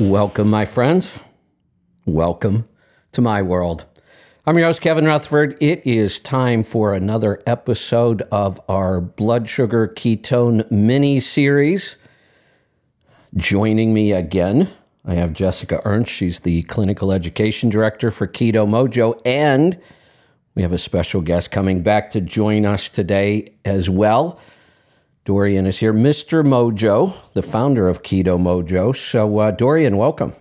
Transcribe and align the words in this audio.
Welcome, 0.00 0.48
my 0.48 0.64
friends. 0.64 1.24
Welcome 2.06 2.66
to 3.10 3.20
my 3.20 3.42
world. 3.42 3.84
I'm 4.46 4.56
your 4.56 4.68
host, 4.68 4.80
Kevin 4.80 5.06
Rutherford. 5.06 5.56
It 5.60 5.84
is 5.84 6.20
time 6.20 6.62
for 6.62 6.94
another 6.94 7.42
episode 7.48 8.22
of 8.30 8.60
our 8.68 9.00
blood 9.00 9.48
sugar 9.48 9.88
ketone 9.88 10.70
mini 10.70 11.18
series. 11.18 11.96
Joining 13.34 13.92
me 13.92 14.12
again, 14.12 14.68
I 15.04 15.14
have 15.14 15.32
Jessica 15.32 15.80
Ernst. 15.84 16.12
She's 16.12 16.40
the 16.40 16.62
clinical 16.62 17.10
education 17.10 17.68
director 17.68 18.12
for 18.12 18.28
Keto 18.28 18.68
Mojo, 18.68 19.20
and 19.26 19.80
we 20.54 20.62
have 20.62 20.72
a 20.72 20.78
special 20.78 21.22
guest 21.22 21.50
coming 21.50 21.82
back 21.82 22.10
to 22.10 22.20
join 22.20 22.66
us 22.66 22.88
today 22.88 23.52
as 23.64 23.90
well. 23.90 24.38
Dorian 25.28 25.66
is 25.66 25.78
here, 25.78 25.92
Mr. 25.92 26.42
Mojo, 26.42 27.12
the 27.34 27.42
founder 27.42 27.86
of 27.86 28.02
Keto 28.02 28.38
Mojo. 28.38 28.96
So, 28.96 29.40
uh, 29.40 29.50
Dorian, 29.50 29.98
welcome. 29.98 30.32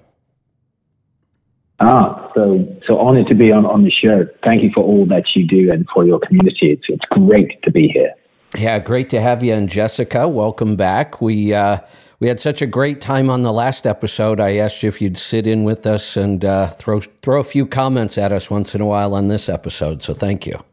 Ah, 1.82 2.32
so 2.34 2.66
so 2.86 2.97
honored 2.97 3.28
to 3.28 3.36
be 3.36 3.52
on, 3.52 3.66
on 3.66 3.84
the 3.84 3.92
show. 3.92 4.25
Thank 4.46 4.64
you 4.64 4.71
for 4.74 4.86
all 4.86 5.06
that 5.08 5.36
you 5.36 5.46
do 5.46 5.70
and 5.74 5.86
for 5.94 6.06
your 6.06 6.21
community. 6.21 6.71
It's, 6.71 6.86
it's 6.88 7.04
great 7.10 7.61
to 7.64 7.70
be 7.70 7.89
here. 7.89 8.14
Yeah, 8.58 8.80
great 8.80 9.10
to 9.10 9.20
have 9.20 9.44
you. 9.44 9.56
And 9.56 9.68
Jessica, 9.68 10.25
welcome 10.25 10.78
back. 10.78 11.22
We 11.22 11.54
uh, 11.54 11.80
we 12.22 12.30
had 12.30 12.39
such 12.39 12.61
a 12.61 12.66
great 12.66 13.02
time 13.02 13.30
on 13.30 13.42
the 13.42 13.52
last 13.52 13.86
episode. 13.86 14.39
I 14.39 14.56
asked 14.56 14.83
you 14.83 14.88
if 14.88 15.02
you'd 15.02 15.18
sit 15.18 15.47
in 15.47 15.66
with 15.66 15.86
us 15.86 16.16
and 16.16 16.46
uh, 16.46 16.68
throw 16.68 17.02
throw 17.02 17.42
a 17.42 17.44
few 17.44 17.66
comments 17.66 18.18
at 18.18 18.32
us 18.32 18.50
once 18.50 18.74
in 18.74 18.80
a 18.80 18.86
while 18.86 19.16
on 19.16 19.28
this 19.28 19.50
episode. 19.50 20.02
So 20.02 20.14
thank 20.14 20.47
you. 20.47 20.64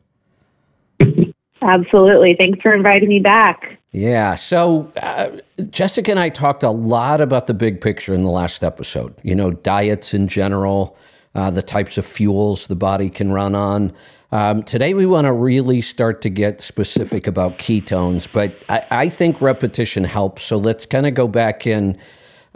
Absolutely. 1.62 2.36
Thanks 2.38 2.62
for 2.62 2.72
inviting 2.72 3.08
me 3.08 3.18
back. 3.18 3.73
Yeah. 3.94 4.34
So, 4.34 4.90
uh, 5.00 5.38
Jessica 5.70 6.10
and 6.10 6.18
I 6.18 6.28
talked 6.28 6.64
a 6.64 6.70
lot 6.70 7.20
about 7.20 7.46
the 7.46 7.54
big 7.54 7.80
picture 7.80 8.12
in 8.12 8.24
the 8.24 8.30
last 8.30 8.64
episode. 8.64 9.14
You 9.22 9.36
know, 9.36 9.52
diets 9.52 10.12
in 10.12 10.26
general, 10.26 10.96
uh, 11.36 11.52
the 11.52 11.62
types 11.62 11.96
of 11.96 12.04
fuels 12.04 12.66
the 12.66 12.74
body 12.74 13.08
can 13.08 13.30
run 13.30 13.54
on. 13.54 13.92
Um, 14.32 14.64
today, 14.64 14.94
we 14.94 15.06
want 15.06 15.26
to 15.26 15.32
really 15.32 15.80
start 15.80 16.22
to 16.22 16.28
get 16.28 16.60
specific 16.60 17.28
about 17.28 17.58
ketones, 17.58 18.28
but 18.30 18.64
I, 18.68 18.84
I 18.90 19.08
think 19.08 19.40
repetition 19.40 20.02
helps. 20.02 20.42
So, 20.42 20.56
let's 20.56 20.86
kind 20.86 21.06
of 21.06 21.14
go 21.14 21.28
back 21.28 21.64
and 21.64 21.96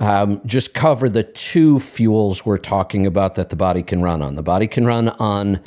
um, 0.00 0.40
just 0.44 0.74
cover 0.74 1.08
the 1.08 1.22
two 1.22 1.78
fuels 1.78 2.44
we're 2.44 2.56
talking 2.56 3.06
about 3.06 3.36
that 3.36 3.50
the 3.50 3.56
body 3.56 3.84
can 3.84 4.02
run 4.02 4.22
on. 4.22 4.34
The 4.34 4.42
body 4.42 4.66
can 4.66 4.84
run 4.86 5.10
on 5.20 5.60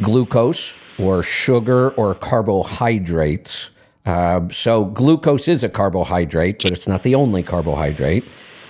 glucose 0.00 0.82
or 0.98 1.22
sugar 1.22 1.90
or 1.90 2.14
carbohydrates. 2.14 3.72
Uh, 4.06 4.48
so, 4.48 4.84
glucose 4.86 5.48
is 5.48 5.62
a 5.62 5.68
carbohydrate, 5.68 6.60
but 6.62 6.72
it's 6.72 6.88
not 6.88 7.02
the 7.02 7.14
only 7.14 7.42
carbohydrate. 7.42 8.24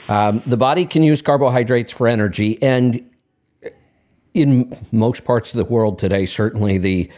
Um, 0.09 0.43
the 0.47 0.57
body 0.57 0.85
can 0.85 1.03
use 1.03 1.23
carbohydrates 1.23 1.93
for 1.93 2.09
energy, 2.09 2.61
and 2.63 3.09
in 4.35 4.73
most 4.91 5.25
parts 5.25 5.55
of 5.55 5.59
the 5.59 5.73
world 5.73 5.99
today, 5.99 6.27
certainly 6.27 6.79
the 6.79 7.11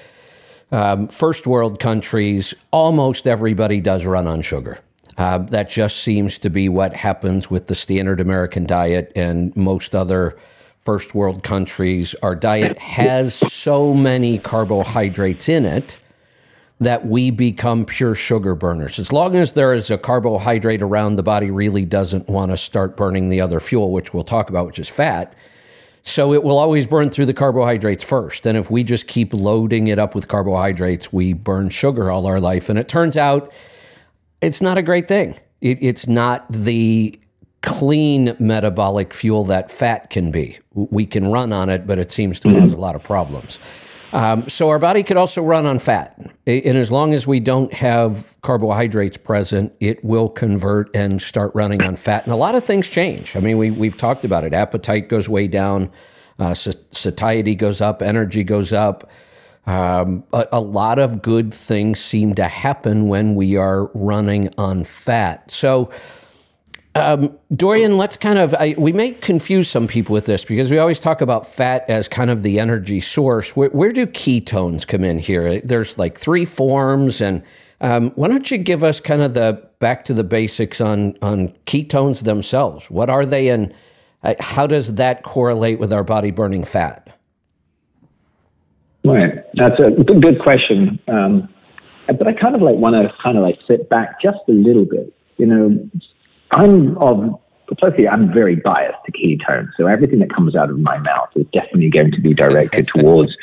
um, 0.73 1.09
first 1.09 1.47
world 1.47 1.79
countries, 1.79 2.55
almost 2.71 3.27
everybody 3.27 3.81
does 3.81 4.07
run 4.07 4.27
on 4.27 4.43
sugar. 4.43 4.79
Uh, 5.19 5.39
that 5.39 5.69
just 5.69 5.99
seems 5.99 6.39
to 6.39 6.51
be 6.51 6.69
what 6.69 6.95
happens 6.95 7.51
with 7.51 7.67
the 7.67 7.75
standard 7.75 8.21
American 8.21 8.65
diet 8.65 9.13
and 9.17 9.55
most 9.57 9.95
other 9.95 10.37
first 10.79 11.15
world 11.15 11.43
countries. 11.43 12.15
Our 12.23 12.35
diet 12.35 12.79
has 12.79 13.35
so 13.35 13.93
many 13.93 14.39
carbohydrates 14.39 15.49
in 15.49 15.67
it 15.67 15.99
that 16.81 17.07
we 17.07 17.31
become 17.31 17.85
pure 17.85 18.15
sugar 18.15 18.55
burners. 18.55 18.99
As 18.99 19.13
long 19.13 19.37
as 19.37 19.53
there 19.53 19.75
is 19.75 19.91
a 19.91 19.99
carbohydrate 19.99 20.81
around, 20.81 21.17
the 21.17 21.23
body 21.23 21.51
really 21.51 21.85
doesn't 21.85 22.27
want 22.27 22.51
to 22.51 22.57
start 22.57 22.97
burning 22.97 23.29
the 23.29 23.43
other 23.43 23.61
fuel, 23.61 23.93
which 23.93 24.15
we'll 24.15 24.25
talk 24.25 24.49
about, 24.49 24.67
which 24.67 24.79
is 24.79 24.89
fat. 24.89 25.35
So 26.03 26.33
it 26.33 26.43
will 26.43 26.59
always 26.59 26.87
burn 26.87 27.11
through 27.11 27.27
the 27.27 27.35
carbohydrates 27.35 28.03
first. 28.03 28.47
And 28.47 28.57
if 28.57 28.71
we 28.71 28.83
just 28.83 29.07
keep 29.07 29.35
loading 29.35 29.89
it 29.89 29.99
up 29.99 30.15
with 30.15 30.27
carbohydrates, 30.27 31.13
we 31.13 31.35
burn 31.35 31.69
sugar 31.69 32.11
all 32.11 32.27
our 32.27 32.41
life. 32.41 32.71
And 32.71 32.79
it 32.79 32.89
turns 32.89 33.19
out 33.19 33.53
it's 34.41 34.63
not 34.63 34.79
a 34.79 34.83
great 34.83 35.07
thing. 35.07 35.37
It, 35.61 35.79
it's 35.83 36.07
not 36.07 36.51
the 36.51 37.21
clean 37.61 38.35
metabolic 38.39 39.13
fuel 39.13 39.45
that 39.45 39.71
fat 39.71 40.09
can 40.09 40.31
be. 40.31 40.59
We 40.73 41.05
can 41.05 41.31
run 41.31 41.53
on 41.53 41.69
it, 41.69 41.87
but 41.87 41.99
it 41.99 42.11
seems 42.11 42.41
to 42.41 42.49
mm-hmm. 42.49 42.61
cause 42.61 42.73
a 42.73 42.79
lot 42.79 42.95
of 42.95 43.03
problems. 43.03 43.61
Um, 44.13 44.49
so 44.49 44.69
our 44.71 44.79
body 44.79 45.03
could 45.03 45.17
also 45.17 45.43
run 45.43 45.67
on 45.67 45.79
fat, 45.79 46.19
and 46.47 46.77
as 46.77 46.91
long 46.91 47.15
as 47.15 47.27
we 47.27 47.39
don't 47.39 47.73
have 47.73 48.37
carbohydrates 48.43 49.17
present, 49.17 49.73
it 49.79 50.05
will 50.05 50.29
convert 50.29 50.95
and 50.97 51.23
start 51.23 51.53
running 51.55 51.83
on 51.83 51.95
fat. 51.95 52.25
And 52.25 52.33
a 52.33 52.37
lot 52.37 52.55
of 52.55 52.65
things 52.65 52.91
change. 52.91 53.37
I 53.37 53.41
mean, 53.41 53.57
we 53.57 53.71
we've 53.71 53.97
talked 53.97 54.25
about 54.25 54.45
it. 54.45 54.53
Appetite 54.53 55.09
goes 55.09 55.29
way 55.29 55.47
down, 55.47 55.91
uh, 56.39 56.55
satiety 56.55 57.55
goes 57.55 57.81
up, 57.81 58.03
energy 58.03 58.43
goes 58.43 58.73
up. 58.73 59.11
Um, 59.67 60.25
a, 60.33 60.47
a, 60.53 60.61
lot 60.61 60.99
of 60.99 61.23
good 61.23 61.53
things 61.53 62.01
seem 62.01 62.35
to 62.37 62.49
happen 62.49 63.09
when 63.09 63.35
we 63.35 63.57
are 63.57 63.91
running 63.93 64.49
on 64.57 64.85
fat. 64.85 65.51
So 65.51 65.93
um, 66.95 67.39
Dorian, 67.55 67.97
let's 67.97 68.17
kind 68.17 68.39
of, 68.39 68.55
I, 68.55 68.75
we 68.77 68.93
may 68.93 69.13
confuse 69.13 69.69
some 69.69 69.87
people 69.87 70.13
with 70.13 70.25
this 70.25 70.45
because 70.45 70.71
we 70.71 70.79
always 70.79 70.99
talk 70.99 71.21
about 71.21 71.47
fat 71.47 71.85
as 71.89 72.09
kind 72.09 72.31
of 72.31 72.43
the 72.43 72.59
energy 72.59 73.01
source. 73.01 73.55
Where, 73.55 73.71
where 73.71 73.93
do 73.93 74.07
ketones 74.07 74.87
come 74.87 75.05
in 75.05 75.19
here? 75.19 75.61
There's 75.61 75.99
like 75.99 76.19
three 76.19 76.45
forms. 76.45 77.21
And 77.21 77.45
um, 77.81 78.11
why 78.13 78.29
don't 78.29 78.51
you 78.51 78.59
give 78.59 78.83
us 78.83 79.01
kind 79.01 79.23
of 79.23 79.35
the 79.35 79.65
back 79.79 80.05
to 80.05 80.15
the 80.15 80.25
basics 80.25 80.81
on, 80.81 81.15
on 81.23 81.51
ketones 81.67 82.25
themselves? 82.25 82.91
What 82.91 83.09
are 83.09 83.25
they 83.25 83.49
and 83.51 83.73
uh, 84.25 84.35
how 84.41 84.67
does 84.67 84.97
that 84.97 85.23
correlate 85.23 85.79
with 85.79 85.93
our 85.93 86.05
body 86.05 86.33
burning 86.33 86.65
fat? 86.65 87.17
Right. 89.05 89.45
That's 89.55 89.81
a 89.81 89.91
good 89.91 90.41
question. 90.43 90.99
Um, 91.09 91.49
but 92.07 92.27
I 92.27 92.33
kind 92.33 92.55
of 92.55 92.63
like 92.63 92.77
want 92.77 92.97
to 92.97 93.15
kind 93.23 93.39
of 93.39 93.45
like 93.45 93.61
sit 93.67 93.89
back 93.89 94.21
just 94.21 94.39
a 94.49 94.53
little 94.53 94.85
bit. 94.85 95.15
You 95.39 95.47
know, 95.47 95.91
I'm 96.53 96.97
of 96.99 97.39
firstly, 97.79 98.09
I'm 98.09 98.33
very 98.33 98.57
biased 98.57 98.99
to 99.07 99.13
ketones, 99.13 99.71
so 99.77 99.87
everything 99.87 100.19
that 100.21 100.33
comes 100.33 100.57
out 100.57 100.71
of 100.71 100.79
my 100.79 100.99
mouth 100.99 101.29
is 101.37 101.47
definitely 101.53 101.91
going 101.91 102.11
to 102.13 102.21
be 102.21 102.33
directed 102.33 102.89
towards 102.95 103.37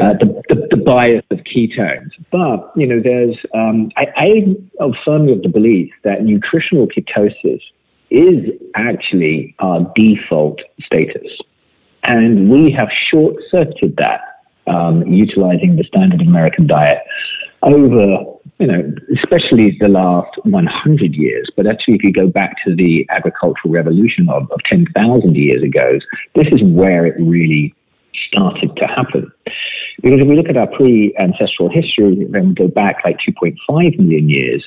uh, 0.00 0.12
the, 0.14 0.42
the, 0.48 0.68
the, 0.70 0.76
bias 0.76 1.24
of 1.30 1.38
ketones. 1.38 2.10
But 2.30 2.70
you 2.76 2.86
know, 2.86 3.00
there's 3.00 3.36
um, 3.54 3.90
I, 3.96 4.06
I 4.16 4.84
am 4.84 4.94
firmly 5.04 5.32
of 5.32 5.42
the 5.42 5.48
belief 5.48 5.92
that 6.04 6.22
nutritional 6.22 6.86
ketosis 6.86 7.60
is 8.10 8.50
actually 8.76 9.54
our 9.58 9.90
default 9.96 10.60
status, 10.84 11.38
and 12.04 12.50
we 12.50 12.70
have 12.70 12.90
short-circuited 12.92 13.96
that 13.96 14.20
um, 14.66 15.06
utilizing 15.06 15.76
the 15.76 15.84
standard 15.84 16.20
American 16.20 16.66
diet 16.66 17.02
over 17.62 18.35
you 18.58 18.66
know, 18.66 18.94
especially 19.14 19.76
the 19.80 19.88
last 19.88 20.38
100 20.44 21.14
years, 21.14 21.50
but 21.56 21.66
actually, 21.66 21.94
if 21.94 22.02
you 22.02 22.12
go 22.12 22.28
back 22.28 22.56
to 22.64 22.74
the 22.74 23.06
agricultural 23.10 23.72
revolution 23.72 24.28
of, 24.28 24.50
of 24.50 24.60
10,000 24.64 25.36
years 25.36 25.62
ago, 25.62 25.98
this 26.34 26.48
is 26.48 26.62
where 26.62 27.06
it 27.06 27.14
really 27.18 27.74
started 28.28 28.76
to 28.76 28.86
happen. 28.86 29.30
Because 30.02 30.20
if 30.20 30.26
we 30.26 30.36
look 30.36 30.48
at 30.48 30.56
our 30.56 30.66
pre 30.66 31.14
ancestral 31.18 31.68
history, 31.68 32.26
then 32.30 32.48
we 32.48 32.54
go 32.54 32.68
back 32.68 33.04
like 33.04 33.18
2.5 33.18 33.98
million 33.98 34.28
years, 34.28 34.64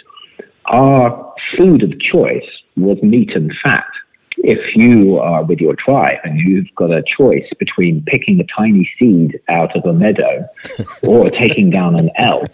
our 0.66 1.34
food 1.58 1.84
of 1.84 2.00
choice 2.00 2.48
was 2.78 3.02
meat 3.02 3.36
and 3.36 3.56
fat. 3.64 3.88
If 4.38 4.76
you 4.76 5.18
are 5.18 5.44
with 5.44 5.60
your 5.60 5.76
tribe 5.76 6.20
and 6.24 6.40
you've 6.40 6.74
got 6.76 6.92
a 6.92 7.04
choice 7.04 7.48
between 7.58 8.04
picking 8.06 8.40
a 8.40 8.46
tiny 8.46 8.90
seed 8.98 9.40
out 9.50 9.76
of 9.76 9.84
a 9.86 9.94
meadow 9.94 10.46
or 11.04 11.30
taking 11.30 11.70
down 11.72 12.00
an 12.00 12.10
elk, 12.16 12.50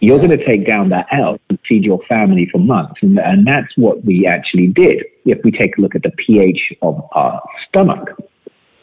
you're 0.00 0.18
going 0.18 0.30
to 0.30 0.44
take 0.44 0.66
down 0.66 0.90
that 0.90 1.06
elk 1.12 1.40
and 1.48 1.58
feed 1.66 1.84
your 1.84 2.00
family 2.08 2.48
for 2.50 2.58
months. 2.58 3.00
And, 3.02 3.18
and 3.18 3.46
that's 3.46 3.76
what 3.76 4.04
we 4.04 4.26
actually 4.26 4.68
did. 4.68 5.04
If 5.24 5.38
we 5.44 5.50
take 5.50 5.76
a 5.76 5.80
look 5.80 5.94
at 5.94 6.02
the 6.02 6.10
pH 6.10 6.72
of 6.82 7.04
our 7.12 7.42
stomach, 7.68 8.10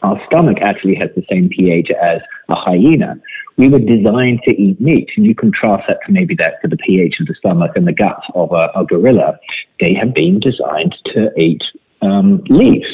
our 0.03 0.21
stomach 0.27 0.59
actually 0.61 0.95
has 0.95 1.09
the 1.15 1.23
same 1.29 1.49
pH 1.49 1.89
as 1.89 2.21
a 2.49 2.55
hyena. 2.55 3.19
We 3.57 3.69
were 3.69 3.79
designed 3.79 4.41
to 4.43 4.51
eat 4.51 4.79
meat, 4.79 5.09
and 5.15 5.25
you 5.25 5.33
contrast 5.33 5.85
that 5.87 5.99
to 6.05 6.11
maybe 6.11 6.35
that 6.35 6.61
to 6.61 6.67
the 6.67 6.77
pH 6.77 7.21
of 7.21 7.27
the 7.27 7.35
stomach 7.35 7.71
and 7.75 7.87
the 7.87 7.93
guts 7.93 8.27
of 8.35 8.51
a, 8.51 8.69
a 8.75 8.85
gorilla. 8.85 9.39
They 9.79 9.93
have 9.93 10.13
been 10.13 10.39
designed 10.39 10.95
to 11.05 11.31
eat 11.39 11.63
um, 12.01 12.43
leaves. 12.49 12.87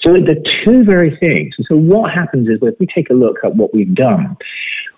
So 0.00 0.12
the 0.14 0.42
two 0.64 0.84
very 0.84 1.14
things. 1.16 1.56
so 1.66 1.76
what 1.76 2.12
happens 2.12 2.48
is 2.48 2.60
if 2.62 2.78
we 2.78 2.86
take 2.86 3.10
a 3.10 3.14
look 3.14 3.38
at 3.44 3.56
what 3.56 3.74
we've 3.74 3.94
done, 3.94 4.36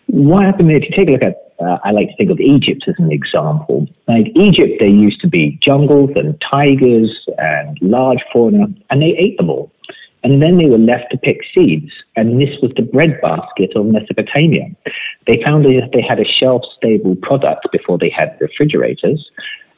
what 0.07 0.45
happened 0.45 0.71
if 0.71 0.85
you 0.85 0.91
take 0.91 1.09
a 1.09 1.13
look 1.13 1.23
at 1.23 1.50
uh, 1.61 1.79
I 1.85 1.91
like 1.91 2.09
to 2.09 2.17
think 2.17 2.31
of 2.31 2.41
Egypt 2.41 2.85
as 2.89 2.95
an 2.99 3.13
example. 3.13 3.87
Like 4.09 4.33
Egypt, 4.35 4.75
there 4.79 4.89
used 4.89 5.21
to 5.21 5.29
be 5.29 5.59
jungles 5.63 6.11
and 6.17 6.41
tigers 6.41 7.29
and 7.39 7.79
large 7.81 8.23
fauna, 8.33 8.67
and 8.89 9.03
they 9.03 9.17
ate 9.17 9.37
them 9.37 9.51
all. 9.51 9.71
And 10.23 10.43
then 10.43 10.59
they 10.59 10.67
were 10.67 10.79
left 10.79 11.11
to 11.13 11.19
pick 11.19 11.39
seeds, 11.55 11.93
and 12.17 12.41
this 12.41 12.61
was 12.61 12.73
the 12.77 12.83
breadbasket 12.83 13.75
of 13.75 13.87
Mesopotamia. 13.87 14.67
They 15.27 15.43
found 15.43 15.65
that 15.65 15.91
they 15.93 16.03
had 16.03 16.21
a 16.21 16.25
shelf 16.25 16.63
stable 16.77 17.17
product 17.17 17.67
before 17.73 17.97
they 17.97 18.11
had 18.11 18.37
refrigerators, 18.41 19.31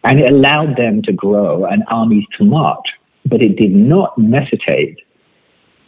and 0.03 0.19
it 0.19 0.33
allowed 0.33 0.77
them 0.77 1.03
to 1.03 1.13
grow 1.13 1.65
and 1.65 1.85
armies 1.89 2.27
to 2.39 2.45
march. 2.45 2.89
but 3.25 3.41
it 3.41 3.55
did 3.57 3.73
not 3.73 4.19
necessitate 4.19 4.99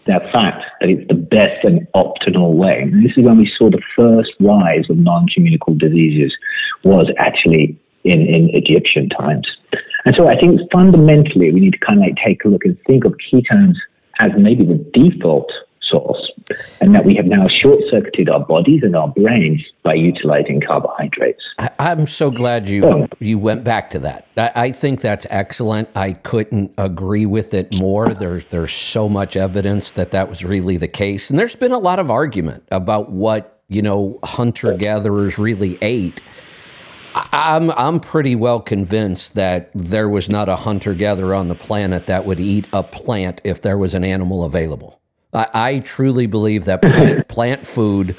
that 0.07 0.31
fact 0.33 0.65
that 0.81 0.91
it's 0.91 1.07
the 1.09 1.15
best 1.15 1.65
and 1.65 1.87
optimal 1.95 2.55
way. 2.55 2.83
And 2.83 3.05
this 3.05 3.17
is 3.17 3.25
when 3.25 3.39
we 3.39 3.47
saw 3.47 3.71
the 3.71 3.83
first 3.97 4.33
rise 4.41 4.89
of 4.91 4.99
non-communicable 4.99 5.77
diseases 5.77 6.37
was 6.83 7.11
actually 7.19 7.79
in, 8.05 8.21
in 8.27 8.51
Egyptian 8.51 9.09
times. 9.09 9.57
And 10.05 10.15
so 10.15 10.29
I 10.29 10.39
think 10.39 10.61
fundamentally 10.71 11.51
we 11.51 11.61
need 11.61 11.73
to 11.73 11.79
kind 11.79 11.99
of 11.99 12.05
like 12.05 12.17
take 12.17 12.45
a 12.45 12.49
look 12.49 12.65
and 12.65 12.79
think 12.87 13.05
of 13.05 13.15
ketones 13.15 13.77
as 14.19 14.33
maybe 14.37 14.65
the 14.65 14.85
default 14.93 15.51
source, 15.89 16.31
and 16.81 16.95
that 16.95 17.05
we 17.05 17.15
have 17.17 17.27
now 17.27 17.49
short 17.49 17.81
circuited 17.89 18.29
our 18.29 18.41
bodies 18.41 18.83
and 18.83 18.97
our 18.97 19.09
brains 19.09 19.63
by 19.83 19.95
utilizing 19.95 20.61
carbohydrates. 20.61 21.43
I, 21.59 21.93
am 21.93 22.07
so 22.07 22.31
glad 22.31 22.69
you 22.69 22.85
oh. 22.85 23.09
you 23.21 23.39
went 23.39 23.65
back 23.65 23.91
to 23.91 23.99
that. 24.01 24.27
I, 24.37 24.51
I, 24.55 24.73
think 24.73 25.01
that's 25.01 25.27
excellent. 25.31 25.89
I 25.95 26.13
couldn't 26.13 26.73
agree 26.79 27.27
with 27.27 27.55
it 27.55 27.73
more. 27.73 28.15
There's 28.15 28.45
there's 28.47 28.73
so 28.73 29.09
much 29.09 29.37
evidence 29.37 29.93
that 29.93 30.11
that 30.13 30.29
was 30.29 30.45
really 30.45 30.77
the 30.77 30.89
case, 30.89 31.31
and 31.31 31.39
there's 31.39 31.57
been 31.57 31.73
a 31.73 31.79
lot 31.79 31.99
of 31.99 32.11
argument 32.11 32.65
about 32.71 33.11
what 33.11 33.63
you 33.69 33.83
know 33.83 34.19
hunter 34.25 34.75
gatherers 34.75 35.39
really 35.39 35.79
ate. 35.83 36.23
I'm 37.15 37.71
I'm 37.73 38.01
pretty 38.01 38.35
well 38.35 38.61
convinced 38.61 39.35
that 39.35 39.71
there 39.75 40.09
was 40.09 40.29
not 40.29 40.49
a 40.49 40.57
hunter 40.57 40.95
gatherer 40.95 41.35
on 41.35 41.49
the 41.49 41.55
planet 41.55 42.07
that 42.07 42.25
would 42.25 42.41
eat 42.41 42.69
a 42.73 42.83
plant 42.83 43.41
if 43.45 43.63
there 43.63 43.79
was 43.79 43.95
an 43.95 44.05
animal 44.05 44.45
available. 44.45 45.01
I, 45.35 45.49
I 45.55 45.79
truly 45.81 46.27
believe 46.27 46.65
that 46.67 46.83
plant, 46.83 47.29
plant 47.29 47.67
food 47.67 48.17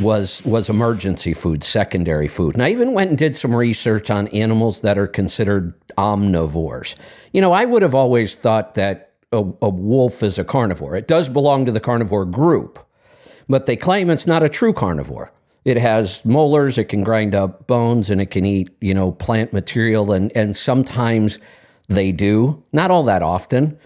was 0.00 0.44
was 0.44 0.68
emergency 0.68 1.34
food, 1.34 1.62
secondary 1.62 2.28
food. 2.28 2.54
And 2.54 2.62
I 2.62 2.70
even 2.70 2.94
went 2.94 3.10
and 3.10 3.18
did 3.18 3.36
some 3.36 3.54
research 3.54 4.10
on 4.10 4.28
animals 4.28 4.80
that 4.80 4.98
are 4.98 5.06
considered 5.06 5.74
omnivores. 5.96 6.96
You 7.32 7.40
know, 7.40 7.52
I 7.52 7.64
would 7.64 7.82
have 7.82 7.94
always 7.94 8.36
thought 8.36 8.74
that 8.74 9.12
a, 9.32 9.44
a, 9.62 9.68
wolf 9.68 10.22
is 10.22 10.38
a 10.38 10.44
carnivore. 10.44 10.96
It 10.96 11.08
does 11.08 11.28
belong 11.28 11.66
to 11.66 11.72
the 11.72 11.80
carnivore 11.80 12.24
group, 12.24 12.78
but 13.48 13.66
they 13.66 13.76
claim 13.76 14.10
it's 14.10 14.26
not 14.26 14.42
a 14.42 14.48
true 14.48 14.72
carnivore. 14.72 15.32
It 15.64 15.76
has 15.78 16.24
molars, 16.24 16.76
it 16.76 16.84
can 16.84 17.02
grind 17.02 17.34
up 17.34 17.66
bones, 17.66 18.10
and 18.10 18.20
it 18.20 18.26
can 18.26 18.44
eat, 18.44 18.70
you 18.80 18.92
know, 18.92 19.12
plant 19.12 19.52
material. 19.52 20.12
And, 20.12 20.30
and 20.36 20.56
sometimes 20.56 21.38
they 21.88 22.12
do, 22.12 22.62
not 22.72 22.90
all 22.90 23.02
that 23.04 23.22
often. 23.22 23.78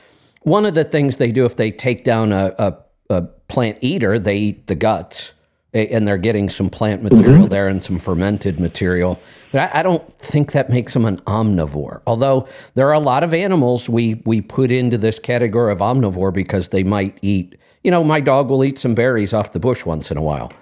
One 0.42 0.64
of 0.64 0.74
the 0.74 0.84
things 0.84 1.18
they 1.18 1.32
do 1.32 1.44
if 1.44 1.56
they 1.56 1.70
take 1.70 2.04
down 2.04 2.32
a, 2.32 2.54
a, 2.58 2.76
a 3.10 3.22
plant 3.22 3.78
eater, 3.80 4.18
they 4.18 4.36
eat 4.36 4.66
the 4.66 4.74
guts 4.74 5.34
and 5.74 6.08
they're 6.08 6.16
getting 6.16 6.48
some 6.48 6.70
plant 6.70 7.02
material 7.02 7.42
mm-hmm. 7.42 7.48
there 7.48 7.68
and 7.68 7.82
some 7.82 7.98
fermented 7.98 8.58
material. 8.58 9.20
But 9.52 9.74
I, 9.74 9.80
I, 9.80 9.82
don't 9.82 10.18
think 10.18 10.52
that 10.52 10.70
makes 10.70 10.94
them 10.94 11.04
an 11.04 11.18
omnivore. 11.18 12.00
Although 12.06 12.48
there 12.74 12.88
are 12.88 12.94
a 12.94 13.00
lot 13.00 13.22
of 13.22 13.34
animals 13.34 13.88
we 13.88 14.22
we 14.24 14.40
put 14.40 14.70
into 14.70 14.96
this 14.96 15.18
category 15.18 15.72
of 15.72 15.78
omnivore 15.78 16.32
because 16.32 16.68
they 16.68 16.84
might 16.84 17.18
eat. 17.20 17.56
You 17.84 17.90
know, 17.90 18.02
my 18.02 18.20
dog 18.20 18.48
will 18.48 18.64
eat 18.64 18.78
some 18.78 18.94
berries 18.94 19.34
off 19.34 19.52
the 19.52 19.60
bush 19.60 19.84
once 19.84 20.10
in 20.10 20.16
a 20.16 20.22
while. 20.22 20.52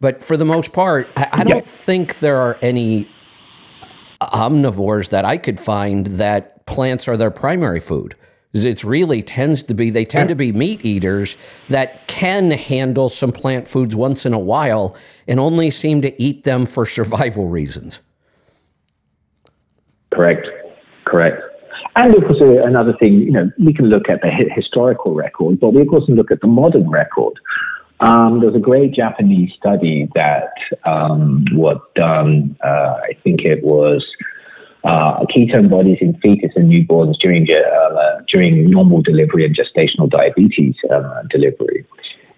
But 0.00 0.22
for 0.22 0.36
the 0.36 0.44
most 0.44 0.72
part, 0.72 1.08
I, 1.16 1.28
I 1.32 1.44
don't 1.44 1.68
think 1.68 2.18
there 2.18 2.36
are 2.36 2.58
any 2.60 3.08
omnivores 4.20 5.10
that 5.10 5.24
I 5.24 5.36
could 5.36 5.60
find 5.60 6.06
that 6.06 6.66
plants 6.66 7.06
are 7.06 7.16
their 7.16 7.30
primary 7.30 7.80
food. 7.80 8.14
It 8.64 8.84
really 8.84 9.22
tends 9.22 9.62
to 9.64 9.74
be, 9.74 9.90
they 9.90 10.04
tend 10.04 10.28
to 10.28 10.34
be 10.34 10.52
meat 10.52 10.84
eaters 10.84 11.36
that 11.68 12.06
can 12.08 12.50
handle 12.50 13.08
some 13.08 13.32
plant 13.32 13.68
foods 13.68 13.94
once 13.94 14.24
in 14.24 14.32
a 14.32 14.38
while 14.38 14.96
and 15.28 15.38
only 15.40 15.70
seem 15.70 16.02
to 16.02 16.22
eat 16.22 16.44
them 16.44 16.66
for 16.66 16.84
survival 16.84 17.48
reasons. 17.48 18.00
Correct. 20.12 20.48
Correct. 21.04 21.42
And 21.94 22.14
of 22.14 22.24
course, 22.24 22.40
uh, 22.40 22.64
another 22.64 22.94
thing, 22.94 23.20
you 23.20 23.32
know, 23.32 23.50
we 23.58 23.72
can 23.72 23.86
look 23.86 24.08
at 24.08 24.22
the 24.22 24.30
historical 24.30 25.14
record, 25.14 25.60
but 25.60 25.70
we 25.70 25.82
of 25.82 25.88
course 25.88 26.06
can 26.06 26.14
look 26.14 26.30
at 26.30 26.40
the 26.40 26.46
modern 26.46 26.88
record. 26.88 27.34
Um, 28.00 28.40
there 28.40 28.50
was 28.50 28.56
a 28.56 28.60
great 28.60 28.92
Japanese 28.92 29.54
study 29.54 30.08
that 30.14 30.52
um, 30.84 31.46
was 31.52 31.80
done, 31.94 32.56
uh, 32.62 33.00
I 33.02 33.16
think 33.22 33.42
it 33.42 33.62
was 33.64 34.06
uh, 34.86 35.24
ketone 35.26 35.68
bodies 35.68 35.98
in 36.00 36.16
fetus 36.20 36.52
and 36.56 36.70
newborns 36.70 37.18
during 37.18 37.46
uh, 37.50 38.20
during 38.28 38.70
normal 38.70 39.02
delivery 39.02 39.44
and 39.44 39.54
gestational 39.54 40.08
diabetes 40.08 40.76
uh, 40.90 41.22
delivery. 41.28 41.84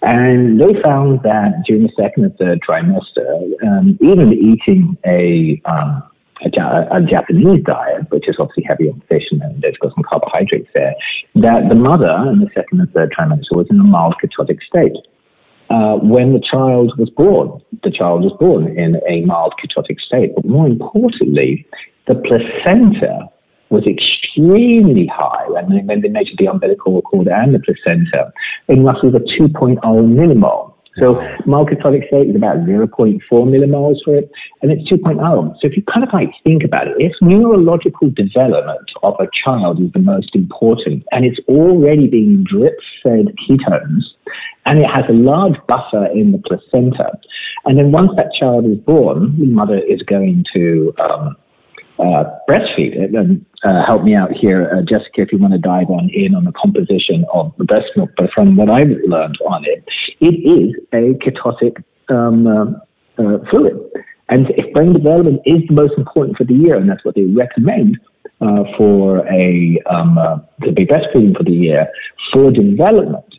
And 0.02 0.60
they 0.60 0.80
found 0.80 1.22
that 1.24 1.64
during 1.66 1.82
the 1.82 1.92
second 1.96 2.24
and 2.24 2.36
third 2.38 2.60
trimester, 2.60 3.28
um, 3.66 3.98
even 4.00 4.32
eating 4.32 4.96
a, 5.04 5.60
um, 5.64 6.04
a, 6.44 6.86
a, 6.92 7.02
Japanese 7.02 7.64
diet, 7.64 8.08
which 8.10 8.28
is 8.28 8.36
obviously 8.38 8.62
heavy 8.62 8.90
on 8.90 9.02
fish 9.08 9.26
and 9.32 9.42
there's 9.60 9.76
got 9.78 9.92
some 9.94 10.04
carbohydrates 10.04 10.68
there, 10.72 10.94
that 11.34 11.68
the 11.68 11.74
mother 11.74 12.14
in 12.30 12.38
the 12.38 12.48
second 12.54 12.80
and 12.80 12.92
third 12.92 13.12
trimester 13.12 13.56
was 13.56 13.66
in 13.70 13.80
a 13.80 13.84
mild 13.84 14.14
ketotic 14.22 14.62
state. 14.62 14.96
Uh, 15.68 15.96
when 15.96 16.32
the 16.32 16.40
child 16.40 16.96
was 16.96 17.10
born, 17.10 17.60
the 17.82 17.90
child 17.90 18.22
was 18.22 18.32
born 18.38 18.78
in 18.78 19.00
a 19.06 19.22
mild 19.22 19.52
ketotic 19.62 20.00
state. 20.00 20.34
But 20.34 20.46
more 20.46 20.66
importantly, 20.66 21.66
the 22.08 22.14
placenta 22.14 23.28
was 23.70 23.87
extremely 23.87 25.06
high 25.06 25.44
when 25.49 25.87
they, 25.87 25.96
they 26.00 26.08
measured 26.08 26.38
the 26.38 26.46
umbilical 26.46 27.02
cord 27.02 27.28
and 27.28 27.55
the 27.55 27.60
placenta 27.60 28.32
in 28.69 28.82
roughly 28.82 29.10
the 29.10 29.19
2.0 29.19 29.78
millimole. 29.82 30.75
So 30.99 31.14
mild 31.46 31.70
ketotic 31.70 32.08
state 32.08 32.31
is 32.31 32.34
about 32.34 32.58
0.4 32.58 33.20
millimoles 33.31 34.02
for 34.05 34.16
it, 34.16 34.31
and 34.62 34.72
it's 34.72 34.90
2.0. 34.90 35.55
So 35.60 35.66
if 35.69 35.76
you 35.76 35.82
kind 35.84 36.05
of 36.05 36.12
like 36.12 36.31
think 36.43 36.64
about 36.64 36.88
it, 36.88 36.96
if 36.99 37.12
neurological 37.20 38.11
development 38.11 38.90
of 39.02 39.14
a 39.20 39.28
child 39.32 39.81
is 39.81 39.93
the 39.93 40.00
most 40.00 40.34
important, 40.34 41.04
and 41.12 41.25
it's 41.25 41.38
already 41.49 42.08
being 42.08 42.43
drip 42.43 42.75
fed 43.02 43.32
ketones, 43.49 44.06
and 44.66 44.81
it 44.81 44.90
has 44.90 45.04
a 45.08 45.12
large 45.12 45.56
buffer 45.69 46.06
in 46.06 46.32
the 46.32 46.38
placenta, 46.38 47.12
and 47.64 47.78
then 47.78 47.93
once 47.93 48.11
that 48.16 48.32
child 48.32 48.66
is 48.66 48.78
born, 48.78 49.38
the 49.38 49.46
mother 49.46 49.78
is 49.78 50.02
going 50.02 50.44
to 50.52 50.93
um, 50.99 51.37
uh, 51.98 52.24
breastfeed. 52.48 52.96
And 52.96 53.44
uh, 53.64 53.84
help 53.84 54.04
me 54.04 54.14
out 54.14 54.32
here, 54.32 54.70
uh, 54.74 54.82
Jessica, 54.82 55.22
if 55.22 55.32
you 55.32 55.38
want 55.38 55.52
to 55.52 55.58
dive 55.58 55.90
on 55.90 56.08
in 56.10 56.34
on 56.34 56.44
the 56.44 56.52
composition 56.52 57.24
of 57.32 57.52
the 57.58 57.64
breast 57.64 57.90
milk. 57.96 58.10
But 58.16 58.32
from 58.32 58.56
what 58.56 58.70
I've 58.70 58.90
learned 59.06 59.38
on 59.46 59.64
it, 59.64 59.84
it 60.20 60.34
is 60.46 60.74
a 60.92 61.14
ketotic 61.24 61.82
um, 62.08 62.46
uh, 62.46 63.22
uh, 63.22 63.38
fluid. 63.50 63.78
And 64.28 64.50
if 64.50 64.72
brain 64.74 64.92
development 64.92 65.40
is 65.46 65.62
the 65.68 65.74
most 65.74 65.94
important 65.96 66.36
for 66.36 66.44
the 66.44 66.54
year, 66.54 66.76
and 66.76 66.88
that's 66.88 67.04
what 67.04 67.14
they 67.14 67.24
recommend 67.24 67.98
uh, 68.40 68.64
for 68.76 69.26
a 69.26 69.80
um, 69.90 70.44
to 70.62 70.72
be 70.72 70.84
breastfeeding 70.84 71.36
for 71.36 71.44
the 71.44 71.52
year 71.52 71.88
for 72.32 72.50
development, 72.50 73.38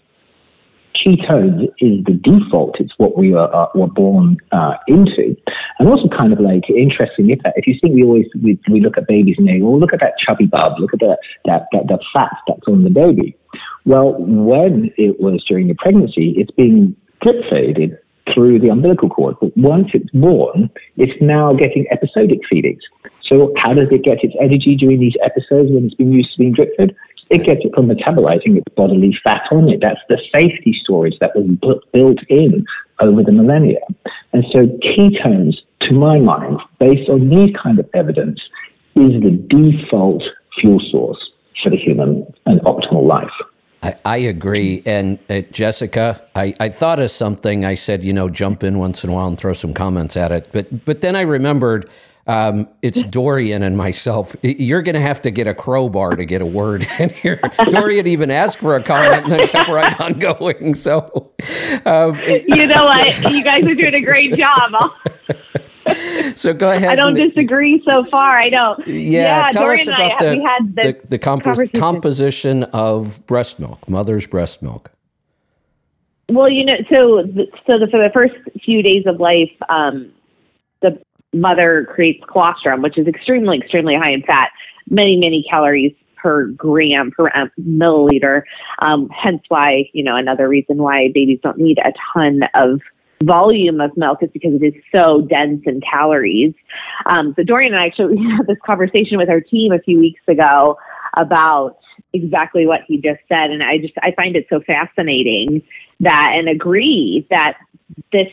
ketones 1.03 1.65
is 1.79 2.03
the 2.05 2.19
default. 2.21 2.79
It's 2.79 2.93
what 2.97 3.17
we 3.17 3.33
are, 3.33 3.53
uh, 3.53 3.67
were 3.75 3.87
born 3.87 4.37
uh, 4.51 4.75
into. 4.87 5.35
And 5.79 5.89
also 5.89 6.07
kind 6.07 6.33
of 6.33 6.39
like 6.39 6.69
interesting 6.69 7.29
if, 7.29 7.39
if 7.55 7.67
you 7.67 7.77
think 7.79 7.95
we 7.95 8.03
always, 8.03 8.27
we, 8.41 8.59
we 8.69 8.81
look 8.81 8.97
at 8.97 9.07
babies 9.07 9.35
and 9.37 9.47
they, 9.47 9.61
well, 9.61 9.79
look 9.79 9.93
at 9.93 9.99
that 10.01 10.17
chubby 10.17 10.45
bub, 10.45 10.79
look 10.79 10.93
at 10.93 10.99
the, 10.99 11.17
that, 11.45 11.67
that, 11.71 11.87
that 11.87 12.01
fat 12.13 12.35
that's 12.47 12.67
on 12.67 12.83
the 12.83 12.89
baby. 12.89 13.35
Well, 13.85 14.15
when 14.17 14.91
it 14.97 15.19
was 15.19 15.43
during 15.45 15.67
the 15.67 15.75
pregnancy, 15.75 16.35
it's 16.37 16.51
being 16.51 16.95
drip 17.21 17.49
fed 17.49 17.99
through 18.33 18.59
the 18.59 18.69
umbilical 18.69 19.09
cord. 19.09 19.35
But 19.39 19.55
once 19.57 19.89
it's 19.93 20.09
born, 20.11 20.69
it's 20.97 21.19
now 21.21 21.53
getting 21.53 21.85
episodic 21.91 22.39
feedings. 22.47 22.83
So 23.21 23.53
how 23.57 23.73
does 23.73 23.89
it 23.91 24.03
get 24.03 24.23
its 24.23 24.35
energy 24.39 24.75
during 24.75 24.99
these 24.99 25.15
episodes 25.23 25.71
when 25.71 25.85
it's 25.85 25.95
been 25.95 26.13
used 26.13 26.31
to 26.33 26.37
being 26.39 26.53
drip 26.53 26.75
fed? 26.77 26.95
It 27.29 27.43
gets 27.43 27.63
it 27.63 27.75
from 27.75 27.87
metabolizing 27.87 28.57
its 28.57 28.73
bodily 28.75 29.17
fat 29.23 29.47
on 29.51 29.69
it. 29.69 29.81
That's 29.81 30.01
the 30.09 30.19
safety 30.31 30.73
storage 30.73 31.19
that 31.19 31.35
was 31.35 31.81
built 31.93 32.19
in 32.27 32.65
over 32.99 33.21
the 33.21 33.31
millennia. 33.31 33.81
And 34.33 34.43
so 34.51 34.65
ketones, 34.83 35.57
to 35.81 35.93
my 35.93 36.19
mind, 36.19 36.59
based 36.79 37.07
on 37.09 37.29
these 37.29 37.55
kind 37.55 37.77
of 37.77 37.87
evidence, 37.93 38.41
is 38.95 39.21
the 39.21 39.31
default 39.47 40.23
fuel 40.59 40.79
source 40.79 41.31
for 41.61 41.69
the 41.69 41.77
human 41.77 42.25
and 42.45 42.61
optimal 42.61 43.05
life. 43.05 43.31
I, 43.81 43.95
I 44.05 44.17
agree. 44.17 44.83
And 44.85 45.19
uh, 45.29 45.41
Jessica, 45.51 46.25
I, 46.35 46.53
I 46.59 46.69
thought 46.69 46.99
of 46.99 47.11
something. 47.11 47.65
I 47.65 47.75
said, 47.75 48.03
you 48.03 48.13
know, 48.13 48.29
jump 48.29 48.63
in 48.63 48.77
once 48.77 49.03
in 49.03 49.09
a 49.09 49.13
while 49.13 49.27
and 49.27 49.37
throw 49.37 49.53
some 49.53 49.73
comments 49.73 50.17
at 50.17 50.31
it. 50.31 50.49
But 50.51 50.85
but 50.85 51.01
then 51.01 51.15
I 51.15 51.21
remembered 51.21 51.89
um, 52.27 52.67
it's 52.83 53.01
Dorian 53.03 53.63
and 53.63 53.75
myself. 53.75 54.35
You're 54.43 54.83
going 54.83 54.95
to 54.95 55.01
have 55.01 55.21
to 55.21 55.31
get 55.31 55.47
a 55.47 55.55
crowbar 55.55 56.15
to 56.15 56.25
get 56.25 56.43
a 56.43 56.45
word 56.45 56.85
in 56.99 57.09
here. 57.09 57.41
Dorian 57.69 58.05
even 58.05 58.29
asked 58.29 58.59
for 58.59 58.75
a 58.75 58.83
comment 58.83 59.23
and 59.23 59.31
then 59.31 59.47
kept 59.47 59.69
right 59.69 59.99
on 59.99 60.19
going. 60.19 60.75
So, 60.75 61.31
um, 61.85 62.19
you 62.19 62.67
know 62.67 62.85
what? 62.85 63.31
You 63.31 63.43
guys 63.43 63.65
are 63.65 63.75
doing 63.75 63.95
a 63.95 64.01
great 64.01 64.35
job. 64.37 64.91
So 66.35 66.53
go 66.53 66.71
ahead. 66.71 66.89
I 66.89 66.95
don't 66.95 67.15
disagree 67.15 67.81
so 67.85 68.05
far. 68.05 68.37
I 68.37 68.49
don't. 68.49 68.85
Yeah, 68.87 69.43
yeah 69.43 69.49
tell 69.51 69.63
Dorian 69.63 69.89
us 69.89 69.95
about 69.95 70.21
I, 70.21 70.35
the, 70.35 70.71
the, 70.75 71.07
the 71.09 71.19
compos- 71.19 71.79
composition 71.79 72.63
of 72.65 73.25
breast 73.27 73.59
milk, 73.59 73.87
mother's 73.89 74.27
breast 74.27 74.61
milk. 74.61 74.91
Well, 76.29 76.49
you 76.49 76.63
know, 76.63 76.77
so 76.89 77.25
so 77.65 77.79
the, 77.79 77.87
for 77.89 78.01
the 78.01 78.11
first 78.13 78.35
few 78.63 78.83
days 78.83 79.05
of 79.07 79.19
life, 79.19 79.51
um, 79.67 80.11
the 80.81 81.01
mother 81.33 81.87
creates 81.91 82.23
colostrum, 82.27 82.81
which 82.81 82.97
is 82.97 83.07
extremely, 83.07 83.57
extremely 83.57 83.95
high 83.95 84.11
in 84.11 84.21
fat, 84.23 84.51
many, 84.89 85.17
many 85.17 85.43
calories 85.43 85.93
per 86.15 86.47
gram 86.47 87.11
per 87.11 87.29
milliliter. 87.59 88.43
Um, 88.81 89.09
hence 89.09 89.41
why, 89.47 89.89
you 89.93 90.03
know, 90.03 90.15
another 90.15 90.47
reason 90.47 90.77
why 90.77 91.09
babies 91.13 91.39
don't 91.41 91.57
need 91.57 91.79
a 91.79 91.93
ton 92.13 92.41
of 92.53 92.81
volume 93.23 93.81
of 93.81 93.95
milk 93.97 94.23
is 94.23 94.29
because 94.31 94.53
it 94.53 94.63
is 94.63 94.73
so 94.91 95.21
dense 95.21 95.61
in 95.65 95.81
calories. 95.81 96.53
Um, 97.05 97.33
so 97.35 97.43
Dorian 97.43 97.73
and 97.73 97.81
I 97.81 97.87
actually 97.87 98.17
had 98.23 98.47
this 98.47 98.57
conversation 98.65 99.17
with 99.17 99.29
our 99.29 99.41
team 99.41 99.71
a 99.71 99.79
few 99.79 99.99
weeks 99.99 100.21
ago 100.27 100.77
about 101.15 101.77
exactly 102.13 102.65
what 102.65 102.81
he 102.87 102.97
just 102.97 103.19
said, 103.27 103.51
and 103.51 103.63
I 103.63 103.77
just 103.77 103.93
I 104.01 104.11
find 104.11 104.35
it 104.35 104.47
so 104.49 104.61
fascinating 104.61 105.61
that 105.99 106.33
and 106.35 106.47
agree 106.47 107.25
that 107.29 107.57
this 108.11 108.31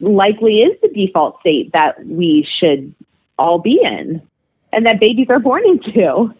likely 0.00 0.62
is 0.62 0.78
the 0.80 0.88
default 0.88 1.40
state 1.40 1.72
that 1.72 2.04
we 2.06 2.46
should 2.58 2.94
all 3.38 3.58
be 3.58 3.80
in, 3.82 4.22
and 4.72 4.86
that 4.86 5.00
babies 5.00 5.28
are 5.30 5.40
born 5.40 5.66
into. 5.66 6.32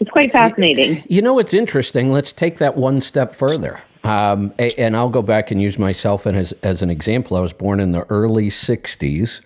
It's 0.00 0.10
quite 0.10 0.32
fascinating. 0.32 1.02
You 1.08 1.22
know, 1.22 1.38
it's 1.38 1.54
interesting. 1.54 2.10
Let's 2.10 2.32
take 2.32 2.58
that 2.58 2.76
one 2.76 3.00
step 3.00 3.34
further. 3.34 3.80
Um, 4.04 4.52
and 4.58 4.94
I'll 4.94 5.08
go 5.08 5.22
back 5.22 5.50
and 5.50 5.60
use 5.60 5.78
myself 5.78 6.26
as, 6.26 6.52
as 6.62 6.82
an 6.82 6.90
example. 6.90 7.38
I 7.38 7.40
was 7.40 7.54
born 7.54 7.80
in 7.80 7.92
the 7.92 8.04
early 8.10 8.48
60s, 8.48 9.42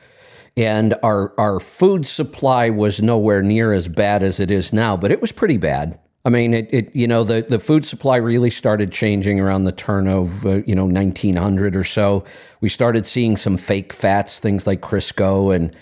and 0.57 0.95
our, 1.05 1.33
our 1.38 1.61
food 1.61 2.07
supply 2.07 2.69
was 2.69 3.00
nowhere 3.00 3.41
near 3.41 3.73
as 3.73 3.88
bad 3.88 4.25
as 4.25 4.41
it 4.41 4.50
is 4.50 4.73
now, 4.73 4.97
but 4.97 5.12
it 5.12 5.21
was 5.21 5.31
pretty 5.31 5.59
bad. 5.59 5.99
I 6.25 6.31
mean, 6.31 6.53
it, 6.53 6.75
it 6.75 6.95
you 6.95 7.07
know, 7.07 7.23
the, 7.23 7.43
the 7.49 7.61
food 7.61 7.87
supply 7.87 8.17
really 8.17 8.50
started 8.50 8.91
changing 8.91 9.38
around 9.38 9.65
the 9.65 9.73
turn 9.73 10.09
of, 10.09 10.45
uh, 10.45 10.62
you 10.67 10.75
know, 10.75 10.85
1900 10.85 11.77
or 11.77 11.85
so. 11.85 12.25
We 12.61 12.69
started 12.69 13.07
seeing 13.07 13.37
some 13.37 13.57
fake 13.57 13.93
fats, 13.93 14.41
things 14.41 14.67
like 14.67 14.81
Crisco 14.81 15.55
and, 15.55 15.75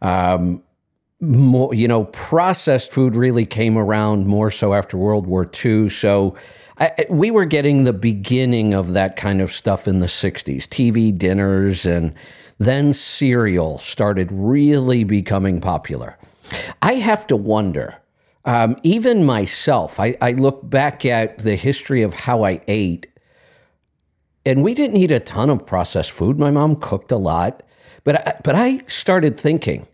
um, 0.00 0.62
more, 1.20 1.72
you 1.72 1.86
know, 1.86 2.04
processed 2.06 2.92
food 2.92 3.14
really 3.14 3.46
came 3.46 3.78
around 3.78 4.26
more 4.26 4.50
so 4.50 4.74
after 4.74 4.96
World 4.96 5.28
War 5.28 5.48
II. 5.64 5.88
So 5.88 6.36
I, 6.78 7.06
we 7.10 7.30
were 7.30 7.44
getting 7.44 7.84
the 7.84 7.92
beginning 7.92 8.74
of 8.74 8.92
that 8.92 9.16
kind 9.16 9.40
of 9.40 9.50
stuff 9.50 9.86
in 9.86 10.00
the 10.00 10.06
60s 10.06 10.66
TV 10.66 11.16
dinners, 11.16 11.86
and 11.86 12.14
then 12.58 12.92
cereal 12.92 13.78
started 13.78 14.30
really 14.32 15.04
becoming 15.04 15.60
popular. 15.60 16.18
I 16.80 16.94
have 16.94 17.26
to 17.28 17.36
wonder. 17.36 17.98
Um, 18.44 18.76
even 18.82 19.24
myself, 19.24 20.00
I, 20.00 20.16
I 20.20 20.32
look 20.32 20.68
back 20.68 21.04
at 21.04 21.38
the 21.40 21.54
history 21.54 22.02
of 22.02 22.14
how 22.14 22.44
I 22.44 22.60
ate, 22.66 23.06
and 24.44 24.64
we 24.64 24.74
didn't 24.74 24.96
eat 24.96 25.12
a 25.12 25.20
ton 25.20 25.48
of 25.50 25.64
processed 25.66 26.10
food. 26.10 26.38
My 26.38 26.50
mom 26.50 26.76
cooked 26.76 27.12
a 27.12 27.16
lot, 27.16 27.62
but 28.02 28.42
but 28.42 28.56
I 28.56 28.82
started 28.88 29.38
thinking, 29.38 29.86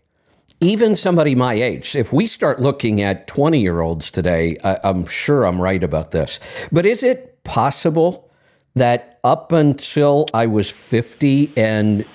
even 0.61 0.95
somebody 0.95 1.35
my 1.35 1.53
age, 1.53 1.95
if 1.95 2.11
we 2.11 2.27
start 2.27 2.59
looking 2.61 3.01
at 3.01 3.27
20 3.27 3.59
year 3.59 3.81
olds 3.81 4.11
today, 4.11 4.57
I, 4.63 4.79
am 4.83 5.05
sure 5.05 5.45
I'm 5.45 5.61
right 5.61 5.83
about 5.83 6.11
this. 6.11 6.39
But 6.71 6.85
is 6.85 7.03
it 7.03 7.43
possible 7.43 8.29
that 8.75 9.19
up 9.23 9.51
until 9.51 10.25
I 10.33 10.47
was 10.47 10.69
50 10.71 11.53
and 11.57 12.05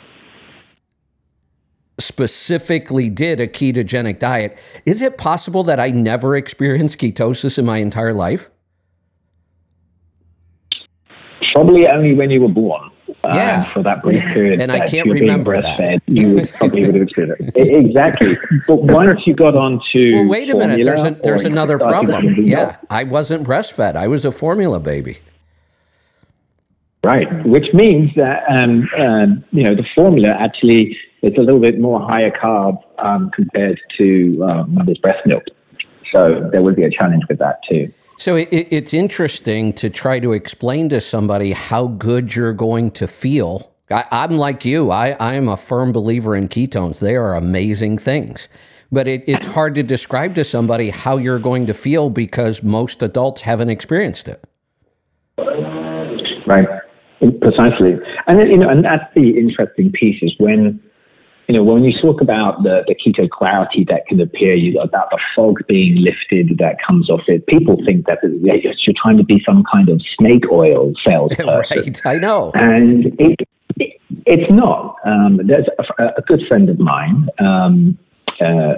specifically 1.98 3.08
did 3.08 3.40
a 3.40 3.46
ketogenic 3.46 4.18
diet, 4.18 4.58
is 4.84 5.00
it 5.00 5.16
possible 5.16 5.62
that 5.64 5.80
I 5.80 5.88
never 5.88 6.36
experienced 6.36 6.98
ketosis 6.98 7.58
in 7.58 7.64
my 7.64 7.78
entire 7.78 8.12
life? 8.12 8.50
Probably 11.52 11.86
only 11.86 12.14
when 12.14 12.30
you 12.30 12.42
were 12.42 12.48
born. 12.48 12.90
Uh, 13.25 13.35
yeah. 13.35 13.64
for 13.64 13.83
that 13.83 14.02
brief 14.02 14.21
period. 14.21 14.61
And 14.61 14.71
I 14.71 14.87
can't 14.87 15.09
remember 15.09 15.61
that. 15.61 16.02
You 16.07 16.47
probably 16.59 16.87
would 16.87 16.95
have 16.95 17.02
experienced 17.04 17.52
it. 17.57 17.87
Exactly. 17.87 18.37
But 18.66 18.83
once 18.83 19.26
you 19.26 19.35
got 19.35 19.57
on 19.57 19.81
to. 19.93 20.12
Well, 20.12 20.28
wait 20.28 20.50
a 20.50 20.57
minute. 20.57 20.85
There's, 20.85 21.04
a, 21.04 21.11
there's 21.23 21.45
another 21.45 21.78
problem. 21.78 22.47
Yeah. 22.47 22.76
I 22.90 23.04
wasn't 23.04 23.47
breastfed, 23.47 23.97
I 23.97 24.09
was 24.09 24.25
a 24.25 24.33
formula 24.33 24.81
baby. 24.81 25.19
Right, 27.04 27.45
which 27.45 27.75
means 27.75 28.14
that 28.16 28.45
um, 28.49 28.88
um, 28.97 29.45
you 29.50 29.62
know 29.62 29.75
the 29.75 29.85
formula 29.95 30.28
actually 30.28 30.99
is 31.21 31.35
a 31.37 31.43
little 31.43 31.61
bit 31.61 31.78
more 31.78 32.00
higher 32.00 32.31
carb 32.31 32.83
um, 32.99 33.31
compared 33.31 33.78
to 33.99 34.43
um, 34.43 34.75
mother's 34.75 34.97
breast 34.97 35.26
milk. 35.26 35.45
So 36.11 36.49
there 36.50 36.62
would 36.62 36.76
be 36.76 36.85
a 36.85 36.90
challenge 36.90 37.25
with 37.28 37.38
that 37.40 37.62
too. 37.69 37.93
So 38.16 38.37
it, 38.37 38.49
it's 38.50 38.94
interesting 38.94 39.73
to 39.75 39.90
try 39.90 40.21
to 40.21 40.33
explain 40.33 40.88
to 40.90 41.00
somebody 41.00 41.52
how 41.52 41.88
good 41.88 42.35
you're 42.35 42.52
going 42.52 42.90
to 42.92 43.06
feel. 43.06 43.73
I, 43.90 44.04
am 44.11 44.37
like 44.37 44.64
you. 44.64 44.90
I, 44.90 45.11
I 45.21 45.35
am 45.35 45.49
a 45.49 45.56
firm 45.56 45.92
believer 45.92 46.35
in 46.35 46.49
ketones. 46.49 47.00
They 47.00 47.16
are 47.16 47.35
amazing 47.35 47.99
things. 47.99 48.49
But 48.90 49.09
it, 49.09 49.25
it's 49.26 49.47
hard 49.47 49.75
to 49.75 49.83
describe 49.83 50.35
to 50.37 50.44
somebody 50.44 50.90
how 50.90 51.16
you're 51.16 51.38
going 51.38 51.66
to 51.66 51.75
feel 51.75 52.11
because 52.11 52.62
most 52.62 53.02
adults 53.02 53.42
haven't 53.42 53.71
experienced 53.71 54.28
it. 54.28 54.44
Right, 56.47 56.68
precisely. 57.40 57.99
And 58.26 58.38
you 58.49 58.59
know, 58.59 58.68
and 58.68 58.85
that's 58.85 59.12
the 59.14 59.38
interesting 59.38 59.90
piece 59.90 60.23
is 60.23 60.35
when 60.38 60.80
you 61.48 61.54
know, 61.54 61.62
when 61.62 61.84
you 61.84 61.98
talk 62.00 62.20
about 62.20 62.62
the, 62.62 62.84
the 62.86 62.94
keto 62.94 63.28
clarity 63.28 63.84
that 63.88 64.06
can 64.06 64.20
appear, 64.20 64.54
you, 64.54 64.78
about 64.80 65.10
the 65.10 65.18
fog 65.34 65.60
being 65.66 65.96
lifted 65.96 66.56
that 66.58 66.82
comes 66.82 67.10
off 67.10 67.22
it, 67.28 67.46
people 67.46 67.76
think 67.84 68.06
that 68.06 68.18
you're 68.22 68.94
trying 68.96 69.18
to 69.18 69.24
be 69.24 69.42
some 69.44 69.64
kind 69.70 69.88
of 69.88 70.00
snake 70.16 70.50
oil 70.50 70.92
salesperson. 71.04 71.78
right, 71.78 72.06
I 72.06 72.18
know. 72.18 72.50
And 72.54 73.06
it, 73.20 73.40
it 73.78 74.00
it's 74.26 74.50
not. 74.50 74.96
Um, 75.04 75.40
there's 75.44 75.66
a, 75.98 76.04
a, 76.16 76.22
good 76.22 76.46
friend 76.46 76.70
of 76.70 76.78
mine. 76.78 77.28
Um, 77.38 77.98
uh, 78.40 78.74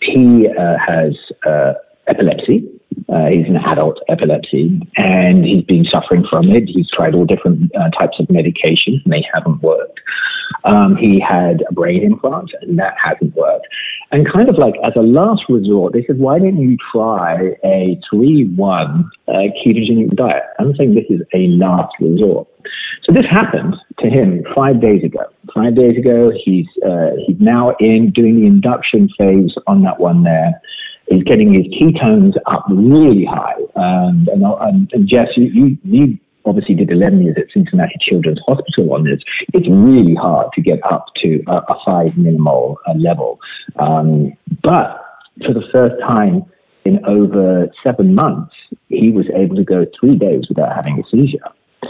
he 0.00 0.48
uh, 0.48 0.76
has 0.78 1.16
uh, 1.44 1.74
epilepsy. 2.06 2.68
Uh, 3.08 3.26
he's 3.26 3.46
an 3.46 3.56
adult 3.56 4.00
epilepsy, 4.08 4.80
and 4.96 5.44
he's 5.44 5.64
been 5.64 5.84
suffering 5.84 6.26
from 6.28 6.48
it. 6.50 6.68
He's 6.68 6.90
tried 6.90 7.14
all 7.14 7.24
different 7.24 7.74
uh, 7.76 7.90
types 7.90 8.18
of 8.18 8.28
medication 8.30 9.00
and 9.04 9.12
they 9.12 9.26
haven't 9.32 9.62
worked. 9.62 10.00
Um, 10.64 10.96
he 10.96 11.20
had 11.20 11.64
a 11.68 11.72
brain 11.72 12.02
implant, 12.02 12.52
and 12.62 12.78
that 12.78 12.94
hasn't 13.02 13.34
worked. 13.34 13.66
And 14.12 14.30
kind 14.30 14.48
of 14.48 14.56
like 14.56 14.74
as 14.84 14.92
a 14.96 15.02
last 15.02 15.44
resort, 15.48 15.92
they 15.92 16.04
said, 16.04 16.18
"Why 16.18 16.38
don't 16.38 16.58
you 16.58 16.76
try 16.92 17.56
a 17.64 18.00
three-one 18.08 19.10
uh, 19.28 19.32
ketogenic 19.32 20.14
diet?" 20.16 20.42
I'm 20.58 20.74
saying 20.76 20.94
this 20.94 21.04
is 21.10 21.22
a 21.34 21.48
last 21.48 21.94
resort. 22.00 22.48
So 23.02 23.12
this 23.12 23.26
happened 23.26 23.76
to 23.98 24.08
him 24.08 24.44
five 24.54 24.80
days 24.80 25.04
ago. 25.04 25.24
Five 25.54 25.76
days 25.76 25.96
ago, 25.98 26.32
he's 26.34 26.66
uh, 26.84 27.10
he's 27.26 27.40
now 27.40 27.74
in 27.78 28.10
doing 28.10 28.36
the 28.36 28.46
induction 28.46 29.08
phase 29.18 29.54
on 29.66 29.82
that 29.82 30.00
one 30.00 30.22
there 30.22 30.60
is 31.08 31.22
getting 31.22 31.52
his 31.52 31.66
ketones 31.66 32.36
up 32.46 32.64
really 32.68 33.24
high. 33.24 33.54
Um, 33.76 34.26
and, 34.32 34.42
and, 34.42 34.90
and, 34.92 35.08
Jess, 35.08 35.36
you, 35.36 35.44
you, 35.44 35.78
you 35.84 36.18
obviously 36.44 36.74
did 36.74 36.90
11 36.90 37.22
years 37.22 37.36
at 37.38 37.50
Cincinnati 37.52 37.96
Children's 38.00 38.40
Hospital 38.46 38.92
on 38.92 39.04
this. 39.04 39.22
It's 39.52 39.68
really 39.68 40.14
hard 40.14 40.52
to 40.54 40.60
get 40.60 40.80
up 40.84 41.06
to 41.16 41.42
a, 41.46 41.56
a 41.56 41.80
five 41.84 42.08
millimole 42.10 42.76
uh, 42.86 42.94
level. 42.94 43.40
Um, 43.78 44.32
but 44.62 45.02
for 45.44 45.52
the 45.52 45.66
first 45.72 46.00
time 46.02 46.44
in 46.84 47.04
over 47.04 47.68
seven 47.82 48.14
months, 48.14 48.54
he 48.88 49.10
was 49.10 49.26
able 49.34 49.56
to 49.56 49.64
go 49.64 49.86
three 49.98 50.16
days 50.16 50.48
without 50.48 50.74
having 50.74 51.00
a 51.00 51.08
seizure. 51.08 51.38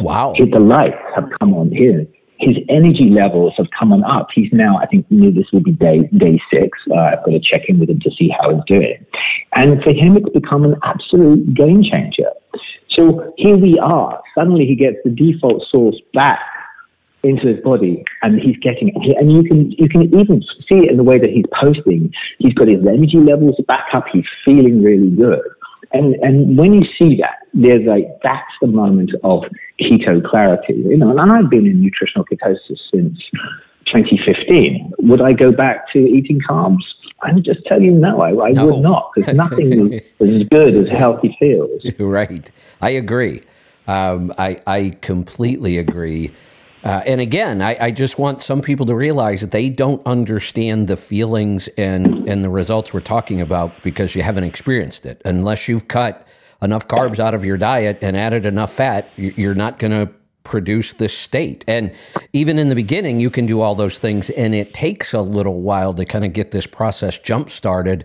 Wow. 0.00 0.34
The 0.36 0.58
lights 0.58 0.96
have 1.14 1.30
come 1.38 1.54
on 1.54 1.70
here 1.70 2.06
his 2.38 2.56
energy 2.68 3.10
levels 3.10 3.54
have 3.56 3.66
come 3.76 3.92
on 3.92 4.04
up. 4.04 4.28
He's 4.34 4.52
now, 4.52 4.78
I 4.78 4.86
think, 4.86 5.10
knew 5.10 5.32
this 5.32 5.50
will 5.52 5.62
be 5.62 5.72
day 5.72 6.08
day 6.16 6.40
six. 6.50 6.78
Uh, 6.90 6.94
I've 6.94 7.24
got 7.24 7.32
to 7.32 7.40
check 7.40 7.62
in 7.68 7.78
with 7.78 7.90
him 7.90 8.00
to 8.00 8.10
see 8.10 8.28
how 8.28 8.54
he's 8.54 8.64
doing. 8.66 9.04
And 9.54 9.82
for 9.82 9.92
him, 9.92 10.16
it's 10.16 10.28
become 10.30 10.64
an 10.64 10.76
absolute 10.82 11.54
game 11.54 11.82
changer. 11.82 12.30
So 12.88 13.32
here 13.36 13.56
we 13.56 13.78
are. 13.78 14.22
Suddenly, 14.34 14.66
he 14.66 14.74
gets 14.74 14.96
the 15.04 15.10
default 15.10 15.66
source 15.68 16.00
back 16.12 16.40
into 17.22 17.48
his 17.48 17.60
body, 17.60 18.04
and 18.22 18.40
he's 18.40 18.56
getting 18.58 18.88
it. 18.88 19.16
And 19.18 19.32
you 19.32 19.42
can 19.42 19.72
you 19.72 19.88
can 19.88 20.02
even 20.18 20.42
see 20.68 20.86
it 20.86 20.90
in 20.90 20.96
the 20.96 21.04
way 21.04 21.18
that 21.18 21.30
he's 21.30 21.46
posting. 21.52 22.12
He's 22.38 22.54
got 22.54 22.68
his 22.68 22.80
energy 22.86 23.18
levels 23.18 23.60
back 23.66 23.86
up. 23.92 24.06
He's 24.12 24.26
feeling 24.44 24.82
really 24.82 25.10
good. 25.10 25.40
And 25.96 26.14
and 26.16 26.58
when 26.58 26.74
you 26.74 26.84
see 26.98 27.16
that, 27.16 27.38
there's 27.54 27.86
like 27.86 28.06
that's 28.22 28.52
the 28.60 28.66
moment 28.66 29.12
of 29.24 29.44
keto 29.80 30.24
clarity. 30.24 30.74
You 30.74 30.96
know, 30.96 31.16
and 31.16 31.32
I've 31.32 31.50
been 31.50 31.66
in 31.66 31.80
nutritional 31.80 32.24
ketosis 32.24 32.80
since 32.90 33.22
2015. 33.86 34.92
Would 34.98 35.20
I 35.20 35.32
go 35.32 35.52
back 35.52 35.90
to 35.92 35.98
eating 35.98 36.40
carbs? 36.40 36.82
I 37.22 37.32
would 37.32 37.44
just 37.44 37.64
tell 37.64 37.80
you 37.80 37.92
no, 37.92 38.20
I, 38.20 38.48
I 38.48 38.50
no. 38.50 38.66
would 38.66 38.82
not, 38.82 39.10
because 39.14 39.34
nothing 39.34 39.92
is 39.92 40.02
as 40.20 40.44
good 40.44 40.74
as 40.76 40.90
healthy 40.90 41.36
feels. 41.38 41.82
Right. 41.98 42.50
I 42.80 42.90
agree. 42.90 43.42
Um, 43.86 44.32
I, 44.36 44.60
I 44.66 44.92
completely 45.00 45.78
agree. 45.78 46.32
Uh, 46.84 47.02
and 47.06 47.20
again, 47.20 47.62
I, 47.62 47.76
I, 47.80 47.90
just 47.90 48.18
want 48.18 48.42
some 48.42 48.60
people 48.60 48.86
to 48.86 48.94
realize 48.94 49.40
that 49.40 49.50
they 49.50 49.70
don't 49.70 50.06
understand 50.06 50.86
the 50.88 50.96
feelings 50.96 51.68
and, 51.76 52.28
and 52.28 52.44
the 52.44 52.50
results 52.50 52.94
we're 52.94 53.00
talking 53.00 53.40
about 53.40 53.82
because 53.82 54.14
you 54.14 54.22
haven't 54.22 54.44
experienced 54.44 55.04
it. 55.04 55.20
Unless 55.24 55.68
you've 55.68 55.88
cut 55.88 56.28
enough 56.62 56.86
carbs 56.86 57.18
out 57.18 57.34
of 57.34 57.44
your 57.44 57.56
diet 57.56 57.98
and 58.02 58.16
added 58.16 58.46
enough 58.46 58.72
fat, 58.72 59.10
you're 59.16 59.54
not 59.54 59.78
going 59.78 59.90
to 59.90 60.12
produce 60.46 60.92
this 60.92 61.16
state. 61.16 61.64
And 61.66 61.92
even 62.32 62.58
in 62.58 62.68
the 62.68 62.76
beginning, 62.76 63.18
you 63.18 63.30
can 63.30 63.46
do 63.46 63.60
all 63.60 63.74
those 63.74 63.98
things, 63.98 64.30
and 64.30 64.54
it 64.54 64.72
takes 64.72 65.12
a 65.12 65.20
little 65.20 65.60
while 65.60 65.92
to 65.94 66.04
kind 66.04 66.24
of 66.24 66.32
get 66.32 66.52
this 66.52 66.66
process 66.66 67.18
jump 67.18 67.50
started. 67.50 68.04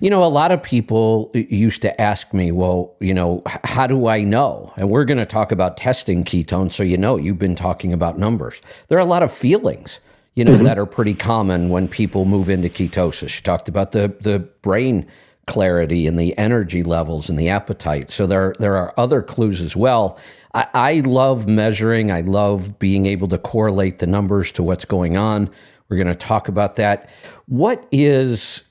You 0.00 0.08
know, 0.08 0.22
a 0.22 0.30
lot 0.30 0.52
of 0.52 0.62
people 0.62 1.30
used 1.34 1.82
to 1.82 2.00
ask 2.00 2.32
me, 2.32 2.52
well, 2.52 2.94
you 3.00 3.12
know, 3.12 3.42
how 3.64 3.88
do 3.88 4.06
I 4.06 4.22
know? 4.22 4.72
And 4.76 4.88
we're 4.90 5.04
going 5.04 5.18
to 5.18 5.26
talk 5.26 5.50
about 5.50 5.76
testing 5.76 6.24
ketones. 6.24 6.72
So, 6.72 6.84
you 6.84 6.96
know, 6.96 7.16
you've 7.16 7.40
been 7.40 7.56
talking 7.56 7.92
about 7.92 8.16
numbers. 8.16 8.62
There 8.86 8.96
are 8.96 9.02
a 9.02 9.12
lot 9.16 9.22
of 9.22 9.32
feelings. 9.32 10.00
You 10.34 10.46
know, 10.46 10.52
mm-hmm. 10.52 10.64
that 10.64 10.78
are 10.78 10.86
pretty 10.86 11.12
common 11.12 11.68
when 11.68 11.88
people 11.88 12.24
move 12.24 12.48
into 12.48 12.70
ketosis. 12.70 13.36
You 13.36 13.42
talked 13.42 13.68
about 13.68 13.92
the 13.92 14.16
the 14.18 14.38
brain 14.62 15.06
clarity 15.46 16.06
and 16.06 16.18
the 16.18 16.36
energy 16.38 16.82
levels 16.82 17.28
and 17.28 17.38
the 17.38 17.48
appetite. 17.48 18.10
So 18.10 18.26
there 18.26 18.54
there 18.58 18.76
are 18.76 18.94
other 18.96 19.22
clues 19.22 19.60
as 19.60 19.76
well. 19.76 20.18
I, 20.54 20.66
I 20.74 21.00
love 21.00 21.48
measuring. 21.48 22.10
I 22.10 22.20
love 22.20 22.78
being 22.78 23.06
able 23.06 23.28
to 23.28 23.38
correlate 23.38 23.98
the 23.98 24.06
numbers 24.06 24.52
to 24.52 24.62
what's 24.62 24.84
going 24.84 25.16
on. 25.16 25.50
We're 25.88 25.96
going 25.96 26.06
to 26.06 26.14
talk 26.14 26.48
about 26.48 26.76
that. 26.76 27.10
What 27.46 27.86
is 27.90 28.64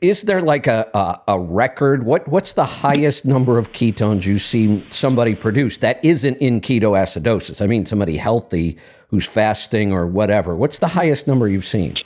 is 0.00 0.22
there 0.22 0.40
like 0.40 0.68
a, 0.68 0.88
a, 0.94 1.32
a, 1.34 1.40
record? 1.40 2.04
What 2.04 2.28
what's 2.28 2.52
the 2.52 2.64
highest 2.64 3.24
number 3.24 3.58
of 3.58 3.72
ketones 3.72 4.24
you've 4.24 4.40
seen 4.40 4.88
somebody 4.90 5.34
produce 5.34 5.78
that 5.78 6.02
isn't 6.04 6.36
in 6.36 6.60
ketoacidosis? 6.60 7.60
I 7.60 7.66
mean, 7.66 7.84
somebody 7.84 8.16
healthy 8.16 8.78
who's 9.08 9.26
fasting 9.26 9.92
or 9.92 10.06
whatever. 10.06 10.54
What's 10.54 10.78
the 10.78 10.86
highest 10.86 11.26
number 11.26 11.48
you've 11.48 11.64
seen? 11.64 11.96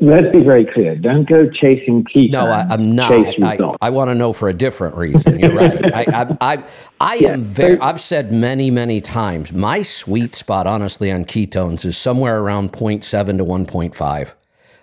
Let's 0.00 0.32
be 0.32 0.42
very 0.42 0.64
clear. 0.64 0.96
Don't 0.96 1.28
go 1.28 1.48
chasing 1.48 2.04
ketones. 2.04 2.32
No, 2.32 2.46
I, 2.46 2.74
am 2.74 2.94
not. 2.94 3.12
I, 3.12 3.58
I 3.80 3.90
want 3.90 4.10
to 4.10 4.14
know 4.14 4.32
for 4.32 4.48
a 4.48 4.52
different 4.52 4.96
reason. 4.96 5.38
You're 5.38 5.54
right. 5.54 5.94
I, 5.94 6.04
I, 6.08 6.36
I, 6.40 6.64
I 7.00 7.16
am 7.16 7.42
very. 7.42 7.78
I've 7.78 8.00
said 8.00 8.32
many, 8.32 8.70
many 8.70 9.00
times. 9.00 9.52
My 9.52 9.82
sweet 9.82 10.34
spot, 10.34 10.66
honestly, 10.66 11.12
on 11.12 11.24
ketones 11.24 11.84
is 11.84 11.96
somewhere 11.96 12.40
around 12.40 12.72
0.7 12.72 13.38
to 13.38 13.44
1.5. 13.44 14.34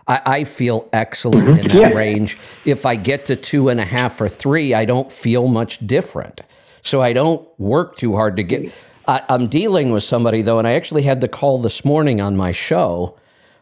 I, 0.08 0.22
I 0.26 0.44
feel 0.44 0.90
excellent 0.94 1.48
mm-hmm. 1.48 1.60
in 1.60 1.68
that 1.68 1.76
yeah. 1.76 1.88
range. 1.90 2.38
If 2.66 2.86
I 2.86 2.96
get 2.96 3.26
to 3.26 3.36
two 3.36 3.70
and 3.70 3.80
a 3.80 3.86
half 3.86 4.20
or 4.20 4.30
three, 4.30 4.74
I 4.74 4.86
don't 4.86 5.12
feel 5.12 5.48
much 5.48 5.86
different. 5.86 6.42
So 6.82 7.02
I 7.02 7.14
don't 7.14 7.48
work 7.60 7.96
too 7.96 8.16
hard 8.16 8.38
to 8.38 8.44
get. 8.44 8.74
I, 9.08 9.22
I'm 9.30 9.48
dealing 9.48 9.92
with 9.92 10.04
somebody 10.04 10.42
though, 10.42 10.60
and 10.60 10.68
I 10.68 10.74
actually 10.74 11.04
had 11.04 11.22
the 11.22 11.28
call 11.28 11.60
this 11.60 11.86
morning 11.86 12.22
on 12.22 12.36
my 12.36 12.52
show 12.52 13.18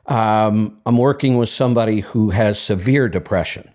um, 0.09 0.77
I'm 0.85 0.97
working 0.97 1.37
with 1.37 1.49
somebody 1.49 2.01
who 2.01 2.31
has 2.31 2.59
severe 2.59 3.07
depression. 3.07 3.71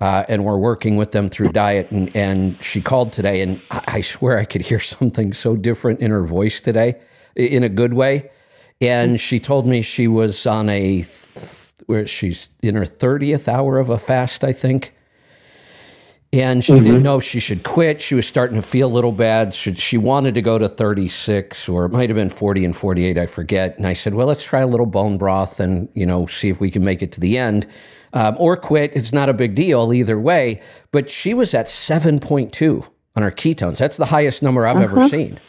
Uh, 0.00 0.24
and 0.28 0.44
we're 0.44 0.58
working 0.58 0.96
with 0.96 1.12
them 1.12 1.28
through 1.28 1.50
diet. 1.50 1.90
And, 1.90 2.14
and 2.16 2.62
she 2.62 2.80
called 2.80 3.12
today, 3.12 3.42
and 3.42 3.62
I, 3.70 3.84
I, 3.86 4.00
swear 4.00 4.38
I 4.38 4.44
could 4.44 4.62
hear 4.62 4.80
something 4.98 5.32
so 5.32 5.56
different 5.56 6.00
in 6.00 6.10
her 6.10 6.24
voice 6.24 6.60
today, 6.60 7.00
in 7.36 7.62
a 7.62 7.68
good 7.68 7.94
way. 7.94 8.30
And 8.80 9.20
she 9.20 9.38
told 9.38 9.66
me 9.68 9.82
she 9.82 10.08
was 10.08 10.46
on 10.46 10.68
a, 10.68 11.04
where 11.86 12.06
she's 12.06 12.50
in 12.60 12.74
her 12.74 12.84
30th 12.84 13.46
hour 13.46 13.78
of 13.78 13.88
a 13.88 13.98
fast, 13.98 14.42
I 14.42 14.52
think 14.52 14.94
and 16.34 16.64
she 16.64 16.72
mm-hmm. 16.72 16.82
didn't 16.82 17.02
know 17.02 17.18
if 17.18 17.24
she 17.24 17.38
should 17.38 17.62
quit. 17.62 18.00
She 18.00 18.14
was 18.14 18.26
starting 18.26 18.56
to 18.56 18.62
feel 18.62 18.88
a 18.88 18.92
little 18.92 19.12
bad. 19.12 19.54
She, 19.54 19.74
she 19.74 19.96
wanted 19.96 20.34
to 20.34 20.42
go 20.42 20.58
to 20.58 20.68
36 20.68 21.68
or 21.68 21.84
it 21.84 21.90
might 21.90 22.10
have 22.10 22.16
been 22.16 22.28
40 22.28 22.64
and 22.64 22.76
48, 22.76 23.18
I 23.18 23.26
forget. 23.26 23.76
And 23.76 23.86
I 23.86 23.92
said, 23.92 24.14
well, 24.14 24.26
let's 24.26 24.44
try 24.44 24.60
a 24.60 24.66
little 24.66 24.86
bone 24.86 25.16
broth 25.16 25.60
and, 25.60 25.88
you 25.94 26.06
know, 26.06 26.26
see 26.26 26.48
if 26.48 26.60
we 26.60 26.70
can 26.70 26.84
make 26.84 27.02
it 27.02 27.12
to 27.12 27.20
the 27.20 27.38
end 27.38 27.66
um, 28.12 28.36
or 28.38 28.56
quit. 28.56 28.96
It's 28.96 29.12
not 29.12 29.28
a 29.28 29.34
big 29.34 29.54
deal 29.54 29.92
either 29.92 30.18
way. 30.18 30.60
But 30.90 31.08
she 31.08 31.34
was 31.34 31.54
at 31.54 31.66
7.2 31.66 32.88
on 33.16 33.22
her 33.22 33.30
ketones. 33.30 33.78
That's 33.78 33.96
the 33.96 34.06
highest 34.06 34.42
number 34.42 34.66
I've 34.66 34.76
uh-huh. 34.76 34.84
ever 34.84 35.08
seen. 35.08 35.40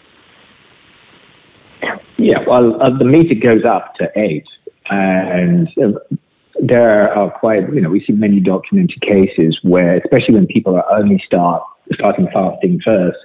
Yeah, 2.17 2.43
well, 2.47 2.81
uh, 2.81 2.95
the 2.97 3.05
meter 3.05 3.35
goes 3.35 3.65
up 3.65 3.95
to 3.95 4.11
eight. 4.15 4.47
And 4.89 5.67
uh, 5.79 6.15
there 6.59 7.13
are 7.13 7.29
quite, 7.31 7.73
you 7.73 7.81
know, 7.81 7.89
we 7.89 8.03
see 8.03 8.13
many 8.13 8.39
documented 8.39 9.01
cases 9.01 9.59
where, 9.63 9.97
especially 9.97 10.35
when 10.35 10.47
people 10.47 10.75
are 10.75 10.91
only 10.93 11.19
start 11.25 11.63
starting 11.93 12.27
fasting 12.33 12.79
first, 12.81 13.17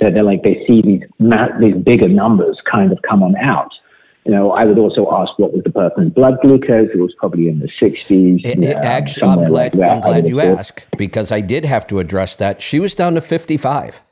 that 0.00 0.14
they're 0.14 0.22
like 0.22 0.42
they 0.42 0.64
see 0.66 0.82
these 0.82 1.02
these 1.60 1.76
bigger 1.76 2.08
numbers 2.08 2.60
kind 2.70 2.92
of 2.92 3.00
come 3.02 3.22
on 3.22 3.36
out. 3.36 3.72
You 4.24 4.30
know, 4.30 4.52
I 4.52 4.64
would 4.64 4.78
also 4.78 5.10
ask 5.12 5.36
what 5.38 5.52
was 5.52 5.64
the 5.64 5.70
person's 5.70 6.12
blood 6.12 6.38
glucose. 6.42 6.90
It 6.94 6.98
was 6.98 7.12
probably 7.18 7.48
in 7.48 7.58
the 7.58 7.66
60s. 7.66 8.44
It, 8.44 8.64
it, 8.64 8.76
actually, 8.76 9.28
I'm 9.28 9.44
glad, 9.44 9.74
like 9.74 9.90
I'm 9.90 10.00
glad 10.00 10.28
you 10.28 10.40
asked 10.40 10.86
because 10.96 11.32
I 11.32 11.40
did 11.40 11.64
have 11.64 11.88
to 11.88 11.98
address 11.98 12.36
that. 12.36 12.62
She 12.62 12.78
was 12.78 12.94
down 12.94 13.14
to 13.14 13.20
55. 13.20 14.02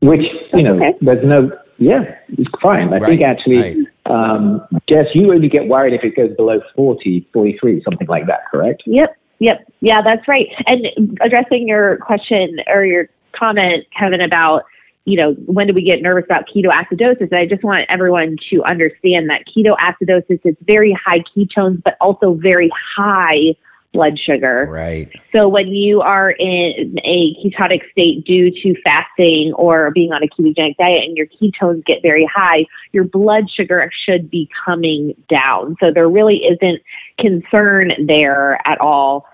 Which, 0.00 0.26
you 0.54 0.62
know, 0.62 0.76
okay. 0.76 0.94
there's 1.02 1.24
no, 1.26 1.50
yeah, 1.78 2.16
it's 2.28 2.50
fine. 2.60 2.88
I 2.88 2.98
right, 2.98 3.02
think 3.02 3.22
actually, 3.22 3.58
right. 3.58 3.86
Um, 4.06 4.66
Jess, 4.88 5.14
you 5.14 5.32
only 5.32 5.48
get 5.48 5.68
worried 5.68 5.94
if 5.94 6.04
it 6.04 6.16
goes 6.16 6.34
below 6.36 6.60
40, 6.74 7.28
43, 7.32 7.82
something 7.82 8.06
like 8.06 8.26
that, 8.26 8.46
correct? 8.50 8.84
Yep, 8.86 9.16
yep. 9.40 9.66
Yeah, 9.80 10.00
that's 10.00 10.26
right. 10.28 10.48
And 10.66 11.18
addressing 11.20 11.68
your 11.68 11.98
question 11.98 12.60
or 12.66 12.84
your 12.84 13.08
comment, 13.32 13.84
Kevin, 13.96 14.20
about 14.20 14.64
you 15.06 15.16
know, 15.16 15.34
when 15.46 15.68
do 15.68 15.72
we 15.72 15.82
get 15.82 16.02
nervous 16.02 16.24
about 16.24 16.48
ketoacidosis? 16.48 17.32
I 17.32 17.46
just 17.46 17.62
want 17.62 17.86
everyone 17.88 18.36
to 18.50 18.64
understand 18.64 19.30
that 19.30 19.46
ketoacidosis 19.46 20.40
is 20.44 20.56
very 20.62 20.92
high 20.92 21.20
ketones, 21.20 21.80
but 21.84 21.96
also 22.00 22.34
very 22.34 22.70
high 22.96 23.54
blood 23.96 24.18
sugar. 24.18 24.66
Right. 24.70 25.10
So 25.32 25.48
when 25.48 25.68
you 25.68 26.02
are 26.02 26.30
in 26.32 26.98
a 27.02 27.34
ketotic 27.42 27.80
state 27.90 28.24
due 28.24 28.50
to 28.50 28.80
fasting 28.82 29.54
or 29.54 29.90
being 29.90 30.12
on 30.12 30.22
a 30.22 30.28
ketogenic 30.28 30.76
diet 30.76 31.04
and 31.04 31.16
your 31.16 31.26
ketones 31.26 31.84
get 31.86 32.02
very 32.02 32.26
high, 32.26 32.66
your 32.92 33.04
blood 33.04 33.50
sugar 33.50 33.90
should 33.92 34.30
be 34.30 34.48
coming 34.64 35.14
down. 35.28 35.76
So 35.80 35.90
there 35.90 36.08
really 36.08 36.44
isn't 36.44 36.82
concern 37.18 37.92
there 38.06 38.60
at 38.66 38.78
all 38.80 39.26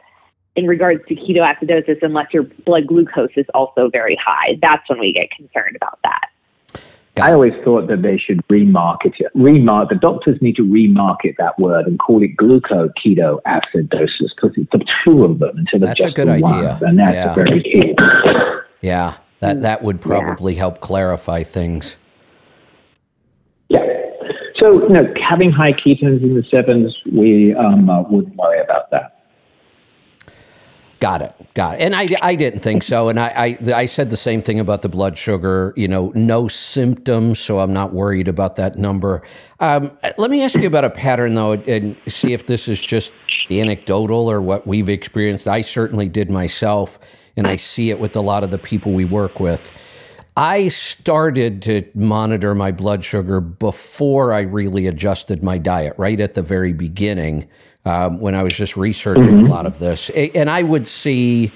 in 0.54 0.66
regards 0.66 1.02
to 1.08 1.16
ketoacidosis 1.16 1.98
unless 2.02 2.32
your 2.32 2.44
blood 2.44 2.86
glucose 2.86 3.30
is 3.36 3.46
also 3.54 3.88
very 3.88 4.16
high. 4.16 4.58
That's 4.62 4.88
when 4.88 5.00
we 5.00 5.12
get 5.12 5.30
concerned 5.30 5.76
about 5.76 5.98
that. 6.04 6.28
I 7.20 7.32
always 7.32 7.52
thought 7.62 7.88
that 7.88 8.00
they 8.00 8.16
should 8.16 8.40
remarket 8.48 9.20
it. 9.20 9.30
Remark 9.34 9.90
the 9.90 9.96
doctors 9.96 10.40
need 10.40 10.56
to 10.56 10.62
remarket 10.62 11.36
that 11.36 11.58
word 11.58 11.86
and 11.86 11.98
call 11.98 12.22
it 12.22 12.36
glucoketoacidosis 12.36 14.30
because 14.34 14.52
it's 14.56 14.70
the 14.72 14.82
two 15.04 15.24
of 15.24 15.38
them 15.38 15.58
instead 15.58 15.82
of 15.82 15.88
that's 15.88 15.98
just 15.98 16.12
a 16.12 16.14
good 16.14 16.28
the 16.28 16.32
idea. 16.32 16.78
One, 16.78 16.84
and 16.88 16.98
that's 16.98 17.14
yeah. 17.14 17.34
very 17.34 17.62
key. 17.62 17.94
Yeah, 18.80 19.16
that 19.40 19.60
that 19.62 19.82
would 19.82 20.00
probably 20.00 20.54
yeah. 20.54 20.60
help 20.60 20.80
clarify 20.80 21.42
things. 21.42 21.98
Yeah. 23.68 23.86
So, 24.56 24.82
you 24.82 24.88
know, 24.90 25.12
having 25.20 25.50
high 25.50 25.72
ketones 25.72 26.22
in 26.22 26.34
the 26.34 26.44
sevens, 26.44 26.96
we 27.12 27.54
um, 27.54 27.90
uh, 27.90 28.02
wouldn't 28.02 28.36
worry 28.36 28.60
about 28.60 28.90
that. 28.90 29.11
Got 31.02 31.22
it. 31.22 31.34
Got 31.54 31.74
it. 31.74 31.80
And 31.80 31.96
I, 31.96 32.08
I 32.22 32.36
didn't 32.36 32.60
think 32.60 32.84
so. 32.84 33.08
And 33.08 33.18
I, 33.18 33.58
I, 33.66 33.72
I 33.74 33.84
said 33.86 34.10
the 34.10 34.16
same 34.16 34.40
thing 34.40 34.60
about 34.60 34.82
the 34.82 34.88
blood 34.88 35.18
sugar, 35.18 35.74
you 35.76 35.88
know, 35.88 36.12
no 36.14 36.46
symptoms. 36.46 37.40
So 37.40 37.58
I'm 37.58 37.72
not 37.72 37.92
worried 37.92 38.28
about 38.28 38.54
that 38.54 38.76
number. 38.76 39.20
Um, 39.58 39.90
let 40.16 40.30
me 40.30 40.44
ask 40.44 40.54
you 40.54 40.68
about 40.68 40.84
a 40.84 40.90
pattern, 40.90 41.34
though, 41.34 41.54
and 41.54 41.96
see 42.06 42.34
if 42.34 42.46
this 42.46 42.68
is 42.68 42.80
just 42.80 43.12
anecdotal 43.50 44.30
or 44.30 44.40
what 44.40 44.64
we've 44.64 44.88
experienced. 44.88 45.48
I 45.48 45.62
certainly 45.62 46.08
did 46.08 46.30
myself, 46.30 47.00
and 47.36 47.48
I 47.48 47.56
see 47.56 47.90
it 47.90 47.98
with 47.98 48.14
a 48.14 48.20
lot 48.20 48.44
of 48.44 48.52
the 48.52 48.58
people 48.58 48.92
we 48.92 49.04
work 49.04 49.40
with. 49.40 49.72
I 50.36 50.68
started 50.68 51.62
to 51.62 51.82
monitor 51.96 52.54
my 52.54 52.70
blood 52.70 53.02
sugar 53.02 53.40
before 53.40 54.32
I 54.32 54.42
really 54.42 54.86
adjusted 54.86 55.42
my 55.42 55.58
diet, 55.58 55.94
right 55.98 56.20
at 56.20 56.34
the 56.34 56.42
very 56.42 56.72
beginning 56.72 57.48
um, 57.84 58.20
when 58.20 58.34
I 58.34 58.42
was 58.42 58.56
just 58.56 58.76
researching 58.76 59.22
mm-hmm. 59.24 59.46
a 59.46 59.50
lot 59.50 59.66
of 59.66 59.78
this. 59.78 60.10
And 60.10 60.48
I 60.48 60.62
would 60.62 60.86
see 60.86 61.52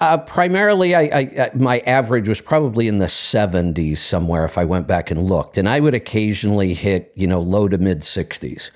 uh, 0.00 0.18
primarily, 0.18 0.94
I, 0.94 1.00
I, 1.00 1.50
my 1.54 1.80
average 1.80 2.28
was 2.28 2.40
probably 2.40 2.86
in 2.86 2.98
the 2.98 3.06
70s 3.06 3.98
somewhere 3.98 4.44
if 4.44 4.56
I 4.56 4.64
went 4.64 4.86
back 4.86 5.10
and 5.10 5.20
looked. 5.20 5.58
And 5.58 5.68
I 5.68 5.80
would 5.80 5.94
occasionally 5.94 6.72
hit, 6.74 7.12
you 7.16 7.26
know, 7.26 7.40
low 7.40 7.68
to 7.68 7.78
mid 7.78 8.00
60s. 8.00 8.70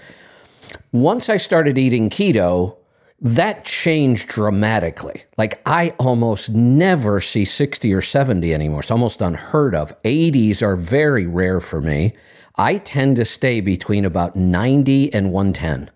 Once 0.91 1.29
I 1.29 1.37
started 1.37 1.79
eating 1.79 2.11
keto, 2.11 2.77
that 3.21 3.65
changed 3.65 4.29
dramatically. 4.29 5.23
Like 5.39 5.63
I 5.65 5.93
almost 5.99 6.51
never 6.51 7.21
see 7.21 7.45
60 7.45 7.95
or 7.95 8.01
70 8.01 8.53
anymore. 8.53 8.81
It's 8.81 8.91
almost 8.91 9.23
unheard 9.23 9.77
of. 9.77 10.01
80s 10.03 10.61
are 10.61 10.75
very 10.75 11.27
rare 11.27 11.61
for 11.61 11.81
me. 11.81 12.15
I 12.57 12.79
tend 12.79 13.17
to 13.17 13.25
stay 13.25 13.61
between 13.61 14.05
about 14.05 14.35
90 14.35 15.15
and 15.15 15.33
110 15.33 15.89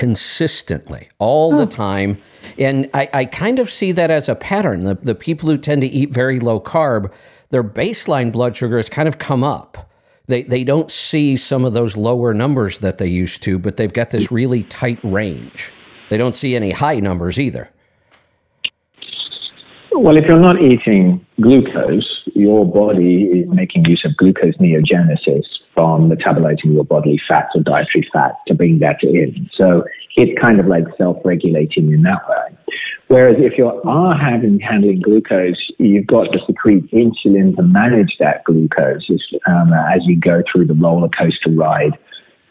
consistently 0.00 1.10
all 1.18 1.54
the 1.54 1.64
oh. 1.64 1.66
time. 1.66 2.22
And 2.58 2.88
I, 2.94 3.10
I, 3.12 3.24
kind 3.26 3.58
of 3.58 3.68
see 3.68 3.92
that 3.92 4.10
as 4.10 4.30
a 4.30 4.34
pattern. 4.34 4.84
The, 4.84 4.94
the 4.94 5.14
people 5.14 5.50
who 5.50 5.58
tend 5.58 5.82
to 5.82 5.86
eat 5.86 6.08
very 6.08 6.40
low 6.40 6.58
carb, 6.58 7.12
their 7.50 7.62
baseline 7.62 8.32
blood 8.32 8.56
sugar 8.56 8.78
has 8.78 8.88
kind 8.88 9.06
of 9.06 9.18
come 9.18 9.44
up. 9.44 9.90
They, 10.26 10.42
they 10.42 10.64
don't 10.64 10.90
see 10.90 11.36
some 11.36 11.66
of 11.66 11.74
those 11.74 11.98
lower 11.98 12.32
numbers 12.32 12.78
that 12.78 12.96
they 12.96 13.08
used 13.08 13.42
to, 13.42 13.58
but 13.58 13.76
they've 13.76 13.92
got 13.92 14.10
this 14.10 14.28
mm. 14.28 14.36
really 14.36 14.62
tight 14.62 15.00
range. 15.04 15.70
They 16.08 16.16
don't 16.16 16.34
see 16.34 16.56
any 16.56 16.70
high 16.70 17.00
numbers 17.00 17.38
either. 17.38 17.70
Well, 19.92 20.16
if 20.16 20.24
you're 20.26 20.38
not 20.38 20.62
eating 20.62 21.24
glucose, 21.40 22.22
your 22.34 22.64
body 22.64 23.24
is 23.24 23.48
making 23.48 23.86
use 23.86 24.04
of 24.04 24.12
gluconeogenesis 24.12 25.44
from 25.74 26.08
metabolizing 26.08 26.72
your 26.72 26.84
bodily 26.84 27.20
fats 27.26 27.56
or 27.56 27.62
dietary 27.62 28.08
fat 28.12 28.36
to 28.46 28.54
bring 28.54 28.78
that 28.78 29.02
in. 29.02 29.50
So 29.52 29.84
it's 30.16 30.40
kind 30.40 30.60
of 30.60 30.66
like 30.66 30.84
self-regulating 30.96 31.92
in 31.92 32.02
that 32.02 32.28
way. 32.28 32.56
Whereas 33.08 33.36
if 33.40 33.58
you 33.58 33.66
are 33.66 34.14
having 34.14 34.60
handling 34.60 35.00
glucose, 35.00 35.70
you've 35.78 36.06
got 36.06 36.32
to 36.32 36.38
secrete 36.46 36.88
insulin 36.92 37.56
to 37.56 37.62
manage 37.62 38.16
that 38.20 38.44
glucose 38.44 39.10
um, 39.46 39.72
as 39.72 40.06
you 40.06 40.16
go 40.16 40.42
through 40.50 40.66
the 40.66 40.74
roller 40.74 41.08
coaster 41.08 41.50
ride 41.50 41.98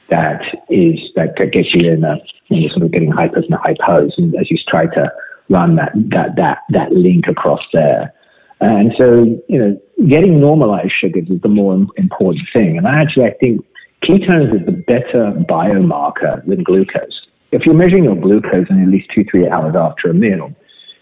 that 0.10 0.42
is 0.70 1.00
that 1.16 1.36
gets 1.52 1.74
you 1.74 1.92
in 1.92 2.04
a 2.04 2.18
you 2.48 2.62
know, 2.62 2.68
sort 2.70 2.84
of 2.84 2.92
getting 2.92 3.12
hypos 3.12 3.46
and 3.46 3.54
hypos, 3.54 4.18
and 4.18 4.36
as 4.36 4.50
you 4.50 4.58
try 4.68 4.88
to 4.88 5.12
run 5.50 5.76
that 5.76 5.92
that 5.96 6.36
that 6.36 6.60
that 6.70 6.92
link 6.92 7.28
across 7.28 7.62
there. 7.74 8.14
And 8.62 8.94
so, 8.98 9.42
you 9.48 9.58
know, 9.58 9.82
getting 10.08 10.40
normalized 10.40 10.92
sugars 10.92 11.30
is 11.30 11.42
the 11.42 11.48
more 11.48 11.88
important 11.96 12.48
thing. 12.52 12.78
And 12.78 12.86
actually, 12.86 13.26
I 13.26 13.34
think 13.40 13.66
ketones 14.04 14.60
is 14.60 14.66
the 14.66 14.74
better 14.74 15.32
biomarker 15.50 16.46
than 16.46 16.64
glucose. 16.64 17.28
If 17.52 17.66
you're 17.66 17.76
measuring 17.76 18.04
your 18.04 18.16
glucose 18.16 18.68
in 18.70 18.84
at 18.84 18.90
least 18.90 19.10
two, 19.14 19.26
three 19.32 19.48
hours 19.48 19.76
after 19.76 20.10
a 20.10 20.14
meal, 20.14 20.54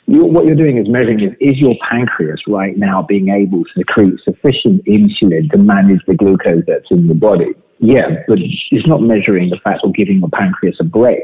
you, 0.06 0.24
what 0.24 0.46
you're 0.46 0.56
doing 0.56 0.78
is 0.78 0.88
measuring 0.88 1.20
is, 1.20 1.34
is 1.42 1.58
your 1.58 1.76
pancreas 1.82 2.42
right 2.48 2.78
now 2.78 3.02
being 3.02 3.30
able 3.30 3.64
to 3.64 3.70
secrete 3.76 4.20
sufficient 4.24 4.86
insulin 4.86 5.52
to 5.52 5.58
manage 5.58 6.02
the 6.08 6.14
glucose 6.14 6.64
that's 6.66 6.90
in 6.92 7.08
the 7.08 7.14
body? 7.14 7.54
Yeah, 7.80 8.24
but 8.28 8.40
it's 8.40 8.88
not 8.88 9.02
measuring 9.02 9.50
the 9.50 9.58
fact 9.58 9.82
or 9.84 9.92
giving 9.92 10.20
your 10.20 10.30
pancreas 10.30 10.78
a 10.80 10.84
break. 10.84 11.24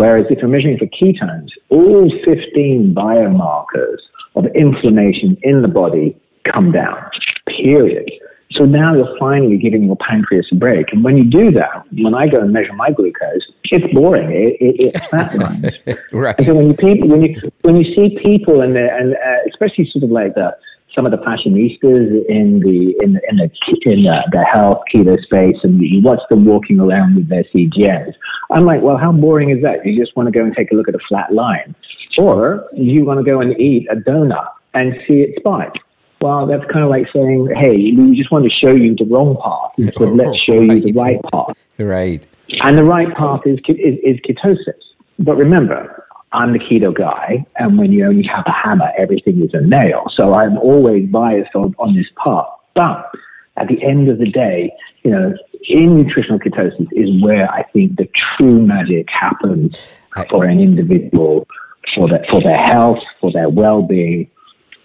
Whereas 0.00 0.24
if 0.30 0.38
you're 0.38 0.48
measuring 0.48 0.78
for 0.78 0.86
ketones, 0.86 1.50
all 1.68 2.10
15 2.24 2.94
biomarkers 2.94 3.98
of 4.34 4.46
inflammation 4.54 5.36
in 5.42 5.60
the 5.60 5.68
body 5.68 6.16
come 6.44 6.72
down, 6.72 7.10
period. 7.46 8.10
So 8.50 8.64
now 8.64 8.94
you're 8.94 9.14
finally 9.18 9.58
giving 9.58 9.84
your 9.84 9.96
pancreas 9.96 10.48
a 10.52 10.54
break. 10.54 10.90
And 10.94 11.04
when 11.04 11.18
you 11.18 11.24
do 11.24 11.50
that, 11.50 11.84
when 11.92 12.14
I 12.14 12.28
go 12.28 12.40
and 12.40 12.50
measure 12.50 12.72
my 12.72 12.90
glucose, 12.90 13.46
it's 13.64 13.92
boring. 13.92 14.30
It, 14.30 14.56
it, 14.58 14.74
it's 14.78 15.06
fat 15.08 15.34
right. 16.14 16.34
And 16.38 16.46
so 16.46 16.52
when 16.54 16.68
you, 16.68 16.76
people, 16.78 17.06
when 17.06 17.20
you, 17.20 17.52
when 17.60 17.76
you 17.76 17.94
see 17.94 18.18
people, 18.22 18.62
and, 18.62 18.78
and 18.78 19.12
uh, 19.12 19.50
especially 19.50 19.84
sort 19.84 20.04
of 20.04 20.10
like 20.10 20.34
the, 20.34 20.56
some 20.94 21.06
of 21.06 21.12
the 21.12 21.18
fashionistas 21.18 22.26
in 22.26 22.60
the 22.60 22.96
in 23.00 23.12
the 23.14 23.20
in 23.28 23.36
the, 23.36 23.50
in 23.84 24.02
the, 24.02 24.24
the 24.32 24.44
health 24.44 24.82
keto 24.92 25.20
space, 25.22 25.56
and 25.62 25.80
you 25.80 26.00
watch 26.02 26.20
them 26.28 26.44
walking 26.44 26.80
around 26.80 27.16
with 27.16 27.28
their 27.28 27.44
CGMs. 27.44 28.14
I'm 28.52 28.64
like, 28.64 28.82
well, 28.82 28.96
how 28.96 29.12
boring 29.12 29.50
is 29.50 29.62
that? 29.62 29.84
You 29.86 29.98
just 29.98 30.16
want 30.16 30.26
to 30.26 30.32
go 30.32 30.44
and 30.44 30.54
take 30.54 30.72
a 30.72 30.74
look 30.74 30.88
at 30.88 30.94
a 30.94 31.00
flat 31.08 31.32
line, 31.32 31.74
or 32.18 32.68
you 32.72 33.04
want 33.04 33.18
to 33.18 33.24
go 33.24 33.40
and 33.40 33.58
eat 33.60 33.86
a 33.90 33.96
donut 33.96 34.48
and 34.74 34.94
see 35.06 35.20
it 35.20 35.38
spike. 35.38 35.74
Well, 36.20 36.46
that's 36.46 36.64
kind 36.70 36.84
of 36.84 36.90
like 36.90 37.10
saying, 37.12 37.48
hey, 37.56 37.92
we 37.92 38.14
just 38.14 38.30
want 38.30 38.44
to 38.44 38.50
show 38.50 38.72
you 38.72 38.94
the 38.94 39.04
wrong 39.04 39.36
path 39.42 39.72
instead 39.78 40.08
of 40.08 40.14
let's 40.16 40.38
show 40.38 40.58
right. 40.58 40.84
you 40.84 40.92
the 40.92 40.92
right 40.92 41.20
path. 41.32 41.66
Right. 41.78 42.26
And 42.62 42.76
the 42.76 42.84
right 42.84 43.14
path 43.16 43.40
is, 43.46 43.58
is, 43.68 43.98
is 44.04 44.16
ketosis. 44.20 44.74
But 45.18 45.36
remember, 45.36 45.99
I'm 46.32 46.52
the 46.52 46.58
keto 46.58 46.94
guy, 46.94 47.44
and 47.56 47.76
when 47.78 47.92
you 47.92 48.06
only 48.06 48.22
have 48.24 48.44
a 48.46 48.52
hammer, 48.52 48.90
everything 48.96 49.42
is 49.42 49.52
a 49.52 49.60
nail. 49.60 50.04
So 50.14 50.34
I'm 50.34 50.58
always 50.58 51.08
biased 51.08 51.54
on, 51.54 51.74
on 51.78 51.96
this 51.96 52.06
part. 52.16 52.48
But 52.74 53.10
at 53.56 53.66
the 53.66 53.82
end 53.82 54.08
of 54.08 54.18
the 54.18 54.30
day, 54.30 54.72
you 55.02 55.10
know, 55.10 55.34
in 55.68 55.96
nutritional 55.96 56.38
ketosis 56.38 56.88
is 56.92 57.22
where 57.22 57.50
I 57.50 57.64
think 57.64 57.96
the 57.96 58.08
true 58.14 58.64
magic 58.64 59.10
happens 59.10 59.98
for 60.28 60.44
an 60.44 60.60
individual, 60.60 61.48
for 61.94 62.08
their, 62.08 62.24
for 62.30 62.40
their 62.40 62.56
health, 62.56 63.02
for 63.20 63.32
their 63.32 63.48
well-being, 63.48 64.30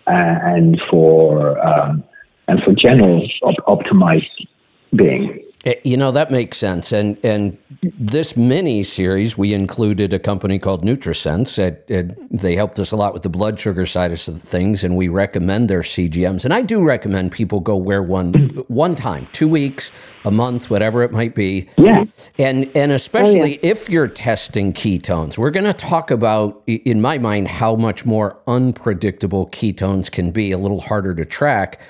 uh, 0.08 0.12
and 0.12 0.82
for 0.90 1.60
um, 1.66 2.04
and 2.48 2.62
for 2.64 2.74
general 2.74 3.28
op- 3.44 3.66
optimized 3.68 4.48
being. 4.96 5.42
Eh, 5.66 5.76
you 5.84 5.98
know 5.98 6.12
that 6.12 6.30
makes 6.30 6.58
sense, 6.58 6.92
and 6.92 7.18
and 7.24 7.58
this 7.82 8.38
mini 8.38 8.84
series 8.84 9.38
we 9.38 9.54
included 9.54 10.14
a 10.14 10.20
company 10.20 10.60
called 10.60 10.84
NutriSense. 10.84 11.58
It, 11.58 11.88
they 12.30 12.56
helped 12.56 12.80
us 12.80 12.92
a 12.92 12.96
lot 12.96 13.14
with 13.14 13.24
the 13.24 13.30
blood 13.30 13.60
sugar 13.60 13.86
side 13.86 14.12
of 14.12 14.20
things, 14.20 14.84
and 14.84 14.96
we 14.96 15.08
recommend 15.08 15.70
their 15.70 15.82
CGMs. 15.82 16.46
And 16.46 16.54
I 16.54 16.62
do 16.62 16.84
recommend 16.84 17.32
people 17.32 17.60
go 17.60 17.76
wear 17.76 18.04
one 18.04 18.34
one 18.68 18.94
time, 18.94 19.28
two 19.32 19.48
weeks, 19.48 19.92
a 20.24 20.32
month, 20.32 20.70
whatever 20.70 21.02
it 21.02 21.12
might 21.12 21.34
be. 21.34 21.68
Yeah. 21.78 22.06
And 22.38 22.70
and 22.76 22.92
especially 22.92 23.56
oh, 23.56 23.60
yeah. 23.64 23.72
if 23.72 23.90
you're 23.90 24.08
testing 24.08 24.72
ketones, 24.72 25.38
we're 25.38 25.52
going 25.52 25.66
to 25.66 25.74
talk 25.74 26.12
about, 26.12 26.62
in 26.68 27.02
my 27.02 27.18
mind, 27.18 27.48
how 27.48 27.76
much 27.76 28.06
more 28.06 28.40
unpredictable 28.46 29.48
ketones 29.48 30.12
can 30.12 30.30
be, 30.30 30.52
a 30.52 30.60
little 30.60 30.82
harder 30.82 31.16
to 31.16 31.26
track 31.26 31.82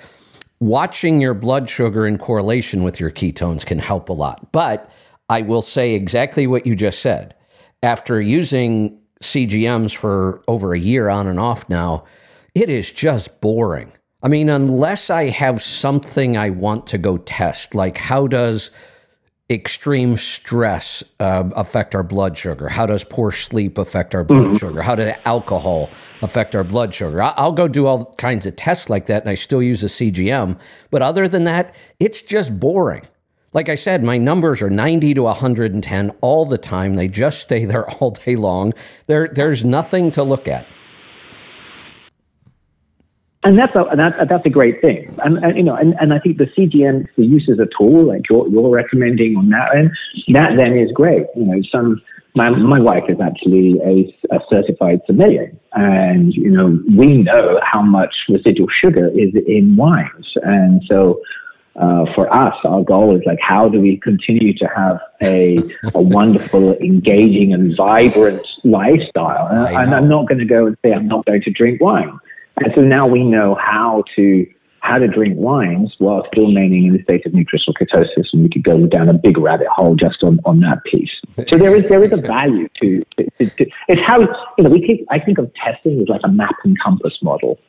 watching 0.60 1.22
your 1.22 1.34
blood 1.34 1.70
sugar 1.70 2.06
in 2.06 2.18
correlation 2.18 2.84
with 2.84 3.00
your 3.00 3.12
ketones 3.12 3.66
can 3.66 3.80
help 3.80 4.10
a 4.10 4.14
lot. 4.14 4.52
But 4.52 4.90
I 5.30 5.42
will 5.42 5.62
say 5.62 5.96
exactly 5.96 6.48
what 6.48 6.66
you 6.66 6.76
just 6.76 7.02
said. 7.02 7.36
After 7.84 8.22
using 8.22 9.02
CGMs 9.22 9.96
for 9.96 10.44
over 10.48 10.74
a 10.74 10.80
year 10.80 11.10
on 11.10 11.28
and 11.28 11.40
off 11.40 11.70
now, 11.70 12.06
it 12.54 12.70
is 12.70 12.92
just 12.92 13.42
boring. 13.42 13.92
I 14.24 14.28
mean, 14.28 14.50
unless 14.50 15.10
I 15.10 15.30
have 15.30 15.62
something 15.62 16.38
I 16.38 16.50
want 16.50 16.88
to 16.88 16.98
go 16.98 17.18
test, 17.18 17.76
like 17.76 17.98
how 17.98 18.28
does 18.28 18.72
extreme 19.50 20.18
stress 20.18 21.04
uh, 21.20 21.50
affect 21.56 21.94
our 21.94 22.04
blood 22.04 22.38
sugar? 22.38 22.70
How 22.70 22.86
does 22.86 23.04
poor 23.04 23.32
sleep 23.32 23.78
affect 23.78 24.16
our 24.16 24.24
blood 24.24 24.48
mm-hmm. 24.48 24.58
sugar? 24.58 24.82
How 24.82 24.96
does 24.96 25.16
alcohol 25.26 25.90
affect 26.22 26.56
our 26.56 26.64
blood 26.64 26.94
sugar? 26.94 27.22
I'll 27.22 27.52
go 27.52 27.68
do 27.68 27.86
all 27.86 28.14
kinds 28.16 28.46
of 28.46 28.56
tests 28.56 28.90
like 28.90 29.06
that 29.08 29.24
and 29.24 29.30
I 29.30 29.36
still 29.36 29.62
use 29.62 29.84
a 29.84 29.88
CGM. 29.88 30.60
But 30.90 31.02
other 31.02 31.28
than 31.28 31.44
that, 31.44 31.76
it's 32.00 32.22
just 32.22 32.60
boring. 32.60 33.06
Like 33.54 33.70
I 33.70 33.76
said, 33.76 34.04
my 34.04 34.18
numbers 34.18 34.62
are 34.62 34.70
90 34.70 35.14
to 35.14 35.24
110 35.24 36.10
all 36.22 36.46
the 36.46 36.58
time. 36.58 36.96
They 36.96 37.08
just 37.08 37.40
stay 37.40 37.66
there 37.66 37.88
all 38.00 38.12
day 38.12 38.36
long. 38.36 38.74
There, 39.08 39.28
there's 39.28 39.64
nothing 39.64 40.12
to 40.12 40.24
look 40.24 40.48
at 40.48 40.68
and 43.46 43.60
that's 43.60 43.76
a 43.76 43.86
that, 43.96 44.28
that's 44.28 44.46
a 44.46 44.50
great 44.50 44.82
thing. 44.82 45.16
And, 45.24 45.38
and, 45.38 45.56
you 45.56 45.64
know, 45.64 45.76
and, 45.76 45.96
and 46.02 46.14
I 46.14 46.20
think 46.20 46.40
the 46.40 46.48
CGM 46.48 47.08
the 47.16 47.26
use 47.26 47.48
as 47.48 47.60
a 47.60 47.68
tool, 47.78 48.06
like 48.06 48.28
you're, 48.28 48.48
you're 48.50 48.70
recommending 48.70 49.38
on 49.38 49.50
that 49.50 49.76
end, 49.76 49.92
that 50.30 50.58
then 50.58 50.76
is 50.76 50.92
great. 50.92 51.28
You 51.36 51.46
know, 51.46 51.62
some 51.72 52.02
my 52.34 52.50
my 52.50 52.80
wife 52.80 53.04
is 53.08 53.22
actually 53.22 53.80
a, 53.82 54.36
a 54.36 54.40
certified 54.50 55.02
sommelier, 55.06 55.54
and 55.74 56.34
you 56.34 56.50
know 56.50 56.80
we 56.98 57.18
know 57.18 57.60
how 57.64 57.84
much 57.84 58.16
residual 58.30 58.68
sugar 58.68 59.08
is 59.10 59.34
in 59.48 59.76
wines, 59.78 60.34
and 60.44 60.84
so. 60.86 61.22
Uh, 61.78 62.06
for 62.14 62.34
us, 62.34 62.56
our 62.64 62.82
goal 62.86 63.14
is 63.18 63.22
like, 63.26 63.38
how 63.42 63.68
do 63.68 63.82
we 63.82 63.98
continue 63.98 64.54
to 64.54 64.66
have 64.74 64.98
a, 65.22 65.58
a 65.94 66.02
wonderful, 66.02 66.74
engaging, 66.78 67.54
and 67.54 67.76
vibrant 67.76 68.48
lifestyle? 68.64 69.48
And, 69.48 69.76
and 69.76 69.94
I'm 69.94 70.08
not 70.08 70.30
going 70.30 70.40
to 70.40 70.46
go 70.46 70.68
and 70.68 70.78
say 70.82 70.94
I'm 70.94 71.10
not 71.10 71.26
going 71.26 71.42
to 71.42 71.52
drink 71.52 71.82
wine 71.82 72.18
and 72.58 72.74
so 72.74 72.82
now 72.82 73.08
we 73.08 73.24
know 73.24 73.56
how 73.56 74.04
to 74.16 74.46
how 74.86 75.00
to 75.00 75.08
drink 75.08 75.36
wines 75.36 75.96
while 75.98 76.28
still 76.32 76.46
remaining 76.46 76.86
in 76.86 76.94
the 76.94 77.02
state 77.02 77.26
of 77.26 77.34
nutritional 77.34 77.74
ketosis, 77.74 78.32
and 78.32 78.44
we 78.44 78.50
could 78.50 78.64
go 78.64 78.86
down 78.86 79.10
a 79.10 79.14
big 79.14 79.36
rabbit 79.36 79.68
hole 79.68 79.96
just 79.96 80.22
on, 80.24 80.40
on 80.46 80.60
that 80.60 80.84
piece. 80.84 81.10
So 81.48 81.58
there 81.58 81.76
is 81.76 81.90
there 81.90 82.04
is 82.04 82.12
a 82.12 82.22
value 82.22 82.70
to, 82.82 83.04
to, 83.18 83.50
to, 83.50 83.66
it's 83.88 84.02
how 84.02 84.22
you 84.22 84.64
know 84.64 84.70
we 84.70 84.86
keep 84.86 85.06
I 85.10 85.20
think 85.20 85.40
of 85.40 85.52
testing 85.56 86.00
as 86.02 86.08
like 86.08 86.22
a 86.24 86.28
map 86.30 86.56
and 86.64 86.80
compass 86.80 87.18
model. 87.22 87.60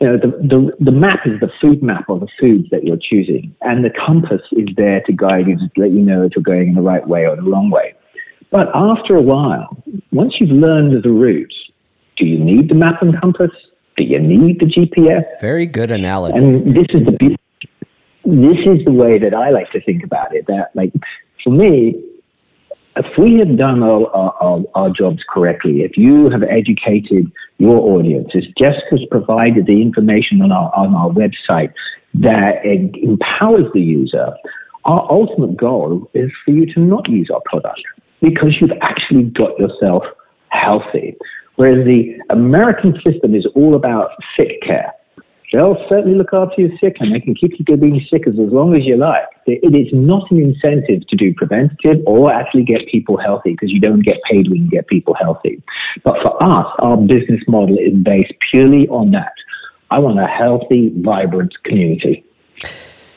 You 0.00 0.06
know, 0.06 0.16
the, 0.16 0.28
the, 0.28 0.72
the 0.80 0.92
map 0.92 1.26
is 1.26 1.38
the 1.40 1.50
food 1.60 1.82
map 1.82 2.08
of 2.08 2.20
the 2.20 2.28
foods 2.38 2.70
that 2.70 2.84
you're 2.84 2.96
choosing, 2.96 3.54
and 3.60 3.84
the 3.84 3.90
compass 3.90 4.40
is 4.52 4.68
there 4.74 5.02
to 5.02 5.12
guide 5.12 5.46
you, 5.46 5.58
to 5.58 5.70
let 5.76 5.90
you 5.90 6.00
know 6.00 6.22
if 6.22 6.34
you're 6.34 6.42
going 6.42 6.68
in 6.68 6.74
the 6.74 6.80
right 6.80 7.06
way 7.06 7.26
or 7.26 7.36
the 7.36 7.42
wrong 7.42 7.68
way. 7.68 7.94
But 8.50 8.70
after 8.74 9.14
a 9.14 9.20
while, 9.20 9.82
once 10.10 10.40
you've 10.40 10.50
learned 10.50 11.02
the 11.02 11.10
route, 11.10 11.54
do 12.16 12.24
you 12.24 12.38
need 12.38 12.70
the 12.70 12.74
map 12.74 13.02
and 13.02 13.18
compass? 13.20 13.50
Do 14.00 14.06
you 14.06 14.18
need 14.18 14.60
the 14.60 14.64
GPS? 14.64 15.24
Very 15.42 15.66
good 15.66 15.90
analogy. 15.90 16.38
And 16.38 16.74
this 16.74 16.86
is 16.88 17.04
the 17.04 17.36
this 18.24 18.58
is 18.64 18.82
the 18.86 18.92
way 18.92 19.18
that 19.18 19.34
I 19.34 19.50
like 19.50 19.70
to 19.72 19.80
think 19.82 20.02
about 20.02 20.34
it. 20.34 20.46
That 20.46 20.70
like 20.74 20.90
for 21.44 21.50
me, 21.50 22.02
if 22.96 23.18
we 23.18 23.38
have 23.40 23.58
done 23.58 23.82
our, 23.82 24.06
our, 24.14 24.64
our, 24.74 24.88
jobs 24.88 25.22
correctly, 25.28 25.82
if 25.82 25.98
you 25.98 26.30
have 26.30 26.42
educated 26.42 27.30
your 27.58 27.78
audience, 27.78 28.30
if 28.32 28.46
Jess 28.56 28.80
has 28.90 29.00
provided 29.10 29.66
the 29.66 29.82
information 29.82 30.40
on 30.40 30.50
our, 30.50 30.74
on 30.74 30.94
our 30.94 31.10
website 31.10 31.70
that 32.14 32.64
empowers 32.64 33.70
the 33.74 33.82
user, 33.82 34.32
our 34.86 35.06
ultimate 35.10 35.58
goal 35.58 36.10
is 36.14 36.30
for 36.42 36.52
you 36.52 36.72
to 36.72 36.80
not 36.80 37.06
use 37.10 37.28
our 37.28 37.42
product 37.44 37.82
because 38.22 38.60
you've 38.62 38.78
actually 38.80 39.24
got 39.24 39.58
yourself 39.58 40.04
healthy. 40.48 41.16
Whereas 41.56 41.84
the 41.84 42.16
American 42.30 42.94
system 43.02 43.34
is 43.34 43.46
all 43.54 43.74
about 43.74 44.10
sick 44.36 44.62
care. 44.62 44.92
they'll 45.52 45.84
certainly 45.88 46.16
look 46.16 46.32
after 46.32 46.62
you 46.62 46.78
sick 46.78 46.96
and 47.00 47.14
they 47.14 47.20
can 47.20 47.34
keep 47.34 47.52
you 47.58 47.76
being 47.76 48.00
sick 48.08 48.26
as, 48.26 48.34
as 48.34 48.52
long 48.52 48.74
as 48.76 48.84
you 48.86 48.96
like. 48.96 49.26
It 49.46 49.74
is 49.74 49.92
not 49.92 50.30
an 50.30 50.38
incentive 50.38 51.06
to 51.08 51.16
do 51.16 51.34
preventative 51.34 52.02
or 52.06 52.32
actually 52.32 52.62
get 52.62 52.86
people 52.86 53.16
healthy 53.16 53.52
because 53.52 53.70
you 53.70 53.80
don't 53.80 54.00
get 54.00 54.22
paid 54.24 54.48
when 54.48 54.64
you 54.64 54.70
get 54.70 54.86
people 54.86 55.14
healthy. 55.14 55.62
But 56.04 56.22
for 56.22 56.40
us, 56.42 56.66
our 56.78 56.96
business 56.96 57.42
model 57.48 57.76
is 57.78 57.94
based 57.94 58.32
purely 58.50 58.86
on 58.88 59.10
that. 59.10 59.32
I 59.90 59.98
want 59.98 60.20
a 60.20 60.26
healthy, 60.26 60.92
vibrant 60.98 61.52
community. 61.64 62.24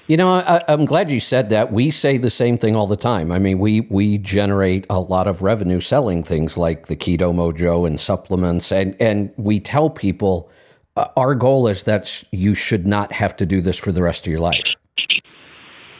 You 0.07 0.17
know, 0.17 0.33
I, 0.33 0.61
am 0.67 0.83
glad 0.83 1.09
you 1.09 1.21
said 1.21 1.49
that. 1.51 1.71
We 1.71 1.89
say 1.89 2.17
the 2.17 2.29
same 2.29 2.57
thing 2.57 2.75
all 2.75 2.87
the 2.87 2.97
time. 2.97 3.31
I 3.31 3.39
mean, 3.39 3.57
we 3.57 3.81
we 3.81 4.17
generate 4.17 4.85
a 4.89 4.99
lot 4.99 5.27
of 5.27 5.41
revenue 5.41 5.79
selling 5.79 6.23
things 6.23 6.57
like 6.57 6.87
the 6.87 6.97
Keto 6.97 7.33
Mojo 7.33 7.87
and 7.87 7.97
supplements, 7.97 8.73
and 8.73 8.97
and 8.99 9.31
we 9.37 9.61
tell 9.61 9.89
people 9.89 10.49
uh, 10.97 11.07
our 11.15 11.35
goal 11.35 11.69
is 11.69 11.83
that 11.83 12.21
you 12.33 12.53
should 12.53 12.85
not 12.85 13.13
have 13.13 13.33
to 13.37 13.45
do 13.45 13.61
this 13.61 13.79
for 13.79 13.93
the 13.93 14.03
rest 14.03 14.27
of 14.27 14.31
your 14.31 14.41
life. 14.41 14.75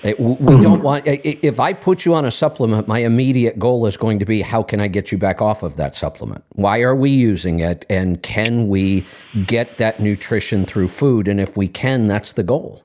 Eh, 0.03 0.09
it, 0.09 0.19
we 0.19 0.35
hmm. 0.35 0.59
don't 0.59 0.81
want. 0.83 1.07
Eh, 1.07 1.19
if 1.23 1.61
I 1.61 1.71
put 1.71 2.03
you 2.03 2.13
on 2.13 2.25
a 2.25 2.31
supplement, 2.31 2.89
my 2.89 2.99
immediate 2.99 3.57
goal 3.57 3.85
is 3.85 3.95
going 3.95 4.19
to 4.19 4.25
be 4.25 4.41
how 4.41 4.63
can 4.63 4.81
I 4.81 4.89
get 4.89 5.13
you 5.13 5.17
back 5.17 5.41
off 5.41 5.63
of 5.63 5.77
that 5.77 5.95
supplement? 5.95 6.43
Why 6.55 6.81
are 6.81 6.95
we 6.95 7.09
using 7.09 7.61
it, 7.61 7.85
and 7.89 8.21
can 8.21 8.67
we 8.67 9.05
get 9.45 9.77
that 9.77 10.01
nutrition 10.01 10.65
through 10.65 10.89
food? 10.89 11.29
And 11.29 11.39
if 11.39 11.55
we 11.55 11.69
can, 11.69 12.07
that's 12.07 12.33
the 12.33 12.43
goal. 12.43 12.83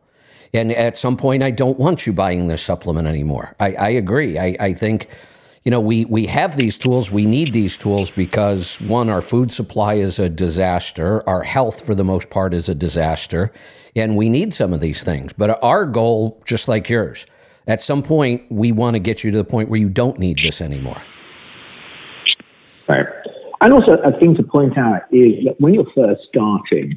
And 0.55 0.73
at 0.73 0.97
some 0.97 1.17
point, 1.17 1.43
I 1.43 1.51
don't 1.51 1.79
want 1.79 2.07
you 2.07 2.13
buying 2.13 2.49
this 2.49 2.63
supplement 2.63 3.07
anymore. 3.07 3.55
I, 3.61 3.75
I 3.75 3.89
agree. 3.91 4.39
I, 4.39 4.57
I 4.59 4.73
think, 4.73 5.09
you 5.65 5.71
know, 5.71 5.81
we, 5.81 6.07
we 6.07 6.27
have 6.27 6.57
these 6.57 6.79
tools. 6.79 7.13
We 7.13 7.27
need 7.27 7.53
these 7.53 7.77
tools 7.77 8.11
because, 8.11 8.81
one, 8.81 9.11
our 9.11 9.21
food 9.21 9.53
supply 9.53 9.95
is 9.95 10.19
a 10.19 10.29
disaster. 10.29 11.29
Our 11.29 11.43
health, 11.43 11.85
for 11.85 11.95
the 11.95 12.05
most 12.05 12.31
part, 12.31 12.55
is 12.55 12.69
a 12.69 12.75
disaster. 12.75 13.53
And 13.95 14.17
we 14.17 14.29
need 14.29 14.55
some 14.55 14.73
of 14.73 14.81
these 14.81 15.03
things. 15.03 15.33
But 15.33 15.63
our 15.63 15.85
goal, 15.85 16.41
just 16.47 16.69
like 16.69 16.89
yours, 16.89 17.27
at 17.67 17.83
some 17.83 18.03
point, 18.03 18.51
we 18.51 18.73
want 18.73 18.95
to 18.95 19.01
get 19.01 19.23
you 19.23 19.31
to 19.31 19.37
the 19.37 19.45
point 19.45 19.69
where 19.69 19.79
you 19.79 19.91
don't 19.91 20.19
need 20.19 20.39
this 20.43 20.63
anymore. 20.63 21.01
Right. 22.89 23.07
And 23.61 23.73
also, 23.75 23.93
a 23.99 24.19
thing 24.19 24.35
to 24.37 24.43
point 24.43 24.79
out 24.79 25.03
is 25.13 25.45
that 25.45 25.57
when 25.59 25.75
you're 25.75 25.91
first 25.95 26.23
starting, 26.29 26.97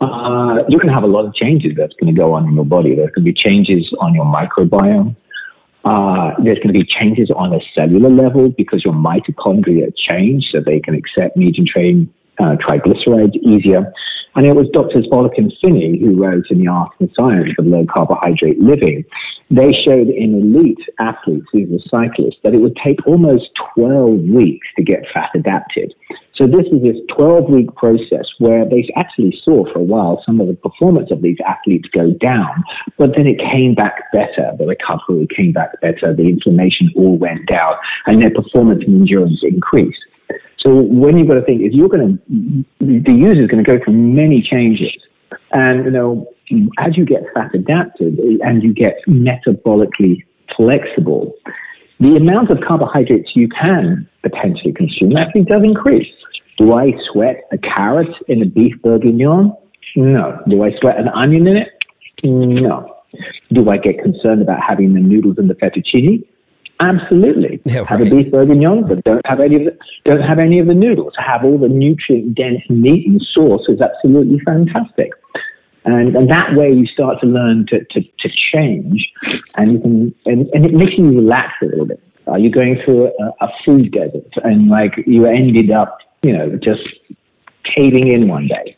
uh, 0.00 0.64
you're 0.68 0.80
going 0.80 0.88
to 0.88 0.94
have 0.94 1.02
a 1.02 1.08
lot 1.08 1.24
of 1.26 1.34
changes 1.34 1.76
that's 1.76 1.94
going 1.94 2.12
to 2.12 2.18
go 2.18 2.32
on 2.32 2.48
in 2.48 2.54
your 2.54 2.64
body. 2.64 2.94
There's 2.94 3.10
going 3.10 3.24
to 3.24 3.32
be 3.32 3.34
changes 3.34 3.92
on 4.00 4.14
your 4.14 4.24
microbiome. 4.24 5.14
Uh, 5.84 6.32
there's 6.42 6.58
going 6.58 6.68
to 6.68 6.78
be 6.78 6.84
changes 6.84 7.30
on 7.30 7.54
a 7.54 7.60
cellular 7.74 8.10
level 8.10 8.50
because 8.50 8.84
your 8.84 8.94
mitochondria 8.94 9.94
change 9.96 10.50
so 10.50 10.60
they 10.60 10.80
can 10.80 10.94
accept 10.94 11.36
chain 11.36 12.12
uh, 12.40 12.56
triglycerides 12.56 13.36
easier. 13.36 13.92
And 14.36 14.46
it 14.46 14.54
was 14.54 14.68
Drs. 14.72 15.06
Volek 15.10 15.36
and 15.38 15.52
Phinney 15.60 15.98
who 15.98 16.22
wrote 16.22 16.50
in 16.50 16.60
the 16.60 16.68
Art 16.68 16.92
and 17.00 17.10
Science 17.14 17.52
of 17.58 17.66
Low 17.66 17.84
Carbohydrate 17.92 18.60
Living. 18.60 19.04
They 19.50 19.72
showed 19.72 20.08
in 20.08 20.34
elite 20.34 20.88
athletes, 21.00 21.46
these 21.52 21.68
were 21.68 21.78
cyclists, 21.88 22.38
that 22.44 22.54
it 22.54 22.58
would 22.58 22.76
take 22.76 23.04
almost 23.06 23.50
12 23.74 24.20
weeks 24.20 24.66
to 24.76 24.84
get 24.84 25.04
fat 25.12 25.30
adapted. 25.34 25.94
So 26.32 26.46
this 26.46 26.66
is 26.72 26.80
this 26.82 26.96
12 27.14 27.50
week 27.50 27.74
process 27.74 28.32
where 28.38 28.64
they 28.64 28.88
actually 28.96 29.38
saw 29.42 29.64
for 29.72 29.80
a 29.80 29.82
while 29.82 30.22
some 30.24 30.40
of 30.40 30.46
the 30.46 30.54
performance 30.54 31.10
of 31.10 31.22
these 31.22 31.38
athletes 31.46 31.88
go 31.92 32.12
down, 32.12 32.64
but 32.96 33.16
then 33.16 33.26
it 33.26 33.38
came 33.38 33.74
back 33.74 34.12
better. 34.12 34.52
The 34.58 34.66
recovery 34.66 35.26
came 35.34 35.52
back 35.52 35.80
better. 35.80 36.14
The 36.14 36.28
inflammation 36.28 36.92
all 36.96 37.18
went 37.18 37.46
down 37.46 37.74
and 38.06 38.22
their 38.22 38.30
performance 38.30 38.84
and 38.86 39.00
endurance 39.00 39.42
increased. 39.42 40.00
So 40.58 40.74
when 40.74 41.16
you've 41.16 41.28
got 41.28 41.34
to 41.34 41.42
think, 41.42 41.62
if 41.62 41.72
you're 41.72 41.88
going 41.88 42.18
to, 42.18 42.64
the 43.02 43.12
user 43.12 43.42
is 43.42 43.48
going 43.48 43.62
to 43.64 43.78
go 43.78 43.82
through 43.82 43.94
many 43.94 44.42
changes, 44.42 44.92
and 45.52 45.84
you 45.84 45.90
know, 45.90 46.26
as 46.78 46.96
you 46.96 47.04
get 47.04 47.22
fat 47.34 47.54
adapted 47.54 48.18
and 48.18 48.62
you 48.62 48.74
get 48.74 48.96
metabolically 49.06 50.24
flexible, 50.56 51.34
the 52.00 52.16
amount 52.16 52.50
of 52.50 52.60
carbohydrates 52.60 53.36
you 53.36 53.48
can 53.48 54.08
potentially 54.22 54.72
consume 54.72 55.16
actually 55.16 55.44
does 55.44 55.62
increase. 55.62 56.12
Do 56.58 56.74
I 56.74 56.92
sweat 57.10 57.44
a 57.52 57.58
carrot 57.58 58.14
in 58.28 58.42
a 58.42 58.46
beef 58.46 58.74
bourguignon? 58.82 59.52
No. 59.96 60.38
Do 60.48 60.62
I 60.62 60.76
sweat 60.78 60.98
an 60.98 61.08
onion 61.08 61.46
in 61.46 61.56
it? 61.56 61.68
No. 62.22 62.96
Do 63.52 63.70
I 63.70 63.78
get 63.78 64.02
concerned 64.02 64.42
about 64.42 64.60
having 64.62 64.94
the 64.94 65.00
noodles 65.00 65.38
and 65.38 65.48
the 65.48 65.54
fettuccine? 65.54 66.24
Absolutely. 66.80 67.60
Yeah, 67.64 67.80
right. 67.80 67.88
Have 67.88 68.00
a 68.00 68.10
beef 68.10 68.30
bourguignon, 68.30 68.88
but 68.88 69.04
don't 69.04 69.24
have 69.26 69.40
any 69.40 69.56
of 69.56 69.64
the, 69.64 69.78
don't 70.04 70.22
have 70.22 70.38
any 70.38 70.58
of 70.58 70.66
the 70.66 70.74
noodles. 70.74 71.14
Have 71.18 71.44
all 71.44 71.58
the 71.58 71.68
nutrient 71.68 72.34
dense 72.34 72.62
meat 72.68 73.06
and 73.06 73.20
sauce 73.20 73.68
is 73.68 73.80
absolutely 73.80 74.40
fantastic. 74.40 75.12
And, 75.84 76.16
and 76.16 76.30
that 76.30 76.54
way 76.56 76.72
you 76.72 76.86
start 76.86 77.20
to 77.20 77.26
learn 77.26 77.66
to, 77.66 77.84
to, 77.84 78.02
to 78.02 78.28
change 78.28 79.10
and 79.56 79.72
you 79.72 79.80
can 79.80 80.14
and, 80.26 80.48
and 80.52 80.66
it 80.66 80.74
makes 80.74 80.98
you 80.98 81.06
relax 81.06 81.54
a 81.62 81.66
little 81.66 81.86
bit. 81.86 82.02
Uh, 82.26 82.32
Are 82.32 82.38
you 82.38 82.50
going 82.50 82.80
through 82.82 83.06
a, 83.06 83.44
a 83.44 83.48
food 83.64 83.92
desert 83.92 84.32
and 84.44 84.68
like 84.68 84.94
you 85.06 85.26
ended 85.26 85.70
up, 85.70 85.98
you 86.22 86.36
know, 86.36 86.56
just 86.56 86.82
caving 87.64 88.08
in 88.08 88.28
one 88.28 88.46
day. 88.46 88.76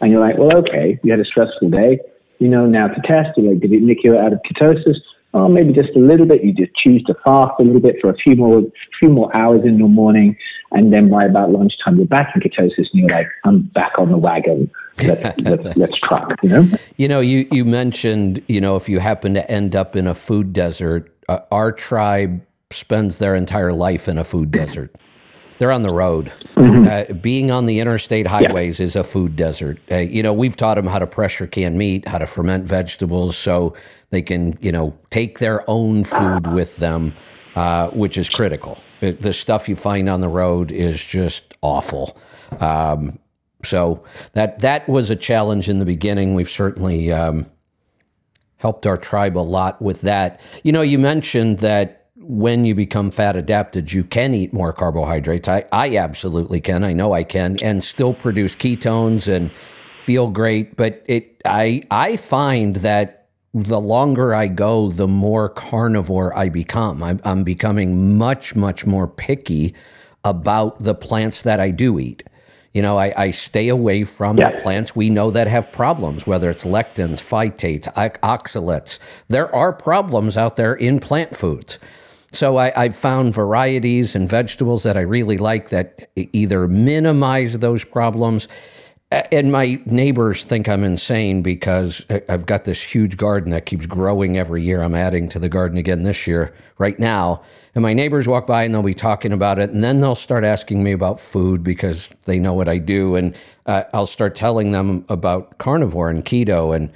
And 0.00 0.10
you're 0.10 0.20
like, 0.20 0.36
well, 0.38 0.56
okay, 0.58 0.98
you 1.02 1.10
had 1.10 1.20
a 1.20 1.24
stressful 1.24 1.70
day. 1.70 2.00
You 2.38 2.48
know 2.48 2.66
now 2.66 2.88
to 2.88 3.00
test. 3.02 3.36
You're 3.36 3.52
like, 3.52 3.60
did 3.60 3.72
it 3.72 3.82
nick 3.82 4.02
you 4.02 4.18
out 4.18 4.32
of 4.32 4.40
ketosis? 4.42 4.98
Oh, 5.34 5.48
maybe 5.48 5.72
just 5.72 5.90
a 5.96 5.98
little 5.98 6.26
bit. 6.26 6.44
You 6.44 6.52
just 6.52 6.74
choose 6.74 7.02
to 7.04 7.14
fast 7.24 7.54
a 7.58 7.62
little 7.62 7.80
bit 7.80 7.96
for 8.00 8.10
a 8.10 8.16
few 8.16 8.36
more, 8.36 8.62
few 8.98 9.08
more 9.08 9.34
hours 9.36 9.62
in 9.64 9.78
your 9.78 9.88
morning, 9.88 10.36
and 10.72 10.92
then 10.92 11.10
by 11.10 11.24
about 11.24 11.50
lunchtime, 11.50 11.96
you're 11.96 12.06
back 12.06 12.34
in 12.34 12.42
ketosis, 12.42 12.90
and 12.92 13.00
you're 13.00 13.10
like, 13.10 13.26
I'm 13.44 13.62
back 13.62 13.98
on 13.98 14.10
the 14.10 14.18
wagon. 14.18 14.70
Let's, 15.06 15.40
let's, 15.40 15.76
let's 15.78 15.98
truck. 15.98 16.34
You 16.42 16.50
know. 16.50 16.64
You 16.98 17.08
know, 17.08 17.20
you 17.20 17.48
you 17.50 17.64
mentioned, 17.64 18.42
you 18.46 18.60
know, 18.60 18.76
if 18.76 18.90
you 18.90 19.00
happen 19.00 19.32
to 19.34 19.50
end 19.50 19.74
up 19.74 19.96
in 19.96 20.06
a 20.06 20.14
food 20.14 20.52
desert, 20.52 21.10
uh, 21.30 21.38
our 21.50 21.72
tribe 21.72 22.42
spends 22.70 23.18
their 23.18 23.34
entire 23.34 23.72
life 23.72 24.06
in 24.06 24.18
a 24.18 24.24
food 24.24 24.50
desert. 24.50 24.94
They're 25.62 25.70
on 25.70 25.84
the 25.84 25.92
road. 25.92 26.32
Mm-hmm. 26.56 27.12
Uh, 27.12 27.14
being 27.18 27.52
on 27.52 27.66
the 27.66 27.78
interstate 27.78 28.26
highways 28.26 28.80
yeah. 28.80 28.86
is 28.86 28.96
a 28.96 29.04
food 29.04 29.36
desert. 29.36 29.78
Uh, 29.92 29.98
you 29.98 30.20
know, 30.20 30.32
we've 30.32 30.56
taught 30.56 30.74
them 30.74 30.88
how 30.88 30.98
to 30.98 31.06
pressure 31.06 31.46
can 31.46 31.78
meat, 31.78 32.08
how 32.08 32.18
to 32.18 32.26
ferment 32.26 32.66
vegetables, 32.66 33.36
so 33.36 33.76
they 34.10 34.22
can, 34.22 34.58
you 34.60 34.72
know, 34.72 34.98
take 35.10 35.38
their 35.38 35.62
own 35.70 36.02
food 36.02 36.48
with 36.48 36.78
them, 36.78 37.14
uh, 37.54 37.90
which 37.90 38.18
is 38.18 38.28
critical. 38.28 38.76
Uh, 39.02 39.12
the 39.20 39.32
stuff 39.32 39.68
you 39.68 39.76
find 39.76 40.08
on 40.08 40.20
the 40.20 40.26
road 40.26 40.72
is 40.72 41.06
just 41.06 41.56
awful. 41.62 42.18
Um, 42.58 43.20
so 43.62 44.02
that 44.32 44.58
that 44.62 44.88
was 44.88 45.10
a 45.10 45.16
challenge 45.16 45.68
in 45.68 45.78
the 45.78 45.86
beginning. 45.86 46.34
We've 46.34 46.48
certainly 46.48 47.12
um, 47.12 47.46
helped 48.56 48.84
our 48.84 48.96
tribe 48.96 49.38
a 49.38 49.46
lot 49.46 49.80
with 49.80 50.00
that. 50.00 50.40
You 50.64 50.72
know, 50.72 50.82
you 50.82 50.98
mentioned 50.98 51.60
that 51.60 52.01
when 52.22 52.64
you 52.64 52.74
become 52.74 53.10
fat 53.10 53.36
adapted, 53.36 53.92
you 53.92 54.04
can 54.04 54.34
eat 54.34 54.52
more 54.52 54.72
carbohydrates. 54.72 55.48
I, 55.48 55.64
I 55.72 55.96
absolutely 55.96 56.60
can. 56.60 56.84
I 56.84 56.92
know 56.92 57.12
I 57.12 57.24
can, 57.24 57.58
and 57.62 57.82
still 57.82 58.14
produce 58.14 58.56
ketones 58.56 59.32
and 59.32 59.52
feel 59.96 60.28
great. 60.28 60.76
But 60.76 61.02
it, 61.06 61.40
I, 61.44 61.82
I 61.90 62.16
find 62.16 62.76
that 62.76 63.28
the 63.54 63.80
longer 63.80 64.34
I 64.34 64.48
go, 64.48 64.88
the 64.88 65.08
more 65.08 65.48
carnivore 65.48 66.36
I 66.36 66.48
become. 66.48 67.02
I'm, 67.02 67.20
I'm 67.24 67.44
becoming 67.44 68.16
much, 68.16 68.56
much 68.56 68.86
more 68.86 69.06
picky 69.06 69.74
about 70.24 70.78
the 70.78 70.94
plants 70.94 71.42
that 71.42 71.60
I 71.60 71.70
do 71.70 71.98
eat. 71.98 72.22
You 72.72 72.80
know, 72.80 72.98
I, 72.98 73.12
I 73.16 73.30
stay 73.32 73.68
away 73.68 74.04
from 74.04 74.36
the 74.36 74.58
plants 74.62 74.96
we 74.96 75.10
know 75.10 75.30
that 75.30 75.46
have 75.46 75.70
problems, 75.72 76.26
whether 76.26 76.48
it's 76.48 76.64
lectins, 76.64 77.20
phytates, 77.20 77.92
oxalates. 78.20 78.98
There 79.28 79.54
are 79.54 79.74
problems 79.74 80.38
out 80.38 80.56
there 80.56 80.72
in 80.72 80.98
plant 80.98 81.36
foods. 81.36 81.78
So 82.32 82.56
I, 82.56 82.72
I 82.74 82.88
found 82.88 83.34
varieties 83.34 84.16
and 84.16 84.28
vegetables 84.28 84.82
that 84.84 84.96
I 84.96 85.02
really 85.02 85.36
like 85.36 85.68
that 85.68 86.10
either 86.16 86.66
minimize 86.66 87.58
those 87.58 87.84
problems. 87.84 88.48
And 89.10 89.52
my 89.52 89.78
neighbors 89.84 90.46
think 90.46 90.70
I'm 90.70 90.82
insane 90.84 91.42
because 91.42 92.06
I've 92.30 92.46
got 92.46 92.64
this 92.64 92.82
huge 92.82 93.18
garden 93.18 93.50
that 93.50 93.66
keeps 93.66 93.84
growing 93.84 94.38
every 94.38 94.62
year. 94.62 94.80
I'm 94.80 94.94
adding 94.94 95.28
to 95.30 95.38
the 95.38 95.50
garden 95.50 95.76
again 95.76 96.02
this 96.02 96.26
year, 96.26 96.54
right 96.78 96.98
now. 96.98 97.42
And 97.74 97.82
my 97.82 97.92
neighbors 97.92 98.26
walk 98.26 98.46
by 98.46 98.64
and 98.64 98.74
they'll 98.74 98.82
be 98.82 98.94
talking 98.94 99.34
about 99.34 99.58
it. 99.58 99.68
And 99.68 99.84
then 99.84 100.00
they'll 100.00 100.14
start 100.14 100.44
asking 100.44 100.82
me 100.82 100.92
about 100.92 101.20
food 101.20 101.62
because 101.62 102.08
they 102.24 102.38
know 102.38 102.54
what 102.54 102.70
I 102.70 102.78
do. 102.78 103.16
And 103.16 103.36
uh, 103.66 103.84
I'll 103.92 104.06
start 104.06 104.34
telling 104.34 104.72
them 104.72 105.04
about 105.10 105.58
carnivore 105.58 106.08
and 106.08 106.24
keto. 106.24 106.74
And 106.74 106.90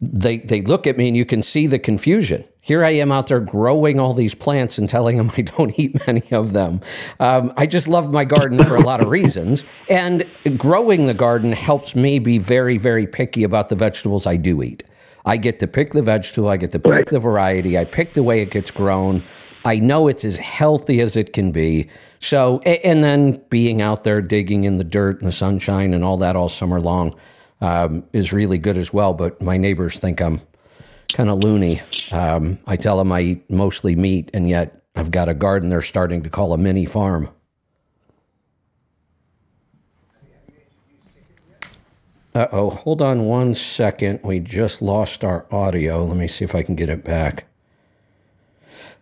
they 0.00 0.38
they 0.38 0.62
look 0.62 0.86
at 0.86 0.96
me 0.96 1.08
and 1.08 1.16
you 1.16 1.26
can 1.26 1.42
see 1.42 1.66
the 1.66 1.78
confusion. 1.78 2.44
Here 2.62 2.84
I 2.84 2.90
am 2.90 3.12
out 3.12 3.26
there 3.26 3.40
growing 3.40 4.00
all 4.00 4.14
these 4.14 4.34
plants 4.34 4.78
and 4.78 4.88
telling 4.88 5.16
them 5.16 5.30
I 5.36 5.42
don't 5.42 5.78
eat 5.78 6.06
many 6.06 6.22
of 6.32 6.52
them. 6.52 6.80
Um, 7.18 7.52
I 7.56 7.66
just 7.66 7.86
love 7.86 8.12
my 8.12 8.24
garden 8.24 8.62
for 8.64 8.76
a 8.76 8.80
lot 8.80 9.02
of 9.02 9.08
reasons, 9.08 9.64
and 9.88 10.24
growing 10.56 11.06
the 11.06 11.14
garden 11.14 11.52
helps 11.52 11.94
me 11.94 12.18
be 12.18 12.38
very 12.38 12.78
very 12.78 13.06
picky 13.06 13.44
about 13.44 13.68
the 13.68 13.76
vegetables 13.76 14.26
I 14.26 14.36
do 14.36 14.62
eat. 14.62 14.84
I 15.26 15.36
get 15.36 15.58
to 15.60 15.66
pick 15.66 15.92
the 15.92 16.02
vegetable, 16.02 16.48
I 16.48 16.56
get 16.56 16.70
to 16.70 16.78
pick 16.78 17.08
the 17.08 17.20
variety, 17.20 17.76
I 17.76 17.84
pick 17.84 18.14
the 18.14 18.22
way 18.22 18.40
it 18.40 18.50
gets 18.50 18.70
grown. 18.70 19.22
I 19.66 19.78
know 19.78 20.08
it's 20.08 20.24
as 20.24 20.38
healthy 20.38 21.02
as 21.02 21.18
it 21.18 21.34
can 21.34 21.52
be. 21.52 21.90
So, 22.18 22.60
and 22.60 23.04
then 23.04 23.42
being 23.50 23.82
out 23.82 24.04
there 24.04 24.22
digging 24.22 24.64
in 24.64 24.78
the 24.78 24.84
dirt 24.84 25.18
and 25.18 25.28
the 25.28 25.32
sunshine 25.32 25.92
and 25.92 26.02
all 26.02 26.16
that 26.16 26.36
all 26.36 26.48
summer 26.48 26.80
long 26.80 27.14
um, 27.60 28.04
is 28.12 28.32
really 28.32 28.58
good 28.58 28.76
as 28.76 28.92
well. 28.92 29.14
But 29.14 29.40
my 29.42 29.56
neighbors 29.56 29.98
think 29.98 30.20
I'm 30.20 30.40
kind 31.12 31.28
of 31.28 31.38
loony. 31.38 31.80
Um, 32.12 32.58
I 32.66 32.76
tell 32.76 32.98
them 32.98 33.12
I 33.12 33.20
eat 33.20 33.50
mostly 33.50 33.96
meat, 33.96 34.30
and 34.34 34.48
yet 34.48 34.82
I've 34.94 35.10
got 35.10 35.28
a 35.28 35.34
garden 35.34 35.68
they're 35.68 35.80
starting 35.80 36.22
to 36.22 36.30
call 36.30 36.52
a 36.52 36.58
mini 36.58 36.86
farm. 36.86 37.30
Uh 42.32 42.46
oh, 42.52 42.70
hold 42.70 43.02
on 43.02 43.24
one 43.26 43.54
second. 43.54 44.20
We 44.22 44.38
just 44.38 44.80
lost 44.82 45.24
our 45.24 45.46
audio. 45.50 46.04
Let 46.04 46.16
me 46.16 46.28
see 46.28 46.44
if 46.44 46.54
I 46.54 46.62
can 46.62 46.76
get 46.76 46.88
it 46.88 47.02
back. 47.02 47.46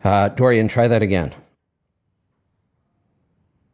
Uh, 0.02 0.30
Dorian, 0.30 0.68
try 0.68 0.88
that 0.88 1.02
again. 1.02 1.34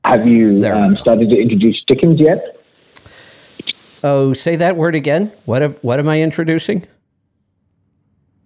Have 0.04 0.26
you 0.26 0.58
um, 0.66 0.96
started 0.96 1.30
to 1.30 1.36
introduce 1.40 1.82
chickens 1.84 2.20
yet? 2.20 2.53
Oh, 4.04 4.34
say 4.34 4.56
that 4.56 4.76
word 4.76 4.94
again. 4.94 5.32
What 5.46 5.62
have, 5.62 5.78
what 5.78 5.98
am 5.98 6.10
I 6.10 6.20
introducing? 6.20 6.86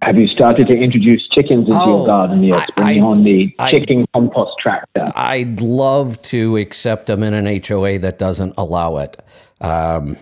Have 0.03 0.16
you 0.16 0.29
started 0.29 0.68
to 0.68 0.73
introduce 0.73 1.27
chickens 1.29 1.66
into 1.66 1.77
oh, 1.77 1.99
your 1.99 2.07
garden 2.07 2.44
yet? 2.44 2.68
Bring 2.77 3.03
on 3.03 3.25
the 3.25 3.53
chicken 3.68 4.03
I, 4.14 4.18
compost 4.18 4.53
tractor. 4.61 5.12
I'd 5.16 5.61
love 5.61 6.21
to, 6.21 6.57
accept 6.59 7.09
them 7.09 7.25
in 7.25 7.35
an 7.35 7.61
HOA 7.66 7.99
that 7.99 8.18
doesn't 8.18 8.55
allow 8.57 8.99
it. 8.99 9.16
Um, 9.61 10.16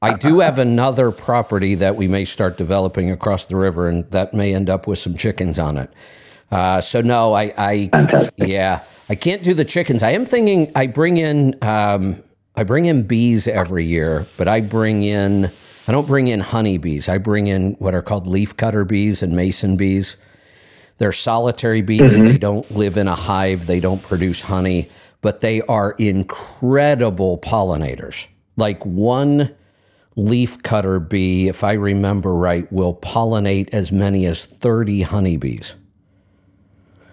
I 0.00 0.14
do 0.14 0.38
have 0.38 0.60
another 0.60 1.10
property 1.10 1.74
that 1.74 1.96
we 1.96 2.06
may 2.06 2.24
start 2.24 2.56
developing 2.56 3.10
across 3.10 3.46
the 3.46 3.56
river, 3.56 3.88
and 3.88 4.08
that 4.12 4.34
may 4.34 4.54
end 4.54 4.70
up 4.70 4.86
with 4.86 5.00
some 5.00 5.16
chickens 5.16 5.58
on 5.58 5.76
it. 5.76 5.92
Uh, 6.52 6.80
so 6.80 7.00
no, 7.00 7.32
I, 7.32 7.52
I 7.58 8.30
yeah, 8.36 8.84
I 9.08 9.16
can't 9.16 9.42
do 9.42 9.52
the 9.52 9.64
chickens. 9.64 10.04
I 10.04 10.12
am 10.12 10.24
thinking 10.24 10.70
I 10.76 10.86
bring 10.86 11.16
in 11.16 11.58
um, 11.60 12.22
I 12.56 12.62
bring 12.62 12.84
in 12.84 13.06
bees 13.06 13.48
every 13.48 13.84
year, 13.84 14.28
but 14.36 14.48
I 14.48 14.60
bring 14.60 15.02
in 15.02 15.52
I 15.86 15.92
don't 15.92 16.06
bring 16.06 16.28
in 16.28 16.40
honeybees. 16.40 17.08
I 17.08 17.18
bring 17.18 17.46
in 17.46 17.74
what 17.74 17.94
are 17.94 18.00
called 18.00 18.26
leafcutter 18.26 18.88
bees 18.88 19.22
and 19.22 19.36
mason 19.36 19.76
bees. 19.76 20.16
They're 20.96 21.12
solitary 21.12 21.82
bees. 21.82 22.00
Mm-hmm. 22.00 22.24
They 22.24 22.38
don't 22.38 22.70
live 22.70 22.96
in 22.96 23.06
a 23.06 23.14
hive. 23.14 23.66
They 23.66 23.80
don't 23.80 24.02
produce 24.02 24.42
honey, 24.42 24.88
but 25.20 25.40
they 25.40 25.60
are 25.62 25.92
incredible 25.92 27.38
pollinators. 27.38 28.28
Like 28.56 28.84
one 28.86 29.54
leafcutter 30.16 31.06
bee, 31.06 31.48
if 31.48 31.64
I 31.64 31.72
remember 31.72 32.32
right, 32.32 32.70
will 32.72 32.94
pollinate 32.94 33.68
as 33.74 33.92
many 33.92 34.24
as 34.26 34.46
30 34.46 35.02
honeybees. 35.02 35.76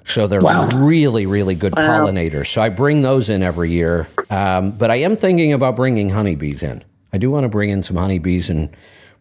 So 0.04 0.28
they're 0.28 0.42
wow. 0.42 0.68
really, 0.68 1.26
really 1.26 1.56
good 1.56 1.74
wow. 1.76 2.06
pollinators. 2.06 2.48
So 2.48 2.62
I 2.62 2.70
bring 2.70 3.02
those 3.02 3.30
in 3.30 3.44
every 3.44 3.72
year. 3.72 4.10
Um, 4.30 4.72
but 4.72 4.92
I 4.92 4.96
am 4.98 5.16
thinking 5.16 5.54
about 5.54 5.76
bringing 5.76 6.10
honeybees 6.10 6.64
in. 6.64 6.84
I 7.14 7.18
do 7.18 7.30
want 7.30 7.44
to 7.44 7.50
bring 7.50 7.70
in 7.70 7.84
some 7.84 7.98
honeybees 7.98 8.50
and 8.50 8.70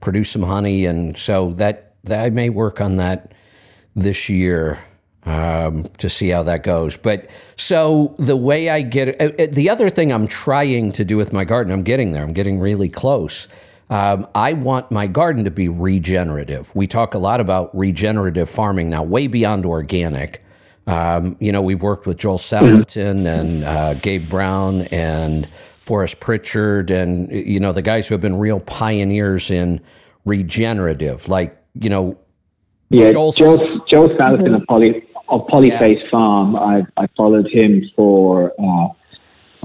produce 0.01 0.31
some 0.31 0.43
honey. 0.43 0.87
And 0.87 1.17
so 1.17 1.53
that, 1.53 1.95
that 2.05 2.25
I 2.25 2.31
may 2.31 2.49
work 2.49 2.81
on 2.81 2.97
that 2.97 3.33
this 3.95 4.29
year 4.29 4.79
um, 5.25 5.85
to 5.99 6.09
see 6.09 6.31
how 6.31 6.43
that 6.45 6.63
goes. 6.63 6.97
But 6.97 7.31
so 7.57 8.15
the 8.19 8.37
way 8.37 8.71
I 8.71 8.81
get 8.81 9.21
uh, 9.21 9.31
uh, 9.39 9.47
the 9.53 9.69
other 9.69 9.91
thing 9.91 10.13
I'm 10.13 10.27
trying 10.27 10.93
to 10.93 11.05
do 11.05 11.17
with 11.19 11.33
my 11.33 11.45
garden, 11.45 11.73
I'm 11.73 11.83
getting 11.83 12.13
there, 12.13 12.23
I'm 12.23 12.33
getting 12.33 12.59
really 12.59 12.89
close 12.89 13.49
um, 13.91 14.29
I 14.37 14.53
want 14.53 14.93
my 14.93 15.09
garden 15.09 15.45
to 15.45 15.51
be 15.51 15.69
regenerative. 15.69 16.75
We 16.77 16.87
talk 16.87 17.15
a 17.15 17.19
lot 17.19 17.41
about 17.41 17.77
regenerative 17.77 18.49
farming 18.49 18.89
now, 18.89 19.03
way 19.03 19.27
beyond 19.27 19.67
organic. 19.67 20.43
Um, 20.87 21.37
you 21.41 21.53
know, 21.53 21.63
we've 21.63 21.83
worked 21.83 22.07
with 22.07 22.17
Joel 22.19 22.39
Salatin 22.39 23.27
and 23.27 23.65
uh, 23.65 23.95
Gabe 23.95 24.29
Brown 24.29 24.83
and 24.83 25.49
Forrest 25.81 26.21
Pritchard 26.21 26.91
and, 26.91 27.31
you 27.31 27.61
know, 27.61 27.73
the 27.73 27.83
guys 27.83 28.09
who 28.09 28.15
have 28.15 28.21
been 28.21 28.39
real 28.39 28.61
pioneers 28.61 29.51
in 29.51 29.81
regenerative. 30.25 31.29
Like, 31.29 31.57
you 31.75 31.91
know, 31.91 32.19
yeah, 32.89 33.13
Joel, 33.13 33.33
Joel, 33.33 33.85
Joel 33.87 34.09
Salatin 34.11 34.61
of, 34.61 34.67
Poly, 34.67 35.05
of 35.29 35.47
Polyface 35.47 36.03
yeah. 36.03 36.11
Farm, 36.11 36.57
I, 36.57 36.85
I 36.97 37.07
followed 37.17 37.49
him 37.49 37.89
for. 37.95 38.53
Uh, 38.59 38.89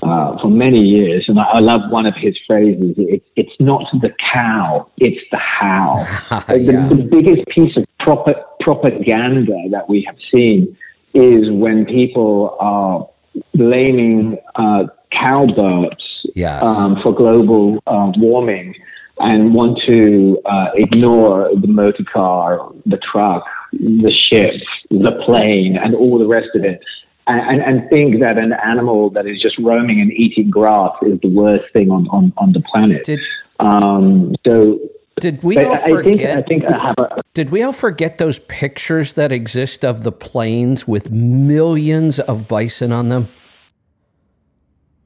uh, 0.03 0.37
for 0.39 0.49
many 0.49 0.81
years, 0.81 1.25
and 1.29 1.39
I, 1.39 1.43
I, 1.43 1.59
love 1.59 1.89
one 1.89 2.05
of 2.05 2.13
his 2.15 2.37
phrases. 2.45 2.93
It, 2.97 3.23
it's 3.35 3.55
not 3.59 3.85
the 4.01 4.13
cow; 4.19 4.87
it's 4.97 5.21
the 5.31 5.37
how. 5.37 6.05
yeah. 6.49 6.87
the, 6.87 6.95
the, 6.95 7.07
biggest 7.09 7.47
piece 7.47 7.75
of 7.77 7.85
proper, 7.99 8.35
propaganda 8.59 9.57
that 9.71 9.89
we 9.89 10.03
have 10.03 10.17
seen 10.31 10.77
is 11.15 11.49
when 11.51 11.85
people 11.85 12.55
are 12.59 13.07
blaming 13.53 14.37
uh, 14.55 14.85
cowbirds 15.11 16.25
yes. 16.35 16.63
um, 16.63 17.01
for 17.01 17.13
global 17.13 17.81
uh, 17.87 18.11
warming 18.17 18.75
and 19.19 19.53
want 19.53 19.79
to 19.85 20.39
uh, 20.45 20.71
ignore 20.75 21.49
the 21.55 21.67
motor 21.67 22.03
car, 22.03 22.69
the 22.85 22.97
truck, 22.97 23.45
the 23.71 24.11
ship, 24.11 24.61
the 24.89 25.21
plane, 25.25 25.77
and 25.77 25.95
all 25.95 26.19
the 26.19 26.27
rest 26.27 26.49
of 26.53 26.65
it 26.65 26.81
and, 27.27 27.61
and, 27.61 27.89
think 27.89 28.19
that 28.19 28.37
an 28.37 28.53
animal 28.53 29.09
that 29.11 29.25
is 29.25 29.41
just 29.41 29.57
roaming 29.57 29.99
and 29.99 30.11
eating 30.11 30.49
grass 30.49 30.91
is 31.01 31.19
the 31.21 31.29
worst 31.29 31.71
thing 31.73 31.89
on, 31.89 32.07
on, 32.09 32.31
on 32.37 32.51
the 32.51 32.61
planet. 32.61 33.03
Did, 33.05 33.19
um, 33.59 34.35
so 34.45 34.79
did 35.19 35.43
we 35.43 35.63
all 35.63 35.77
forget? 35.77 36.37
I 36.37 36.41
think, 36.41 36.65
I 36.65 36.71
think 36.71 36.97
I 36.99 37.17
a, 37.17 37.21
did 37.33 37.49
we 37.49 37.63
all 37.63 37.71
forget 37.71 38.17
those 38.17 38.39
pictures 38.39 39.13
that 39.13 39.31
exist 39.31 39.85
of 39.85 40.03
the 40.03 40.11
plains 40.11 40.87
with 40.87 41.11
millions 41.11 42.19
of 42.19 42.47
bison 42.47 42.91
on 42.91 43.09
them? 43.09 43.29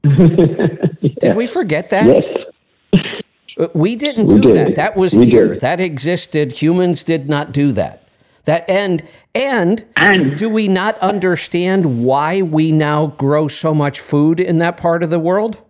yeah. 0.04 1.10
Did 1.20 1.36
we 1.36 1.46
forget 1.46 1.90
that? 1.90 2.06
Yes. 2.06 3.02
Uh, 3.58 3.68
we 3.74 3.94
didn't 3.94 4.28
do 4.28 4.48
we 4.48 4.52
that. 4.52 4.74
That 4.76 4.96
was 4.96 5.14
we 5.14 5.26
here. 5.26 5.48
Did. 5.48 5.60
That 5.60 5.80
existed. 5.80 6.52
Humans 6.52 7.04
did 7.04 7.28
not 7.28 7.52
do 7.52 7.72
that. 7.72 8.08
That 8.44 8.68
and 8.70 9.06
and 9.34 9.84
and 9.96 10.36
do 10.36 10.48
we 10.48 10.66
not 10.66 10.98
understand 10.98 12.02
why 12.02 12.40
we 12.40 12.72
now 12.72 13.08
grow 13.08 13.48
so 13.48 13.74
much 13.74 14.00
food 14.00 14.40
in 14.40 14.58
that 14.58 14.78
part 14.78 15.02
of 15.02 15.10
the 15.10 15.18
world? 15.18 15.62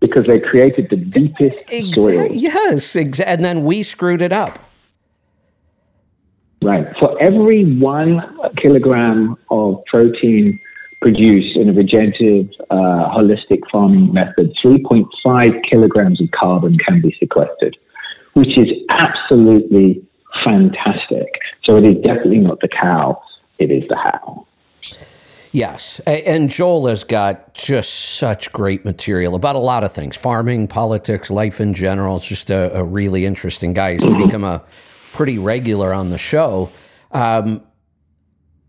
Because 0.00 0.26
they 0.26 0.38
created 0.38 0.90
the 0.90 0.96
deepest 0.96 1.66
exa- 1.66 1.94
soil. 1.94 2.28
Yes, 2.30 2.94
exa- 2.94 3.24
and 3.26 3.44
then 3.44 3.64
we 3.64 3.82
screwed 3.82 4.22
it 4.22 4.32
up. 4.32 4.58
Right. 6.62 6.86
For 6.98 7.20
every 7.20 7.64
one 7.78 8.22
kilogram 8.56 9.36
of 9.50 9.84
protein 9.86 10.58
produced 11.00 11.56
in 11.56 11.68
a 11.68 11.72
regenerative, 11.72 12.50
uh, 12.70 13.10
holistic 13.10 13.60
farming 13.70 14.12
method, 14.12 14.52
3.5 14.62 15.62
kilograms 15.62 16.20
of 16.20 16.30
carbon 16.32 16.76
can 16.78 17.00
be 17.00 17.14
sequestered, 17.18 17.76
which 18.34 18.58
is 18.58 18.68
absolutely 18.88 20.04
fantastic. 20.42 21.28
So 21.62 21.76
it 21.76 21.84
is 21.84 21.96
definitely 22.02 22.38
not 22.38 22.60
the 22.60 22.68
cow, 22.68 23.22
it 23.58 23.70
is 23.70 23.88
the 23.88 23.96
how. 23.96 24.46
Yes. 25.58 25.98
And 26.06 26.48
Joel 26.48 26.86
has 26.86 27.02
got 27.02 27.52
just 27.52 27.92
such 27.92 28.52
great 28.52 28.84
material 28.84 29.34
about 29.34 29.56
a 29.56 29.58
lot 29.58 29.82
of 29.82 29.90
things 29.90 30.16
farming, 30.16 30.68
politics, 30.68 31.32
life 31.32 31.60
in 31.60 31.74
general. 31.74 32.14
It's 32.14 32.28
just 32.28 32.50
a, 32.50 32.72
a 32.76 32.84
really 32.84 33.26
interesting 33.26 33.72
guy. 33.72 33.94
He's 33.94 34.02
mm-hmm. 34.02 34.22
become 34.22 34.44
a 34.44 34.64
pretty 35.12 35.36
regular 35.36 35.92
on 35.92 36.10
the 36.10 36.18
show. 36.18 36.70
Um, 37.10 37.66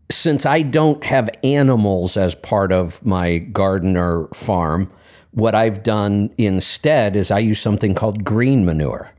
since 0.10 0.48
I 0.48 0.64
don't 0.64 1.04
have 1.04 1.30
animals 1.44 2.18
as 2.18 2.34
part 2.34 2.72
of 2.72 3.06
my 3.06 3.38
garden 3.38 3.96
or 3.96 4.28
farm, 4.30 4.92
what 5.30 5.54
I've 5.54 5.84
done 5.84 6.34
instead 6.40 7.16
is 7.16 7.30
I 7.30 7.38
use 7.38 7.60
something 7.60 7.94
called 7.94 8.24
green 8.24 8.66
manure. 8.66 9.12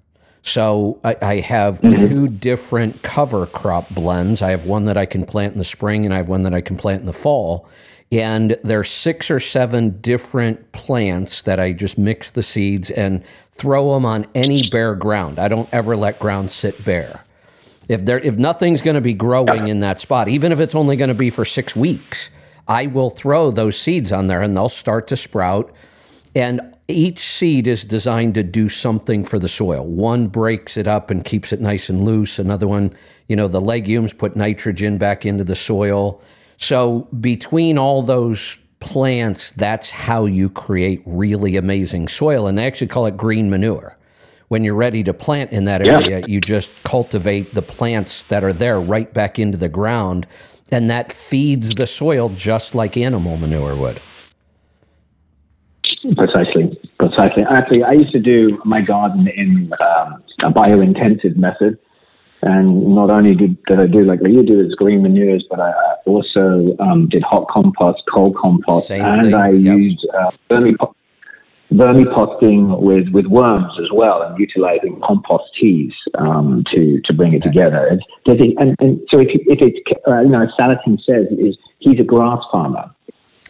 So 0.43 0.99
I, 1.05 1.17
I 1.21 1.35
have 1.41 1.81
mm-hmm. 1.81 2.09
two 2.09 2.29
different 2.29 3.03
cover 3.03 3.47
crop 3.47 3.95
blends. 3.95 4.43
I 4.43 4.51
have 4.51 4.65
one 4.65 4.87
that 4.87 4.97
I 4.97 5.07
can 5.07 5.25
plant 5.25 5.53
in 5.53 5.59
the 5.59 5.65
spring, 5.65 6.05
and 6.05 6.15
I 6.15 6.19
have 6.19 6.29
one 6.29 6.43
that 6.45 6.55
I 6.55 6.61
can 6.61 6.77
plant 6.77 7.01
in 7.01 7.07
the 7.07 7.13
fall. 7.13 7.69
And 8.13 8.57
there's 8.65 8.89
six 8.89 9.31
or 9.31 9.39
seven 9.39 10.01
different 10.01 10.73
plants 10.73 11.43
that 11.43 11.61
I 11.61 11.73
just 11.73 11.97
mix 11.97 12.33
the 12.33 12.43
seeds 12.43 12.91
and 12.91 13.25
throw 13.53 13.95
them 13.95 14.05
on 14.05 14.27
any 14.35 14.69
bare 14.69 14.97
ground. 14.97 15.39
I 15.39 15.49
don't 15.49 15.69
ever 15.73 15.97
let 15.97 16.19
ground 16.19 16.51
sit 16.51 16.85
bare. 16.85 17.25
If 17.89 18.05
there, 18.05 18.19
if 18.19 18.37
nothing's 18.37 18.83
going 18.83 18.95
to 18.95 19.01
be 19.01 19.15
growing 19.15 19.69
in 19.69 19.81
that 19.81 20.01
spot, 20.01 20.29
even 20.29 20.51
if 20.51 20.61
it's 20.61 20.75
only 20.75 20.97
going 20.97 21.09
to 21.09 21.15
be 21.15 21.31
for 21.31 21.45
six 21.45 21.77
weeks, 21.77 22.31
I 22.67 22.87
will 22.87 23.11
throw 23.11 23.51
those 23.51 23.77
seeds 23.77 24.13
on 24.13 24.27
there, 24.27 24.43
and 24.43 24.57
they'll 24.57 24.69
start 24.69 25.09
to 25.09 25.17
sprout. 25.17 25.73
And 26.35 26.61
each 26.91 27.19
seed 27.19 27.67
is 27.67 27.85
designed 27.85 28.35
to 28.35 28.43
do 28.43 28.69
something 28.69 29.25
for 29.25 29.39
the 29.39 29.49
soil. 29.49 29.85
One 29.85 30.29
breaks 30.29 30.77
it 30.77 30.87
up 30.87 31.11
and 31.11 31.25
keeps 31.25 31.53
it 31.53 31.61
nice 31.61 31.89
and 31.91 32.03
loose. 32.05 32.39
Another 32.39 32.69
one, 32.69 32.95
you 33.29 33.37
know, 33.37 33.49
the 33.49 33.61
legumes 33.61 34.13
put 34.13 34.37
nitrogen 34.37 34.99
back 34.99 35.27
into 35.27 35.45
the 35.45 35.55
soil. 35.55 36.23
So 36.57 37.09
between 37.21 37.79
all 37.79 38.03
those 38.03 38.59
plants, 38.81 39.53
that's 39.53 39.91
how 39.91 40.25
you 40.25 40.49
create 40.49 41.03
really 41.07 41.57
amazing 41.57 42.09
soil. 42.09 42.47
And 42.47 42.57
they 42.57 42.67
actually 42.67 42.87
call 42.87 43.07
it 43.07 43.17
green 43.17 43.51
manure. 43.51 43.97
When 44.49 44.65
you're 44.65 44.75
ready 44.75 45.05
to 45.05 45.15
plant 45.15 45.53
in 45.53 45.65
that 45.67 45.81
area, 45.81 46.21
yeah. 46.21 46.27
you 46.27 46.41
just 46.41 46.83
cultivate 46.83 47.55
the 47.55 47.63
plants 47.63 48.25
that 48.25 48.43
are 48.43 48.53
there 48.53 48.81
right 48.81 49.13
back 49.13 49.39
into 49.39 49.57
the 49.57 49.69
ground. 49.69 50.27
And 50.73 50.91
that 50.91 51.13
feeds 51.13 51.75
the 51.75 51.87
soil 51.87 52.31
just 52.31 52.75
like 52.75 52.97
animal 52.97 53.37
manure 53.37 53.77
would. 53.77 54.01
Precisely 56.17 56.80
Precisely. 57.21 57.45
Actually, 57.51 57.83
I 57.85 57.93
used 57.93 58.13
to 58.13 58.21
do 58.21 58.61
my 58.65 58.81
garden 58.81 59.29
in 59.29 59.71
um, 59.81 60.23
a 60.43 60.51
biointensive 60.51 61.37
method. 61.37 61.79
And 62.43 62.95
not 62.95 63.11
only 63.11 63.35
did, 63.35 63.63
did 63.65 63.79
I 63.79 63.87
do 63.87 64.03
like 64.05 64.23
what 64.23 64.31
you 64.31 64.43
do 64.43 64.65
as 64.65 64.75
green 64.75 65.03
manures, 65.03 65.45
but 65.51 65.61
I 65.61 65.73
also 66.07 66.75
um, 66.79 67.09
did 67.09 67.23
hot 67.23 67.49
compost, 67.49 68.03
cold 68.13 68.35
compost, 68.37 68.89
Same 68.89 69.05
and 69.05 69.21
thing. 69.21 69.35
I 69.35 69.51
Yep. 69.51 69.79
used 69.79 70.09
uh, 70.19 70.31
vermipomp- 70.49 70.95
vermipotting 71.71 72.81
with, 72.81 73.09
with 73.11 73.27
worms 73.27 73.79
as 73.79 73.93
well, 73.93 74.23
and 74.23 74.41
utilizing 74.41 74.99
compost 75.05 75.45
teas 75.61 75.93
um, 76.15 76.65
to 76.71 77.01
to 77.03 77.13
bring 77.13 77.35
it 77.35 77.43
together. 77.43 77.87
And, 77.87 78.03
and, 78.59 78.75
and 78.81 79.01
so 79.11 79.21
if, 79.21 79.29
if 79.33 79.61
it's 79.61 79.79
uh, 80.09 80.21
you 80.21 80.31
know, 80.31 80.43
as 80.43 80.49
Salatin 80.59 80.99
says, 81.05 81.27
is 81.39 81.59
he's 81.81 82.01
a 82.01 82.05
grass 82.05 82.43
farmer 82.51 82.91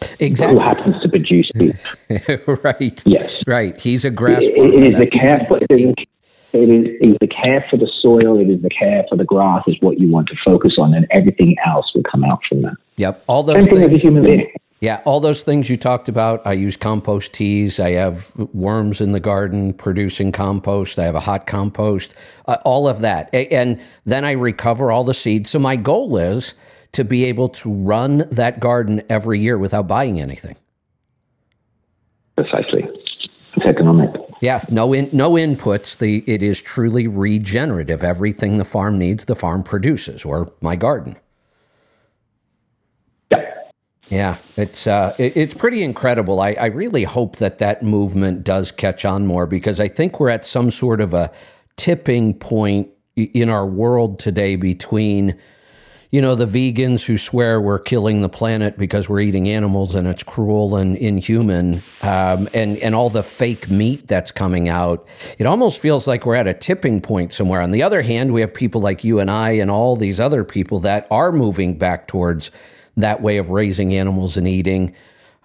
who 0.01 0.15
Exactly. 0.25 0.59
happens 0.61 1.01
to 1.01 1.09
produce 1.09 1.49
beef. 1.57 2.07
right. 2.63 3.03
Yes. 3.05 3.35
Right. 3.47 3.79
He's 3.79 4.05
a 4.05 4.09
grass 4.11 4.43
It- 4.43 4.55
farmer. 4.55 4.73
it 4.73 4.83
is 4.93 4.97
the 4.97 5.07
care 5.07 5.45
for 5.47 5.57
it 5.57 5.67
is, 5.69 5.81
it 5.81 5.89
is 5.89 6.85
it 7.01 7.07
is 7.11 7.17
the 7.21 7.27
care 7.27 7.65
for 7.69 7.77
the 7.77 7.89
soil. 8.01 8.39
It 8.39 8.49
is 8.49 8.61
the 8.61 8.69
care 8.69 9.05
for 9.09 9.15
the 9.15 9.23
grass 9.25 9.63
is 9.67 9.77
what 9.79 9.99
you 9.99 10.11
want 10.11 10.27
to 10.29 10.35
focus 10.43 10.75
on, 10.77 10.93
and 10.93 11.07
everything 11.11 11.55
else 11.65 11.93
will 11.95 12.03
come 12.03 12.23
out 12.23 12.39
from 12.49 12.61
that. 12.63 12.73
Yep. 12.97 13.23
All 13.27 13.47
Same 13.47 13.57
those 13.57 13.67
a 13.69 13.87
things. 13.87 14.01
human 14.01 14.23
being. 14.23 14.51
Yeah, 14.81 14.99
all 15.05 15.19
those 15.19 15.43
things 15.43 15.69
you 15.69 15.77
talked 15.77 16.09
about. 16.09 16.41
I 16.45 16.53
use 16.53 16.75
compost 16.75 17.35
teas. 17.35 17.79
I 17.79 17.91
have 17.91 18.31
worms 18.51 18.99
in 18.99 19.11
the 19.11 19.19
garden 19.19 19.73
producing 19.73 20.31
compost. 20.31 20.97
I 20.97 21.03
have 21.03 21.13
a 21.13 21.19
hot 21.19 21.45
compost. 21.45 22.15
Uh, 22.47 22.57
all 22.65 22.87
of 22.87 23.01
that, 23.01 23.29
and 23.33 23.79
then 24.05 24.25
I 24.25 24.31
recover 24.31 24.91
all 24.91 25.03
the 25.03 25.13
seeds. 25.13 25.51
So 25.51 25.59
my 25.59 25.75
goal 25.75 26.17
is 26.17 26.55
to 26.93 27.03
be 27.03 27.25
able 27.25 27.49
to 27.49 27.71
run 27.71 28.19
that 28.29 28.59
garden 28.59 29.01
every 29.09 29.39
year 29.39 29.57
without 29.57 29.87
buying 29.87 30.19
anything. 30.19 30.55
Precisely, 32.35 32.87
it's 33.55 33.65
economic. 33.65 34.09
Yeah, 34.41 34.63
no 34.69 34.91
in, 34.93 35.09
no 35.13 35.31
inputs. 35.31 35.97
The 35.97 36.23
it 36.25 36.41
is 36.41 36.61
truly 36.61 37.07
regenerative. 37.07 38.03
Everything 38.03 38.57
the 38.57 38.65
farm 38.65 38.97
needs, 38.97 39.25
the 39.25 39.35
farm 39.35 39.63
produces, 39.63 40.25
or 40.25 40.47
my 40.61 40.75
garden. 40.75 41.17
Yeah. 43.31 43.45
Yeah, 44.09 44.37
it's 44.57 44.87
uh, 44.87 45.15
it, 45.19 45.37
it's 45.37 45.55
pretty 45.55 45.83
incredible. 45.83 46.41
I, 46.41 46.53
I 46.59 46.65
really 46.65 47.03
hope 47.03 47.37
that 47.37 47.59
that 47.59 47.83
movement 47.83 48.43
does 48.43 48.71
catch 48.71 49.05
on 49.05 49.27
more 49.27 49.45
because 49.45 49.79
I 49.79 49.87
think 49.87 50.19
we're 50.19 50.29
at 50.29 50.43
some 50.43 50.71
sort 50.71 50.99
of 50.99 51.13
a 51.13 51.31
tipping 51.77 52.33
point 52.33 52.89
in 53.15 53.49
our 53.49 53.65
world 53.65 54.19
today 54.19 54.55
between, 54.55 55.39
you 56.11 56.21
know, 56.21 56.35
the 56.35 56.45
vegans 56.45 57.05
who 57.05 57.17
swear 57.17 57.61
we're 57.61 57.79
killing 57.79 58.21
the 58.21 58.27
planet 58.27 58.77
because 58.77 59.07
we're 59.07 59.21
eating 59.21 59.47
animals 59.47 59.95
and 59.95 60.05
it's 60.05 60.23
cruel 60.23 60.75
and 60.75 60.97
inhuman, 60.97 61.81
um, 62.01 62.49
and 62.53 62.77
and 62.79 62.93
all 62.93 63.09
the 63.09 63.23
fake 63.23 63.69
meat 63.69 64.07
that's 64.07 64.29
coming 64.29 64.67
out. 64.67 65.07
It 65.39 65.45
almost 65.45 65.81
feels 65.81 66.07
like 66.07 66.25
we're 66.25 66.35
at 66.35 66.47
a 66.47 66.53
tipping 66.53 66.99
point 66.99 67.31
somewhere. 67.31 67.61
On 67.61 67.71
the 67.71 67.81
other 67.83 68.01
hand, 68.01 68.33
we 68.33 68.41
have 68.41 68.53
people 68.53 68.81
like 68.81 69.05
you 69.05 69.19
and 69.19 69.31
I 69.31 69.51
and 69.51 69.71
all 69.71 69.95
these 69.95 70.19
other 70.19 70.43
people 70.43 70.81
that 70.81 71.07
are 71.09 71.31
moving 71.31 71.77
back 71.77 72.09
towards 72.09 72.51
that 72.97 73.21
way 73.21 73.37
of 73.37 73.49
raising 73.49 73.95
animals 73.95 74.35
and 74.35 74.49
eating. 74.49 74.93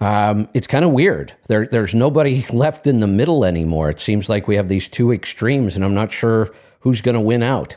Um, 0.01 0.49
it's 0.53 0.67
kind 0.67 0.85
of 0.85 0.91
weird. 0.93 1.33
There, 1.47 1.67
there's 1.67 1.95
nobody 1.95 2.43
left 2.53 2.89
in 2.89 2.99
the 2.99 3.07
middle 3.07 3.45
anymore. 3.45 3.89
It 3.89 4.01
seems 4.01 4.29
like 4.29 4.49
we 4.49 4.57
have 4.57 4.69
these 4.69 4.89
two 4.89 5.12
extremes, 5.12 5.77
and 5.77 5.85
I'm 5.85 5.95
not 5.95 6.11
sure 6.11 6.49
who's 6.81 7.01
going 7.01 7.14
to 7.14 7.21
win 7.21 7.45
out. 7.45 7.77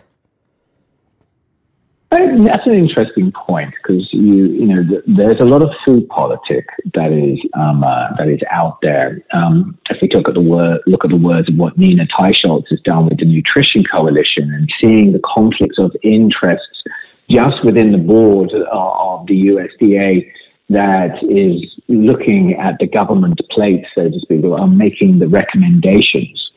That's 2.11 2.65
an 2.65 2.73
interesting 2.73 3.31
point 3.31 3.75
because 3.75 4.11
you 4.11 4.45
you 4.45 4.65
know 4.65 4.83
th- 4.83 5.03
there's 5.05 5.39
a 5.39 5.45
lot 5.45 5.61
of 5.61 5.69
food 5.85 6.07
politic 6.09 6.65
that 6.95 7.11
is 7.11 7.39
um, 7.53 7.83
uh, 7.83 8.15
that 8.17 8.27
is 8.27 8.41
out 8.49 8.81
there. 8.81 9.21
Um, 9.31 9.77
if 9.91 10.01
we 10.01 10.09
look 10.09 10.27
at 10.27 10.33
the 10.33 10.41
word 10.41 10.81
look 10.87 11.05
at 11.05 11.11
the 11.11 11.17
words 11.17 11.49
of 11.49 11.55
what 11.55 11.77
Nina 11.77 12.07
Teicholz 12.07 12.67
has 12.69 12.81
done 12.81 13.05
with 13.07 13.19
the 13.19 13.25
Nutrition 13.25 13.83
Coalition 13.83 14.51
and 14.51 14.71
seeing 14.81 15.11
the 15.11 15.21
conflicts 15.23 15.77
of 15.77 15.95
interests 16.01 16.83
just 17.29 17.63
within 17.63 17.91
the 17.91 17.99
board 17.99 18.51
of 18.53 19.27
the 19.27 19.47
USDA 19.47 20.31
that 20.69 21.23
is 21.23 21.79
looking 21.87 22.55
at 22.55 22.77
the 22.79 22.87
government 22.87 23.39
plate, 23.51 23.85
so 23.93 24.09
to 24.09 24.19
speak, 24.19 24.43
or 24.43 24.67
making 24.67 25.19
the 25.19 25.27
recommendations. 25.27 26.51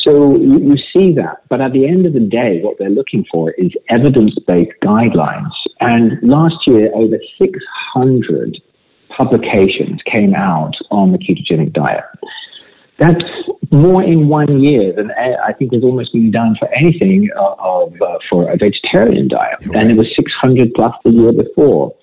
So 0.00 0.36
you, 0.36 0.58
you 0.60 0.76
see 0.92 1.12
that, 1.14 1.42
but 1.48 1.60
at 1.60 1.72
the 1.72 1.86
end 1.86 2.06
of 2.06 2.14
the 2.14 2.20
day, 2.20 2.60
what 2.62 2.78
they're 2.78 2.90
looking 2.90 3.24
for 3.30 3.50
is 3.52 3.72
evidence-based 3.88 4.72
guidelines. 4.82 5.52
And 5.80 6.18
last 6.22 6.66
year, 6.66 6.90
over 6.94 7.18
600 7.38 8.62
publications 9.10 10.00
came 10.04 10.34
out 10.34 10.74
on 10.90 11.12
the 11.12 11.18
ketogenic 11.18 11.72
diet. 11.72 12.04
That's 12.98 13.24
more 13.70 14.02
in 14.02 14.28
one 14.28 14.60
year 14.60 14.92
than 14.92 15.10
uh, 15.10 15.36
I 15.44 15.52
think 15.54 15.72
has 15.72 15.82
almost 15.82 16.12
been 16.12 16.30
done 16.30 16.56
for 16.58 16.68
anything 16.68 17.30
uh, 17.36 17.54
of 17.58 17.94
uh, 18.00 18.18
for 18.28 18.50
a 18.50 18.56
vegetarian 18.56 19.28
diet, 19.28 19.64
and 19.74 19.90
it 19.90 19.96
was 19.96 20.14
600 20.14 20.74
plus 20.74 20.94
the 21.04 21.10
year 21.10 21.32
before. 21.32 21.94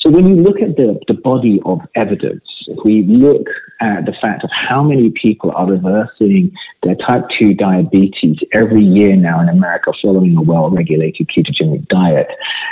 So 0.00 0.08
when 0.08 0.26
you 0.26 0.36
look 0.36 0.60
at 0.60 0.76
the, 0.76 0.98
the 1.08 1.14
body 1.14 1.60
of 1.66 1.80
evidence, 1.94 2.42
if 2.66 2.78
we 2.84 3.02
look 3.02 3.46
at 3.80 4.06
the 4.06 4.14
fact 4.20 4.44
of 4.44 4.50
how 4.50 4.82
many 4.82 5.10
people 5.10 5.52
are 5.52 5.70
reversing 5.70 6.52
their 6.82 6.94
type 6.94 7.24
2 7.38 7.54
diabetes 7.54 8.38
every 8.52 8.82
year 8.82 9.14
now 9.14 9.40
in 9.40 9.48
America 9.50 9.92
following 10.00 10.36
a 10.36 10.42
well-regulated 10.42 11.28
ketogenic 11.28 11.86
diet, 11.88 12.28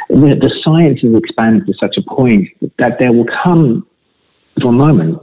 the, 0.08 0.38
the 0.40 0.52
science 0.62 1.02
has 1.02 1.14
expanded 1.14 1.66
to 1.66 1.74
such 1.74 1.98
a 1.98 2.02
point 2.02 2.48
that 2.78 2.98
there 2.98 3.12
will 3.12 3.26
come 3.26 3.86
a 4.66 4.72
moment 4.72 5.18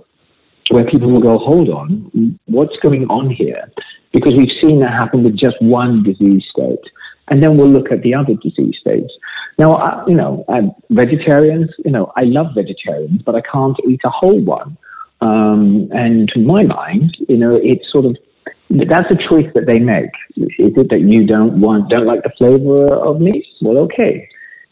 where 0.70 0.86
people 0.86 1.12
will 1.12 1.22
go, 1.22 1.38
hold 1.38 1.70
on, 1.70 2.39
what's 2.45 2.78
going 2.78 3.06
on 3.06 3.30
here? 3.30 3.70
Because 4.14 4.36
we've 4.36 4.51
seen 4.62 4.80
that 4.80 4.91
happen 4.91 5.24
with 5.24 5.38
just 5.38 5.62
one 5.62 6.03
disease 6.03 6.45
state. 6.49 6.80
And 7.28 7.41
then 7.41 7.58
we'll 7.58 7.70
look 7.70 7.91
at 7.91 8.01
the 8.01 8.14
other 8.14 8.36
disease 8.36 8.78
states. 8.80 9.12
Now, 9.58 9.76
I, 9.76 10.06
you 10.08 10.16
know, 10.16 10.43
I'm 10.49 10.72
vegetarians, 10.89 11.70
you 11.84 11.91
know, 11.91 12.12
I 12.16 12.24
love 12.24 12.47
vegetarians, 12.56 13.22
but 13.22 13.36
I 13.36 13.41
can't 13.41 13.78
eat 13.88 14.01
a 14.03 14.10
whole 14.10 14.39
one. 14.41 14.78
Um, 15.22 15.89
and 15.93 16.28
to 16.30 16.39
my 16.39 16.64
mind, 16.64 17.18
you 17.30 17.38
know, 17.38 17.56
it's 17.56 17.89
sort 17.91 18.06
of, 18.06 18.18
that's 18.70 19.10
a 19.12 19.16
choice 19.16 19.49
that 19.56 19.66
they 19.66 19.80
make. 19.80 20.12
Is 20.36 20.74
it 20.76 20.89
that 20.89 21.01
you 21.01 21.26
don't 21.26 21.62
want, 21.62 21.89
don't 21.89 22.06
like 22.06 22.24
the 22.24 22.32
flavor 22.38 22.93
of 22.93 23.22
meat? 23.22 23.45
Well, 23.62 23.78
okay. 23.80 24.28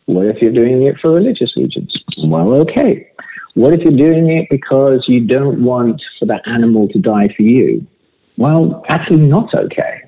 What 0.05 0.25
if 0.25 0.41
you're 0.41 0.51
doing 0.51 0.83
it 0.83 0.97
for 0.99 1.11
religious 1.11 1.55
reasons? 1.55 2.03
Well, 2.17 2.53
okay. 2.55 3.09
What 3.53 3.73
if 3.73 3.81
you're 3.81 3.95
doing 3.95 4.29
it 4.31 4.47
because 4.49 5.05
you 5.07 5.21
don't 5.25 5.63
want 5.63 6.01
for 6.19 6.25
that 6.25 6.45
animal 6.47 6.89
to 6.89 6.99
die 6.99 7.29
for 7.35 7.43
you? 7.43 7.85
Well, 8.37 8.83
actually, 8.89 9.27
not 9.27 9.53
okay. 9.53 10.01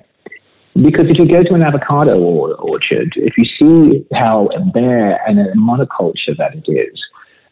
Because 0.82 1.06
if 1.08 1.18
you 1.18 1.26
go 1.26 1.42
to 1.42 1.54
an 1.54 1.62
avocado 1.62 2.18
or, 2.18 2.54
orchard, 2.56 3.14
if 3.16 3.38
you 3.38 3.44
see 3.44 4.06
how 4.12 4.48
bare 4.74 5.18
and 5.26 5.38
a 5.38 5.52
monoculture 5.54 6.36
that 6.36 6.54
it 6.54 6.70
is, 6.70 7.02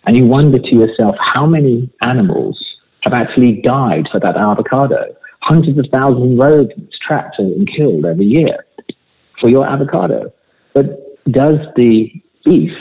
and 0.06 0.16
you 0.16 0.26
wonder 0.26 0.58
to 0.58 0.74
yourself 0.74 1.16
how 1.18 1.46
many 1.46 1.90
animals 2.02 2.62
have 3.00 3.14
actually 3.14 3.62
died 3.62 4.08
for 4.12 4.20
that 4.20 4.36
avocado, 4.36 5.14
hundreds 5.40 5.78
of 5.78 5.86
thousands 5.90 6.32
of 6.32 6.38
rodents 6.38 6.98
trapped 6.98 7.38
and 7.38 7.66
killed 7.70 8.04
every 8.04 8.26
year 8.26 8.66
for 9.40 9.48
your 9.48 9.66
avocado. 9.66 10.32
But 10.74 10.86
does 11.30 11.58
the 11.76 12.12
beef 12.44 12.72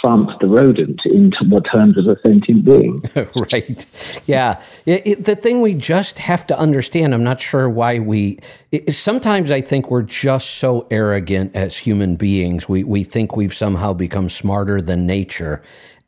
trump 0.00 0.30
the 0.40 0.46
rodent 0.46 1.00
in 1.04 1.30
t- 1.30 1.46
what 1.48 1.64
terms 1.70 1.96
of 1.98 2.06
a 2.06 2.18
sentient 2.20 2.64
being? 2.64 3.02
right. 3.52 3.86
Yeah. 4.26 4.62
It, 4.86 5.06
it, 5.06 5.24
the 5.24 5.36
thing 5.36 5.60
we 5.60 5.74
just 5.74 6.18
have 6.18 6.46
to 6.48 6.58
understand, 6.58 7.14
I'm 7.14 7.24
not 7.24 7.40
sure 7.40 7.68
why 7.68 7.98
we, 7.98 8.38
it, 8.72 8.92
sometimes 8.92 9.50
I 9.50 9.60
think 9.60 9.90
we're 9.90 10.02
just 10.02 10.50
so 10.58 10.86
arrogant 10.90 11.54
as 11.54 11.76
human 11.78 12.16
beings. 12.16 12.68
We, 12.68 12.84
we 12.84 13.04
think 13.04 13.36
we've 13.36 13.54
somehow 13.54 13.92
become 13.92 14.28
smarter 14.28 14.80
than 14.80 15.06
nature. 15.06 15.62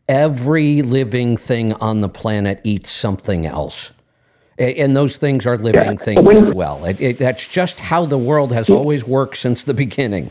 Every 0.09 0.83
living 0.83 1.37
thing 1.37 1.73
on 1.75 2.01
the 2.01 2.09
planet 2.09 2.61
eats 2.65 2.91
something 2.91 3.47
else. 3.47 3.93
And 4.59 4.95
those 4.95 5.17
things 5.17 5.47
are 5.47 5.57
living 5.57 5.81
Yeah. 5.93 5.95
things 5.97 6.23
When- 6.23 6.37
as 6.37 6.53
well. 6.53 6.85
It, 6.85 7.01
it, 7.01 7.19
that's 7.19 7.49
just 7.49 7.81
how 7.81 8.05
the 8.05 8.19
world 8.19 8.53
has 8.53 8.69
always 8.69 9.07
worked 9.07 9.37
since 9.39 9.65
the 9.65 9.73
beginning. 9.73 10.31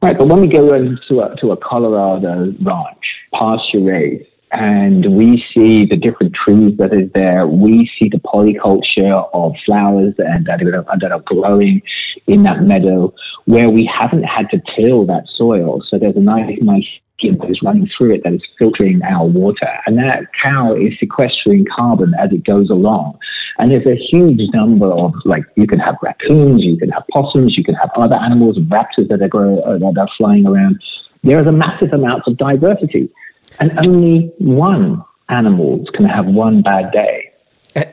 Right, 0.00 0.16
but 0.16 0.28
when 0.28 0.40
we 0.40 0.46
go 0.46 0.74
into 0.74 1.20
a, 1.20 1.34
to 1.40 1.50
a 1.50 1.56
Colorado 1.56 2.54
ranch, 2.62 3.04
pasture 3.34 3.80
raised, 3.80 4.28
and 4.52 5.16
we 5.16 5.44
see 5.52 5.86
the 5.86 5.96
different 5.96 6.34
trees 6.34 6.76
that 6.78 6.92
is 6.92 7.10
there, 7.14 7.46
we 7.46 7.90
see 7.98 8.08
the 8.08 8.18
polyculture 8.18 9.28
of 9.34 9.54
flowers 9.66 10.14
and 10.18 10.46
that 10.46 10.62
are, 10.62 10.84
that 11.00 11.12
are 11.12 11.20
growing 11.20 11.82
in 12.26 12.44
that 12.44 12.62
meadow 12.62 13.12
where 13.46 13.68
we 13.68 13.84
haven't 13.86 14.22
had 14.22 14.48
to 14.50 14.62
till 14.76 15.04
that 15.06 15.24
soil. 15.34 15.82
So 15.88 15.98
there's 15.98 16.16
a 16.16 16.20
nice, 16.20 16.56
nice 16.62 16.86
skin 17.18 17.36
that 17.38 17.50
is 17.50 17.60
running 17.62 17.88
through 17.96 18.14
it 18.14 18.22
that 18.24 18.34
is 18.34 18.42
filtering 18.58 19.02
our 19.02 19.26
water. 19.26 19.68
And 19.86 19.98
that 19.98 20.26
cow 20.42 20.74
is 20.74 20.98
sequestering 20.98 21.66
carbon 21.74 22.14
as 22.18 22.30
it 22.32 22.44
goes 22.44 22.70
along. 22.70 23.18
And 23.58 23.70
there's 23.72 23.86
a 23.86 23.96
huge 23.96 24.40
number 24.54 24.86
of, 24.86 25.14
like, 25.24 25.44
you 25.56 25.66
can 25.66 25.78
have 25.80 25.96
raccoons, 26.00 26.62
you 26.62 26.76
can 26.76 26.90
have 26.90 27.04
possums, 27.12 27.56
you 27.56 27.64
can 27.64 27.74
have 27.74 27.90
other 27.96 28.14
animals, 28.14 28.56
raptors 28.58 29.08
that 29.08 29.20
are, 29.20 29.28
grow, 29.28 29.58
uh, 29.60 29.78
that 29.78 29.98
are 29.98 30.08
flying 30.16 30.46
around. 30.46 30.80
There 31.24 31.40
is 31.40 31.46
a 31.46 31.52
massive 31.52 31.92
amount 31.92 32.22
of 32.26 32.36
diversity. 32.36 33.10
And 33.58 33.76
only 33.78 34.32
one 34.38 35.02
animal 35.28 35.84
can 35.94 36.04
have 36.04 36.26
one 36.26 36.62
bad 36.62 36.92
day. 36.92 37.30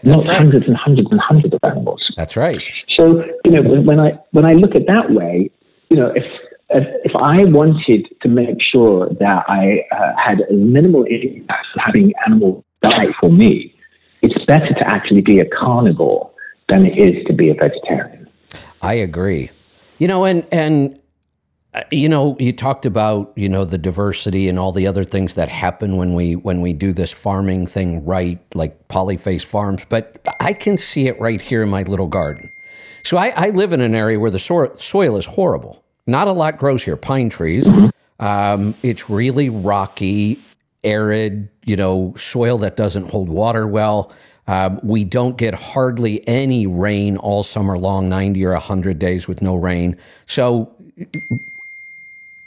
not 0.03 0.25
right. 0.27 0.37
hundreds 0.37 0.67
and 0.67 0.75
hundreds 0.75 1.09
and 1.11 1.19
hundreds 1.19 1.53
of 1.53 1.59
animals. 1.63 2.11
That's 2.15 2.37
right. 2.37 2.61
So 2.89 3.23
you 3.43 3.51
know 3.51 3.61
when 3.61 3.99
I 3.99 4.17
when 4.31 4.45
I 4.45 4.53
look 4.53 4.73
at 4.75 4.87
that 4.87 5.11
way, 5.11 5.51
you 5.89 5.97
know 5.97 6.11
if 6.15 6.25
if 6.69 7.15
I 7.15 7.43
wanted 7.45 8.07
to 8.21 8.27
make 8.27 8.61
sure 8.61 9.09
that 9.19 9.45
I 9.47 9.83
uh, 9.91 10.13
had 10.17 10.41
a 10.49 10.53
minimal 10.53 11.03
impact 11.03 11.67
of 11.75 11.81
having 11.81 12.13
animal 12.25 12.65
die 12.81 13.07
for 13.19 13.29
me, 13.29 13.74
it's 14.25 14.45
better 14.45 14.73
to 14.73 14.87
actually 14.87 15.21
be 15.21 15.39
a 15.39 15.45
carnivore 15.45 16.29
than 16.69 16.85
it 16.85 16.97
is 16.97 17.23
to 17.27 17.33
be 17.33 17.49
a 17.49 17.53
vegetarian. 17.53 18.27
I 18.81 18.95
agree. 18.95 19.51
You 19.99 20.07
know, 20.07 20.25
and 20.25 20.47
and 20.51 20.99
uh, 21.73 21.83
you 21.91 22.09
know, 22.09 22.35
you 22.39 22.51
talked 22.51 22.85
about 22.85 23.33
you 23.35 23.49
know 23.49 23.65
the 23.65 23.77
diversity 23.77 24.49
and 24.49 24.57
all 24.57 24.71
the 24.71 24.87
other 24.87 25.03
things 25.03 25.35
that 25.35 25.49
happen 25.49 25.97
when 25.97 26.13
we 26.13 26.35
when 26.35 26.61
we 26.61 26.73
do 26.73 26.93
this 26.93 27.13
farming 27.13 27.67
thing 27.67 28.05
right, 28.05 28.39
like 28.53 28.87
Polyface 28.87 29.45
farms. 29.45 29.85
But 29.85 30.25
I 30.39 30.53
can 30.53 30.77
see 30.77 31.07
it 31.07 31.19
right 31.19 31.41
here 31.41 31.61
in 31.61 31.69
my 31.69 31.83
little 31.83 32.07
garden. 32.07 32.51
So 33.03 33.17
I, 33.17 33.33
I 33.35 33.49
live 33.49 33.71
in 33.71 33.81
an 33.81 33.93
area 33.93 34.19
where 34.19 34.31
the 34.31 34.39
so- 34.39 34.73
soil 34.75 35.17
is 35.17 35.25
horrible. 35.25 35.83
Not 36.07 36.27
a 36.27 36.31
lot 36.31 36.57
grows 36.57 36.83
here. 36.83 36.97
Pine 36.97 37.29
trees. 37.29 37.65
Mm-hmm. 37.65 38.25
Um, 38.25 38.75
it's 38.81 39.09
really 39.09 39.49
rocky, 39.49 40.43
arid, 40.85 41.49
you 41.65 41.75
know, 41.75 42.13
soil 42.15 42.57
that 42.59 42.77
doesn't 42.77 43.09
hold 43.09 43.29
water 43.29 43.67
well. 43.67 44.13
Um, 44.47 44.79
we 44.83 45.03
don't 45.03 45.37
get 45.37 45.55
hardly 45.55 46.25
any 46.27 46.67
rain 46.67 47.17
all 47.17 47.43
summer 47.43 47.77
long, 47.77 48.09
90 48.09 48.45
or 48.45 48.51
100 48.51 48.99
days 48.99 49.27
with 49.27 49.41
no 49.41 49.55
rain. 49.55 49.97
So 50.25 50.71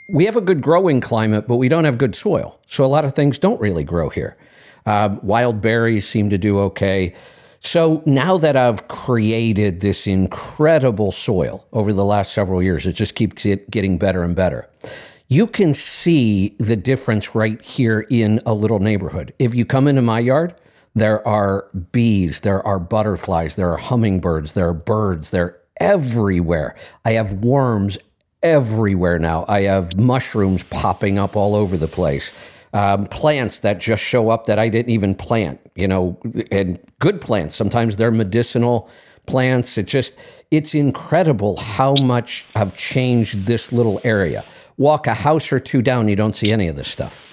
we 0.07 0.25
have 0.25 0.37
a 0.37 0.41
good 0.41 0.61
growing 0.61 1.01
climate, 1.01 1.47
but 1.47 1.57
we 1.57 1.69
don't 1.69 1.83
have 1.83 1.97
good 1.97 2.15
soil. 2.15 2.59
So 2.65 2.85
a 2.85 2.87
lot 2.87 3.05
of 3.05 3.13
things 3.13 3.37
don't 3.37 3.59
really 3.59 3.83
grow 3.83 4.09
here. 4.09 4.37
Um, 4.85 5.19
wild 5.21 5.61
berries 5.61 6.07
seem 6.07 6.29
to 6.29 6.37
do 6.37 6.59
okay. 6.59 7.13
So 7.59 8.01
now 8.05 8.37
that 8.37 8.55
I've 8.55 8.87
created 8.87 9.81
this 9.81 10.07
incredible 10.07 11.11
soil 11.11 11.67
over 11.73 11.91
the 11.91 12.05
last 12.05 12.33
several 12.33 12.63
years, 12.63 12.87
it 12.87 12.93
just 12.93 13.15
keeps 13.15 13.43
getting 13.69 13.97
better 13.97 14.23
and 14.23 14.35
better. 14.35 14.69
You 15.31 15.45
can 15.45 15.75
see 15.75 16.55
the 16.57 16.75
difference 16.75 17.35
right 17.35 17.61
here 17.61 18.03
in 18.09 18.39
a 18.47 18.53
little 18.55 18.79
neighborhood. 18.79 19.31
If 19.37 19.53
you 19.53 19.63
come 19.63 19.87
into 19.87 20.01
my 20.01 20.17
yard, 20.17 20.55
there 20.95 21.25
are 21.27 21.69
bees, 21.91 22.39
there 22.39 22.65
are 22.65 22.79
butterflies, 22.79 23.55
there 23.55 23.71
are 23.71 23.77
hummingbirds, 23.77 24.53
there 24.53 24.67
are 24.67 24.73
birds, 24.73 25.29
they're 25.29 25.59
everywhere. 25.79 26.75
I 27.05 27.11
have 27.11 27.45
worms 27.45 27.99
everywhere 28.41 29.19
now. 29.19 29.45
I 29.47 29.61
have 29.61 29.95
mushrooms 29.95 30.63
popping 30.63 31.19
up 31.19 31.35
all 31.35 31.55
over 31.55 31.77
the 31.77 31.87
place 31.87 32.33
um, 32.73 33.05
plants 33.07 33.59
that 33.59 33.79
just 33.79 34.03
show 34.03 34.29
up 34.29 34.45
that 34.45 34.59
I 34.59 34.69
didn't 34.69 34.91
even 34.91 35.15
plant, 35.15 35.59
you 35.75 35.87
know, 35.87 36.19
and 36.51 36.79
good 36.99 37.21
plants. 37.21 37.55
Sometimes 37.55 37.95
they're 37.95 38.11
medicinal 38.11 38.89
plants. 39.29 39.77
It 39.77 39.87
just, 39.87 40.17
it's 40.51 40.75
incredible 40.75 41.57
how 41.57 41.95
much 41.95 42.47
I've 42.55 42.73
changed 42.73 43.45
this 43.45 43.71
little 43.71 44.01
area. 44.03 44.43
Walk 44.77 45.07
a 45.07 45.13
house 45.13 45.53
or 45.53 45.59
two 45.59 45.81
down, 45.81 46.07
you 46.07 46.15
don't 46.15 46.35
see 46.35 46.51
any 46.51 46.67
of 46.67 46.75
this 46.75 46.87
stuff. 46.87 47.23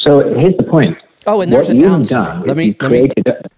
So 0.00 0.20
here's 0.36 0.56
the 0.56 0.64
point. 0.64 0.98
Oh, 1.26 1.40
and 1.40 1.52
there's 1.52 1.68
what 1.68 1.76
a 1.76 1.80
downside. 1.80 2.46
Let 2.46 2.56
me 2.56 2.74
let 2.80 2.90
me, 2.90 3.08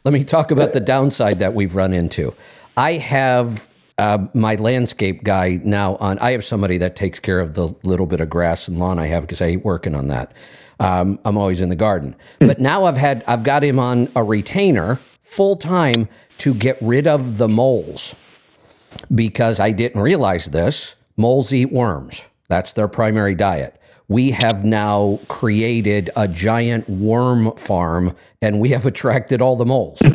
let 0.05 0.13
me 0.13 0.23
talk 0.23 0.51
about 0.51 0.75
the 0.75 0.81
downside 0.81 1.39
that 1.39 1.55
we've 1.55 1.75
run 1.75 1.95
into. 1.95 2.35
I 2.77 2.93
have 2.95 3.69
uh, 3.97 4.27
my 4.35 4.57
landscape 4.57 5.25
guy 5.25 5.61
now 5.63 5.97
on, 5.97 6.19
I 6.19 6.33
have 6.33 6.45
somebody 6.45 6.79
that 6.79 6.97
takes 6.97 7.21
care 7.21 7.41
of 7.41 7.55
the 7.55 7.75
little 7.83 8.07
bit 8.07 8.21
of 8.21 8.29
grass 8.29 8.69
and 8.69 8.79
lawn 8.79 8.99
I 8.99 9.07
have 9.07 9.23
because 9.23 9.41
I 9.41 9.51
hate 9.51 9.65
working 9.65 9.95
on 9.95 10.09
that. 10.09 10.35
Um, 10.81 11.19
I'm 11.25 11.39
always 11.39 11.61
in 11.61 11.69
the 11.69 11.77
garden. 11.77 12.17
Hmm. 12.41 12.49
But 12.49 12.59
now 12.59 12.85
I've 12.85 12.97
had, 12.97 13.25
I've 13.27 13.45
got 13.45 13.63
him 13.63 13.79
on 13.79 14.11
a 14.17 14.23
retainer 14.23 15.01
full 15.21 15.57
time 15.57 16.09
to 16.39 16.55
get 16.55 16.77
rid 16.81 17.07
of 17.07 17.39
the 17.39 17.49
moles 17.49 18.17
because 19.15 19.61
I 19.61 19.73
didn't 19.73 20.01
realize 20.01 20.47
this. 20.47 20.97
Moles 21.17 21.53
eat 21.53 21.73
worms. 21.73 22.29
That's 22.49 22.73
their 22.73 22.89
primary 22.89 23.35
diet. 23.35 23.81
We 24.09 24.33
have 24.33 24.65
now 24.65 25.21
created 25.29 26.11
a 26.17 26.29
giant 26.29 26.89
worm 26.89 27.57
farm 27.57 28.15
and 28.43 28.61
we 28.61 28.71
have 28.71 28.87
attracted 28.93 29.41
all 29.41 29.57
the 29.57 29.67
moles. 29.67 30.01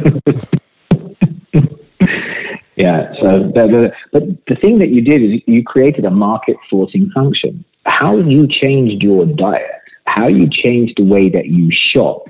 Yeah. 2.79 3.13
So, 3.19 3.51
the, 3.53 3.91
but 4.13 4.23
the 4.47 4.55
thing 4.55 4.79
that 4.79 4.87
you 4.87 5.01
did 5.01 5.21
is 5.21 5.41
you 5.45 5.63
created 5.63 6.05
a 6.05 6.09
market 6.09 6.55
forcing 6.69 7.11
function. 7.13 7.65
How 7.85 8.17
you 8.17 8.47
changed 8.47 9.03
your 9.03 9.25
diet, 9.25 9.81
how 10.05 10.27
you 10.27 10.49
changed 10.49 10.93
the 10.95 11.03
way 11.03 11.27
that 11.27 11.47
you 11.47 11.69
shop, 11.71 12.29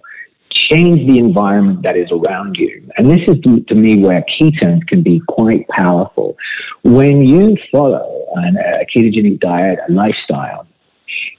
change 0.70 1.08
the 1.08 1.18
environment 1.18 1.82
that 1.84 1.98
is 1.98 2.12
around 2.12 2.56
you. 2.58 2.88
And 2.98 3.10
this 3.10 3.22
is 3.28 3.42
to, 3.42 3.76
me 3.76 4.02
where 4.02 4.24
ketones 4.24 4.86
can 4.88 5.02
be 5.02 5.22
quite 5.28 5.68
powerful. 5.70 6.38
When 6.84 7.24
you 7.24 7.58
follow 7.72 8.28
an, 8.36 8.58
a 8.58 8.86
ketogenic 8.86 9.40
diet, 9.40 9.80
a 9.88 9.92
lifestyle, 9.92 10.68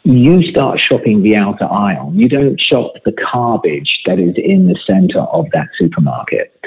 you 0.02 0.42
start 0.50 0.80
shopping 0.80 1.22
the 1.22 1.36
outer 1.36 1.64
aisle. 1.64 2.12
You 2.14 2.28
don't 2.28 2.60
shop 2.60 2.94
the 3.04 3.12
garbage 3.12 4.00
that 4.06 4.18
is 4.18 4.34
in 4.36 4.66
the 4.66 4.78
center 4.86 5.20
of 5.20 5.46
that 5.52 5.68
supermarket. 5.78 6.58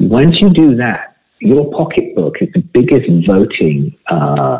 Once 0.00 0.40
you 0.40 0.50
do 0.50 0.74
that, 0.76 1.16
your 1.40 1.70
pocketbook 1.70 2.40
is 2.40 2.48
the 2.52 2.60
biggest 2.60 3.08
voting 3.26 3.96
uh, 4.08 4.58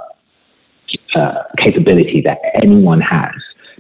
uh, 1.15 1.43
capability 1.57 2.21
that 2.21 2.39
anyone 2.55 3.01
has 3.01 3.33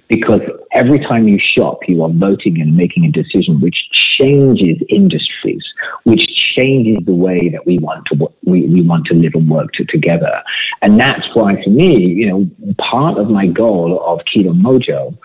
because 0.09 0.41
every 0.73 0.99
time 0.99 1.29
you 1.29 1.39
shop, 1.39 1.81
you 1.87 2.03
are 2.03 2.09
voting 2.09 2.61
and 2.61 2.77
making 2.77 3.05
a 3.05 3.11
decision 3.11 3.61
which 3.61 3.89
changes 3.93 4.83
industries, 4.89 5.63
which 6.05 6.27
changes 6.55 7.05
the 7.05 7.15
way 7.15 7.49
that 7.51 7.67
we 7.67 7.79
want 7.79 8.07
to 8.07 8.29
we, 8.45 8.67
we 8.67 8.83
want 8.83 9.07
to 9.07 9.15
live 9.15 9.33
and 9.35 9.49
work 9.49 9.73
to, 9.75 9.85
together. 9.85 10.43
And 10.83 10.99
that's 10.99 11.27
why, 11.35 11.63
for 11.63 11.71
me, 11.71 11.97
you 11.99 12.27
know, 12.27 12.75
part 12.79 13.19
of 13.19 13.29
my 13.29 13.47
goal 13.47 14.03
of 14.05 14.21
Keto 14.21 14.59
Mojo 14.59 15.17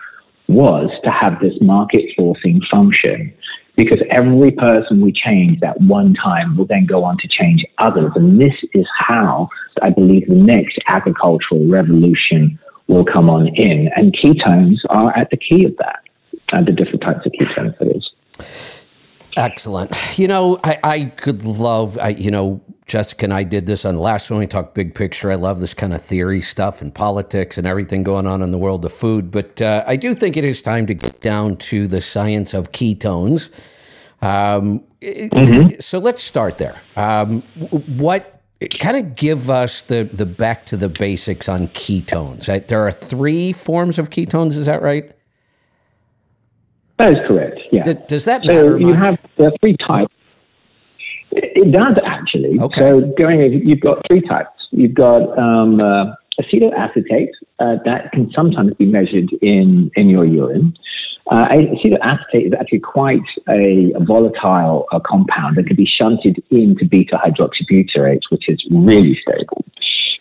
was 0.48 0.90
to 1.04 1.10
have 1.10 1.40
this 1.40 1.54
market 1.62 2.04
forcing 2.16 2.60
function 2.70 3.32
because 3.76 3.98
every 4.10 4.52
person 4.52 5.00
we 5.00 5.10
change 5.10 5.58
that 5.60 5.80
one 5.80 6.14
time 6.14 6.56
will 6.56 6.66
then 6.66 6.86
go 6.86 7.02
on 7.02 7.16
to 7.18 7.26
change 7.26 7.64
others. 7.78 8.12
And 8.14 8.40
this 8.40 8.54
is 8.72 8.86
how 8.96 9.48
I 9.82 9.90
believe 9.90 10.28
the 10.28 10.34
next 10.34 10.78
agricultural 10.86 11.66
revolution 11.66 12.58
will 12.86 13.04
come 13.04 13.30
on 13.30 13.48
in. 13.48 13.90
And 13.96 14.14
ketones 14.14 14.78
are 14.90 15.16
at 15.16 15.30
the 15.30 15.36
key 15.36 15.64
of 15.64 15.76
that, 15.78 16.00
and 16.52 16.66
the 16.66 16.72
different 16.72 17.02
types 17.02 17.26
of 17.26 17.32
ketones 17.32 17.78
that 17.78 17.96
is. 17.96 18.86
Excellent. 19.36 19.90
You 20.16 20.28
know, 20.28 20.60
I, 20.62 20.78
I 20.84 21.04
could 21.06 21.44
love, 21.44 21.98
I, 21.98 22.10
you 22.10 22.30
know, 22.30 22.60
Jessica 22.86 23.24
and 23.24 23.34
I 23.34 23.42
did 23.42 23.66
this 23.66 23.84
on 23.84 23.94
the 23.96 24.00
last 24.00 24.30
one. 24.30 24.38
We 24.38 24.46
talked 24.46 24.74
big 24.74 24.94
picture. 24.94 25.30
I 25.32 25.36
love 25.36 25.58
this 25.58 25.74
kind 25.74 25.92
of 25.92 26.00
theory 26.00 26.40
stuff 26.40 26.82
and 26.82 26.94
politics 26.94 27.58
and 27.58 27.66
everything 27.66 28.02
going 28.02 28.26
on 28.26 28.42
in 28.42 28.50
the 28.50 28.58
world 28.58 28.84
of 28.84 28.92
food. 28.92 29.30
But 29.30 29.60
uh, 29.60 29.82
I 29.86 29.96
do 29.96 30.14
think 30.14 30.36
it 30.36 30.44
is 30.44 30.62
time 30.62 30.86
to 30.86 30.94
get 30.94 31.20
down 31.20 31.56
to 31.56 31.88
the 31.88 32.00
science 32.00 32.54
of 32.54 32.72
ketones. 32.72 33.48
Um, 34.22 34.84
mm-hmm. 35.00 35.80
So 35.80 35.98
let's 35.98 36.22
start 36.22 36.58
there. 36.58 36.80
Um, 36.96 37.42
what 37.96 38.33
kind 38.80 38.96
of 38.96 39.14
give 39.16 39.50
us 39.50 39.82
the 39.82 40.08
the 40.12 40.26
back 40.26 40.66
to 40.66 40.76
the 40.76 40.88
basics 40.88 41.48
on 41.48 41.68
ketones? 41.68 42.46
There 42.68 42.86
are 42.86 42.92
three 42.92 43.52
forms 43.52 43.98
of 43.98 44.10
ketones. 44.10 44.56
Is 44.56 44.66
that 44.66 44.82
right? 44.82 45.12
That 46.98 47.12
is 47.12 47.18
correct. 47.26 47.60
Yeah. 47.72 47.82
D- 47.82 47.94
does 48.06 48.24
that 48.24 48.44
matter? 48.44 48.72
So 48.72 48.78
you 48.78 48.94
much? 48.94 49.04
have 49.04 49.22
there 49.36 49.48
are 49.48 49.56
three 49.60 49.76
types. 49.76 50.14
It 51.32 51.72
does 51.72 51.98
actually. 52.04 52.58
Okay. 52.60 52.80
So 52.80 53.00
going, 53.18 53.66
you've 53.66 53.80
got 53.80 54.00
three 54.08 54.20
types. 54.20 54.50
You've 54.70 54.94
got 54.94 55.36
um, 55.36 55.80
uh, 55.80 56.14
acetoacetate 56.40 57.30
uh, 57.58 57.76
that 57.84 58.12
can 58.12 58.30
sometimes 58.32 58.74
be 58.74 58.86
measured 58.86 59.32
in 59.42 59.90
in 59.96 60.08
your 60.08 60.24
urine. 60.24 60.76
Uh, 61.30 61.48
acetoacetate 61.48 62.46
is 62.46 62.52
actually 62.52 62.80
quite 62.80 63.22
a, 63.48 63.92
a 63.96 64.04
volatile 64.04 64.86
uh, 64.92 65.00
compound 65.00 65.56
that 65.56 65.66
can 65.66 65.76
be 65.76 65.86
shunted 65.86 66.42
into 66.50 66.84
beta 66.84 67.18
hydroxybutyrate, 67.24 68.20
which 68.28 68.48
is 68.48 68.62
really 68.70 69.18
stable. 69.22 69.64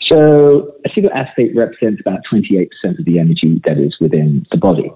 So 0.06 0.74
acetoacetate 0.88 1.56
represents 1.56 2.02
about 2.02 2.20
28% 2.32 2.70
of 3.00 3.06
the 3.06 3.20
energy 3.20 3.62
that 3.66 3.78
is 3.78 4.00
within 4.00 4.46
the 4.52 4.58
body. 4.58 4.92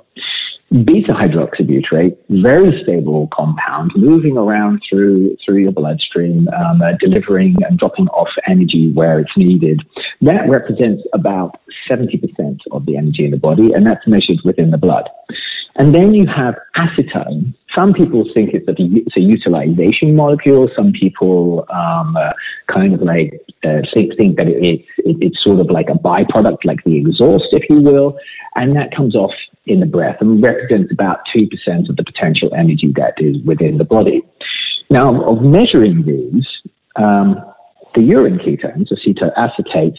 Beta 0.69 1.13
hydroxybutyrate, 1.13 2.17
very 2.29 2.83
stable 2.83 3.29
compound, 3.33 3.91
moving 3.95 4.37
around 4.37 4.81
through 4.89 5.37
through 5.45 5.59
your 5.59 5.71
bloodstream, 5.71 6.49
um, 6.49 6.81
uh, 6.81 6.91
delivering 6.99 7.55
and 7.63 7.79
dropping 7.79 8.07
off 8.09 8.27
energy 8.47 8.91
where 8.91 9.17
it's 9.19 9.37
needed. 9.37 9.81
That 10.21 10.49
represents 10.49 11.03
about 11.13 11.61
70% 11.89 12.59
of 12.71 12.85
the 12.85 12.97
energy 12.97 13.23
in 13.23 13.31
the 13.31 13.37
body, 13.37 13.71
and 13.71 13.85
that's 13.85 14.05
measured 14.07 14.39
within 14.43 14.71
the 14.71 14.77
blood. 14.77 15.09
And 15.77 15.93
then 15.93 16.13
you 16.13 16.25
have 16.25 16.55
acetone. 16.75 17.53
Some 17.73 17.93
people 17.93 18.27
think 18.33 18.53
it's 18.53 18.67
a, 18.67 18.73
it's 18.77 19.15
a 19.15 19.19
utilization 19.19 20.15
molecule. 20.15 20.69
Some 20.75 20.91
people 20.91 21.67
um, 21.69 22.17
uh, 22.17 22.31
kind 22.67 22.95
of 22.95 23.01
like 23.03 23.39
uh, 23.63 23.81
think, 23.93 24.17
think 24.17 24.37
that 24.37 24.47
it's, 24.47 24.83
it, 24.97 25.17
it's 25.21 25.43
sort 25.43 25.59
of 25.59 25.69
like 25.69 25.89
a 25.89 25.93
byproduct, 25.93 26.65
like 26.65 26.83
the 26.83 26.97
exhaust, 26.97 27.49
if 27.51 27.69
you 27.69 27.79
will. 27.79 28.17
And 28.55 28.75
that 28.75 28.95
comes 28.95 29.15
off 29.15 29.33
in 29.67 29.79
the 29.79 29.85
breath 29.85 30.17
and 30.19 30.41
represents 30.41 30.91
about 30.91 31.19
2% 31.35 31.89
of 31.89 31.95
the 31.95 32.03
potential 32.03 32.49
energy 32.55 32.91
that 32.95 33.13
is 33.17 33.37
within 33.43 33.77
the 33.77 33.85
body. 33.85 34.23
Now, 34.89 35.23
of 35.29 35.43
measuring 35.43 36.05
these, 36.05 36.47
um, 36.95 37.39
the 37.93 38.01
urine 38.01 38.39
ketones, 38.39 38.91
acetoacetate, 38.91 39.97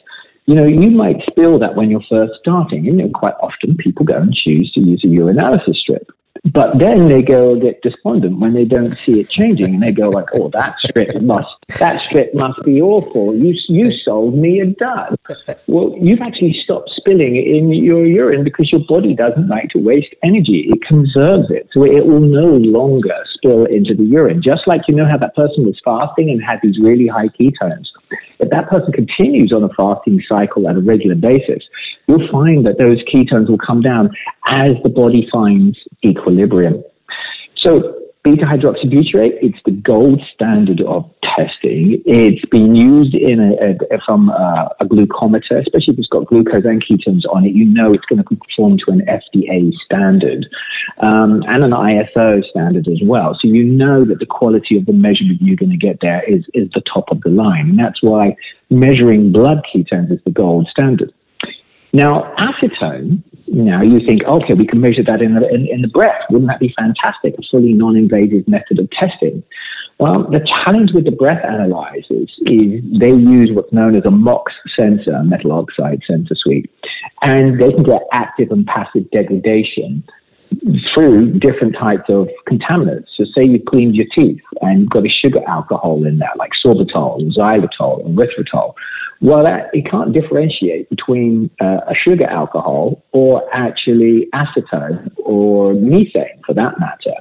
you 0.49 0.55
know, 0.55 0.65
you 0.65 0.91
might 0.91 1.21
spill 1.31 1.59
that 1.59 1.75
when 1.75 1.91
you're 1.91 2.01
first 2.09 2.33
starting, 2.41 2.89
and 2.89 2.99
you 2.99 3.05
know, 3.05 3.11
quite 3.11 3.35
often 3.43 3.77
people 3.77 4.07
go 4.07 4.17
and 4.17 4.33
choose 4.35 4.73
to 4.73 4.81
use 4.81 5.05
a 5.05 5.09
urinalysis 5.09 5.77
strip. 5.77 6.11
But 6.45 6.79
then 6.79 7.09
they 7.09 7.23
go 7.23 7.59
get 7.59 7.83
despondent 7.83 8.39
when 8.39 8.55
they 8.55 8.65
don't 8.65 8.93
see 8.93 9.21
it 9.21 9.31
changing, 9.31 9.75
and 9.75 9.83
they 9.83 9.93
go 9.93 10.09
like, 10.09 10.27
"Oh, 10.35 10.49
that 10.51 10.79
strip 10.81 11.21
must 11.23 11.49
that 11.79 12.01
strip 12.01 12.35
must 12.35 12.63
be 12.65 12.81
awful. 12.81 13.35
You 13.35 13.55
you 13.69 13.91
sold 13.91 14.35
me 14.35 14.61
a 14.61 14.67
dud." 14.67 15.19
Well, 15.67 15.95
you've 16.01 16.21
actually 16.21 16.53
stopped 16.55 16.91
spilling 16.91 17.37
in 17.37 17.73
your 17.73 18.07
urine 18.07 18.45
because 18.45 18.71
your 18.73 18.83
body 18.89 19.15
doesn't 19.15 19.49
like 19.49 19.71
to 19.71 19.79
waste 19.79 20.15
energy; 20.23 20.71
it 20.73 20.83
conserves 20.83 21.51
it, 21.51 21.69
so 21.73 21.85
it 21.85 22.07
will 22.07 22.21
no 22.21 22.47
longer 22.47 23.17
spill 23.33 23.65
into 23.67 23.95
the 23.95 24.05
urine. 24.05 24.43
Just 24.43 24.67
like 24.67 24.83
you 24.89 24.95
know 24.95 25.07
how 25.07 25.19
that 25.19 25.35
person 25.35 25.67
was 25.67 25.81
fasting 25.85 26.31
and 26.31 26.43
had 26.43 26.61
these 26.63 26.79
really 26.79 27.07
high 27.07 27.29
ketones. 27.29 27.89
If 28.41 28.51
that 28.51 28.69
person 28.69 28.93
continues 28.93 29.53
on 29.53 29.65
a 29.65 29.69
fasting 29.75 30.23
cycle 30.29 30.69
at 30.69 30.77
a 30.77 30.81
regular 30.81 31.17
basis, 31.17 31.65
you'll 32.07 32.29
find 32.29 32.65
that 32.67 32.79
those 32.79 33.03
ketones 33.05 33.49
will 33.49 33.59
come 33.59 33.83
down 33.83 34.11
as 34.49 34.77
the 34.83 34.89
body 34.89 35.29
finds 35.31 35.79
equilibrium. 36.05 36.28
So 37.57 37.99
beta 38.25 38.45
hydroxybutyrate, 38.45 39.39
it's 39.43 39.59
the 39.65 39.71
gold 39.71 40.23
standard 40.35 40.81
of 40.83 41.09
testing. 41.23 42.03
It's 42.05 42.45
been 42.47 42.75
used 42.75 43.15
in 43.15 43.41
a, 43.41 43.95
a 43.95 44.01
from 44.05 44.29
a, 44.29 44.75
a, 44.81 44.85
glucometer, 44.85 45.61
especially 45.61 45.95
if 45.95 45.99
it's 45.99 46.09
got 46.09 46.27
glucose 46.27 46.65
and 46.65 46.85
ketones 46.85 47.23
on 47.33 47.45
it. 47.45 47.55
You 47.55 47.65
know 47.65 47.93
it's 47.93 48.05
going 48.07 48.19
to 48.19 48.25
conform 48.25 48.79
to 48.79 48.91
an 48.91 49.03
FDA 49.07 49.73
standard 49.85 50.47
um, 50.99 51.43
and 51.49 51.65
an 51.65 51.71
ISO 51.71 52.45
standard 52.51 52.89
as 52.89 53.01
well. 53.03 53.35
So 53.41 53.49
you 53.49 53.65
know 53.65 54.05
that 54.05 54.19
the 54.19 54.27
quality 54.27 54.77
of 54.77 54.87
the 54.87 54.93
measurement 54.93 55.41
you're 55.41 55.57
going 55.57 55.71
to 55.71 55.77
get 55.77 56.01
there 56.01 56.23
is 56.25 56.45
is 56.55 56.69
the 56.75 56.83
top 56.83 57.11
of 57.11 57.21
the 57.23 57.31
line, 57.31 57.71
and 57.71 57.79
that's 57.79 58.03
why 58.03 58.37
measuring 58.71 59.33
blood 59.33 59.65
ketones 59.73 60.13
is 60.13 60.21
the 60.25 60.31
gold 60.31 60.69
standard. 60.69 61.13
Now, 61.93 62.35
acetone, 62.39 63.23
now 63.47 63.83
you 63.83 64.05
think, 64.05 64.23
okay, 64.25 64.55
we 64.55 64.67
can 64.67 64.81
measure 64.81 65.03
that 65.05 65.23
in 65.23 65.35
the, 65.35 65.49
in, 65.49 65.67
in 65.67 65.83
the 65.83 65.89
breath. 65.89 66.21
Wouldn't 66.31 66.51
that 66.51 66.61
be 66.61 66.75
fantastic? 66.79 67.35
A 67.39 67.43
fully 67.51 67.73
non 67.73 67.97
invasive 67.97 68.47
method 68.47 68.79
of 68.79 68.91
testing. 68.91 69.43
Well, 69.99 70.31
the 70.31 70.41
challenge 70.41 70.93
with 70.93 71.07
the 71.07 71.11
breath 71.11 71.45
analyzers 71.45 72.33
is 72.43 72.83
they 73.01 73.11
use 73.11 73.51
what's 73.53 73.73
known 73.73 73.97
as 73.97 74.05
a 74.05 74.11
MOX 74.11 74.53
sensor, 74.77 75.13
a 75.13 75.25
metal 75.25 75.51
oxide 75.51 76.03
sensor 76.07 76.37
suite, 76.37 76.71
and 77.23 77.61
they 77.61 77.73
can 77.73 77.83
get 77.83 78.03
active 78.13 78.53
and 78.53 78.65
passive 78.65 79.11
degradation 79.11 80.05
through 80.95 81.39
different 81.39 81.75
types 81.77 82.09
of 82.09 82.29
contaminants. 82.49 83.07
So, 83.17 83.25
say 83.25 83.45
you've 83.45 83.65
cleaned 83.65 83.97
your 83.97 84.07
teeth 84.15 84.41
and 84.61 84.89
got 84.89 85.05
a 85.05 85.09
sugar 85.09 85.41
alcohol 85.49 86.05
in 86.07 86.19
there, 86.19 86.31
like 86.37 86.53
sorbitol, 86.65 87.35
xylitol, 87.37 88.07
and 88.07 88.17
erythritol. 88.17 88.75
Well, 89.21 89.43
that, 89.43 89.71
it 89.73 89.91
can't 89.91 90.13
differentiate 90.13 90.89
between 90.91 91.51
uh, 91.61 91.81
a 91.89 91.95
sugar 91.95 92.27
alcohol 92.27 93.03
or 93.13 93.43
actually 93.53 94.29
acetone 94.33 95.11
or 95.17 95.75
methane 95.75 96.41
for 96.47 96.55
that 96.55 96.79
matter. 96.79 97.15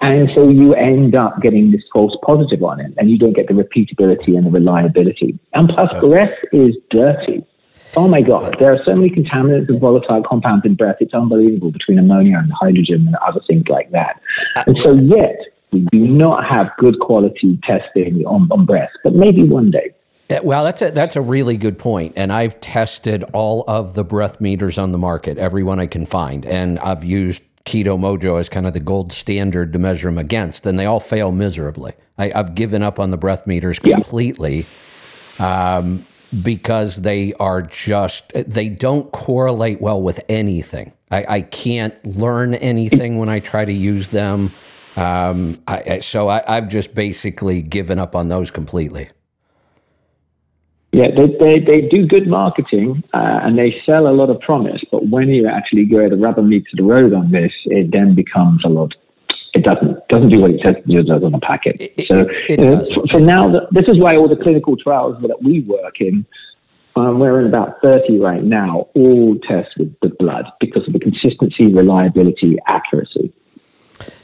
And 0.00 0.30
so 0.34 0.48
you 0.48 0.74
end 0.74 1.14
up 1.14 1.42
getting 1.42 1.72
this 1.72 1.82
false 1.92 2.16
positive 2.24 2.62
on 2.62 2.80
it, 2.80 2.92
and 2.96 3.10
you 3.10 3.18
don't 3.18 3.34
get 3.34 3.48
the 3.48 3.54
repeatability 3.54 4.36
and 4.36 4.46
the 4.46 4.50
reliability. 4.50 5.38
And 5.52 5.68
plus, 5.68 5.90
so, 5.90 6.00
breath 6.00 6.32
is 6.52 6.74
dirty. 6.90 7.44
Oh 7.96 8.08
my 8.08 8.22
God, 8.22 8.56
there 8.58 8.72
are 8.72 8.82
so 8.84 8.94
many 8.94 9.10
contaminants 9.10 9.68
and 9.68 9.80
volatile 9.80 10.22
compounds 10.22 10.64
in 10.64 10.74
breath. 10.74 10.96
It's 11.00 11.12
unbelievable 11.12 11.70
between 11.72 11.98
ammonia 11.98 12.38
and 12.38 12.50
hydrogen 12.52 13.06
and 13.08 13.16
other 13.16 13.40
things 13.46 13.64
like 13.68 13.90
that. 13.90 14.20
And 14.66 14.78
so, 14.78 14.92
yet, 14.92 15.38
we 15.72 15.80
do 15.92 15.98
not 15.98 16.46
have 16.46 16.68
good 16.78 16.98
quality 17.00 17.58
testing 17.64 18.24
on, 18.24 18.48
on 18.50 18.64
breath, 18.64 18.90
but 19.04 19.14
maybe 19.14 19.42
one 19.44 19.70
day. 19.70 19.92
Well, 20.42 20.62
that's 20.62 20.80
a 20.80 20.92
that's 20.92 21.16
a 21.16 21.20
really 21.20 21.56
good 21.56 21.78
point, 21.78 22.12
and 22.16 22.32
I've 22.32 22.60
tested 22.60 23.24
all 23.32 23.64
of 23.66 23.94
the 23.94 24.04
breath 24.04 24.40
meters 24.40 24.78
on 24.78 24.92
the 24.92 24.98
market, 24.98 25.38
every 25.38 25.64
one 25.64 25.80
I 25.80 25.86
can 25.86 26.06
find, 26.06 26.46
and 26.46 26.78
I've 26.78 27.02
used 27.02 27.42
Keto 27.64 27.98
Mojo 27.98 28.38
as 28.38 28.48
kind 28.48 28.66
of 28.66 28.72
the 28.72 28.80
gold 28.80 29.12
standard 29.12 29.72
to 29.72 29.78
measure 29.80 30.08
them 30.08 30.18
against, 30.18 30.66
and 30.66 30.78
they 30.78 30.86
all 30.86 31.00
fail 31.00 31.32
miserably. 31.32 31.92
I, 32.16 32.28
have 32.34 32.54
given 32.54 32.82
up 32.82 33.00
on 33.00 33.10
the 33.10 33.16
breath 33.16 33.46
meters 33.46 33.80
completely 33.80 34.66
yeah. 35.38 35.78
um, 35.78 36.06
because 36.42 37.02
they 37.02 37.34
are 37.34 37.60
just 37.60 38.32
they 38.34 38.68
don't 38.68 39.10
correlate 39.10 39.80
well 39.80 40.00
with 40.00 40.20
anything. 40.28 40.92
I, 41.10 41.24
I 41.28 41.40
can't 41.42 42.04
learn 42.06 42.54
anything 42.54 43.18
when 43.18 43.28
I 43.28 43.40
try 43.40 43.64
to 43.64 43.72
use 43.72 44.10
them, 44.10 44.52
um, 44.94 45.60
I, 45.66 45.98
so 45.98 46.28
I, 46.28 46.44
I've 46.46 46.68
just 46.68 46.94
basically 46.94 47.62
given 47.62 47.98
up 47.98 48.14
on 48.14 48.28
those 48.28 48.52
completely. 48.52 49.08
Yeah, 50.92 51.08
they, 51.14 51.26
they, 51.38 51.60
they 51.60 51.80
do 51.82 52.04
good 52.04 52.26
marketing 52.26 53.04
uh, 53.14 53.40
and 53.42 53.56
they 53.56 53.80
sell 53.86 54.08
a 54.08 54.14
lot 54.14 54.28
of 54.28 54.40
promise, 54.40 54.82
but 54.90 55.06
when 55.06 55.28
you 55.28 55.46
actually 55.46 55.84
go 55.84 56.08
the 56.08 56.16
rubber 56.16 56.42
meets 56.42 56.68
the 56.74 56.82
road 56.82 57.12
on 57.12 57.30
this, 57.30 57.52
it 57.66 57.92
then 57.92 58.14
becomes 58.14 58.64
a 58.64 58.68
lot. 58.68 58.94
It 59.54 59.62
doesn't 59.62 60.08
doesn't 60.08 60.30
do 60.30 60.40
what 60.40 60.50
it 60.50 60.60
says 60.64 60.76
it 60.76 61.06
does 61.06 61.22
on 61.22 61.32
the 61.32 61.38
packet. 61.38 61.76
It, 61.80 62.06
so 62.08 62.20
it, 62.20 62.28
it 62.48 62.58
you 62.58 62.66
know, 62.66 62.84
for, 62.84 63.06
for, 63.08 63.20
now, 63.20 63.68
this 63.70 63.86
is 63.86 63.98
why 64.00 64.16
all 64.16 64.28
the 64.28 64.36
clinical 64.36 64.76
trials 64.76 65.20
that 65.22 65.42
we 65.42 65.60
work 65.60 66.00
in, 66.00 66.26
um, 66.96 67.18
we're 67.20 67.40
in 67.40 67.46
about 67.46 67.80
30 67.82 68.18
right 68.18 68.42
now, 68.42 68.88
all 68.94 69.36
test 69.48 69.70
with 69.78 69.94
the 70.02 70.08
blood 70.18 70.46
because 70.60 70.86
of 70.86 70.92
the 70.92 71.00
consistency, 71.00 71.72
reliability, 71.72 72.58
accuracy. 72.66 73.32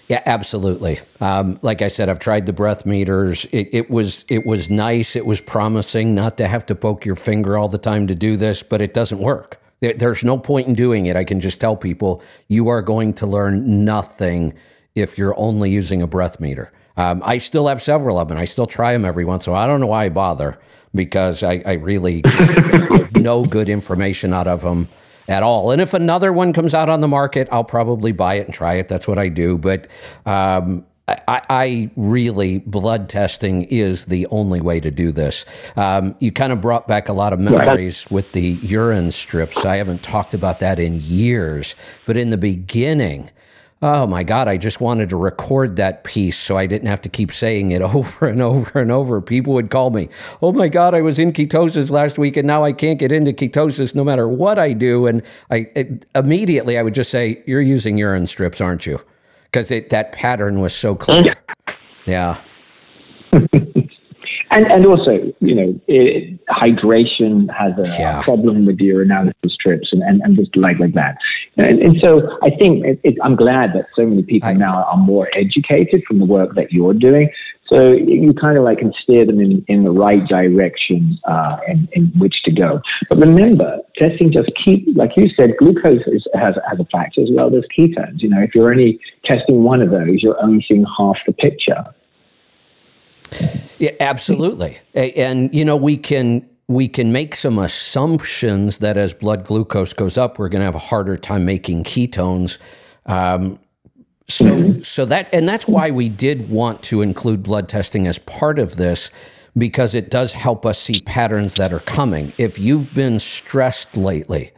Yeah, 0.09 0.23
absolutely. 0.25 1.01
Um, 1.21 1.59
like 1.63 1.83
I 1.83 1.89
said, 1.89 2.09
I've 2.09 2.21
tried 2.21 2.47
the 2.47 2.53
breath 2.53 2.87
meters. 2.87 3.45
It, 3.51 3.69
it, 3.73 3.91
was 3.91 4.25
it 4.29 4.47
was 4.47 4.71
nice. 4.71 5.17
It 5.17 5.27
was 5.27 5.41
promising 5.41 6.15
not 6.15 6.39
to 6.39 6.47
have 6.47 6.65
to 6.67 6.77
poke 6.77 7.05
your 7.05 7.17
finger 7.17 7.59
all 7.59 7.69
the 7.69 7.79
time 7.79 8.07
to 8.07 8.15
do 8.15 8.37
this, 8.37 8.63
but 8.63 8.81
it 8.81 8.95
doesn't 8.95 9.19
work. 9.19 9.61
There, 9.81 9.95
there's 9.95 10.23
no 10.23 10.39
point 10.39 10.69
in 10.69 10.75
doing 10.75 11.07
it. 11.07 11.17
I 11.17 11.25
can 11.25 11.41
just 11.41 11.61
tell 11.61 11.77
people 11.77 12.23
you 12.47 12.69
are 12.69 12.83
going 12.83 13.15
to 13.15 13.27
learn 13.27 13.85
nothing 13.85 14.55
if 14.95 15.19
you're 15.19 15.39
only 15.39 15.71
using 15.71 16.03
a 16.03 16.07
breath 16.07 16.39
meter. 16.41 16.73
Um, 16.97 17.21
I 17.25 17.39
still 17.39 17.67
have 17.67 17.83
several 17.83 18.19
of 18.19 18.29
them. 18.29 18.39
I 18.39 18.47
still 18.47 18.67
try 18.67 18.93
them 18.93 19.05
every 19.05 19.25
once 19.25 19.47
in 19.47 19.51
a 19.51 19.55
while. 19.55 19.65
I 19.65 19.67
don't 19.67 19.81
know 19.81 19.89
why 19.89 20.05
I 20.05 20.09
bother 20.09 20.59
because 20.95 21.43
I, 21.43 21.63
I 21.67 21.73
really 21.75 22.23
get 22.23 23.13
no 23.15 23.45
good 23.45 23.69
information 23.69 24.33
out 24.33 24.47
of 24.47 24.63
them 24.63 24.89
at 25.29 25.43
all. 25.43 25.71
And 25.71 25.81
if 25.81 25.95
another 25.95 26.33
one 26.33 26.53
comes 26.53 26.75
out 26.75 26.89
on 26.89 27.01
the 27.01 27.09
market, 27.09 27.49
I'll 27.51 27.65
probably 27.65 28.13
buy 28.13 28.35
it 28.35 28.47
and 28.47 28.55
try 28.55 28.75
it. 28.75 28.89
That's 28.89 29.09
what 29.09 29.19
I 29.19 29.29
do. 29.29 29.59
But 29.59 29.89
um, 30.25 30.85
I, 31.09 31.43
I, 31.49 31.91
really, 31.95 32.59
blood 32.59 33.09
testing 33.09 33.63
is 33.65 34.07
the 34.07 34.27
only 34.33 34.61
way 34.61 34.81
to 34.81 34.91
do 34.91 35.13
this. 35.13 35.45
Um, 35.77 36.17
you 36.19 36.33
kind 36.33 36.53
of 36.53 36.61
brought 36.61 36.89
back 36.89 37.09
a 37.09 37.13
lot 37.13 37.33
of 37.33 37.39
memories 37.39 38.09
with 38.11 38.33
the 38.33 38.59
urine 38.63 39.13
strips. 39.13 39.65
I 39.65 39.77
haven't 39.77 40.03
talked 40.03 40.35
about 40.35 40.59
that 40.61 40.81
in 40.81 40.99
years. 41.01 41.77
But 42.07 42.17
in 42.17 42.31
the 42.31 42.39
beginning, 42.39 43.31
oh 43.83 44.07
my 44.07 44.25
God, 44.25 44.49
I 44.49 44.57
just 44.57 44.81
wanted 44.81 45.11
to 45.11 45.17
record 45.17 45.77
that 45.77 46.05
piece 46.05 46.39
so 46.39 46.57
I 46.57 46.67
didn't 46.67 46.89
have 46.89 47.01
to 47.03 47.09
keep 47.09 47.31
saying 47.31 47.71
it 47.71 47.83
over 47.95 48.27
and 48.27 48.41
over 48.41 48.81
and 48.81 48.91
over. 48.91 49.21
People 49.21 49.55
would 49.55 49.71
call 49.71 49.91
me, 49.91 50.09
oh 50.41 50.53
my 50.53 50.69
God, 50.69 50.95
I 50.95 51.03
was 51.03 51.19
in 51.19 51.33
ketosis 51.33 51.91
last 51.91 52.19
week 52.19 52.37
and 52.37 52.47
now 52.47 52.65
I 52.65 52.73
can't 52.73 52.99
get 52.99 53.13
into 53.13 53.33
ketosis 53.33 53.95
no 53.95 54.05
matter 54.05 54.29
what 54.29 54.59
I 54.59 54.73
do. 54.73 55.07
And 55.07 55.23
I 55.51 55.67
it, 55.75 56.07
immediately 56.15 56.79
I 56.79 56.83
would 56.83 56.95
just 56.95 57.11
say, 57.11 57.43
you're 57.47 57.61
using 57.61 57.99
urine 57.99 58.27
strips, 58.27 58.61
aren't 58.61 58.87
you? 58.87 58.99
Because 59.45 59.69
that 59.69 60.13
pattern 60.13 60.61
was 60.61 60.75
so 60.75 60.95
clear. 60.95 61.35
Yeah. 62.07 62.41
And, 64.51 64.67
and 64.67 64.87
also, 64.87 65.33
you 65.41 65.55
know, 65.55 65.81
it, 65.89 66.45
hydration 66.47 67.53
has 67.53 67.73
a 67.79 68.01
yeah. 68.01 68.23
problem 68.23 68.65
with 68.67 68.79
urinalysis 68.79 69.51
strips 69.51 69.93
and, 69.93 70.03
and, 70.03 70.23
and 70.23 70.37
just 70.37 70.55
like 70.57 70.79
like 70.79 70.95
that. 70.95 71.19
And, 71.57 71.81
and 71.83 72.01
so 72.01 72.39
I 72.43 72.51
think 72.51 72.85
it, 72.85 73.01
it, 73.03 73.17
I'm 73.23 73.35
glad 73.35 73.73
that 73.75 73.87
so 73.95 74.07
many 74.07 74.23
people 74.23 74.51
I, 74.51 74.53
now 74.53 74.85
are 74.85 74.97
more 74.97 75.29
educated 75.35 76.05
from 76.07 76.21
the 76.21 76.25
work 76.25 76.55
that 76.55 76.73
you're 76.73 76.95
doing. 76.95 77.31
So 77.67 77.91
you 77.91 78.33
kind 78.35 78.57
of 78.57 78.63
like 78.63 78.79
can 78.79 78.93
steer 79.03 79.27
them 79.27 79.41
in, 79.41 79.65
in 79.67 79.83
the 79.83 79.91
right 79.91 80.25
direction 80.25 81.19
uh, 81.25 81.57
and 81.67 81.89
in 81.93 82.07
which 82.17 82.45
to 82.45 82.53
go. 82.53 82.81
But 83.09 83.19
remember, 83.19 83.81
testing 83.97 84.31
just 84.31 84.51
keep, 84.55 84.87
like 84.95 85.17
you 85.17 85.29
said, 85.31 85.57
glucose 85.59 86.03
is, 86.07 86.25
has, 86.35 86.55
has 86.69 86.79
a 86.79 86.85
factor 86.85 87.23
as 87.23 87.29
well 87.33 87.55
as 87.57 87.65
ketones. 87.77 88.23
You 88.23 88.29
know, 88.29 88.41
if 88.41 88.55
you're 88.55 88.71
only 88.71 89.01
testing 89.25 89.65
one 89.65 89.83
of 89.83 89.91
those, 89.91 90.23
you're 90.23 90.41
only 90.41 90.65
seeing 90.69 90.87
half 90.97 91.19
the 91.27 91.33
picture. 91.33 91.85
Yeah, 93.79 93.93
absolutely. 94.01 94.79
And 94.95 95.55
you 95.55 95.65
know, 95.65 95.77
we 95.77 95.97
can 95.97 96.49
we 96.69 96.89
can 96.89 97.13
make 97.13 97.35
some 97.35 97.59
assumptions 97.59 98.79
that 98.79 98.97
as 98.97 99.15
blood 99.15 99.45
glucose 99.45 99.93
goes 99.93 100.19
up, 100.19 100.39
we're 100.39 100.49
going 100.49 100.61
to 100.61 100.65
have 100.65 100.75
a 100.75 100.79
harder 100.79 101.17
time 101.17 101.45
making 101.45 101.85
ketones. 101.85 102.59
Um, 103.07 103.61
so, 104.29 104.47
mm-hmm. 104.47 104.81
so 104.81 105.05
that 105.05 105.33
and 105.33 105.49
that's 105.49 105.69
why 105.69 105.91
we 105.91 106.09
did 106.09 106.51
want 106.51 106.83
to 106.85 107.03
include 107.03 107.43
blood 107.43 107.69
testing 107.69 108.07
as 108.09 108.19
part 108.19 108.59
of 108.59 108.77
this 108.77 109.11
because 109.57 109.95
it 109.95 110.11
does 110.11 110.33
help 110.33 110.67
us 110.67 110.79
see 110.79 111.01
patterns 111.01 111.55
that 111.55 111.73
are 111.73 111.81
coming. 111.81 112.33
If 112.37 112.59
you've 112.59 112.93
been 112.93 113.21
stressed 113.21 113.97
lately 113.97 114.53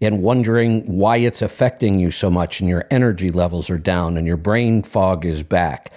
and 0.00 0.22
wondering 0.22 0.80
why 0.86 1.18
it's 1.18 1.42
affecting 1.42 2.00
you 2.00 2.10
so 2.10 2.30
much, 2.30 2.60
and 2.60 2.68
your 2.68 2.86
energy 2.90 3.30
levels 3.30 3.68
are 3.68 3.78
down 3.78 4.16
and 4.16 4.26
your 4.26 4.38
brain 4.38 4.82
fog 4.82 5.26
is 5.26 5.42
back. 5.42 5.92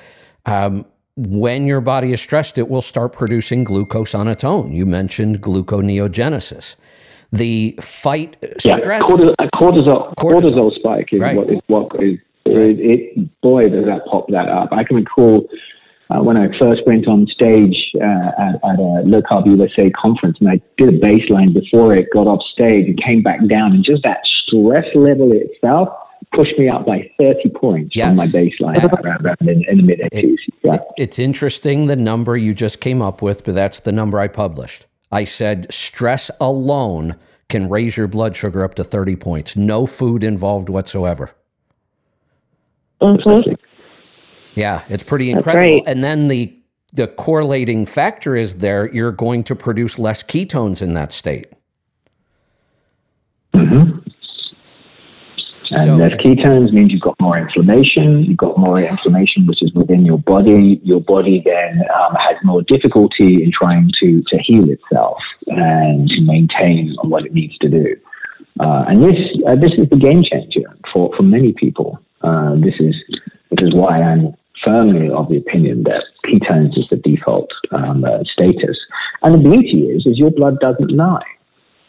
Um, 0.46 0.86
when 1.16 1.66
your 1.66 1.82
body 1.82 2.11
is 2.11 2.22
stressed, 2.22 2.57
it 2.57 2.68
will 2.68 2.82
start 2.82 3.14
producing 3.14 3.64
glucose 3.64 4.16
on 4.16 4.28
its 4.28 4.43
own. 4.43 4.72
You 4.72 4.86
mentioned 4.86 5.41
gluconeogenesis. 5.41 6.76
The 7.32 7.78
fight 7.82 8.38
yeah, 8.64 8.80
stress. 8.80 9.03
Cortisol, 9.03 9.36
cortisol, 9.55 10.16
cortisol, 10.16 10.72
spike 10.72 11.14
is 11.14 11.20
right. 11.20 11.36
what 11.36 11.49
is 11.49 11.59
what 11.68 12.03
is 12.03 12.20
it, 12.45 12.80
it, 12.80 13.41
boy 13.41 13.70
does 13.70 13.86
that 13.86 14.05
pop 14.05 14.28
that 14.30 14.49
up. 14.49 14.70
I 14.72 14.84
can 14.84 14.97
recall 14.97 15.47
uh, 16.09 16.22
when 16.22 16.38
I 16.38 16.55
first 16.59 16.86
went 16.86 17.07
on 17.07 17.26
stage 17.28 17.91
uh, 17.95 18.32
at, 18.38 18.55
at, 18.55 18.80
a 18.80 19.01
Low 19.05 19.22
Carb 19.22 19.47
USA 19.47 19.89
conference, 19.91 20.38
and 20.39 20.49
I 20.49 20.61
did 20.78 20.89
a 20.89 20.99
baseline 20.99 21.53
before 21.53 21.95
it, 21.95 22.07
got 22.14 22.28
off 22.28 22.43
stage, 22.43 22.88
and 22.88 23.01
came 23.01 23.24
back 23.24 23.39
down, 23.47 23.72
and 23.72 23.84
just 23.84 24.03
that 24.03 24.20
stress 24.26 24.86
level 24.93 25.32
itself 25.32 25.89
pushed 26.34 26.58
me 26.58 26.70
up 26.70 26.86
by 26.86 27.10
30 27.18 27.50
points 27.50 27.96
yes. 27.96 28.08
from 28.08 28.16
my 28.16 28.26
baseline 28.28 29.04
around, 29.04 29.38
in, 29.42 29.64
in, 29.68 29.78
the 29.78 29.84
mid 29.84 30.00
80s. 30.00 30.12
It, 30.14 30.40
yeah. 30.64 30.78
it's 30.98 31.20
interesting 31.20 31.88
the 31.88 31.96
number 31.96 32.36
you 32.36 32.54
just 32.54 32.82
came 32.82 33.02
up 33.02 33.22
with, 33.22 33.44
but 33.44 33.56
that's 33.56 33.82
the 33.82 33.92
number 33.92 34.20
I 34.20 34.28
published. 34.28 34.88
I 35.12 35.26
said 35.26 35.72
stress 35.72 36.32
alone 36.42 37.16
can 37.50 37.70
raise 37.70 37.98
your 37.98 38.08
blood 38.08 38.36
sugar 38.36 38.64
up 38.64 38.76
to 38.76 38.84
30 38.84 39.16
points. 39.16 39.56
No 39.56 39.86
food 39.86 40.24
involved 40.24 40.70
whatsoever. 40.70 41.30
Mm-hmm. 43.02 43.54
Yeah, 44.56 44.84
it's 44.90 45.04
pretty 45.04 45.30
incredible. 45.30 45.84
And 45.86 46.04
then 46.04 46.28
the 46.28 46.58
the 46.94 47.08
correlating 47.08 47.88
factor 47.88 48.36
is 48.36 48.60
there 48.60 48.92
you're 48.94 49.12
going 49.12 49.44
to 49.46 49.56
produce 49.56 49.98
less 49.98 50.24
ketones 50.24 50.82
in 50.82 50.94
that 50.94 51.12
state. 51.12 51.48
Mm-hmm. 53.54 54.00
And 55.74 55.84
so, 55.84 55.96
less 55.96 56.14
ketones 56.14 56.72
means 56.72 56.92
you've 56.92 57.02
got 57.02 57.20
more 57.20 57.38
inflammation. 57.38 58.24
You've 58.24 58.38
got 58.38 58.58
more 58.58 58.80
inflammation, 58.80 59.48
which 59.48 59.62
is 59.62 59.74
within 59.74 60.06
your 60.06 60.20
body. 60.20 60.80
Your 60.84 61.02
body 61.02 61.42
then 61.44 61.84
um, 61.96 62.16
has 62.16 62.36
more 62.44 62.62
difficulty 62.62 63.44
in 63.44 63.52
trying 63.52 63.92
to, 64.00 64.24
to 64.28 64.38
heal 64.38 64.70
itself 64.70 65.20
and 65.48 66.08
to 66.10 66.22
maintain 66.22 66.96
what 67.02 67.26
it 67.26 67.34
needs 67.34 67.58
to 67.60 67.70
do. 67.70 67.96
Uh, 68.60 68.86
and 68.88 69.04
this 69.04 69.20
uh, 69.48 69.56
this 69.56 69.72
is 69.74 69.90
the 69.90 69.98
game 69.98 70.24
changer 70.24 70.78
for, 70.92 71.12
for 71.16 71.24
many 71.24 71.54
people. 71.54 72.00
Uh, 72.22 72.56
this 72.56 72.76
is 72.80 72.96
this 73.52 73.68
is 73.68 73.74
why 73.74 74.02
I'm 74.02 74.36
firmly 74.64 75.10
of 75.10 75.30
the 75.30 75.38
opinion 75.38 75.84
that 75.84 76.04
ketones 76.26 76.78
is 76.78 76.88
the 76.90 76.98
default 76.98 77.52
um, 77.72 78.06
uh, 78.06 78.24
status. 78.24 78.78
And 79.22 79.34
the 79.34 79.50
beauty 79.50 79.88
is, 79.90 80.06
is 80.06 80.18
your 80.18 80.32
blood 80.32 80.60
doesn't 80.60 80.92
lie. 80.92 81.26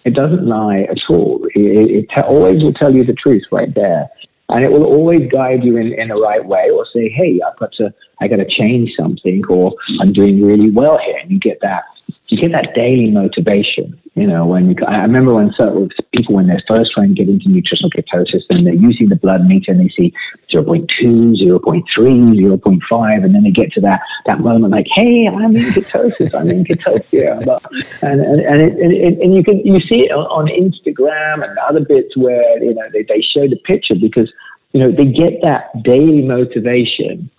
It 0.05 0.15
doesn't 0.15 0.47
lie 0.47 0.83
at 0.83 0.99
all. 1.09 1.47
It, 1.55 2.09
it 2.11 2.19
always 2.25 2.63
will 2.63 2.73
tell 2.73 2.95
you 2.95 3.05
the 3.05 3.15
truth 3.15 3.45
right 3.51 3.73
there. 3.75 4.09
And 4.51 4.63
it 4.63 4.71
will 4.71 4.85
always 4.85 5.31
guide 5.31 5.65
you 5.65 5.79
in, 5.79 5.95
in 5.95 6.09
the 6.09 6.17
right 6.17 6.45
way 6.45 6.69
or 6.71 6.85
say, 6.93 7.09
hey, 7.09 7.41
I've 7.47 7.59
got 7.59 7.73
to, 7.75 7.95
I 8.21 8.29
got 8.29 8.37
to 8.37 8.45
change 8.45 8.93
something 8.95 9.43
or 9.49 9.75
I'm 10.01 10.13
doing 10.13 10.45
really 10.45 10.71
well 10.71 10.99
here. 10.99 11.17
And 11.17 11.31
you 11.31 11.39
get 11.39 11.61
that 11.63 11.85
you 12.29 12.39
get 12.39 12.53
that 12.53 12.75
daily 12.75 13.11
motivation. 13.11 14.01
You 14.15 14.27
know, 14.27 14.47
when 14.47 14.71
you, 14.71 14.77
I 14.87 15.03
remember 15.03 15.35
when 15.35 15.53
certain 15.57 15.91
people, 16.13 16.37
when 16.37 16.47
they're 16.47 16.63
first 16.67 16.93
trying 16.93 17.09
to 17.09 17.15
get 17.15 17.29
into 17.29 17.49
nutritional 17.49 17.91
ketosis, 17.91 18.43
and 18.49 18.67
they're 18.67 18.75
using 18.75 19.09
the 19.09 19.17
blood 19.17 19.45
meter 19.45 19.73
and 19.73 19.81
they 19.81 19.89
see 19.89 20.13
0.2, 20.53 20.87
0.3, 21.03 21.85
0.5, 21.97 23.25
and 23.25 23.35
then 23.35 23.43
they 23.43 23.51
get 23.51 23.73
to 23.73 23.81
that, 23.81 24.01
that 24.27 24.41
moment 24.41 24.73
like, 24.73 24.87
hey, 24.95 25.29
I'm 25.29 25.57
in 25.57 25.63
ketosis, 25.73 26.35
I'm 26.35 26.51
in 26.51 26.65
ketosis. 26.65 27.61
And, 28.03 28.21
and, 28.21 28.41
and, 28.41 28.63
it, 28.63 28.79
and, 28.79 29.23
and 29.23 29.35
you 29.35 29.43
can, 29.43 29.59
you 29.61 29.81
see 29.81 30.03
it 30.03 30.13
on 30.13 30.47
Instagram 30.47 31.49
and 31.49 31.59
other 31.59 31.81
bits 31.81 32.17
where, 32.17 32.63
you 32.63 32.75
know, 32.75 32.83
they, 32.93 33.03
they 33.03 33.21
show 33.21 33.49
the 33.49 33.57
picture 33.65 33.95
because, 33.95 34.33
you 34.73 34.81
know, 34.81 34.91
they 34.91 35.07
get 35.07 35.41
that 35.43 35.71
daily 35.83 36.23
motivation 36.23 37.31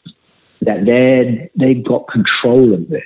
that 0.62 0.86
they're, 0.86 1.50
they've 1.56 1.84
got 1.84 2.08
control 2.08 2.74
of 2.74 2.90
this 2.90 3.04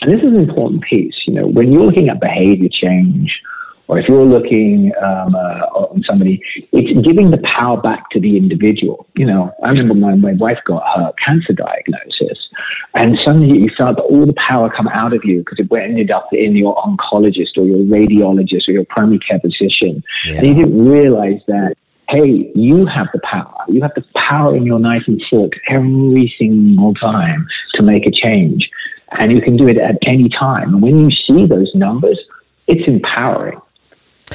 and 0.00 0.12
this 0.12 0.20
is 0.20 0.32
an 0.32 0.40
important 0.40 0.82
piece. 0.82 1.14
You 1.26 1.34
know, 1.34 1.46
when 1.46 1.72
you're 1.72 1.84
looking 1.84 2.08
at 2.08 2.20
behavior 2.20 2.68
change, 2.70 3.40
or 3.88 3.98
if 3.98 4.08
you're 4.08 4.24
looking 4.24 4.92
um, 5.00 5.34
uh, 5.34 5.66
on 5.72 6.02
somebody, 6.02 6.42
it's 6.72 7.06
giving 7.06 7.30
the 7.30 7.38
power 7.38 7.80
back 7.80 8.10
to 8.10 8.20
the 8.20 8.36
individual. 8.36 9.06
You 9.14 9.26
know, 9.26 9.54
I 9.62 9.68
remember 9.68 9.94
my, 9.94 10.16
my 10.16 10.32
wife 10.32 10.58
got 10.64 10.82
her 10.96 11.12
cancer 11.24 11.52
diagnosis, 11.52 12.48
and 12.94 13.16
suddenly 13.18 13.58
you 13.58 13.70
felt 13.76 13.96
that 13.96 14.02
all 14.02 14.26
the 14.26 14.34
power 14.34 14.70
come 14.70 14.88
out 14.88 15.12
of 15.12 15.24
you 15.24 15.38
because 15.38 15.60
it 15.60 15.72
ended 15.72 16.10
up 16.10 16.28
in 16.32 16.56
your 16.56 16.74
oncologist 16.76 17.56
or 17.56 17.64
your 17.64 17.78
radiologist 17.78 18.68
or 18.68 18.72
your 18.72 18.84
primary 18.86 19.20
care 19.20 19.38
physician, 19.38 20.02
yeah. 20.24 20.34
and 20.34 20.46
you 20.48 20.54
didn't 20.54 20.84
realize 20.84 21.40
that 21.46 21.76
hey, 22.08 22.50
you 22.54 22.86
have 22.86 23.08
the 23.12 23.20
power. 23.24 23.54
You 23.68 23.82
have 23.82 23.94
the 23.94 24.04
power 24.14 24.56
in 24.56 24.64
your 24.64 24.78
knife 24.78 25.02
and 25.06 25.22
fork 25.28 25.52
every 25.68 26.32
single 26.38 26.94
time 26.94 27.46
to 27.74 27.82
make 27.82 28.06
a 28.06 28.10
change 28.10 28.70
and 29.12 29.32
you 29.32 29.40
can 29.40 29.56
do 29.56 29.68
it 29.68 29.78
at 29.78 29.98
any 30.02 30.28
time. 30.28 30.74
And 30.74 30.82
when 30.82 30.98
you 30.98 31.10
see 31.10 31.46
those 31.46 31.70
numbers, 31.74 32.18
it's 32.66 32.86
empowering. 32.86 33.60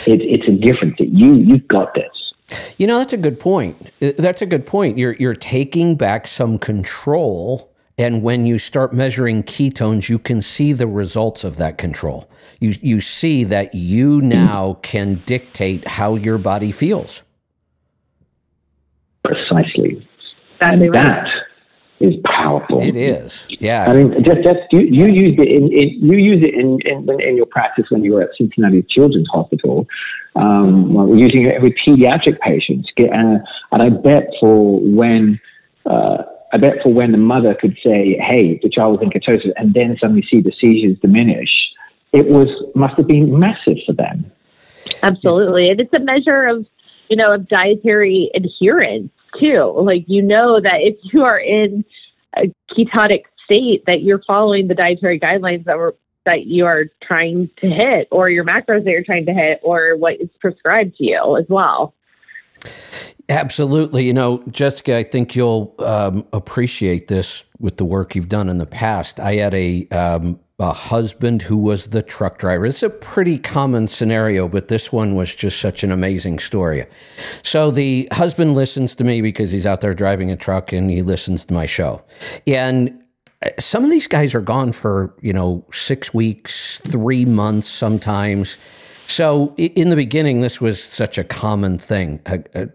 It, 0.08 0.22
it's 0.22 0.48
a 0.48 0.52
difference 0.52 0.96
that 1.00 1.10
you 1.10 1.34
you've 1.34 1.68
got 1.68 1.94
this. 1.94 2.74
You 2.78 2.88
know, 2.88 2.98
that's 2.98 3.14
a 3.14 3.18
good 3.18 3.40
point. 3.40 3.92
Uh, 4.02 4.12
that's 4.18 4.42
a 4.42 4.46
good 4.46 4.66
point. 4.66 4.98
You're 4.98 5.14
you're 5.14 5.36
taking 5.36 5.96
back 5.96 6.28
some 6.28 6.58
control. 6.58 7.68
And 7.98 8.24
when 8.24 8.46
you 8.46 8.58
start 8.58 8.94
measuring 8.94 9.44
ketones, 9.44 10.10
you 10.10 10.18
can 10.18 10.42
see 10.42 10.74
the 10.74 10.88
results 10.88 11.44
of 11.44 11.58
that 11.58 11.78
control. 11.78 12.28
You, 12.60 12.74
you 12.82 13.00
see 13.00 13.44
that 13.44 13.76
you 13.76 14.22
now 14.22 14.80
can 14.82 15.22
dictate 15.26 15.88
how 15.88 16.16
your 16.16 16.40
body 16.40 16.72
feels. 16.72 17.24
Precisely. 19.24 20.08
And 20.60 20.94
that 20.94 21.28
is 22.00 22.16
powerful. 22.26 22.82
It 22.82 22.96
is, 22.96 23.48
yeah. 23.60 23.86
I 23.88 23.94
mean, 23.94 24.24
just, 24.24 24.44
just 24.44 24.60
you, 24.72 24.80
you 24.80 25.06
use 25.06 25.36
it 25.38 25.48
in, 25.48 25.72
in 25.72 25.90
you 26.02 26.18
use 26.18 26.44
it 26.44 26.54
in, 26.54 26.80
in, 26.82 27.22
in 27.22 27.38
your 27.38 27.46
practice 27.46 27.86
when 27.90 28.04
you 28.04 28.14
were 28.14 28.24
at 28.24 28.30
Cincinnati 28.38 28.84
Children's 28.90 29.30
Hospital. 29.30 29.88
Um, 30.36 30.94
well, 30.94 31.06
we're 31.06 31.18
using 31.18 31.46
it 31.46 31.62
with 31.62 31.74
pediatric 31.86 32.40
patients, 32.40 32.90
uh, 33.00 33.04
and 33.72 33.84
I 33.84 33.90
bet 33.90 34.30
for 34.40 34.80
when. 34.80 35.40
Uh, 35.86 36.24
I 36.54 36.58
bet 36.58 36.84
for 36.84 36.94
when 36.94 37.14
the 37.14 37.18
mother 37.18 37.56
could 37.56 37.78
say, 37.82 38.18
"Hey, 38.18 38.60
the 38.62 38.70
child 38.70 39.00
was 39.00 39.02
in 39.02 39.10
ketosis," 39.10 39.54
and 39.56 39.74
then 39.74 39.98
suddenly 40.00 40.26
see 40.30 40.42
the 40.42 40.52
seizures 40.60 40.98
diminish, 41.00 41.50
it 42.12 42.28
was 42.28 42.50
must 42.76 42.98
have 42.98 43.08
been 43.08 43.40
massive 43.40 43.78
for 43.86 43.94
them. 43.94 44.30
Absolutely, 45.02 45.70
and 45.70 45.80
it's 45.80 45.94
a 45.94 46.00
measure 46.00 46.46
of 46.48 46.66
you 47.12 47.18
know 47.18 47.34
of 47.34 47.47
dietary 47.49 48.32
adherence 48.34 49.12
too. 49.38 49.74
Like 49.78 50.05
you 50.07 50.22
know 50.22 50.62
that 50.62 50.82
if 50.82 50.95
you 51.12 51.24
are 51.24 51.39
in 51.39 51.84
a 52.38 52.51
ketotic 52.72 53.24
state, 53.43 53.86
that 53.86 54.01
you're 54.01 54.24
following 54.26 54.70
the 54.70 54.74
dietary 54.74 55.20
guidelines 55.20 55.66
that 55.66 55.78
were 55.78 55.95
that 56.26 56.45
you 56.45 56.66
are 56.66 56.86
trying 57.03 57.49
to 57.57 57.68
hit, 57.68 58.07
or 58.12 58.30
your 58.30 58.45
macros 58.45 58.86
that 58.86 58.91
you're 58.91 59.03
trying 59.03 59.26
to 59.26 59.34
hit, 59.34 59.59
or 59.62 59.97
what 59.97 60.22
is 60.22 60.30
prescribed 60.39 60.95
to 60.95 61.05
you 61.05 61.38
as 61.38 61.45
well. 61.49 61.93
Absolutely. 63.28 64.05
You 64.05 64.14
know, 64.14 64.43
Jessica, 64.49 64.97
I 64.97 65.03
think 65.03 65.36
you'll 65.36 65.74
um, 65.80 66.26
appreciate 66.32 67.07
this 67.07 67.43
with 67.59 67.78
the 67.78 67.86
work 67.86 68.16
you've 68.16 68.30
done 68.30 68.49
in 68.49 68.57
the 68.57 68.66
past. 68.66 69.20
I 69.20 69.36
had 69.36 69.53
a 69.53 69.88
um, 69.88 70.39
a 70.62 70.74
husband 70.74 71.41
who 71.41 71.57
was 71.57 71.88
the 71.88 72.03
truck 72.03 72.38
driver. 72.38 72.68
It's 72.68 72.84
a 72.84 72.89
pretty 72.89 73.39
common 73.39 73.88
scenario, 73.88 74.47
but 74.47 74.68
this 74.68 74.93
one 74.93 75.16
was 75.16 75.34
just 75.34 75.59
such 75.59 75.84
an 75.84 75.91
amazing 75.91 76.38
story. 76.38 76.86
So 77.41 77.72
the 77.72 78.07
husband 78.12 78.53
listens 78.53 78.93
to 78.95 79.03
me 79.03 79.24
because 79.24 79.51
he's 79.51 79.66
out 79.66 79.82
there 79.82 79.95
driving 79.95 80.32
a 80.32 80.36
truck 80.36 80.72
and 80.72 80.88
he 80.91 81.01
listens 81.01 81.45
to 81.45 81.55
my 81.55 81.66
show. 81.66 82.01
And 82.45 83.03
uh, 83.43 83.49
some 83.57 83.84
of 83.84 83.89
these 83.89 84.05
guys 84.05 84.36
are 84.36 84.41
gone 84.41 84.72
for, 84.72 85.16
you 85.20 85.34
know, 85.34 85.66
six 85.72 86.14
weeks, 86.14 86.80
three 86.82 87.26
months 87.26 87.68
sometimes. 87.68 88.59
So 89.07 89.55
in 89.57 89.89
the 89.89 89.95
beginning, 89.95 90.41
this 90.41 90.62
was 90.62 90.82
such 90.82 91.18
a 91.18 91.24
common 91.24 91.80
thing. 91.80 92.22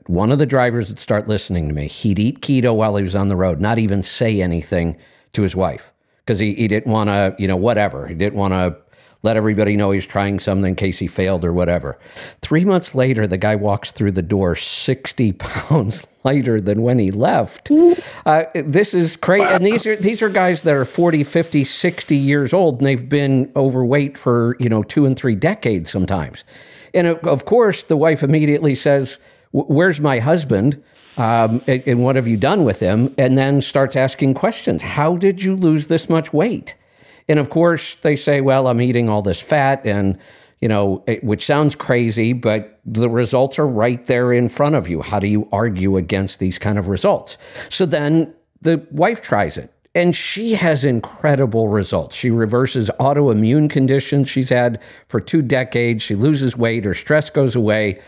one 0.09 0.32
of 0.32 0.39
the 0.39 0.45
drivers 0.45 0.89
would 0.89 0.99
start 0.99 1.28
listening 1.28 1.68
to 1.68 1.74
me. 1.74 1.87
He'd 1.87 2.18
eat 2.18 2.41
keto 2.41 2.74
while 2.74 2.97
he 2.97 3.05
was 3.05 3.14
on 3.14 3.28
the 3.28 3.37
road, 3.37 3.61
not 3.61 3.78
even 3.78 4.03
say 4.03 4.43
anything 4.43 4.99
to 5.34 5.43
his 5.43 5.55
wife 5.55 5.93
because 6.27 6.41
he, 6.41 6.55
he 6.55 6.66
didn't 6.66 6.93
want 6.93 7.09
to, 7.09 7.37
you 7.39 7.47
know, 7.47 7.57
whatever. 7.57 8.09
He 8.09 8.14
didn't 8.14 8.39
want 8.39 8.53
to 8.53 8.77
let 9.22 9.37
everybody 9.37 9.77
know 9.77 9.93
he's 9.93 10.07
trying 10.07 10.39
something 10.39 10.70
in 10.70 10.74
case 10.74 10.99
he 10.99 11.07
failed 11.07 11.45
or 11.45 11.53
whatever. 11.53 11.99
Three 12.43 12.64
months 12.64 12.95
later, 12.95 13.27
the 13.27 13.39
guy 13.39 13.57
walks 13.57 13.93
through 13.93 14.12
the 14.12 14.22
door 14.22 14.55
60 14.55 15.33
pounds 15.39 16.07
lighter 16.24 16.61
than 16.61 16.83
when 16.83 16.99
he 16.99 17.11
left. 17.11 17.70
Uh, 18.24 18.45
this 18.55 18.93
is 18.93 19.16
crazy. 19.16 19.45
And 19.45 19.64
these 19.64 19.87
are, 19.87 19.97
these 19.97 20.22
are 20.22 20.29
guys 20.29 20.62
that 20.62 20.74
are 20.74 20.85
40, 20.85 21.24
50, 21.24 21.64
60 21.64 22.16
years 22.16 22.53
old, 22.53 22.79
and 22.79 22.87
they've 22.87 23.09
been 23.09 23.53
overweight 23.55 24.18
for, 24.18 24.57
you 24.59 24.68
know, 24.68 24.83
two 24.83 25.07
and 25.07 25.16
three 25.16 25.37
decades 25.37 25.91
sometimes. 25.91 26.45
And 26.93 27.07
of 27.07 27.45
course, 27.45 27.85
the 27.85 27.97
wife 27.97 28.22
immediately 28.22 28.74
says, 28.74 29.20
Where's 29.53 30.01
my 30.01 30.18
husband? 30.18 30.83
Um, 31.17 31.62
and 31.67 32.03
what 32.05 32.17
have 32.17 32.27
you 32.27 32.37
done 32.37 32.64
with 32.64 32.81
him? 32.81 33.14
And 33.17 33.39
then 33.39 33.62
starts 33.62 33.97
asking 33.97 34.35
questions. 34.35 34.83
How 34.83 35.17
did 35.17 35.43
you 35.43 35.57
lose 35.57 35.87
this 35.87 36.09
much 36.09 36.33
weight? 36.33 36.75
And 37.29 37.39
of 37.39 37.49
course, 37.49 37.95
they 37.97 38.17
say, 38.17 38.41
well, 38.41 38.69
I'm 38.69 38.81
eating 38.81 39.09
all 39.09 39.23
this 39.23 39.41
fat, 39.43 39.87
and, 39.87 40.19
you 40.61 40.69
know, 40.69 41.03
it, 41.07 41.25
which 41.25 41.45
sounds 41.45 41.75
crazy, 41.75 42.33
but 42.35 42.81
the 42.85 43.09
results 43.09 43.59
are 43.59 43.67
right 43.67 44.05
there 44.07 44.33
in 44.33 44.49
front 44.49 44.75
of 44.75 44.89
you. 44.89 45.03
How 45.03 45.19
do 45.19 45.27
you 45.27 45.49
argue 45.51 45.97
against 45.97 46.39
these 46.39 46.59
kind 46.59 46.79
of 46.79 46.89
results? 46.89 47.39
So 47.69 47.87
then 47.87 48.35
the 48.61 48.87
wife 48.93 49.23
tries 49.23 49.59
it. 49.59 49.73
and 49.97 50.14
she 50.14 50.53
has 50.53 50.85
incredible 50.85 51.69
results. 51.69 52.14
She 52.14 52.31
reverses 52.31 52.91
autoimmune 53.01 53.71
conditions 53.71 54.29
she's 54.29 54.51
had 54.51 54.83
for 55.09 55.21
two 55.21 55.41
decades. 55.41 56.03
She 56.03 56.14
loses 56.14 56.55
weight, 56.55 56.85
her 56.85 56.93
stress 56.93 57.31
goes 57.31 57.57
away. 57.57 57.99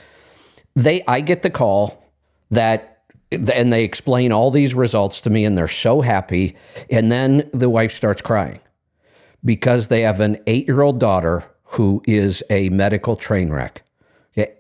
They, 0.77 1.03
I 1.09 1.23
get 1.23 1.43
the 1.43 1.49
call 1.51 2.05
that, 2.51 2.98
and 3.31 3.73
they 3.73 3.85
explain 3.85 4.33
all 4.33 4.51
these 4.51 4.75
results 4.75 5.21
to 5.23 5.31
me, 5.31 5.45
and 5.45 5.57
they're 5.57 5.69
so 5.69 6.01
happy. 6.01 6.57
And 6.91 7.11
then 7.13 7.49
the 7.53 7.69
wife 7.69 7.93
starts 7.93 8.23
crying 8.23 8.61
because 9.45 9.89
they 9.89 10.03
have 10.03 10.21
an 10.21 10.39
eight 10.47 10.67
year 10.67 10.81
old 10.81 10.99
daughter 10.99 11.45
who 11.63 12.03
is 12.07 12.43
a 12.51 12.71
medical 12.71 13.17
train 13.17 13.51
wreck. 13.51 13.83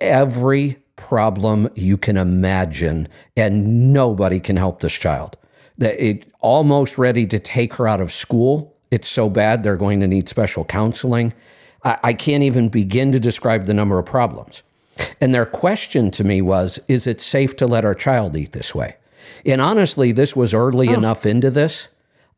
Every 0.00 0.76
problem 0.96 1.68
you 1.74 1.96
can 1.96 2.16
imagine, 2.16 3.08
and 3.36 3.92
nobody 3.92 4.40
can 4.40 4.56
help 4.56 4.80
this 4.80 4.98
child 4.98 5.36
that 5.78 5.94
it 6.04 6.30
almost 6.40 6.98
ready 6.98 7.26
to 7.26 7.38
take 7.38 7.74
her 7.74 7.88
out 7.88 8.00
of 8.00 8.10
school. 8.10 8.76
It's 8.90 9.08
so 9.08 9.30
bad 9.30 9.62
they're 9.62 9.76
going 9.76 10.00
to 10.00 10.08
need 10.08 10.28
special 10.28 10.64
counseling. 10.64 11.32
I, 11.84 11.98
I 12.02 12.12
can't 12.14 12.42
even 12.42 12.68
begin 12.68 13.12
to 13.12 13.20
describe 13.20 13.66
the 13.66 13.74
number 13.74 13.98
of 13.98 14.04
problems. 14.04 14.64
And 15.20 15.34
their 15.34 15.46
question 15.46 16.10
to 16.12 16.24
me 16.24 16.42
was, 16.42 16.78
is 16.88 17.06
it 17.06 17.20
safe 17.20 17.56
to 17.56 17.66
let 17.66 17.84
our 17.84 17.94
child 17.94 18.36
eat 18.36 18.52
this 18.52 18.74
way? 18.74 18.96
And 19.44 19.60
honestly, 19.60 20.12
this 20.12 20.34
was 20.34 20.54
early 20.54 20.88
oh. 20.90 20.94
enough 20.94 21.26
into 21.26 21.50
this. 21.50 21.88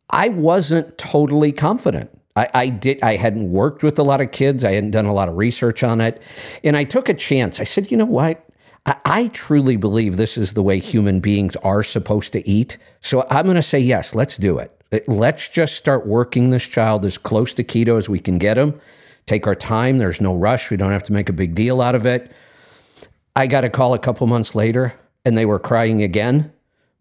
I 0.09 0.29
wasn't 0.29 0.99
totally 0.99 1.53
confident. 1.53 2.11
I, 2.37 2.49
I, 2.55 2.69
did. 2.69 3.03
I 3.03 3.17
hadn't 3.17 3.51
worked 3.51 3.83
with 3.83 3.99
a 3.99 4.03
lot 4.03 4.21
of 4.21 4.31
kids. 4.31 4.65
I 4.65 4.73
hadn't 4.73 4.93
done 4.93 5.07
a 5.07 5.13
lot 5.13 5.29
of 5.29 5.37
research 5.37 5.83
on 5.83 6.01
it, 6.01 6.21
and 6.63 6.77
I 6.77 6.85
took 6.85 7.09
a 7.09 7.15
chance. 7.15 7.61
I 7.61 7.65
said, 7.65 7.91
you 7.91 7.97
know 7.97 8.07
what? 8.07 8.45
I, 8.87 8.97
I 9.05 9.29
truly 9.29 9.77
believe 9.77 10.17
this 10.17 10.39
is 10.39 10.55
the 10.55 10.63
way 10.63 10.79
human 10.79 11.21
beings 11.21 11.57
are 11.57 11.83
supposed 11.83 12.33
to 12.35 12.49
eat. 12.49 12.79
So 13.01 13.27
I'm 13.31 13.45
going 13.45 13.57
to 13.57 13.63
say 13.63 13.79
yes, 13.79 14.15
let's 14.15 14.37
do 14.37 14.59
it. 14.59 14.77
Let's 15.07 15.49
just 15.49 15.77
start 15.77 16.07
working 16.07 16.51
this 16.51 16.67
child 16.67 17.05
as 17.05 17.19
close 17.19 17.55
to 17.55 17.65
keto 17.65 17.97
as 17.97 18.09
we 18.09 18.19
can 18.19 18.39
get 18.39 18.59
him. 18.59 18.81
Take 19.27 19.47
our 19.47 19.55
time. 19.55 19.99
There's 19.99 20.21
no 20.21 20.35
rush. 20.35 20.71
We 20.71 20.77
don't 20.77 20.91
have 20.91 21.05
to 21.05 21.13
make 21.13 21.29
a 21.29 21.33
big 21.33 21.55
deal 21.55 21.81
out 21.81 21.95
of 21.95 22.07
it. 22.07 22.33
I 23.37 23.47
got 23.47 23.65
a 23.65 23.71
call 23.71 23.95
a 23.95 23.99
couple 23.99 24.27
months 24.27 24.55
later 24.55 24.95
and 25.25 25.37
they 25.37 25.47
were 25.47 25.59
crying 25.59 26.03
again, 26.03 26.53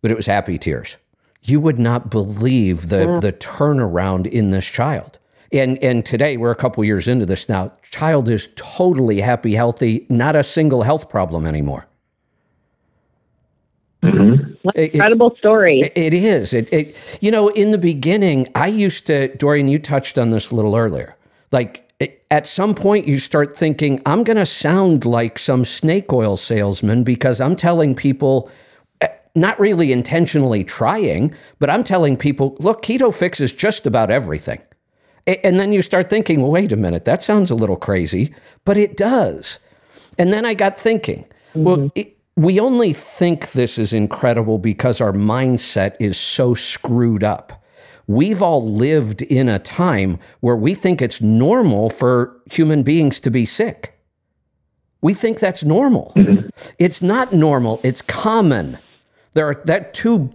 but 0.01 0.11
it 0.11 0.17
was 0.17 0.25
happy 0.25 0.57
tears. 0.57 0.97
You 1.41 1.59
would 1.59 1.80
not 1.80 2.09
believe 2.09 2.89
the, 2.89 3.19
the 3.21 3.32
turnaround 3.32 4.27
in 4.27 4.49
this 4.49 4.65
child. 4.65 5.19
And 5.51 5.82
and 5.84 6.05
today 6.05 6.38
we're 6.38 6.51
a 6.51 6.55
couple 6.55 6.84
years 6.84 7.07
into 7.07 7.25
this 7.25 7.49
now. 7.49 7.73
Child 7.82 8.30
is 8.30 8.49
totally 8.55 9.21
happy, 9.21 9.53
healthy, 9.53 10.05
not 10.09 10.36
a 10.36 10.43
single 10.43 10.84
health 10.84 11.09
problem 11.09 11.45
anymore. 11.45 11.88
Mm-hmm. 14.03 14.69
incredible 14.75 15.36
story. 15.38 15.91
It, 15.95 16.13
is. 16.13 16.53
It, 16.53 16.71
it, 16.71 17.19
you 17.21 17.32
know, 17.32 17.49
in 17.49 17.71
the 17.71 17.77
beginning, 17.77 18.47
I 18.55 18.67
used 18.67 19.07
to, 19.07 19.36
Dorian, 19.36 19.67
you 19.67 19.77
touched 19.77 20.17
on 20.17 20.32
this 20.32 20.51
a 20.51 20.55
little 20.55 20.75
earlier. 20.75 21.17
Like 21.51 21.89
at 22.32 22.47
some 22.47 22.76
point, 22.76 23.08
you 23.08 23.18
start 23.18 23.58
thinking, 23.58 24.02
I'm 24.06 24.24
going 24.24 24.38
to 24.38 24.45
sound 24.45 25.06
like 25.06 25.38
some 25.38 25.66
snake 25.66 26.14
oil 26.14 26.38
salesman 26.38 27.04
because 27.04 27.41
I'm 27.41 27.56
telling 27.56 27.95
people, 27.95 28.50
eh, 29.02 29.08
not 29.36 29.60
really 29.60 29.91
intentionally 29.91 30.64
trying, 30.64 31.34
but 31.58 31.70
I'm 31.70 31.84
telling 31.84 32.16
people, 32.16 32.56
look, 32.60 32.84
keto 32.84 33.14
fixes 33.14 33.54
just 33.54 33.86
about 33.86 34.12
everything. 34.12 34.62
And 35.28 35.60
then 35.60 35.74
you 35.74 35.82
start 35.82 36.10
thinking, 36.10 36.41
well, 36.41 36.52
wait 36.52 36.72
a 36.72 36.78
minute, 36.78 37.06
that 37.06 37.22
sounds 37.22 37.52
a 37.52 37.56
little 37.56 37.76
crazy, 37.76 38.34
but 38.64 38.78
it 38.78 38.95
does. 38.95 39.60
And 40.18 40.34
then 40.34 40.45
I 40.45 40.54
got 40.54 40.78
thinking, 40.78 41.26
mm-hmm. 41.50 41.64
well, 41.64 41.91
it, 41.95 42.18
we 42.36 42.60
only 42.60 42.93
think 42.93 43.52
this 43.52 43.78
is 43.78 43.91
incredible 43.91 44.58
because 44.58 45.02
our 45.02 45.12
mindset 45.12 45.95
is 46.00 46.18
so 46.18 46.54
screwed 46.54 47.24
up. 47.24 47.59
We've 48.10 48.41
all 48.41 48.68
lived 48.68 49.22
in 49.22 49.47
a 49.47 49.60
time 49.60 50.18
where 50.39 50.55
we 50.55 50.74
think 50.74 50.99
it's 50.99 51.22
normal 51.22 51.91
for 51.91 52.41
human 52.51 52.82
beings 52.82 53.20
to 53.20 53.30
be 53.30 53.45
sick. 53.45 53.99
We 54.99 55.14
think 55.14 55.38
that's 55.38 55.64
normal. 55.64 56.14
Mm-hmm. 56.16 56.47
It's 56.80 57.03
not 57.03 57.34
normal, 57.34 57.80
it's 57.84 58.01
common. 58.01 58.80
There 59.36 59.45
are 59.45 59.62
that 59.66 59.93
two 59.93 60.34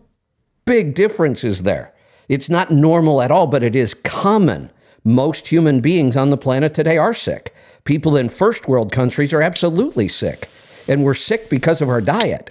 big 0.64 0.95
differences 0.95 1.64
there. 1.64 1.93
It's 2.29 2.49
not 2.49 2.70
normal 2.70 3.20
at 3.20 3.33
all, 3.33 3.49
but 3.49 3.64
it 3.64 3.75
is 3.75 3.93
common 3.93 4.70
most 5.03 5.49
human 5.49 5.81
beings 5.81 6.16
on 6.16 6.31
the 6.31 6.37
planet 6.37 6.75
today 6.75 6.97
are 6.97 7.12
sick. 7.12 7.53
People 7.83 8.16
in 8.16 8.29
first 8.29 8.68
world 8.68 8.93
countries 8.93 9.35
are 9.35 9.43
absolutely 9.43 10.07
sick, 10.07 10.49
and 10.87 11.03
we're 11.03 11.12
sick 11.12 11.51
because 11.51 11.83
of 11.83 11.89
our 11.89 12.01
diet. 12.01 12.51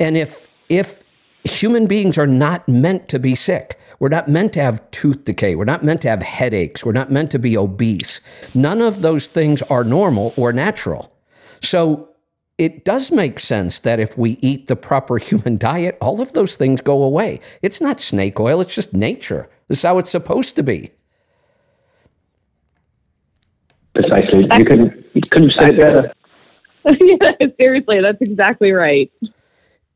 And 0.00 0.16
if 0.16 0.48
if 0.68 1.04
human 1.44 1.86
beings 1.86 2.18
are 2.18 2.26
not 2.26 2.68
meant 2.68 3.08
to 3.10 3.20
be 3.20 3.36
sick, 3.36 3.78
we're 3.98 4.08
not 4.08 4.28
meant 4.28 4.52
to 4.54 4.60
have 4.60 4.90
tooth 4.90 5.24
decay. 5.24 5.54
We're 5.54 5.64
not 5.64 5.82
meant 5.82 6.02
to 6.02 6.08
have 6.08 6.22
headaches. 6.22 6.84
We're 6.84 6.92
not 6.92 7.10
meant 7.10 7.30
to 7.32 7.38
be 7.38 7.56
obese. 7.56 8.20
None 8.54 8.80
of 8.82 9.02
those 9.02 9.28
things 9.28 9.62
are 9.62 9.84
normal 9.84 10.34
or 10.36 10.52
natural. 10.52 11.16
So 11.60 12.10
it 12.58 12.84
does 12.84 13.12
make 13.12 13.38
sense 13.38 13.80
that 13.80 14.00
if 14.00 14.16
we 14.16 14.38
eat 14.40 14.66
the 14.66 14.76
proper 14.76 15.18
human 15.18 15.56
diet, 15.56 15.96
all 16.00 16.20
of 16.20 16.32
those 16.32 16.56
things 16.56 16.80
go 16.80 17.02
away. 17.02 17.40
It's 17.62 17.80
not 17.80 18.00
snake 18.00 18.38
oil, 18.40 18.60
it's 18.60 18.74
just 18.74 18.92
nature. 18.92 19.48
This 19.68 19.78
is 19.78 19.84
how 19.84 19.98
it's 19.98 20.10
supposed 20.10 20.56
to 20.56 20.62
be. 20.62 20.90
Precisely. 23.94 24.42
You 24.42 24.64
couldn't 24.64 25.06
you 25.14 25.22
couldn't 25.30 25.52
say 25.52 25.70
it 25.70 25.76
better. 25.78 26.12
yeah, 27.00 27.46
seriously, 27.58 28.02
that's 28.02 28.20
exactly 28.20 28.72
right. 28.72 29.10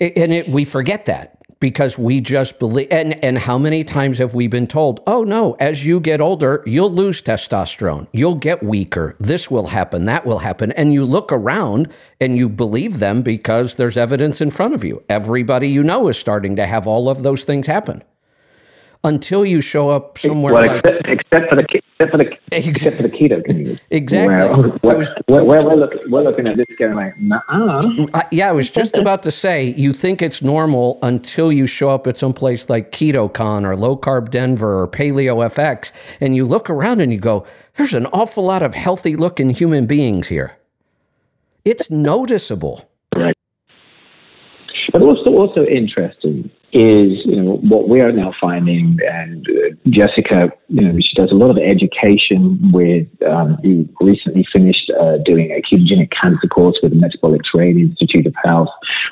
And 0.00 0.32
it, 0.32 0.48
we 0.48 0.64
forget 0.64 1.04
that 1.04 1.39
because 1.60 1.98
we 1.98 2.20
just 2.20 2.58
believe. 2.58 2.88
And 2.90 3.22
and 3.24 3.38
how 3.38 3.58
many 3.58 3.84
times 3.84 4.18
have 4.18 4.34
we 4.34 4.48
been 4.48 4.66
told, 4.66 5.00
"Oh 5.06 5.22
no, 5.24 5.56
as 5.60 5.86
you 5.86 6.00
get 6.00 6.20
older, 6.20 6.62
you'll 6.66 6.90
lose 6.90 7.22
testosterone, 7.22 8.08
you'll 8.12 8.34
get 8.34 8.62
weaker, 8.62 9.14
this 9.20 9.50
will 9.50 9.68
happen, 9.68 10.06
that 10.06 10.26
will 10.26 10.38
happen," 10.38 10.72
and 10.72 10.92
you 10.92 11.04
look 11.04 11.30
around 11.30 11.92
and 12.20 12.36
you 12.36 12.48
believe 12.48 12.98
them 12.98 13.22
because 13.22 13.76
there's 13.76 13.96
evidence 13.96 14.40
in 14.40 14.50
front 14.50 14.74
of 14.74 14.82
you. 14.84 15.02
Everybody 15.08 15.68
you 15.68 15.82
know 15.82 16.08
is 16.08 16.18
starting 16.18 16.56
to 16.56 16.66
have 16.66 16.86
all 16.86 17.08
of 17.08 17.22
those 17.22 17.44
things 17.44 17.66
happen 17.66 18.02
until 19.02 19.46
you 19.46 19.60
show 19.60 19.88
up 19.88 20.18
somewhere 20.18 20.52
well, 20.52 20.66
like 20.66 20.84
except, 20.84 21.08
except 21.08 21.48
for 21.48 21.56
the 21.56 21.64
except 21.72 22.10
for 22.10 22.18
the 22.18 22.38
except 22.52 22.96
for 22.96 23.02
the 23.02 23.08
keto 23.08 23.44
community. 23.44 23.80
Exactly. 23.90 24.70
Where, 24.80 24.96
was, 24.96 25.10
where, 25.26 25.44
where 25.44 25.62
we're, 25.62 25.74
looking, 25.74 26.00
we're 26.10 26.22
looking 26.22 26.46
at 26.46 26.56
this 26.56 26.66
going 26.78 26.94
like, 26.94 27.18
nah. 27.18 27.40
yeah, 28.30 28.48
I 28.48 28.52
was 28.52 28.70
just 28.70 28.96
about 28.96 29.22
to 29.24 29.30
say, 29.30 29.74
you 29.76 29.92
think 29.92 30.22
it's 30.22 30.42
normal 30.42 30.98
until 31.02 31.52
you 31.52 31.66
show 31.66 31.90
up 31.90 32.06
at 32.06 32.16
some 32.16 32.32
place 32.32 32.70
like 32.70 32.92
KetoCon 32.92 33.64
or 33.64 33.76
Low 33.76 33.96
Carb 33.96 34.30
Denver 34.30 34.80
or 34.82 34.88
Paleo 34.88 35.36
FX, 35.46 35.92
and 36.20 36.34
you 36.34 36.46
look 36.46 36.70
around 36.70 37.00
and 37.00 37.12
you 37.12 37.18
go, 37.18 37.46
"There's 37.74 37.94
an 37.94 38.06
awful 38.06 38.44
lot 38.44 38.62
of 38.62 38.74
healthy 38.74 39.16
looking 39.16 39.50
human 39.50 39.86
beings 39.86 40.28
here." 40.28 40.56
It's 41.64 41.90
noticeable. 41.90 42.88
Right. 43.14 43.36
But 44.92 45.02
also, 45.02 45.30
also 45.30 45.64
interesting 45.64 46.50
is 46.72 47.24
you 47.24 47.42
know 47.42 47.56
what 47.56 47.88
we 47.88 48.00
are 48.00 48.12
now 48.12 48.32
finding, 48.40 48.98
and 49.10 49.46
uh, 49.48 49.74
Jessica, 49.88 50.52
you 50.68 50.80
know, 50.80 50.98
she 51.00 51.14
does 51.14 51.32
a 51.32 51.34
lot 51.34 51.50
of 51.50 51.58
education 51.58 52.70
with. 52.72 53.08
Um, 53.26 53.58
you 53.62 53.88
recently 54.00 54.46
finished 54.52 54.90
uh, 55.00 55.18
doing 55.18 55.50
a 55.50 55.62
ketogenic 55.62 56.10
cancer 56.10 56.46
course 56.48 56.78
with 56.82 56.92
the 56.92 56.98
Metabolic 56.98 57.42
Terrain 57.50 57.78
Institute 57.78 58.26
of 58.26 58.34
Health. 58.44 58.68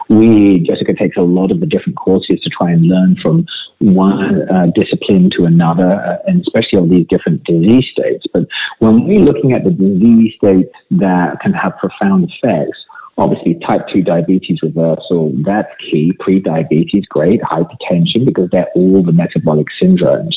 We 0.09 0.61
Jessica 0.61 0.94
takes 0.94 1.16
a 1.16 1.22
lot 1.22 1.50
of 1.50 1.61
the 1.61 1.66
different 1.66 1.98
courses 1.98 2.40
to 2.40 2.50
try 2.50 2.70
and 2.70 2.82
learn 2.82 3.16
from 3.20 3.46
one 3.78 4.48
uh, 4.50 4.66
discipline 4.74 5.30
to 5.36 5.44
another, 5.44 5.92
uh, 5.92 6.18
and 6.26 6.40
especially 6.40 6.78
on 6.78 6.88
these 6.88 7.06
different 7.09 7.44
disease 7.44 7.86
states. 7.90 8.26
But 8.32 8.46
when 8.78 9.06
we're 9.06 9.20
looking 9.20 9.52
at 9.52 9.64
the 9.64 9.70
disease 9.70 10.34
states 10.36 10.72
that 10.92 11.40
can 11.40 11.52
have 11.52 11.76
profound 11.78 12.30
effects 12.30 12.78
Obviously, 13.18 13.58
type 13.66 13.88
2 13.92 14.02
diabetes 14.02 14.62
reversal, 14.62 15.32
that's 15.44 15.68
key. 15.80 16.12
Pre-diabetes, 16.20 17.04
great. 17.06 17.40
Hypertension, 17.42 18.24
because 18.24 18.48
they're 18.52 18.70
all 18.76 19.02
the 19.02 19.10
metabolic 19.10 19.66
syndromes. 19.82 20.36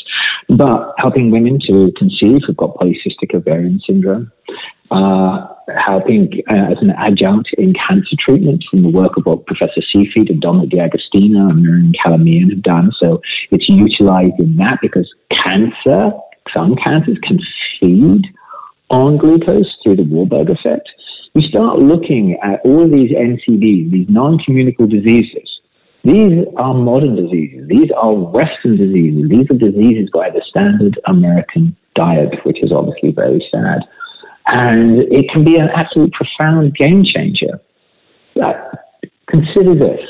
But 0.49 0.95
helping 0.97 1.29
women 1.29 1.59
to 1.67 1.93
conceive 1.95 2.41
who've 2.45 2.57
got 2.57 2.75
polycystic 2.75 3.36
ovarian 3.36 3.79
syndrome, 3.86 4.32
uh, 4.89 5.47
helping 5.77 6.41
uh, 6.49 6.71
as 6.71 6.79
an 6.82 6.89
adjunct 6.97 7.51
in 7.59 7.75
cancer 7.75 8.15
treatment 8.19 8.65
from 8.69 8.82
the 8.82 8.89
work 8.89 9.15
of 9.15 9.27
what 9.27 9.45
Professor 9.45 9.82
Seyfried 9.82 10.32
and 10.32 10.41
Dominic 10.41 10.71
D'Agostino 10.71 11.49
and 11.49 11.61
Miriam 11.61 11.93
Kalamian 12.03 12.49
have 12.49 12.63
done. 12.63 12.91
So 12.99 13.21
it's 13.51 13.69
utilized 13.69 14.39
in 14.39 14.55
that 14.57 14.79
because 14.82 15.07
cancer, 15.29 16.11
some 16.51 16.75
cancers 16.75 17.19
can 17.21 17.39
feed 17.79 18.25
on 18.89 19.17
glucose 19.17 19.77
through 19.84 19.97
the 19.97 20.03
Warburg 20.03 20.49
effect 20.49 20.89
we 21.34 21.41
start 21.41 21.79
looking 21.79 22.38
at 22.41 22.59
all 22.63 22.89
these 22.89 23.11
NCDs, 23.11 23.91
these 23.91 24.09
non-communicable 24.09 24.88
diseases. 24.88 25.59
These 26.03 26.45
are 26.57 26.73
modern 26.73 27.15
diseases. 27.15 27.67
These 27.67 27.91
are 27.91 28.11
Western 28.13 28.75
diseases. 28.77 29.29
These 29.29 29.49
are 29.51 29.57
diseases 29.57 30.09
by 30.11 30.29
the 30.29 30.41
standard 30.47 30.99
American 31.05 31.75
diet, 31.95 32.43
which 32.43 32.63
is 32.63 32.71
obviously 32.71 33.11
very 33.11 33.45
sad. 33.51 33.82
And 34.47 35.01
it 35.13 35.29
can 35.29 35.43
be 35.43 35.57
an 35.57 35.69
absolute 35.69 36.11
profound 36.13 36.75
game 36.75 37.03
changer. 37.03 37.61
Consider 39.27 39.75
this. 39.75 40.01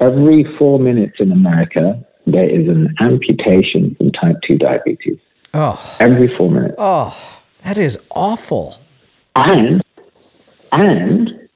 Every 0.00 0.44
four 0.56 0.78
minutes 0.78 1.16
in 1.18 1.32
America, 1.32 2.02
there 2.26 2.48
is 2.48 2.68
an 2.68 2.94
amputation 3.00 3.96
from 3.96 4.12
type 4.12 4.36
2 4.42 4.58
diabetes. 4.58 5.18
Oh. 5.54 5.96
Every 5.98 6.34
four 6.36 6.50
minutes. 6.50 6.76
Oh, 6.78 7.42
that 7.64 7.78
is 7.78 8.00
awful. 8.10 8.76
And, 9.34 9.82
and 10.72 11.48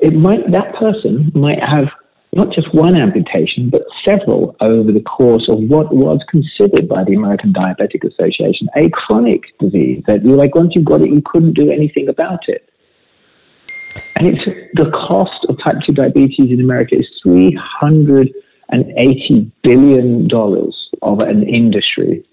it 0.00 0.14
might, 0.14 0.50
that 0.50 0.74
person 0.74 1.32
might 1.34 1.62
have 1.62 1.88
not 2.34 2.50
just 2.52 2.74
one 2.74 2.96
amputation, 2.96 3.70
but 3.70 3.82
several 4.04 4.56
over 4.60 4.90
the 4.90 5.00
course 5.00 5.48
of 5.48 5.58
what 5.60 5.94
was 5.94 6.20
considered 6.28 6.88
by 6.88 7.04
the 7.04 7.14
American 7.14 7.52
Diabetic 7.52 8.02
Association 8.04 8.68
a 8.74 8.90
chronic 8.90 9.56
disease 9.60 10.02
that 10.06 10.24
you 10.24 10.34
like 10.34 10.54
once 10.54 10.74
you 10.74 10.82
got 10.82 11.00
it, 11.00 11.10
you 11.10 11.22
couldn't 11.24 11.52
do 11.52 11.70
anything 11.70 12.08
about 12.08 12.48
it. 12.48 12.68
And 14.16 14.26
it's 14.26 14.44
the 14.74 14.90
cost 14.90 15.44
of 15.48 15.58
type 15.62 15.76
2 15.86 15.92
diabetes 15.92 16.50
in 16.50 16.60
America 16.60 16.96
is 16.96 17.06
$380 17.24 18.32
billion 19.62 20.28
of 21.02 21.20
an 21.20 21.48
industry. 21.48 22.26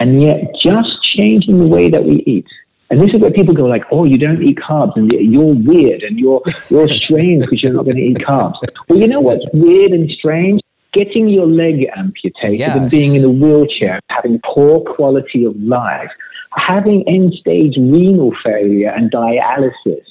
And 0.00 0.22
yet, 0.22 0.54
just 0.62 1.02
changing 1.02 1.58
the 1.58 1.66
way 1.66 1.90
that 1.90 2.04
we 2.04 2.22
eat, 2.26 2.46
and 2.90 3.00
this 3.00 3.14
is 3.14 3.20
where 3.20 3.30
people 3.30 3.54
go 3.54 3.64
like, 3.64 3.84
"Oh, 3.90 4.04
you 4.04 4.18
don't 4.18 4.42
eat 4.42 4.58
carbs, 4.58 4.96
and 4.96 5.10
you're 5.12 5.54
weird, 5.54 6.02
and 6.02 6.18
you're 6.18 6.42
you're 6.70 6.88
strange 7.06 7.44
because 7.44 7.62
you're 7.62 7.72
not 7.72 7.84
going 7.84 7.96
to 7.96 8.02
eat 8.02 8.18
carbs." 8.18 8.54
Well, 8.88 8.98
you 9.00 9.08
know 9.08 9.20
what's 9.20 9.44
weird 9.52 9.92
and 9.92 10.10
strange? 10.10 10.60
Getting 10.92 11.28
your 11.28 11.46
leg 11.46 11.86
amputated 11.96 12.58
Yes. 12.58 12.76
and 12.76 12.90
being 12.90 13.14
in 13.16 13.24
a 13.24 13.28
wheelchair, 13.28 14.00
having 14.10 14.40
poor 14.44 14.80
quality 14.80 15.44
of 15.44 15.56
life, 15.60 16.10
having 16.56 17.02
end-stage 17.08 17.76
renal 17.76 18.32
failure 18.44 18.90
and 18.90 19.10
dialysis. 19.10 20.04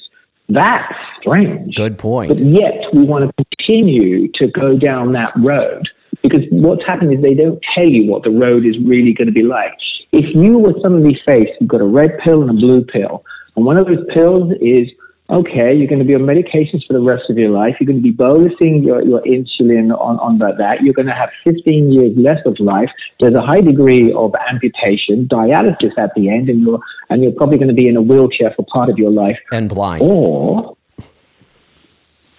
That's 0.50 0.92
strange. 1.20 1.74
Good 1.74 1.96
point. 1.96 2.28
But 2.28 2.40
yet 2.40 2.84
we 2.92 3.04
want 3.04 3.24
to 3.34 3.44
continue 3.56 4.28
to 4.32 4.46
go 4.48 4.76
down 4.76 5.12
that 5.14 5.32
road 5.38 5.88
because 6.22 6.42
what's 6.50 6.84
happened 6.84 7.14
is 7.14 7.22
they 7.22 7.32
don't 7.34 7.62
tell 7.74 7.86
you 7.86 8.10
what 8.10 8.24
the 8.24 8.30
road 8.30 8.66
is 8.66 8.76
really 8.80 9.14
going 9.14 9.26
to 9.28 9.32
be 9.32 9.42
like. 9.42 9.72
If 10.14 10.34
you 10.34 10.58
were 10.58 10.74
suddenly 10.80 11.20
faced, 11.26 11.52
you've 11.60 11.68
got 11.68 11.80
a 11.80 11.86
red 11.86 12.18
pill 12.18 12.42
and 12.42 12.50
a 12.50 12.54
blue 12.54 12.84
pill, 12.84 13.24
and 13.56 13.64
one 13.64 13.76
of 13.76 13.86
those 13.86 14.04
pills 14.12 14.52
is 14.60 14.88
okay, 15.30 15.74
you're 15.74 15.88
going 15.88 15.98
to 15.98 16.04
be 16.04 16.14
on 16.14 16.20
medications 16.20 16.86
for 16.86 16.92
the 16.92 17.00
rest 17.00 17.30
of 17.30 17.38
your 17.38 17.50
life. 17.50 17.76
You're 17.80 17.86
going 17.86 18.02
to 18.02 18.02
be 18.02 18.12
bolusing 18.12 18.84
your, 18.84 19.02
your 19.02 19.22
insulin 19.22 19.90
on, 19.98 20.18
on 20.20 20.38
that, 20.38 20.58
that. 20.58 20.82
You're 20.82 20.94
going 20.94 21.06
to 21.06 21.14
have 21.14 21.30
15 21.44 21.90
years 21.90 22.12
less 22.16 22.38
of 22.44 22.60
life. 22.60 22.90
There's 23.20 23.34
a 23.34 23.40
high 23.40 23.62
degree 23.62 24.12
of 24.12 24.34
amputation, 24.48 25.26
dialysis 25.26 25.96
at 25.96 26.14
the 26.14 26.28
end, 26.28 26.48
and 26.48 26.60
you're, 26.60 26.78
and 27.08 27.22
you're 27.22 27.32
probably 27.32 27.56
going 27.56 27.68
to 27.68 27.74
be 27.74 27.88
in 27.88 27.96
a 27.96 28.02
wheelchair 28.02 28.52
for 28.54 28.64
part 28.66 28.90
of 28.90 28.98
your 28.98 29.10
life. 29.10 29.38
and 29.50 29.68
blind. 29.68 30.02
Or, 30.02 30.76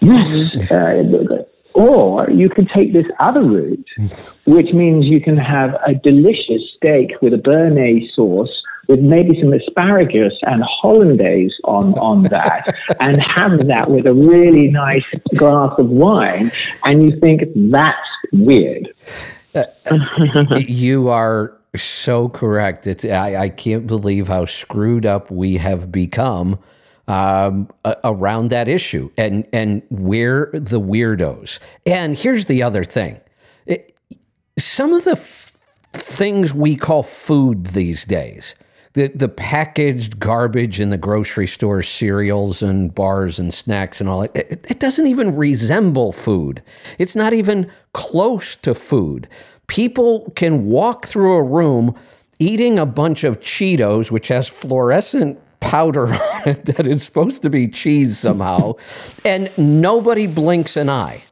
yes, 0.00 0.70
uh, 0.70 1.44
or 1.76 2.30
you 2.30 2.48
can 2.48 2.66
take 2.66 2.94
this 2.94 3.04
other 3.20 3.42
route, 3.42 3.86
which 4.46 4.72
means 4.72 5.06
you 5.06 5.20
can 5.20 5.36
have 5.36 5.74
a 5.86 5.94
delicious 5.94 6.62
steak 6.74 7.12
with 7.20 7.34
a 7.34 7.36
béarnaise 7.36 8.10
sauce 8.14 8.50
with 8.88 9.00
maybe 9.00 9.38
some 9.40 9.52
asparagus 9.52 10.32
and 10.42 10.62
hollandaise 10.62 11.52
on, 11.64 11.92
on 11.98 12.22
that, 12.24 12.74
and 13.00 13.20
have 13.20 13.66
that 13.66 13.90
with 13.90 14.06
a 14.06 14.14
really 14.14 14.68
nice 14.68 15.04
glass 15.34 15.72
of 15.78 15.88
wine, 15.88 16.50
and 16.84 17.02
you 17.02 17.20
think 17.20 17.42
that's 17.70 18.08
weird. 18.32 18.88
Uh, 19.54 19.64
you 20.58 21.08
are 21.08 21.52
so 21.74 22.28
correct. 22.28 22.86
It's 22.86 23.04
I, 23.04 23.36
I 23.36 23.48
can't 23.48 23.86
believe 23.86 24.28
how 24.28 24.44
screwed 24.44 25.04
up 25.04 25.30
we 25.30 25.56
have 25.56 25.90
become 25.90 26.58
um, 27.08 27.68
around 28.04 28.48
that 28.50 28.68
issue, 28.68 29.10
and 29.16 29.46
and 29.52 29.82
we're 29.90 30.50
the 30.52 30.80
weirdos. 30.80 31.60
And 31.86 32.16
here's 32.16 32.46
the 32.46 32.62
other 32.62 32.84
thing: 32.84 33.20
It- 33.66 33.92
some 34.58 34.92
of 34.94 35.04
the 35.04 35.12
f- 35.12 35.52
things 35.92 36.54
we 36.54 36.76
call 36.76 37.02
food 37.02 37.66
these 37.66 38.04
days. 38.04 38.54
The, 38.94 39.08
the 39.08 39.28
packaged 39.28 40.18
garbage 40.18 40.80
in 40.80 40.88
the 40.88 40.96
grocery 40.96 41.46
store, 41.46 41.82
cereals 41.82 42.62
and 42.62 42.94
bars 42.94 43.38
and 43.38 43.52
snacks 43.52 44.00
and 44.00 44.08
all 44.08 44.20
that, 44.20 44.34
it, 44.34 44.66
it 44.70 44.80
doesn't 44.80 45.06
even 45.06 45.36
resemble 45.36 46.12
food. 46.12 46.62
It's 46.98 47.14
not 47.14 47.34
even 47.34 47.70
close 47.92 48.56
to 48.56 48.74
food. 48.74 49.28
People 49.66 50.32
can 50.34 50.64
walk 50.64 51.04
through 51.04 51.34
a 51.34 51.42
room 51.42 51.94
eating 52.38 52.78
a 52.78 52.86
bunch 52.86 53.22
of 53.22 53.38
Cheetos, 53.40 54.10
which 54.10 54.28
has 54.28 54.48
fluorescent 54.48 55.38
powder 55.66 56.06
on 56.12 56.42
it 56.46 56.64
that 56.66 56.86
is 56.86 57.02
supposed 57.02 57.42
to 57.42 57.50
be 57.50 57.68
cheese 57.68 58.18
somehow, 58.18 58.74
and 59.24 59.50
nobody 59.56 60.26
blinks 60.26 60.76
an 60.76 60.88
eye 60.88 61.24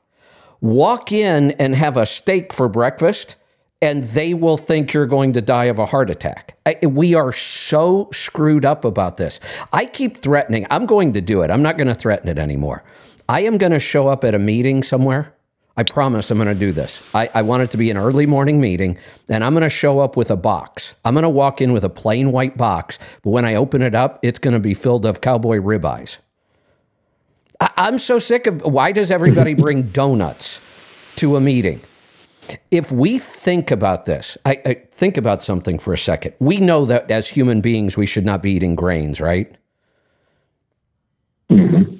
walk 0.64 1.12
in 1.12 1.50
and 1.52 1.74
have 1.74 1.98
a 1.98 2.06
steak 2.06 2.50
for 2.50 2.70
breakfast 2.70 3.36
and 3.82 4.02
they 4.04 4.32
will 4.32 4.56
think 4.56 4.94
you're 4.94 5.04
going 5.04 5.34
to 5.34 5.42
die 5.42 5.64
of 5.64 5.78
a 5.78 5.84
heart 5.84 6.08
attack. 6.08 6.56
I, 6.64 6.86
we 6.86 7.14
are 7.14 7.32
so 7.32 8.08
screwed 8.14 8.64
up 8.64 8.82
about 8.82 9.18
this. 9.18 9.40
I 9.74 9.84
keep 9.84 10.16
threatening, 10.16 10.66
I'm 10.70 10.86
going 10.86 11.12
to 11.12 11.20
do 11.20 11.42
it. 11.42 11.50
I'm 11.50 11.62
not 11.62 11.76
going 11.76 11.88
to 11.88 11.94
threaten 11.94 12.30
it 12.30 12.38
anymore. 12.38 12.82
I 13.28 13.40
am 13.42 13.58
going 13.58 13.72
to 13.72 13.80
show 13.80 14.08
up 14.08 14.24
at 14.24 14.34
a 14.34 14.38
meeting 14.38 14.82
somewhere. 14.82 15.34
I 15.76 15.82
promise 15.82 16.30
I'm 16.30 16.38
going 16.38 16.46
to 16.46 16.54
do 16.54 16.72
this. 16.72 17.02
I, 17.14 17.28
I 17.34 17.42
want 17.42 17.64
it 17.64 17.70
to 17.72 17.76
be 17.76 17.90
an 17.90 17.96
early 17.96 18.26
morning 18.26 18.60
meeting, 18.60 18.96
and 19.28 19.42
I'm 19.42 19.52
going 19.54 19.64
to 19.64 19.70
show 19.70 19.98
up 20.00 20.16
with 20.16 20.30
a 20.30 20.36
box. 20.36 20.94
I'm 21.04 21.14
going 21.14 21.24
to 21.24 21.28
walk 21.28 21.60
in 21.60 21.72
with 21.72 21.82
a 21.82 21.90
plain 21.90 22.30
white 22.30 22.56
box, 22.56 22.98
but 23.24 23.30
when 23.30 23.44
I 23.44 23.56
open 23.56 23.82
it 23.82 23.94
up, 23.94 24.20
it's 24.22 24.38
going 24.38 24.54
to 24.54 24.60
be 24.60 24.74
filled 24.74 25.04
of 25.04 25.20
cowboy 25.20 25.58
ribeyes. 25.58 26.20
I- 27.60 27.72
I'm 27.76 27.98
so 27.98 28.20
sick 28.20 28.46
of 28.46 28.62
why 28.62 28.92
does 28.92 29.10
everybody 29.10 29.54
bring 29.64 29.82
donuts 29.82 30.60
to 31.16 31.36
a 31.36 31.40
meeting? 31.40 31.80
If 32.70 32.92
we 32.92 33.18
think 33.18 33.70
about 33.70 34.04
this, 34.04 34.38
I, 34.44 34.60
I 34.64 34.74
think 34.92 35.16
about 35.16 35.42
something 35.42 35.78
for 35.78 35.92
a 35.92 35.98
second. 35.98 36.34
We 36.38 36.60
know 36.60 36.84
that 36.84 37.10
as 37.10 37.28
human 37.28 37.60
beings, 37.62 37.96
we 37.96 38.06
should 38.06 38.24
not 38.24 38.42
be 38.42 38.52
eating 38.52 38.76
grains, 38.76 39.20
right? 39.20 39.56
Mm-hmm. 41.50 41.96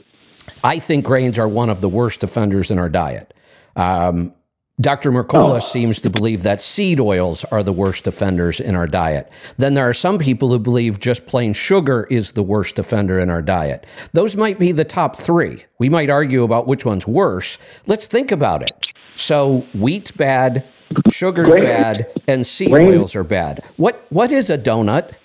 I 0.63 0.79
think 0.79 1.05
grains 1.05 1.39
are 1.39 1.49
one 1.49 1.71
of 1.71 1.81
the 1.81 1.89
worst 1.89 2.23
offenders 2.23 2.71
in 2.71 2.79
our 2.79 2.89
diet. 2.89 3.35
Um, 3.77 4.33
Dr. 4.81 5.13
Mercola 5.13 5.63
seems 5.63 6.01
to 6.01 6.11
believe 6.11 6.43
that 6.43 6.61
seed 6.61 6.99
oils 6.99 7.45
are 7.45 7.63
the 7.63 7.73
worst 7.73 8.09
offenders 8.09 8.59
in 8.59 8.75
our 8.75 8.89
diet. 8.89 9.31
Then 9.57 9.75
there 9.75 9.89
are 9.89 9.93
some 9.93 10.19
people 10.19 10.51
who 10.51 10.59
believe 10.59 10.99
just 10.99 11.27
plain 11.27 11.53
sugar 11.53 12.09
is 12.11 12.33
the 12.33 12.43
worst 12.43 12.81
offender 12.81 13.21
in 13.21 13.31
our 13.31 13.41
diet. 13.43 13.87
Those 14.15 14.37
might 14.37 14.59
be 14.59 14.73
the 14.73 14.85
top 14.85 15.15
three. 15.17 15.63
We 15.79 15.89
might 15.89 16.11
argue 16.11 16.43
about 16.43 16.67
which 16.67 16.85
one's 16.85 17.07
worse. 17.07 17.57
Let's 17.87 18.09
think 18.09 18.33
about 18.33 18.63
it. 18.63 18.73
So 19.15 19.61
wheat's 19.75 20.11
bad, 20.11 20.67
sugar's 21.13 21.55
bad, 21.55 22.11
and 22.27 22.45
seed 22.45 22.73
oils 22.73 23.15
are 23.15 23.23
bad. 23.23 23.63
What 23.77 24.05
what 24.11 24.33
is 24.33 24.51
a 24.51 24.59
donut? 24.59 25.17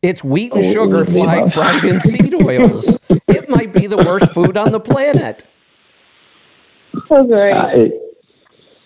It's 0.00 0.22
wheat 0.22 0.52
and 0.52 0.62
Oh, 0.64 0.72
sugar 0.72 1.04
fried, 1.04 1.52
fried 1.52 1.84
in 1.84 2.00
seed 2.00 2.34
oils. 2.34 3.00
It 3.26 3.48
might 3.48 3.72
be 3.72 3.88
the 3.88 3.96
worst 3.98 4.32
food 4.32 4.56
on 4.56 4.70
the 4.70 4.78
planet. 4.80 5.42
So 7.08 7.24
great. 7.24 7.52
Uh, 7.52 7.68
it, 7.72 7.92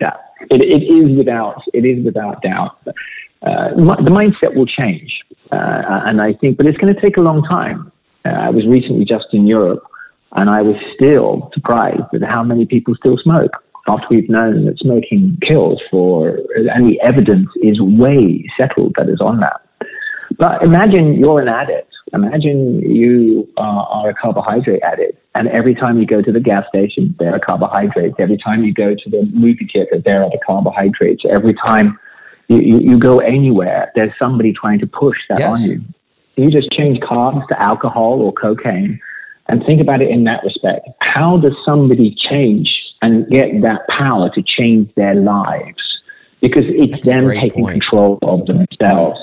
yeah, 0.01 0.17
it, 0.51 0.61
it 0.61 0.85
is 0.85 1.17
without 1.17 1.63
it 1.73 1.85
is 1.85 2.05
without 2.05 2.43
doubt. 2.43 2.79
Uh, 2.87 3.71
the 3.75 4.11
mindset 4.11 4.55
will 4.55 4.67
change, 4.67 5.21
uh, 5.53 6.03
and 6.07 6.21
I 6.21 6.33
think, 6.35 6.57
but 6.57 6.67
it's 6.67 6.79
going 6.79 6.95
to 6.95 7.01
take 7.01 7.17
a 7.17 7.21
long 7.21 7.43
time. 7.45 7.93
Uh, 8.25 8.31
I 8.31 8.51
was 8.51 8.67
recently 8.67 9.05
just 9.05 9.27
in 9.33 9.47
Europe, 9.47 9.85
and 10.33 10.51
I 10.51 10.63
was 10.63 10.77
still 10.95 11.51
surprised 11.55 12.13
at 12.15 12.23
how 12.23 12.43
many 12.43 12.67
people 12.67 12.95
still 12.97 13.17
smoke 13.19 13.53
after 13.87 14.07
we've 14.11 14.29
known 14.29 14.65
that 14.67 14.79
smoking 14.79 15.39
kills. 15.43 15.81
For 15.91 16.41
and 16.57 16.89
the 16.91 17.01
evidence 17.01 17.49
is 17.63 17.81
way 17.81 18.45
settled 18.57 18.95
that 18.97 19.09
is 19.09 19.21
on 19.21 19.41
that. 19.41 19.61
But 20.37 20.63
imagine 20.63 21.15
you're 21.15 21.41
an 21.41 21.49
addict. 21.49 21.93
Imagine 22.13 22.81
you 22.81 23.49
are, 23.57 23.87
are 23.87 24.11
a 24.11 24.15
carbohydrate 24.15 24.83
addict, 24.83 25.19
and 25.35 25.49
every 25.49 25.75
time 25.75 25.99
you 25.99 26.07
go 26.07 26.23
to 26.23 26.33
the 26.33 26.41
gas 26.41 26.65
station, 26.69 27.15
there 27.19 27.35
are 27.35 27.39
carbohydrates. 27.39 28.17
Every 28.19 28.39
time 28.39 28.65
you 28.65 28.73
go 28.73 28.95
to 28.95 29.11
the 29.11 29.25
movie 29.33 29.69
theater, 29.73 30.01
there 30.05 30.23
are 30.23 30.31
the 30.31 30.39
carbohydrates. 30.45 31.25
Every 31.29 31.55
time 31.55 31.99
you, 32.49 32.59
you, 32.59 32.79
you 32.79 32.99
go 32.99 33.21
anywhere, 33.21 33.93
there's 33.95 34.13
somebody 34.19 34.53
trying 34.53 34.79
to 34.81 34.87
push 34.87 35.19
that 35.29 35.41
Yes. 35.41 35.51
on 35.51 35.71
you. 35.71 35.83
You 36.37 36.51
just 36.51 36.71
change 36.71 37.01
carbs 37.01 37.47
to 37.49 37.61
alcohol 37.61 38.21
or 38.23 38.33
cocaine, 38.33 39.01
and 39.49 39.65
think 39.65 39.81
about 39.81 40.01
it 40.01 40.11
in 40.11 40.25
that 40.25 40.43
respect. 40.45 40.89
How 41.01 41.37
does 41.39 41.55
somebody 41.65 42.15
change 42.15 42.75
and 43.03 43.29
get 43.29 43.61
that 43.63 43.87
power 43.89 44.31
to 44.31 44.43
change 44.43 44.95
their 44.95 45.15
lives? 45.15 45.83
Because 46.41 46.65
it's 46.69 47.05
That's 47.05 47.07
them 47.07 47.31
taking 47.33 47.65
point. 47.65 47.83
control 47.83 48.19
of 48.23 48.47
themselves 48.47 49.19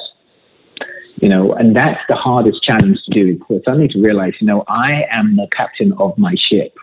you 1.17 1.29
know, 1.29 1.53
and 1.53 1.75
that's 1.75 2.01
the 2.07 2.15
hardest 2.15 2.61
challenge 2.63 2.99
to 3.05 3.11
do. 3.11 3.43
For 3.47 3.61
somebody 3.65 3.87
to 3.89 4.01
realize, 4.01 4.33
you 4.39 4.47
know, 4.47 4.63
I 4.67 5.05
am 5.11 5.35
the 5.35 5.47
captain 5.55 5.93
of 5.93 6.17
my 6.17 6.35
ship. 6.35 6.75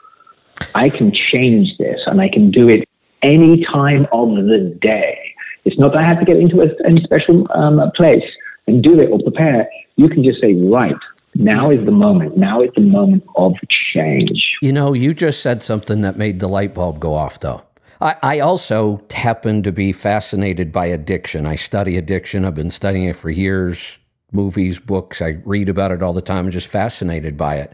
I 0.75 0.91
can 0.91 1.13
change 1.13 1.77
this, 1.79 2.01
and 2.07 2.21
I 2.21 2.29
can 2.29 2.51
do 2.51 2.69
it 2.69 2.89
any 3.23 3.65
time 3.65 4.07
of 4.13 4.35
the 4.35 4.77
day. 4.81 5.35
It's 5.65 5.79
not 5.79 5.93
that 5.93 5.99
I 5.99 6.07
have 6.07 6.19
to 6.19 6.25
get 6.25 6.37
into 6.37 6.61
a, 6.61 6.67
a 6.67 7.01
special 7.03 7.47
um, 7.55 7.91
place 7.95 8.25
and 8.67 8.83
do 8.83 9.01
it 9.01 9.11
or 9.11 9.21
prepare. 9.21 9.69
You 9.97 10.09
can 10.09 10.25
just 10.25 10.41
say, 10.41 10.55
right, 10.55 10.97
now 11.35 11.71
is 11.71 11.85
the 11.85 11.93
moment. 11.93 12.37
Now 12.37 12.63
is 12.63 12.71
the 12.75 12.83
moment 12.83 13.25
of 13.37 13.55
change. 13.93 14.57
You 14.61 14.73
know, 14.73 14.93
you 14.93 15.15
just 15.15 15.43
said 15.43 15.63
something 15.63 16.01
that 16.03 16.17
made 16.17 16.41
the 16.41 16.49
light 16.49 16.75
bulb 16.75 17.01
go 17.01 17.15
off, 17.15 17.41
though. 17.41 17.63
I 18.01 18.41
also 18.41 19.01
happen 19.13 19.63
to 19.63 19.71
be 19.71 19.93
fascinated 19.93 20.73
by 20.73 20.87
addiction. 20.87 21.47
I 21.47 21.55
study 21.55 21.97
addiction. 21.97 22.45
I've 22.45 22.57
been 22.57 22.69
studying 22.69 23.05
it 23.05 23.15
for 23.15 23.31
years. 23.31 24.01
Movies, 24.33 24.81
books. 24.81 25.23
I 25.23 25.41
read 25.45 25.69
about 25.69 25.93
it 25.93 26.03
all 26.03 26.13
the 26.13 26.23
time. 26.23 26.47
I'm 26.47 26.51
just 26.51 26.69
fascinated 26.69 27.37
by 27.37 27.57
it. 27.57 27.73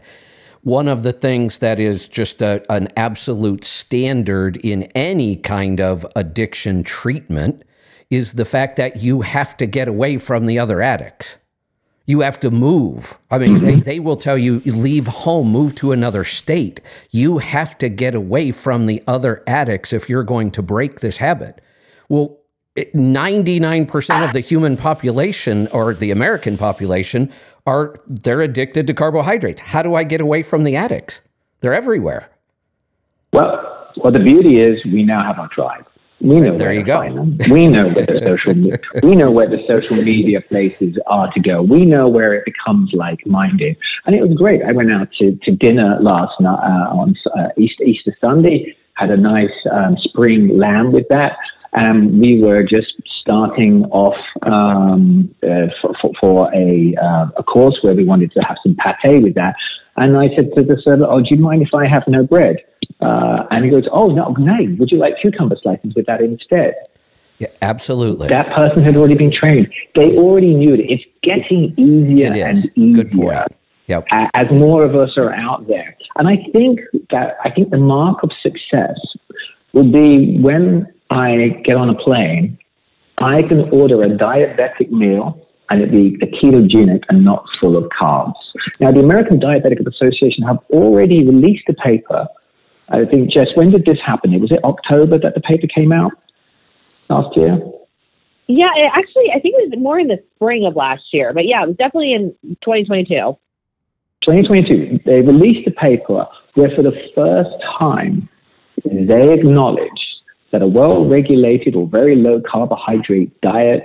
One 0.61 0.89
of 0.89 1.03
the 1.03 1.13
things 1.13 1.59
that 1.59 1.79
is 1.79 2.07
just 2.09 2.41
a, 2.41 2.61
an 2.71 2.89
absolute 2.97 3.63
standard 3.63 4.57
in 4.57 4.83
any 4.93 5.37
kind 5.37 5.79
of 5.79 6.05
addiction 6.15 6.83
treatment 6.83 7.63
is 8.09 8.33
the 8.33 8.45
fact 8.45 8.75
that 8.77 8.97
you 8.97 9.21
have 9.21 9.55
to 9.57 9.65
get 9.65 9.87
away 9.87 10.17
from 10.17 10.47
the 10.47 10.59
other 10.59 10.81
addicts. 10.81 11.37
You 12.05 12.21
have 12.21 12.39
to 12.39 12.49
move. 12.49 13.19
I 13.29 13.37
mean, 13.37 13.61
they, 13.61 13.73
mm-hmm. 13.73 13.81
they 13.81 13.99
will 13.99 14.17
tell 14.17 14.37
you 14.37 14.61
leave 14.61 15.05
home, 15.05 15.49
move 15.49 15.75
to 15.75 15.91
another 15.91 16.23
state. 16.23 16.81
You 17.11 17.37
have 17.37 17.77
to 17.77 17.87
get 17.87 18.15
away 18.15 18.51
from 18.51 18.87
the 18.87 19.03
other 19.05 19.43
addicts 19.45 19.93
if 19.93 20.09
you're 20.09 20.23
going 20.23 20.49
to 20.51 20.63
break 20.63 21.01
this 21.01 21.17
habit. 21.17 21.61
Well, 22.09 22.38
99% 22.85 24.25
of 24.25 24.33
the 24.33 24.39
human 24.39 24.75
population 24.75 25.67
or 25.67 25.93
the 25.93 26.11
American 26.11 26.57
population 26.57 27.31
are 27.65 27.95
they're 28.07 28.41
addicted 28.41 28.87
to 28.87 28.93
carbohydrates. 28.93 29.61
How 29.61 29.81
do 29.81 29.95
I 29.95 30.03
get 30.03 30.21
away 30.21 30.43
from 30.43 30.63
the 30.63 30.75
addicts? 30.75 31.21
They're 31.61 31.73
everywhere. 31.73 32.29
Well, 33.33 33.91
well 33.97 34.11
the 34.11 34.19
beauty 34.19 34.59
is 34.59 34.83
we 34.85 35.03
now 35.03 35.23
have 35.23 35.39
our 35.39 35.49
tribe. 35.49 35.85
We 36.21 36.41
know 36.41 36.53
there 36.53 36.73
you 36.73 36.83
go. 36.83 36.99
We 37.49 37.67
know 37.67 37.87
where 37.87 38.05
the 38.05 38.21
social 38.27 38.53
we 39.07 39.15
know 39.15 39.31
where 39.31 39.47
the 39.47 39.63
social 39.67 39.95
media 40.03 40.41
places 40.41 40.97
are 41.07 41.31
to 41.31 41.39
go. 41.39 41.61
We 41.61 41.85
know 41.85 42.09
where 42.09 42.33
it 42.33 42.43
becomes 42.43 42.91
like 42.91 43.25
minded, 43.25 43.77
and 44.05 44.15
it 44.15 44.21
was 44.27 44.37
great. 44.37 44.61
I 44.61 44.73
went 44.73 44.91
out 44.91 45.11
to, 45.19 45.37
to 45.43 45.51
dinner 45.51 45.97
last 46.01 46.33
night 46.41 46.59
uh, 46.59 46.93
on 46.93 47.15
uh, 47.37 47.49
Easter, 47.57 47.83
Easter 47.83 48.17
Sunday. 48.19 48.75
Had 48.95 49.11
a 49.11 49.17
nice 49.17 49.53
um, 49.71 49.95
spring 49.97 50.57
lamb 50.57 50.91
with 50.91 51.07
that. 51.07 51.37
And 51.73 52.19
we 52.19 52.41
were 52.41 52.63
just 52.63 52.93
starting 53.05 53.85
off 53.85 54.17
um, 54.43 55.33
uh, 55.43 55.67
for, 55.81 55.93
for, 56.01 56.11
for, 56.19 56.53
a, 56.53 56.95
uh, 56.95 57.27
a 57.37 57.43
course 57.43 57.79
where 57.81 57.93
we 57.93 58.05
wanted 58.05 58.31
to 58.31 58.39
have 58.41 58.57
some 58.63 58.75
pate 59.01 59.21
with 59.21 59.35
that. 59.35 59.55
And 59.97 60.17
I 60.17 60.29
said 60.35 60.51
to 60.55 60.63
the 60.63 60.81
server, 60.81 61.05
"Oh, 61.05 61.19
do 61.19 61.27
you 61.29 61.37
mind 61.37 61.61
if 61.61 61.73
I 61.73 61.85
have 61.85 62.07
no 62.07 62.23
bread?" 62.23 62.57
Uh, 63.01 63.45
and 63.51 63.65
he 63.65 63.71
goes, 63.71 63.85
"Oh, 63.91 64.07
no, 64.07 64.33
no. 64.37 64.57
Would 64.79 64.91
you 64.91 64.97
like 64.97 65.19
cucumber 65.19 65.57
slices 65.61 65.93
with 65.93 66.05
that 66.05 66.21
instead?" 66.21 66.73
Yeah, 67.37 67.47
absolutely. 67.61 68.27
That 68.27 68.53
person 68.53 68.83
had 68.83 68.95
already 68.95 69.15
been 69.15 69.31
trained. 69.31 69.71
They 69.95 70.17
already 70.17 70.53
knew 70.53 70.73
it. 70.73 70.79
It's 70.79 71.03
getting 71.21 71.73
easier 71.77 72.31
and 72.33 72.57
easier. 72.75 73.03
Good 73.03 73.11
point. 73.11 73.47
Yep. 73.87 74.05
As 74.11 74.49
more 74.51 74.85
of 74.85 74.95
us 74.95 75.17
are 75.17 75.33
out 75.33 75.67
there, 75.67 75.97
and 76.15 76.27
I 76.27 76.37
think 76.53 76.79
that 77.09 77.37
I 77.43 77.49
think 77.49 77.71
the 77.71 77.77
mark 77.77 78.23
of 78.23 78.31
success 78.41 78.99
will 79.73 79.91
be 79.91 80.37
when 80.39 80.87
I 81.09 81.61
get 81.63 81.75
on 81.75 81.89
a 81.89 81.95
plane, 81.95 82.57
I 83.17 83.41
can 83.43 83.69
order 83.71 84.03
a 84.03 84.09
diabetic 84.09 84.91
meal 84.91 85.45
and 85.69 85.81
it 85.81 85.91
be 85.91 86.17
a 86.21 86.27
ketogenic 86.27 87.03
and 87.09 87.23
not 87.23 87.45
full 87.59 87.77
of 87.77 87.83
carbs. 87.89 88.33
Now, 88.79 88.91
the 88.91 88.99
American 88.99 89.39
Diabetic 89.39 89.85
Association 89.87 90.43
have 90.43 90.57
already 90.71 91.23
released 91.23 91.65
a 91.69 91.73
paper. 91.73 92.27
I 92.89 93.05
think, 93.05 93.29
Jess, 93.29 93.49
when 93.55 93.69
did 93.69 93.85
this 93.85 93.99
happen? 94.03 94.39
Was 94.39 94.51
it 94.51 94.63
October 94.63 95.19
that 95.19 95.35
the 95.35 95.41
paper 95.41 95.67
came 95.67 95.91
out 95.91 96.11
last 97.07 97.37
year? 97.37 97.61
Yeah, 98.47 98.71
it 98.75 98.91
actually, 98.95 99.31
I 99.31 99.39
think 99.39 99.55
it 99.59 99.69
was 99.69 99.79
more 99.79 99.99
in 99.99 100.07
the 100.07 100.23
spring 100.35 100.65
of 100.65 100.75
last 100.75 101.13
year, 101.13 101.33
but 101.33 101.45
yeah, 101.45 101.61
it 101.61 101.67
was 101.67 101.77
definitely 101.77 102.13
in 102.13 102.35
2022. 102.61 103.37
2022, 104.21 105.01
they 105.05 105.21
released 105.21 105.67
a 105.67 105.71
paper 105.71 106.25
where 106.55 106.71
for 106.75 106.81
the 106.81 106.91
first 107.13 107.51
time 107.77 108.27
they 108.83 109.33
acknowledge 109.33 110.08
that 110.51 110.61
a 110.61 110.67
well 110.67 111.05
regulated 111.05 111.75
or 111.75 111.87
very 111.87 112.15
low 112.15 112.41
carbohydrate 112.41 113.39
diet 113.41 113.83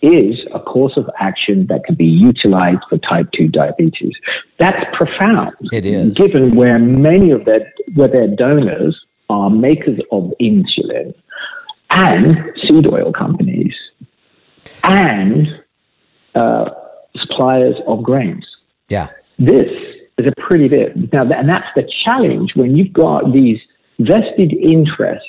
is 0.00 0.46
a 0.54 0.60
course 0.60 0.96
of 0.96 1.10
action 1.18 1.66
that 1.66 1.84
can 1.84 1.94
be 1.94 2.06
utilized 2.06 2.82
for 2.88 2.98
type 2.98 3.30
2 3.32 3.48
diabetes. 3.48 4.14
That's 4.58 4.84
profound. 4.96 5.52
It 5.72 5.84
is. 5.84 6.16
Given 6.16 6.54
where 6.54 6.78
many 6.78 7.32
of 7.32 7.44
their, 7.44 7.72
where 7.94 8.08
their 8.08 8.28
donors 8.28 9.00
are 9.28 9.50
makers 9.50 9.98
of 10.12 10.32
insulin 10.40 11.14
and 11.90 12.36
seed 12.62 12.86
oil 12.86 13.12
companies 13.12 13.74
and 14.84 15.48
uh, 16.34 16.70
suppliers 17.16 17.76
of 17.86 18.02
grains. 18.02 18.46
Yeah. 18.88 19.08
This 19.38 19.70
is 20.18 20.26
a 20.26 20.40
pretty 20.40 20.68
bit. 20.68 21.12
Now, 21.12 21.22
and 21.22 21.48
that's 21.48 21.68
the 21.74 21.90
challenge 22.04 22.54
when 22.54 22.76
you've 22.76 22.92
got 22.92 23.32
these 23.32 23.58
vested 23.98 24.52
interests 24.52 25.26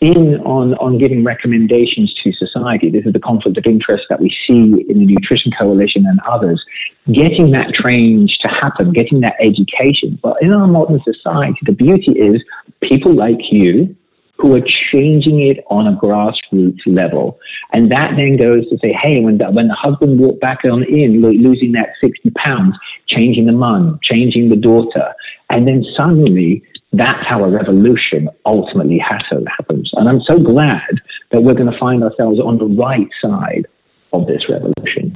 in 0.00 0.36
on, 0.44 0.74
on 0.74 0.98
giving 0.98 1.24
recommendations 1.24 2.14
to 2.22 2.32
society. 2.32 2.90
This 2.90 3.04
is 3.04 3.12
the 3.12 3.20
conflict 3.20 3.58
of 3.58 3.66
interest 3.66 4.04
that 4.08 4.20
we 4.20 4.30
see 4.46 4.84
in 4.88 4.98
the 4.98 5.06
Nutrition 5.06 5.52
Coalition 5.58 6.06
and 6.06 6.20
others. 6.20 6.64
Getting 7.10 7.50
that 7.52 7.72
change 7.74 8.38
to 8.38 8.48
happen, 8.48 8.92
getting 8.92 9.20
that 9.20 9.34
education. 9.40 10.18
But 10.22 10.40
in 10.40 10.52
our 10.52 10.66
modern 10.66 11.00
society, 11.02 11.58
the 11.62 11.72
beauty 11.72 12.12
is 12.12 12.42
people 12.80 13.14
like 13.14 13.50
you 13.50 13.96
who 14.38 14.54
are 14.54 14.62
changing 14.92 15.40
it 15.40 15.64
on 15.68 15.88
a 15.88 15.98
grassroots 15.98 16.80
level. 16.86 17.38
And 17.72 17.90
that 17.90 18.12
then 18.16 18.36
goes 18.36 18.68
to 18.70 18.78
say, 18.78 18.92
hey, 18.92 19.20
when 19.20 19.38
the, 19.38 19.50
when 19.50 19.66
the 19.66 19.74
husband 19.74 20.20
walked 20.20 20.40
back 20.40 20.64
on 20.64 20.84
in, 20.84 21.20
losing 21.20 21.72
that 21.72 21.88
60 22.00 22.30
pounds, 22.30 22.76
changing 23.08 23.46
the 23.46 23.52
mum, 23.52 23.98
changing 24.02 24.48
the 24.48 24.56
daughter, 24.56 25.12
and 25.50 25.66
then 25.66 25.84
suddenly 25.96 26.62
that's 26.92 27.26
how 27.26 27.44
a 27.44 27.50
revolution 27.50 28.28
ultimately 28.46 28.98
has 28.98 29.22
to 29.30 29.44
happens. 29.46 29.90
And 29.94 30.08
I'm 30.08 30.20
so 30.22 30.38
glad 30.38 31.00
that 31.30 31.42
we're 31.42 31.54
going 31.54 31.70
to 31.70 31.78
find 31.78 32.02
ourselves 32.02 32.40
on 32.40 32.58
the 32.58 32.66
right 32.66 33.08
side 33.20 33.66
of 34.12 34.26
this 34.26 34.48
revolution. 34.48 35.12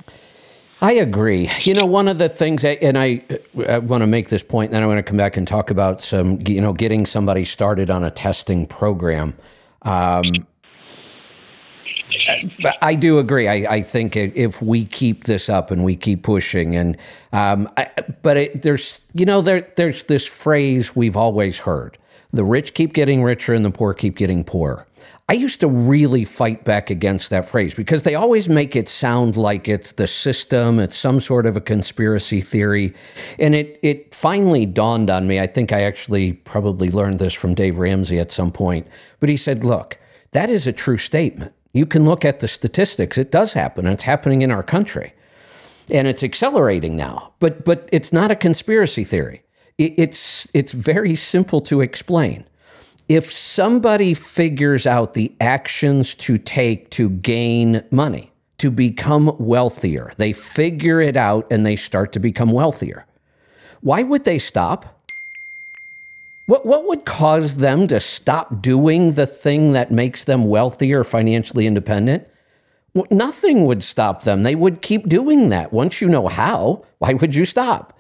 I 0.83 0.93
agree. 0.95 1.49
You 1.61 1.75
know, 1.75 1.87
one 1.87 2.09
of 2.09 2.19
the 2.19 2.29
things, 2.29 2.65
and 2.65 2.99
I, 2.99 3.23
I 3.69 3.79
want 3.79 4.03
to 4.03 4.07
make 4.07 4.29
this 4.29 4.43
point, 4.43 4.71
and 4.71 4.75
then 4.75 4.83
I 4.83 4.87
want 4.87 4.99
to 4.99 5.03
come 5.03 5.17
back 5.17 5.37
and 5.37 5.47
talk 5.47 5.71
about 5.71 6.01
some, 6.01 6.41
you 6.47 6.61
know, 6.61 6.73
getting 6.73 7.07
somebody 7.07 7.45
started 7.45 7.89
on 7.89 8.03
a 8.03 8.11
testing 8.11 8.67
program. 8.67 9.35
Um, 9.83 10.47
I 12.81 12.95
do 12.95 13.19
agree. 13.19 13.49
I, 13.49 13.75
I, 13.75 13.83
think 13.83 14.17
if 14.17 14.63
we 14.63 14.85
keep 14.85 15.25
this 15.25 15.49
up 15.49 15.71
and 15.71 15.85
we 15.85 15.97
keep 15.97 16.23
pushing, 16.23 16.77
and 16.77 16.97
um, 17.33 17.69
I, 17.77 17.91
but 18.23 18.37
it, 18.37 18.63
there's 18.63 19.01
you 19.13 19.25
know 19.27 19.41
there 19.41 19.69
there's 19.77 20.05
this 20.05 20.27
phrase 20.27 20.95
we've 20.95 21.17
always 21.17 21.61
heard: 21.61 21.99
the 22.33 22.45
rich 22.45 22.75
keep 22.75 22.93
getting 22.93 23.23
richer 23.23 23.55
and 23.55 23.65
the 23.65 23.71
poor 23.71 23.95
keep 23.95 24.17
getting 24.17 24.45
poorer. 24.45 24.87
I 25.29 25.35
used 25.35 25.61
to 25.61 25.69
really 25.69 26.25
fight 26.25 26.65
back 26.65 26.91
against 26.91 27.31
that 27.31 27.49
phrase 27.49 27.75
because 27.75 28.03
they 28.03 28.15
always 28.15 28.49
make 28.49 28.77
it 28.77 28.89
sound 28.89 29.37
like 29.37 29.69
it's 29.69 29.93
the 29.93 30.07
system, 30.07 30.79
it's 30.79 30.97
some 30.97 31.21
sort 31.21 31.47
of 31.47 31.57
a 31.57 31.61
conspiracy 31.61 32.41
theory. 32.41 32.95
And 33.39 33.55
it, 33.55 33.79
it 33.83 34.15
finally 34.15 34.67
dawned 34.67 35.09
on 35.09 35.27
me. 35.27 35.41
I 35.41 35.47
think 35.47 35.73
I 35.73 35.85
actually 35.85 36.35
probably 36.35 36.91
learned 36.91 37.19
this 37.19 37.33
from 37.33 37.55
Dave 37.55 37.79
Ramsey 37.79 38.19
at 38.19 38.31
some 38.31 38.51
point. 38.51 38.89
But 39.21 39.29
he 39.29 39.37
said, 39.39 39.65
look, 39.65 39.97
that 40.33 40.51
is 40.51 40.67
a 40.67 40.73
true 40.73 40.99
statement. 40.99 41.55
You 41.73 41.87
can 41.87 42.05
look 42.05 42.25
at 42.25 42.41
the 42.41 42.49
statistics. 42.49 43.17
It 43.17 43.31
does 43.31 43.55
happen, 43.55 43.87
and 43.87 43.95
it's 43.95 44.05
happening 44.05 44.43
in 44.43 44.51
our 44.51 44.63
country. 44.63 45.15
And 45.91 46.07
it's 46.07 46.23
accelerating 46.23 46.97
now. 46.97 47.33
But 47.41 47.65
but 47.65 47.89
it's 47.93 48.13
not 48.13 48.31
a 48.31 48.37
conspiracy 48.37 49.05
theory. 49.05 49.43
It's 49.79 50.47
it's 50.55 50.73
very 50.73 51.15
simple 51.15 51.61
to 51.63 51.81
explain. 51.81 52.47
If 53.09 53.25
somebody 53.25 54.15
figures 54.15 54.87
out 54.87 55.15
the 55.15 55.35
actions 55.41 56.15
to 56.17 56.39
take 56.39 56.91
to 56.91 57.11
gain 57.11 57.83
money, 57.91 58.33
to 58.59 58.71
become 58.71 59.35
wealthier, 59.39 60.13
they 60.19 60.33
figure 60.33 61.01
it 61.01 61.17
out 61.17 61.47
and 61.51 61.67
they 61.67 61.77
start 61.77 62.13
to 62.13 62.21
become 62.21 62.53
wealthier. 62.53 63.07
Why 63.81 64.05
would 64.05 64.25
they 64.25 64.39
stop? 64.39 65.02
What, 66.47 66.67
what 66.67 66.87
would 66.87 67.05
cause 67.05 67.57
them 67.57 67.87
to 67.89 68.01
stop 68.01 68.61
doing 68.61 69.13
the 69.13 69.27
thing 69.27 69.73
that 69.73 69.93
makes 69.93 70.25
them 70.25 70.45
wealthy 70.49 70.93
or 70.93 71.05
financially 71.05 71.67
independent? 71.67 72.27
Well, 72.95 73.07
nothing 73.11 73.65
would 73.67 73.83
stop 73.83 74.23
them. 74.23 74.43
They 74.43 74.57
would 74.57 74.83
keep 74.83 75.09
doing 75.09 75.51
that. 75.51 75.73
Once 75.73 76.01
you 76.01 76.09
know 76.09 76.27
how, 76.29 76.85
why 76.99 77.15
would 77.15 77.35
you 77.35 77.45
stop? 77.45 77.99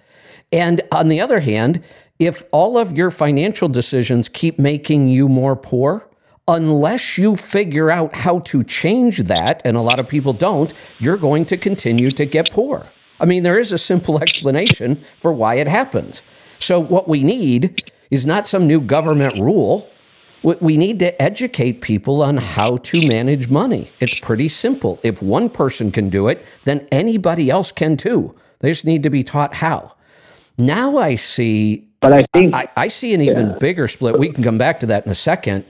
And 0.50 0.82
on 0.90 1.08
the 1.08 1.20
other 1.20 1.40
hand, 1.40 1.82
if 2.18 2.44
all 2.52 2.76
of 2.76 2.96
your 2.96 3.10
financial 3.10 3.68
decisions 3.68 4.28
keep 4.28 4.58
making 4.58 5.08
you 5.08 5.28
more 5.28 5.56
poor, 5.56 6.08
unless 6.46 7.16
you 7.16 7.36
figure 7.36 7.90
out 7.90 8.14
how 8.14 8.40
to 8.40 8.62
change 8.64 9.18
that, 9.24 9.62
and 9.64 9.76
a 9.76 9.80
lot 9.80 9.98
of 9.98 10.08
people 10.08 10.32
don't, 10.32 10.74
you're 10.98 11.16
going 11.16 11.44
to 11.46 11.56
continue 11.56 12.10
to 12.10 12.26
get 12.26 12.50
poor. 12.50 12.86
I 13.20 13.24
mean, 13.24 13.44
there 13.44 13.58
is 13.58 13.72
a 13.72 13.78
simple 13.78 14.18
explanation 14.22 14.96
for 15.18 15.32
why 15.32 15.54
it 15.54 15.68
happens. 15.68 16.22
So, 16.58 16.78
what 16.80 17.08
we 17.08 17.22
need 17.22 17.82
is 18.12 18.26
not 18.26 18.46
some 18.46 18.66
new 18.66 18.80
government 18.80 19.34
rule. 19.40 19.90
We 20.42 20.76
need 20.76 20.98
to 20.98 21.20
educate 21.20 21.80
people 21.80 22.22
on 22.22 22.36
how 22.36 22.76
to 22.76 23.08
manage 23.08 23.48
money. 23.48 23.88
It's 24.00 24.14
pretty 24.20 24.48
simple. 24.48 25.00
If 25.02 25.22
one 25.22 25.48
person 25.48 25.90
can 25.90 26.10
do 26.10 26.28
it, 26.28 26.44
then 26.64 26.86
anybody 26.92 27.48
else 27.48 27.72
can 27.72 27.96
too. 27.96 28.34
They 28.58 28.70
just 28.70 28.84
need 28.84 29.02
to 29.04 29.10
be 29.10 29.22
taught 29.22 29.54
how. 29.54 29.92
Now 30.58 30.98
I 30.98 31.14
see, 31.14 31.88
but 32.00 32.12
I 32.12 32.26
think 32.34 32.54
I, 32.54 32.68
I 32.76 32.88
see 32.88 33.14
an 33.14 33.22
even 33.22 33.50
yeah. 33.50 33.58
bigger 33.58 33.88
split. 33.88 34.18
We 34.18 34.28
can 34.28 34.44
come 34.44 34.58
back 34.58 34.80
to 34.80 34.86
that 34.86 35.06
in 35.06 35.10
a 35.10 35.14
second. 35.14 35.64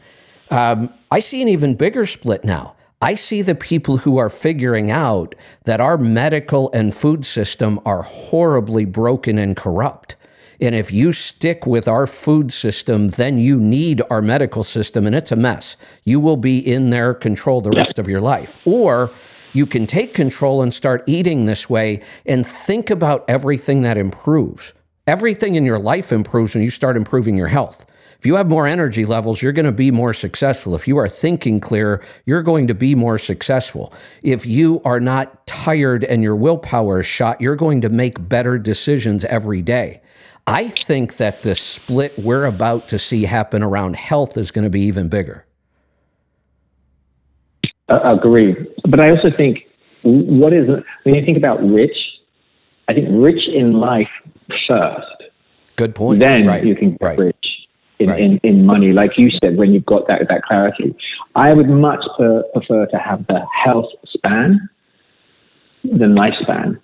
Um, 0.51 0.93
I 1.11 1.21
see 1.21 1.43
an 1.43 1.49
even 1.49 1.77
bigger 1.77 2.07
split 2.07 2.45
now. 2.45 2.75
I 3.01 3.15
see 3.15 3.43
the 3.43 3.55
people 3.55 3.99
who 3.99 4.17
are 4.17 4.31
figuring 4.31 4.91
out 4.91 5.35
that 5.65 5.81
our 5.81 5.97
medical 5.97 6.73
and 6.73 6.95
food 6.95 7.25
system 7.25 7.79
are 7.85 8.03
horribly 8.03 8.85
broken 8.85 9.39
and 9.39 9.57
corrupt. 9.57 10.17
And 10.63 10.77
if 10.77 10.93
you 10.93 11.11
stick 11.11 11.67
with 11.67 11.89
our 11.89 12.07
food 12.07 12.53
system, 12.53 13.09
then 13.09 13.37
you 13.37 13.59
need 13.59 14.01
our 14.11 14.23
medical 14.23 14.63
system, 14.63 15.07
and 15.07 15.15
it's 15.15 15.33
a 15.33 15.37
mess. 15.37 15.77
You 16.05 16.21
will 16.21 16.37
be 16.37 16.61
in 16.61 16.91
their 16.91 17.15
control 17.15 17.61
the 17.61 17.73
rest 17.73 17.99
of 17.99 18.07
your 18.07 18.21
life. 18.21 18.57
Or 18.65 19.11
you 19.53 19.67
can 19.67 19.89
take 19.89 20.15
control 20.15 20.63
and 20.63 20.73
start 20.73 21.03
eating 21.09 21.47
this 21.47 21.69
way 21.69 22.01
and 22.25 22.47
think 22.47 22.91
about 22.91 23.25
everything 23.27 23.83
that 23.83 23.99
improves. 23.99 24.73
Everything 25.09 25.57
in 25.57 25.65
your 25.65 25.81
life 25.81 26.13
improves 26.13 26.55
when 26.55 26.63
you 26.63 26.71
start 26.71 26.97
improving 26.97 27.35
your 27.35 27.49
health. 27.49 27.85
If 28.21 28.27
you 28.27 28.37
have 28.37 28.49
more 28.49 28.69
energy 28.69 29.05
levels, 29.05 29.43
you're 29.43 29.51
going 29.51 29.67
to 29.67 29.73
be 29.73 29.91
more 29.91 30.13
successful. 30.13 30.77
If 30.77 30.87
you 30.87 30.97
are 30.99 31.09
thinking 31.09 31.59
clear, 31.59 32.05
you're 32.25 32.45
going 32.45 32.69
to 32.69 32.75
be 32.75 32.95
more 32.95 33.19
successful. 33.19 33.93
If 34.23 34.47
you 34.47 34.81
are 34.85 35.01
not 35.01 35.45
tired 35.49 36.05
and 36.05 36.23
your 36.23 36.37
willpower 36.37 37.01
is 37.01 37.07
shot, 37.07 37.41
you're 37.41 37.57
going 37.57 37.81
to 37.81 37.89
make 37.89 38.29
better 38.29 38.59
decisions 38.59 39.25
every 39.25 39.61
day. 39.61 40.03
I 40.47 40.69
think 40.69 41.17
that 41.17 41.43
the 41.43 41.55
split 41.55 42.19
we're 42.19 42.45
about 42.45 42.89
to 42.89 42.99
see 42.99 43.25
happen 43.25 43.63
around 43.63 43.97
health 43.97 44.37
is 44.37 44.51
going 44.51 44.65
to 44.65 44.71
be 44.71 44.81
even 44.83 45.09
bigger. 45.09 45.47
Uh, 47.89 48.17
agree. 48.17 48.57
But 48.89 49.01
I 49.01 49.11
also 49.11 49.31
think 49.31 49.61
what 50.03 50.53
is, 50.53 50.69
when 51.05 51.15
you 51.15 51.25
think 51.25 51.37
about 51.37 51.63
rich, 51.63 51.97
I 52.89 52.95
think 52.95 53.09
rich 53.11 53.49
in 53.49 53.75
life 53.75 54.11
first. 54.67 55.07
Good 55.77 55.95
point. 55.95 56.19
Then 56.19 56.47
right. 56.47 56.65
you 56.65 56.75
can 56.75 56.93
get 56.93 57.03
right. 57.03 57.19
rich 57.19 57.47
in, 57.99 58.09
Right. 58.09 58.21
in, 58.21 58.39
in 58.43 58.67
money, 58.67 58.93
like 58.93 59.17
you 59.17 59.31
said, 59.31 59.57
when 59.57 59.73
you've 59.73 59.87
got 59.87 60.09
that, 60.09 60.29
that 60.29 60.43
clarity. 60.43 60.95
I 61.37 61.53
would 61.53 61.69
much 61.69 62.05
prefer 62.53 62.87
to 62.87 62.99
have 62.99 63.27
the 63.29 63.47
health 63.55 63.91
span 64.07 64.69
than 65.85 66.15
lifespan. 66.15 66.81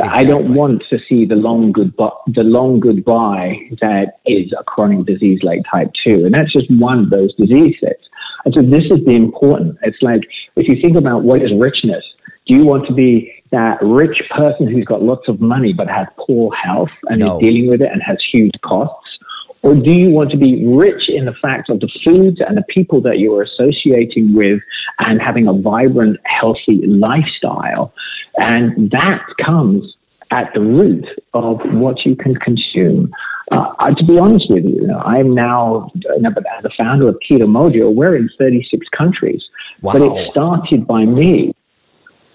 I 0.00 0.24
don't 0.24 0.54
want 0.54 0.84
to 0.90 0.98
see 1.08 1.24
the 1.24 1.34
long 1.34 1.72
goodbye, 1.72 2.10
the 2.26 2.44
long 2.44 2.80
goodbye 2.80 3.58
that 3.80 4.18
is 4.26 4.52
a 4.58 4.62
chronic 4.64 5.06
disease 5.06 5.40
like 5.42 5.62
type 5.70 5.90
two, 6.04 6.24
and 6.24 6.34
that's 6.34 6.52
just 6.52 6.70
one 6.70 6.98
of 7.00 7.10
those 7.10 7.34
diseases. 7.34 7.96
And 8.44 8.54
so 8.54 8.62
this 8.62 8.84
is 8.84 9.04
the 9.04 9.12
important. 9.12 9.78
It's 9.82 10.00
like 10.02 10.22
if 10.56 10.68
you 10.68 10.80
think 10.80 10.96
about 10.96 11.24
what 11.24 11.42
is 11.42 11.52
richness, 11.52 12.04
do 12.46 12.54
you 12.54 12.64
want 12.64 12.86
to 12.86 12.92
be 12.92 13.32
that 13.50 13.78
rich 13.82 14.22
person 14.30 14.68
who's 14.68 14.84
got 14.84 15.02
lots 15.02 15.28
of 15.28 15.40
money 15.40 15.72
but 15.72 15.88
has 15.88 16.06
poor 16.18 16.54
health 16.54 16.90
and 17.08 17.20
No. 17.20 17.34
is 17.34 17.40
dealing 17.40 17.68
with 17.68 17.82
it 17.82 17.90
and 17.90 18.02
has 18.02 18.22
huge 18.30 18.52
costs? 18.62 19.18
Or 19.62 19.74
do 19.74 19.90
you 19.90 20.10
want 20.10 20.30
to 20.30 20.36
be 20.36 20.64
rich 20.66 21.08
in 21.08 21.24
the 21.24 21.34
fact 21.34 21.68
of 21.68 21.80
the 21.80 21.88
foods 22.04 22.40
and 22.46 22.56
the 22.56 22.62
people 22.68 23.00
that 23.00 23.18
you're 23.18 23.42
associating 23.42 24.34
with 24.34 24.60
and 25.00 25.20
having 25.20 25.48
a 25.48 25.52
vibrant, 25.52 26.20
healthy 26.24 26.86
lifestyle? 26.86 27.92
And 28.36 28.90
that 28.90 29.24
comes 29.44 29.96
at 30.30 30.52
the 30.54 30.60
root 30.60 31.06
of 31.34 31.60
what 31.72 32.04
you 32.04 32.14
can 32.14 32.36
consume. 32.36 33.12
Uh, 33.52 33.72
uh, 33.78 33.94
to 33.94 34.04
be 34.04 34.18
honest 34.18 34.50
with 34.50 34.64
you, 34.64 34.92
I'm 34.94 35.34
now, 35.34 35.90
the 35.94 36.70
founder 36.76 37.08
of 37.08 37.16
Keto 37.28 37.44
Mojo, 37.44 37.94
we're 37.94 38.14
in 38.14 38.28
36 38.38 38.86
countries. 38.90 39.42
But 39.82 40.02
it 40.02 40.30
started 40.30 40.86
by 40.86 41.04
me. 41.04 41.54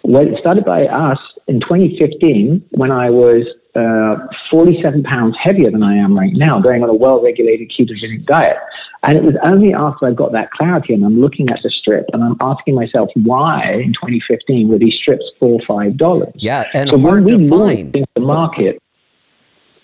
Well, 0.04 0.28
it 0.28 0.40
started 0.40 0.66
by 0.66 0.86
us 0.88 1.20
in 1.48 1.60
2015 1.60 2.66
when 2.72 2.92
I 2.92 3.10
was 3.10 3.46
uh, 3.76 4.16
47 4.50 5.04
pounds 5.04 5.36
heavier 5.42 5.72
than 5.72 5.84
I 5.84 5.96
am 5.96 6.18
right 6.18 6.34
now, 6.34 6.60
going 6.60 6.84
on 6.84 6.90
a 6.90 6.94
well 6.94 7.22
regulated 7.22 7.72
ketogenic 7.72 8.26
diet. 8.26 8.58
And 9.06 9.18
it 9.18 9.24
was 9.24 9.36
only 9.44 9.74
after 9.74 10.06
I 10.08 10.12
got 10.14 10.32
that 10.32 10.52
clarity 10.52 10.94
and 10.94 11.04
I'm 11.06 11.20
looking 11.20 11.50
at 11.50 11.60
the 11.62 11.70
strip 11.70 12.06
and 12.14 12.24
I'm 12.24 12.38
asking 12.40 12.76
myself 12.76 13.10
why 13.16 13.74
in 13.74 13.92
2015 13.94 14.70
were 14.70 14.78
these 14.78 14.96
strips 14.96 15.26
four 15.40 15.60
or 15.60 15.66
five 15.68 15.98
dollars? 15.98 16.32
Yeah, 16.36 16.64
and 16.74 16.90
So 16.90 16.98
hard 17.00 17.26
when 17.26 17.38
we 17.38 17.50
to 17.50 17.50
find. 17.50 17.96
into 17.98 18.08
the 18.16 18.22
market, 18.22 18.82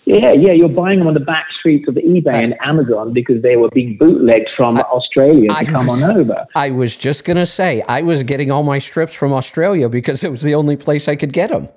yeah, 0.05 0.31
yeah, 0.31 0.53
you're 0.53 0.69
buying 0.69 0.99
them 0.99 1.07
on 1.07 1.13
the 1.13 1.19
back 1.19 1.47
streets 1.59 1.87
of 1.87 1.95
eBay 1.95 2.33
and 2.33 2.55
Amazon 2.61 3.11
because 3.13 3.43
they 3.43 3.57
were 3.57 3.69
being 3.69 3.97
bootlegged 3.97 4.49
from 4.55 4.77
Australia 4.79 5.49
to 5.49 5.55
I 5.55 5.65
come 5.65 5.85
was- 5.87 6.01
on 6.03 6.17
over. 6.17 6.45
I 6.55 6.71
was 6.71 6.95
just 6.97 7.25
going 7.25 7.37
to 7.37 7.45
say, 7.45 7.83
I 7.87 8.01
was 8.01 8.23
getting 8.23 8.49
all 8.51 8.63
my 8.63 8.79
strips 8.79 9.13
from 9.13 9.33
Australia 9.33 9.89
because 9.89 10.23
it 10.23 10.31
was 10.31 10.41
the 10.41 10.55
only 10.55 10.77
place 10.77 11.07
I 11.09 11.15
could 11.17 11.33
get 11.33 11.49
them. 11.51 11.67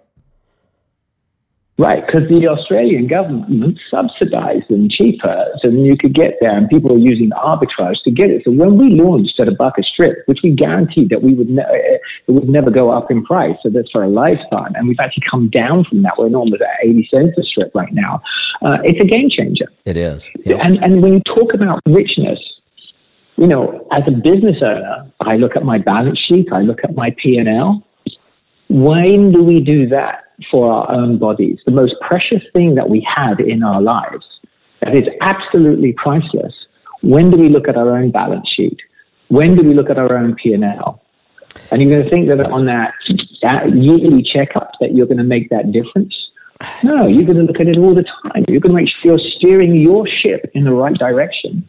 Right, 1.79 2.05
because 2.05 2.29
the 2.29 2.47
Australian 2.49 3.07
government 3.07 3.79
subsidized 3.91 4.69
them 4.69 4.91
cheaper, 4.91 5.47
so 5.61 5.69
then 5.69 5.85
you 5.87 5.97
could 5.97 6.15
get 6.15 6.37
there, 6.39 6.55
and 6.55 6.69
people 6.69 6.91
were 6.91 6.99
using 6.99 7.31
arbitrage 7.31 8.03
to 8.05 8.11
get 8.11 8.29
it. 8.29 8.43
So 8.45 8.51
when 8.51 8.77
we 8.77 8.91
launched 8.91 9.41
at 9.41 9.49
a 9.49 9.53
buck 9.53 9.79
a 9.79 9.83
strip, 9.83 10.19
which 10.27 10.41
we 10.45 10.51
guaranteed 10.51 11.09
that 11.09 11.23
we 11.23 11.33
would 11.33 11.49
ne- 11.49 11.63
uh, 11.63 11.99
it 12.29 12.31
would 12.31 12.49
never 12.49 12.71
go 12.71 12.91
up 12.91 13.11
in 13.11 13.25
price, 13.25 13.57
so 13.63 13.71
that's 13.71 13.91
for 13.91 14.05
a 14.05 14.09
lifetime, 14.09 14.75
and 14.75 14.87
we've 14.87 15.01
actually 15.01 15.25
come 15.31 15.49
down 15.49 15.85
from 15.85 16.03
that. 16.03 16.13
We're 16.19 16.27
almost 16.35 16.61
at 16.61 16.69
eighty 16.85 17.09
cents 17.11 17.39
a 17.39 17.43
strip 17.43 17.75
right 17.75 17.93
now. 17.93 18.23
Uh, 18.61 18.77
it's 18.85 19.01
a 19.01 19.05
game 19.05 19.31
changer. 19.31 19.67
It 19.87 19.97
is. 19.97 20.31
Yeah. 20.45 20.57
And, 20.57 20.77
and 20.85 21.03
when 21.03 21.15
you 21.15 21.21
talk 21.21 21.55
about 21.55 21.81
richness, 21.87 22.39
you 23.39 23.47
know, 23.47 23.89
as 23.93 24.03
a 24.07 24.13
business 24.13 24.59
owner, 24.63 25.11
I 25.21 25.37
look 25.37 25.57
at 25.57 25.65
my 25.65 25.79
balance 25.79 26.19
sheet, 26.19 26.53
I 26.53 26.61
look 26.61 26.81
at 26.85 26.95
my 26.95 27.17
P 27.17 27.39
and 27.39 27.49
L. 27.49 27.83
When 28.69 29.33
do 29.33 29.43
we 29.43 29.61
do 29.61 29.89
that 29.89 30.25
for 30.51 30.71
our 30.71 30.91
own 30.91 31.19
bodies? 31.19 31.59
The 31.65 31.73
most 31.73 31.95
precious 32.01 32.43
thing 32.53 32.75
that 32.75 32.89
we 32.89 33.07
have 33.09 33.41
in 33.41 33.63
our 33.63 33.81
lives 33.81 34.27
that 34.81 34.95
is 34.95 35.07
absolutely 35.21 35.93
priceless. 35.93 36.55
When 37.03 37.31
do 37.31 37.37
we 37.37 37.49
look 37.49 37.69
at 37.69 37.77
our 37.77 37.97
own 37.97 38.11
balance 38.11 38.49
sheet? 38.49 38.79
When 39.29 39.57
do 39.57 39.63
we 39.63 39.75
look 39.75 39.91
at 39.91 39.99
our 39.99 40.17
own 40.17 40.35
P 40.35 40.53
and 41.71 41.83
you're 41.83 41.91
going 41.91 42.05
to 42.05 42.11
think 42.11 42.29
that 42.29 42.51
on 42.51 42.67
that, 42.67 42.95
that 43.43 43.75
yearly 43.75 44.23
checkup 44.23 44.73
that 44.81 44.95
you're 44.95 45.07
going 45.07 45.19
to 45.19 45.25
make 45.25 45.51
that 45.51 45.73
difference? 45.73 46.15
No, 46.83 47.07
you're 47.07 47.25
going 47.25 47.39
to 47.39 47.45
look 47.45 47.61
at 47.61 47.67
it 47.67 47.77
all 47.77 47.95
the 47.95 48.05
time. 48.05 48.45
You're 48.49 48.61
going 48.61 48.75
to 48.75 48.83
make 48.83 48.89
sure 48.89 49.19
you're 49.19 49.31
steering 49.37 49.75
your 49.75 50.07
ship 50.07 50.51
in 50.55 50.65
the 50.65 50.73
right 50.73 50.95
direction. 50.95 51.69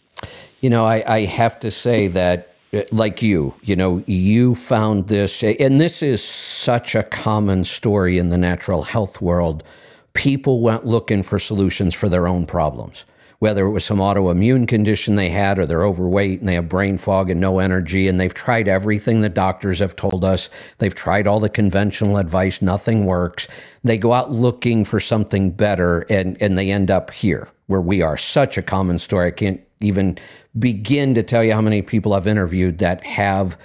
You 0.62 0.70
know, 0.70 0.86
I, 0.86 1.04
I 1.08 1.26
have 1.26 1.60
to 1.60 1.72
say 1.72 2.08
that, 2.10 2.53
like 2.92 3.22
you, 3.22 3.56
you 3.62 3.76
know, 3.76 4.04
you 4.08 4.56
found 4.56 5.08
this, 5.08 5.44
and 5.44 5.80
this 5.80 6.02
is 6.02 6.24
such 6.24 6.96
a 6.96 7.04
common 7.04 7.64
story 7.64 8.18
in 8.18 8.30
the 8.30 8.38
natural 8.38 8.84
health 8.84 9.22
world. 9.22 9.64
People 10.14 10.62
went 10.62 10.86
looking 10.86 11.24
for 11.24 11.38
solutions 11.38 11.94
for 11.94 12.10
their 12.10 12.28
own 12.28 12.46
problems, 12.46 13.06
whether 13.40 13.66
it 13.66 13.72
was 13.72 13.86
some 13.86 14.00
autoimmune 14.00 14.68
condition 14.68 15.16
they 15.16 15.30
had, 15.30 15.60
or 15.60 15.66
they're 15.66 15.86
overweight 15.86 16.40
and 16.40 16.50
they 16.50 16.56
have 16.56 16.68
brain 16.68 16.98
fog 16.98 17.30
and 17.30 17.40
no 17.40 17.60
energy, 17.60 18.08
and 18.08 18.20
they've 18.20 18.34
tried 18.34 18.68
everything 18.68 19.22
the 19.22 19.30
doctors 19.30 19.80
have 19.80 19.96
told 19.96 20.26
us. 20.26 20.50
They've 20.80 20.96
tried 20.96 21.28
all 21.28 21.40
the 21.40 21.50
conventional 21.50 22.18
advice, 22.18 22.62
nothing 22.62 23.06
works. 23.06 23.48
They 23.84 23.98
go 24.00 24.14
out 24.14 24.32
looking 24.32 24.84
for 24.84 25.00
something 25.00 25.52
better, 25.52 26.02
and, 26.10 26.42
and 26.42 26.58
they 26.58 26.72
end 26.72 26.90
up 26.90 27.12
here 27.12 27.50
where 27.68 27.82
we 27.82 28.02
are. 28.02 28.18
Such 28.18 28.58
a 28.58 28.64
common 28.64 28.98
story. 28.98 29.28
I 29.28 29.32
can't 29.32 29.62
even 29.84 30.18
begin 30.58 31.16
to 31.16 31.24
tell 31.24 31.44
you 31.44 31.54
how 31.54 31.62
many 31.62 31.82
people 31.82 32.14
I've 32.14 32.28
interviewed 32.28 32.80
that 32.80 33.06
have 33.06 33.58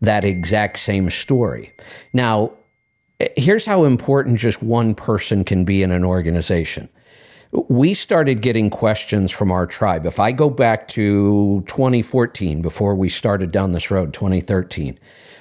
that 0.00 0.24
exact 0.24 0.78
same 0.78 1.10
story. 1.10 1.72
Now, 2.12 2.52
here's 3.36 3.66
how 3.66 3.84
important 3.84 4.38
just 4.38 4.62
one 4.62 4.94
person 4.94 5.44
can 5.44 5.64
be 5.64 5.82
in 5.82 5.90
an 5.90 6.04
organization. 6.04 6.88
We 7.52 7.94
started 7.94 8.42
getting 8.42 8.70
questions 8.70 9.30
from 9.30 9.50
our 9.50 9.66
tribe. 9.66 10.04
If 10.04 10.20
I 10.20 10.32
go 10.32 10.50
back 10.50 10.88
to 10.88 11.62
2014, 11.66 12.60
before 12.60 12.94
we 12.94 13.08
started 13.08 13.52
down 13.52 13.72
this 13.72 13.90
road, 13.90 14.12
2013, 14.12 14.98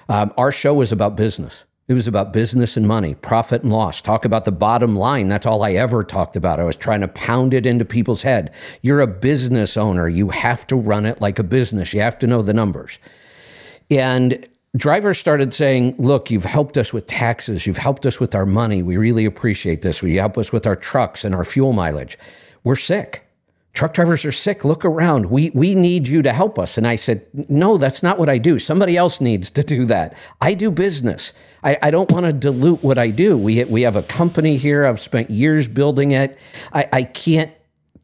um, 0.08 0.34
our 0.38 0.52
show 0.52 0.74
was 0.74 0.92
about 0.92 1.18
business. 1.18 1.66
It 1.88 1.94
was 1.94 2.08
about 2.08 2.34
business 2.34 2.78
and 2.78 2.88
money, 2.88 3.14
profit 3.14 3.62
and 3.62 3.72
loss. 3.72 4.02
Talk 4.02 4.26
about 4.26 4.46
the 4.46 4.52
bottom 4.52 4.96
line. 4.96 5.28
That's 5.28 5.46
all 5.46 5.62
I 5.62 5.74
ever 5.74 6.04
talked 6.04 6.36
about. 6.36 6.60
I 6.60 6.64
was 6.64 6.76
trying 6.76 7.02
to 7.02 7.08
pound 7.08 7.54
it 7.54 7.68
into 7.68 7.86
people's 7.86 8.24
head. 8.24 8.56
You're 8.82 9.02
a 9.02 9.08
business 9.08 9.78
owner. 9.78 10.08
You 10.08 10.30
have 10.30 10.66
to 10.68 10.76
run 10.76 11.06
it 11.06 11.22
like 11.22 11.38
a 11.38 11.44
business. 11.44 11.94
You 11.94 12.02
have 12.02 12.18
to 12.20 12.28
know 12.28 12.42
the 12.42 12.56
numbers. 12.56 12.98
And 13.92 14.48
drivers 14.76 15.20
started 15.20 15.54
saying, 15.54 15.98
Look, 16.00 16.32
you've 16.32 16.44
helped 16.44 16.76
us 16.76 16.92
with 16.92 17.06
taxes. 17.06 17.68
You've 17.68 17.78
helped 17.78 18.08
us 18.08 18.20
with 18.20 18.34
our 18.34 18.48
money. 18.48 18.82
We 18.82 18.98
really 18.98 19.26
appreciate 19.26 19.84
this. 19.84 20.02
You 20.02 20.20
help 20.20 20.40
us 20.40 20.52
with 20.52 20.66
our 20.66 20.76
trucks 20.76 21.24
and 21.24 21.36
our 21.36 21.46
fuel 21.46 21.72
mileage? 21.72 22.18
We're 22.64 22.76
sick. 22.76 23.25
Truck 23.76 23.94
drivers 23.94 24.24
are 24.24 24.32
sick. 24.32 24.64
Look 24.64 24.86
around. 24.86 25.30
We, 25.30 25.52
we 25.54 25.76
need 25.76 26.08
you 26.08 26.22
to 26.22 26.32
help 26.32 26.58
us. 26.58 26.78
And 26.78 26.88
I 26.88 26.96
said, 26.96 27.28
No, 27.34 27.78
that's 27.78 28.02
not 28.02 28.18
what 28.18 28.30
I 28.30 28.38
do. 28.38 28.58
Somebody 28.58 28.96
else 28.96 29.20
needs 29.20 29.52
to 29.52 29.64
do 29.64 29.84
that. 29.86 30.18
I 30.40 30.54
do 30.54 30.72
business. 30.72 31.34
I, 31.62 31.78
I 31.82 31.92
don't 31.92 32.10
want 32.10 32.26
to 32.26 32.32
dilute 32.32 32.82
what 32.82 32.98
I 32.98 33.12
do. 33.12 33.38
We, 33.38 33.64
we 33.66 33.82
have 33.82 33.98
a 33.98 34.04
company 34.04 34.56
here. 34.56 34.86
I've 34.86 35.02
spent 35.02 35.30
years 35.30 35.68
building 35.68 36.12
it. 36.12 36.40
I, 36.72 36.88
I 36.94 37.04
can't 37.04 37.52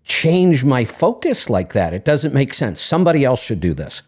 change 0.04 0.66
my 0.66 0.84
focus 0.84 1.50
like 1.50 1.72
that. 1.72 1.94
It 1.94 2.04
doesn't 2.04 2.34
make 2.34 2.54
sense. 2.54 2.82
Somebody 2.82 3.24
else 3.24 3.42
should 3.42 3.62
do 3.62 3.74
this. 3.74 4.04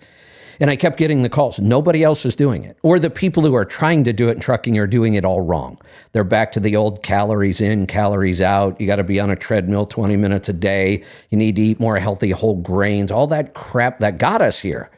And 0.59 0.69
I 0.69 0.75
kept 0.75 0.97
getting 0.97 1.21
the 1.21 1.29
calls. 1.29 1.59
Nobody 1.59 2.03
else 2.03 2.25
is 2.25 2.35
doing 2.35 2.63
it. 2.63 2.77
Or 2.83 2.99
the 2.99 3.09
people 3.09 3.43
who 3.43 3.55
are 3.55 3.65
trying 3.65 4.03
to 4.05 4.13
do 4.13 4.29
it 4.29 4.33
in 4.33 4.39
trucking 4.39 4.77
are 4.77 4.87
doing 4.87 5.15
it 5.15 5.25
all 5.25 5.41
wrong. 5.41 5.77
They're 6.11 6.23
back 6.23 6.51
to 6.53 6.59
the 6.59 6.75
old 6.75 7.03
calories 7.03 7.61
in, 7.61 7.87
calories 7.87 8.41
out. 8.41 8.79
You 8.79 8.87
got 8.87 8.97
to 8.97 9.03
be 9.03 9.19
on 9.19 9.29
a 9.29 9.35
treadmill 9.35 9.85
20 9.85 10.15
minutes 10.15 10.49
a 10.49 10.53
day. 10.53 11.03
You 11.29 11.37
need 11.37 11.55
to 11.55 11.61
eat 11.61 11.79
more 11.79 11.97
healthy 11.97 12.31
whole 12.31 12.55
grains, 12.55 13.11
all 13.11 13.27
that 13.27 13.53
crap 13.53 13.99
that 13.99 14.17
got 14.17 14.41
us 14.41 14.59
here. 14.59 14.91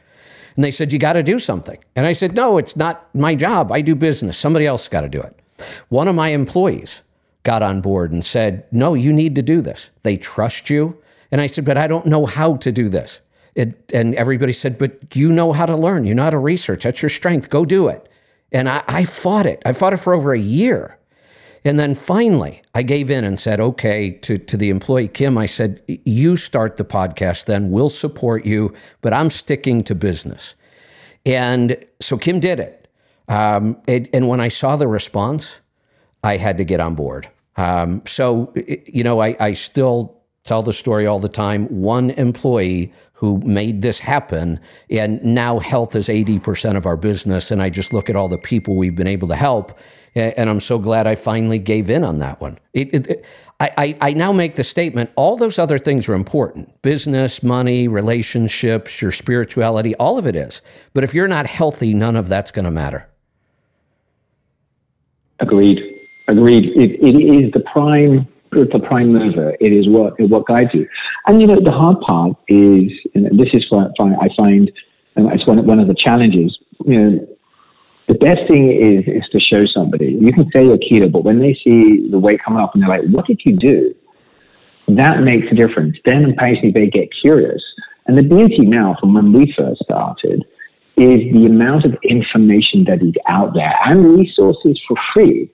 And 0.56 0.64
they 0.64 0.70
said, 0.70 0.92
You 0.92 0.98
got 0.98 1.12
to 1.14 1.22
do 1.22 1.38
something. 1.38 1.78
And 1.94 2.06
I 2.06 2.12
said, 2.12 2.34
No, 2.34 2.58
it's 2.58 2.76
not 2.76 3.14
my 3.14 3.34
job. 3.34 3.70
I 3.70 3.82
do 3.82 3.94
business. 3.94 4.36
Somebody 4.36 4.66
else 4.66 4.88
got 4.88 5.02
to 5.02 5.08
do 5.08 5.20
it. 5.20 5.38
One 5.88 6.08
of 6.08 6.14
my 6.14 6.28
employees 6.28 7.02
got 7.44 7.62
on 7.62 7.80
board 7.80 8.10
and 8.10 8.24
said, 8.24 8.64
No, 8.72 8.94
you 8.94 9.12
need 9.12 9.36
to 9.36 9.42
do 9.42 9.60
this. 9.60 9.90
They 10.02 10.16
trust 10.16 10.70
you. 10.70 11.00
And 11.30 11.40
I 11.40 11.46
said, 11.46 11.64
But 11.64 11.76
I 11.76 11.86
don't 11.86 12.06
know 12.06 12.26
how 12.26 12.56
to 12.56 12.72
do 12.72 12.88
this. 12.88 13.20
It, 13.56 13.90
and 13.92 14.14
everybody 14.14 14.52
said, 14.52 14.78
But 14.78 15.16
you 15.16 15.32
know 15.32 15.52
how 15.52 15.66
to 15.66 15.74
learn. 15.74 16.04
You 16.04 16.14
know 16.14 16.24
how 16.24 16.30
to 16.30 16.38
research. 16.38 16.84
That's 16.84 17.02
your 17.02 17.08
strength. 17.08 17.50
Go 17.50 17.64
do 17.64 17.88
it. 17.88 18.08
And 18.52 18.68
I, 18.68 18.84
I 18.86 19.04
fought 19.04 19.46
it. 19.46 19.62
I 19.64 19.72
fought 19.72 19.92
it 19.92 19.96
for 19.96 20.14
over 20.14 20.32
a 20.32 20.38
year. 20.38 20.98
And 21.64 21.80
then 21.80 21.96
finally, 21.96 22.62
I 22.76 22.82
gave 22.82 23.10
in 23.10 23.24
and 23.24 23.40
said, 23.40 23.58
okay, 23.58 24.10
to, 24.10 24.38
to 24.38 24.56
the 24.56 24.70
employee, 24.70 25.08
Kim, 25.08 25.36
I 25.36 25.46
said, 25.46 25.82
you 25.88 26.36
start 26.36 26.76
the 26.76 26.84
podcast, 26.84 27.46
then 27.46 27.70
we'll 27.72 27.88
support 27.88 28.46
you, 28.46 28.72
but 29.00 29.12
I'm 29.12 29.30
sticking 29.30 29.82
to 29.84 29.96
business. 29.96 30.54
And 31.24 31.76
so 32.00 32.18
Kim 32.18 32.38
did 32.38 32.60
it. 32.60 32.88
Um, 33.26 33.82
it 33.88 34.08
and 34.14 34.28
when 34.28 34.40
I 34.40 34.46
saw 34.46 34.76
the 34.76 34.86
response, 34.86 35.60
I 36.22 36.36
had 36.36 36.58
to 36.58 36.64
get 36.64 36.78
on 36.78 36.94
board. 36.94 37.28
Um, 37.56 38.02
so, 38.06 38.52
you 38.54 39.02
know, 39.02 39.20
I, 39.20 39.34
I 39.40 39.52
still 39.54 40.15
tell 40.46 40.62
the 40.62 40.72
story 40.72 41.06
all 41.06 41.18
the 41.18 41.28
time. 41.28 41.64
One 41.66 42.10
employee 42.10 42.92
who 43.12 43.38
made 43.38 43.82
this 43.82 43.98
happen, 44.00 44.60
and 44.90 45.22
now 45.22 45.58
health 45.58 45.96
is 45.96 46.08
80% 46.08 46.76
of 46.76 46.86
our 46.86 46.96
business. 46.96 47.50
And 47.50 47.62
I 47.62 47.70
just 47.70 47.92
look 47.92 48.10
at 48.10 48.16
all 48.16 48.28
the 48.28 48.38
people 48.38 48.76
we've 48.76 48.94
been 48.94 49.06
able 49.06 49.28
to 49.28 49.36
help. 49.36 49.78
And 50.14 50.48
I'm 50.48 50.60
so 50.60 50.78
glad 50.78 51.06
I 51.06 51.14
finally 51.14 51.58
gave 51.58 51.90
in 51.90 52.02
on 52.04 52.18
that 52.18 52.40
one. 52.40 52.58
It, 52.72 53.08
it, 53.08 53.26
I, 53.60 53.96
I, 54.00 54.12
now 54.12 54.32
make 54.32 54.54
the 54.54 54.64
statement 54.64 55.10
all 55.16 55.36
those 55.36 55.58
other 55.58 55.78
things 55.78 56.08
are 56.08 56.14
important 56.14 56.82
business, 56.82 57.42
money, 57.42 57.88
relationships, 57.88 59.00
your 59.00 59.10
spirituality, 59.10 59.94
all 59.96 60.18
of 60.18 60.26
it 60.26 60.36
is. 60.36 60.60
But 60.92 61.04
if 61.04 61.14
you're 61.14 61.28
not 61.28 61.46
healthy, 61.46 61.94
none 61.94 62.16
of 62.16 62.28
that's 62.28 62.50
going 62.50 62.66
to 62.66 62.70
matter. 62.70 63.08
Agreed. 65.40 65.80
Agreed. 66.28 66.66
It, 66.76 67.00
it 67.02 67.16
is 67.16 67.52
the 67.52 67.60
prime 67.60 68.26
it's 68.62 68.74
a 68.74 68.78
prime 68.78 69.12
mover. 69.12 69.56
It 69.60 69.72
is 69.72 69.88
what 69.88 70.18
what 70.20 70.46
guides 70.46 70.70
you. 70.74 70.88
And 71.26 71.40
you 71.40 71.46
know, 71.46 71.60
the 71.60 71.70
hard 71.70 72.00
part 72.00 72.36
is, 72.48 72.92
and 73.14 73.38
this 73.38 73.50
is 73.52 73.66
what 73.70 73.92
I 74.00 74.28
find, 74.36 74.70
and 75.16 75.26
um, 75.26 75.32
it's 75.32 75.46
one 75.46 75.64
one 75.66 75.80
of 75.80 75.88
the 75.88 75.94
challenges. 75.94 76.58
You 76.84 77.00
know, 77.00 77.28
the 78.08 78.14
best 78.14 78.46
thing 78.48 78.70
is 78.70 79.04
is 79.06 79.28
to 79.30 79.40
show 79.40 79.66
somebody. 79.66 80.18
You 80.20 80.32
can 80.32 80.50
say 80.52 80.64
you're 80.64 80.78
keto, 80.78 81.10
but 81.10 81.24
when 81.24 81.40
they 81.40 81.54
see 81.54 82.08
the 82.10 82.18
weight 82.18 82.42
coming 82.44 82.60
up 82.60 82.74
and 82.74 82.82
they're 82.82 82.90
like, 82.90 83.08
"What 83.08 83.26
did 83.26 83.42
you 83.44 83.56
do?" 83.56 83.94
That 84.88 85.22
makes 85.22 85.48
a 85.50 85.54
difference. 85.54 85.96
Then, 86.04 86.24
occasionally, 86.26 86.70
they 86.70 86.86
get 86.86 87.08
curious. 87.20 87.62
And 88.06 88.16
the 88.16 88.22
beauty 88.22 88.60
now, 88.60 88.96
from 89.00 89.14
when 89.14 89.32
we 89.32 89.52
first 89.56 89.82
started, 89.82 90.44
is 90.96 91.20
the 91.32 91.46
amount 91.46 91.84
of 91.84 91.96
information 92.04 92.84
that 92.84 93.02
is 93.02 93.14
out 93.26 93.52
there 93.54 93.74
and 93.84 94.16
resources 94.16 94.80
for 94.86 94.96
free 95.12 95.50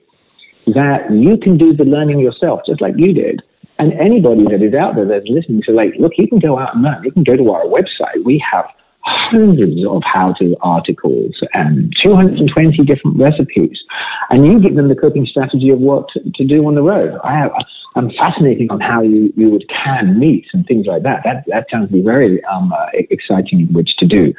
that 0.67 1.11
you 1.11 1.37
can 1.37 1.57
do 1.57 1.73
the 1.73 1.83
learning 1.83 2.19
yourself, 2.19 2.61
just 2.65 2.81
like 2.81 2.95
you 2.97 3.13
did. 3.13 3.41
And 3.79 3.93
anybody 3.93 4.43
that 4.45 4.61
is 4.61 4.73
out 4.73 4.95
there 4.95 5.05
that's 5.05 5.27
listening 5.27 5.61
to, 5.63 5.71
like, 5.71 5.93
look, 5.97 6.13
you 6.17 6.27
can 6.27 6.39
go 6.39 6.59
out 6.59 6.75
and 6.75 6.83
learn. 6.83 7.03
You 7.03 7.11
can 7.11 7.23
go 7.23 7.35
to 7.35 7.51
our 7.51 7.65
website. 7.65 8.23
We 8.23 8.37
have 8.49 8.71
hundreds 9.01 9.85
of 9.85 10.01
how-to 10.05 10.55
articles 10.61 11.35
and 11.53 11.93
220 12.01 12.83
different 12.85 13.17
recipes, 13.17 13.83
and 14.29 14.45
you 14.45 14.59
give 14.59 14.75
them 14.75 14.87
the 14.87 14.95
coping 14.95 15.25
strategy 15.25 15.69
of 15.69 15.79
what 15.79 16.07
to, 16.09 16.45
do 16.45 16.65
on 16.65 16.73
the 16.73 16.81
road. 16.81 17.19
I 17.23 17.33
have, 17.33 17.51
I'm 17.95 18.11
fascinated 18.11 18.71
on 18.71 18.79
how 18.79 19.01
you, 19.01 19.33
you 19.35 19.49
would 19.49 19.67
can 19.67 20.17
meat 20.17 20.47
and 20.53 20.65
things 20.65 20.85
like 20.85 21.03
that. 21.03 21.23
That 21.25 21.43
that 21.47 21.67
sounds 21.69 21.89
very 21.91 22.43
um, 22.45 22.71
uh, 22.71 22.87
exciting, 22.93 23.73
which 23.73 23.97
to 23.97 24.05
do. 24.05 24.33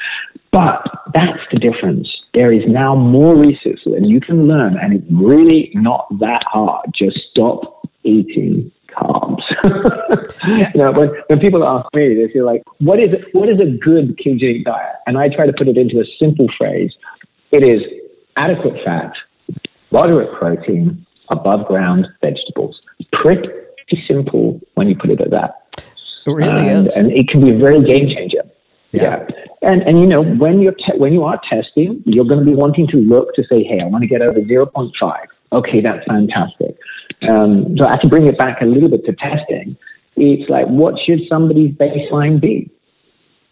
But 0.51 0.87
that's 1.13 1.43
the 1.51 1.59
difference 1.59 2.24
there 2.35 2.53
is 2.53 2.63
now 2.67 2.95
more 2.95 3.37
research 3.37 3.81
and 3.87 4.09
you 4.09 4.21
can 4.21 4.47
learn, 4.47 4.77
and 4.77 4.93
it's 4.93 5.07
really 5.11 5.71
not 5.75 6.07
that 6.19 6.43
hard. 6.47 6.91
Just 6.93 7.19
stop 7.31 7.89
eating 8.03 8.71
carbs. 8.89 9.43
you 10.75 10.81
know, 10.81 10.93
when, 10.93 11.11
when 11.29 11.39
people 11.39 11.65
ask 11.65 11.87
me, 11.95 12.15
they 12.15 12.33
feel 12.33 12.45
like, 12.45 12.63
"What 12.79 13.01
is 13.01 13.15
what 13.33 13.49
is 13.49 13.61
a 13.61 13.67
good 13.67 14.19
ketogenic 14.19 14.65
diet? 14.65 14.97
And 15.07 15.19
I 15.19 15.29
try 15.29 15.47
to 15.47 15.53
put 15.53 15.69
it 15.69 15.77
into 15.77 16.01
a 16.01 16.05
simple 16.19 16.49
phrase. 16.59 16.93
It 17.51 17.63
is 17.63 17.83
adequate 18.37 18.83
fat, 18.85 19.13
moderate 19.91 20.33
protein, 20.39 21.07
above 21.29 21.67
ground 21.67 22.09
vegetables. 22.21 22.81
Pretty 23.13 23.49
simple 24.07 24.61
when 24.75 24.89
you 24.89 24.97
put 24.97 25.11
it 25.11 25.21
at 25.21 25.31
that. 25.31 25.63
It 26.27 26.31
really 26.31 26.69
and, 26.69 26.87
is. 26.87 26.97
And 26.97 27.13
it 27.13 27.29
can 27.29 27.41
be 27.41 27.51
a 27.51 27.59
very 27.59 27.83
game 27.85 28.09
changer. 28.09 28.43
Yeah. 28.93 29.27
yeah. 29.29 29.44
And, 29.65 29.83
and 29.83 29.99
you 29.99 30.07
know, 30.07 30.23
when 30.23 30.61
you're 30.61 30.73
te- 30.73 30.99
when 30.99 31.13
you 31.13 31.25
are 31.25 31.41
testing, 31.49 32.03
you're 32.05 32.25
going 32.25 32.41
to 32.41 32.45
be 32.45 32.55
wanting 32.55 32.87
to 32.89 32.97
look 32.99 33.35
to 33.35 33.45
say, 33.45 33.63
hey, 33.63 33.81
I 33.81 33.87
want 33.87 34.05
to 34.05 34.09
get 34.09 34.23
over 34.23 34.41
0.5. 34.41 35.27
Okay, 35.53 35.81
that's 35.81 36.05
fantastic. 36.07 36.77
Um, 37.29 37.77
so 37.79 37.87
I 37.87 37.93
have 37.93 38.01
to 38.01 38.09
bring 38.09 38.27
it 38.27 38.37
back 38.37 38.61
a 38.61 38.67
little 38.67 38.89
bit 38.89 39.05
to 39.07 39.13
testing. 39.15 39.77
It's 40.17 40.49
like, 40.51 40.67
what 40.67 40.99
should 40.99 41.21
somebody's 41.29 41.75
baseline 41.75 42.41
be? 42.41 42.71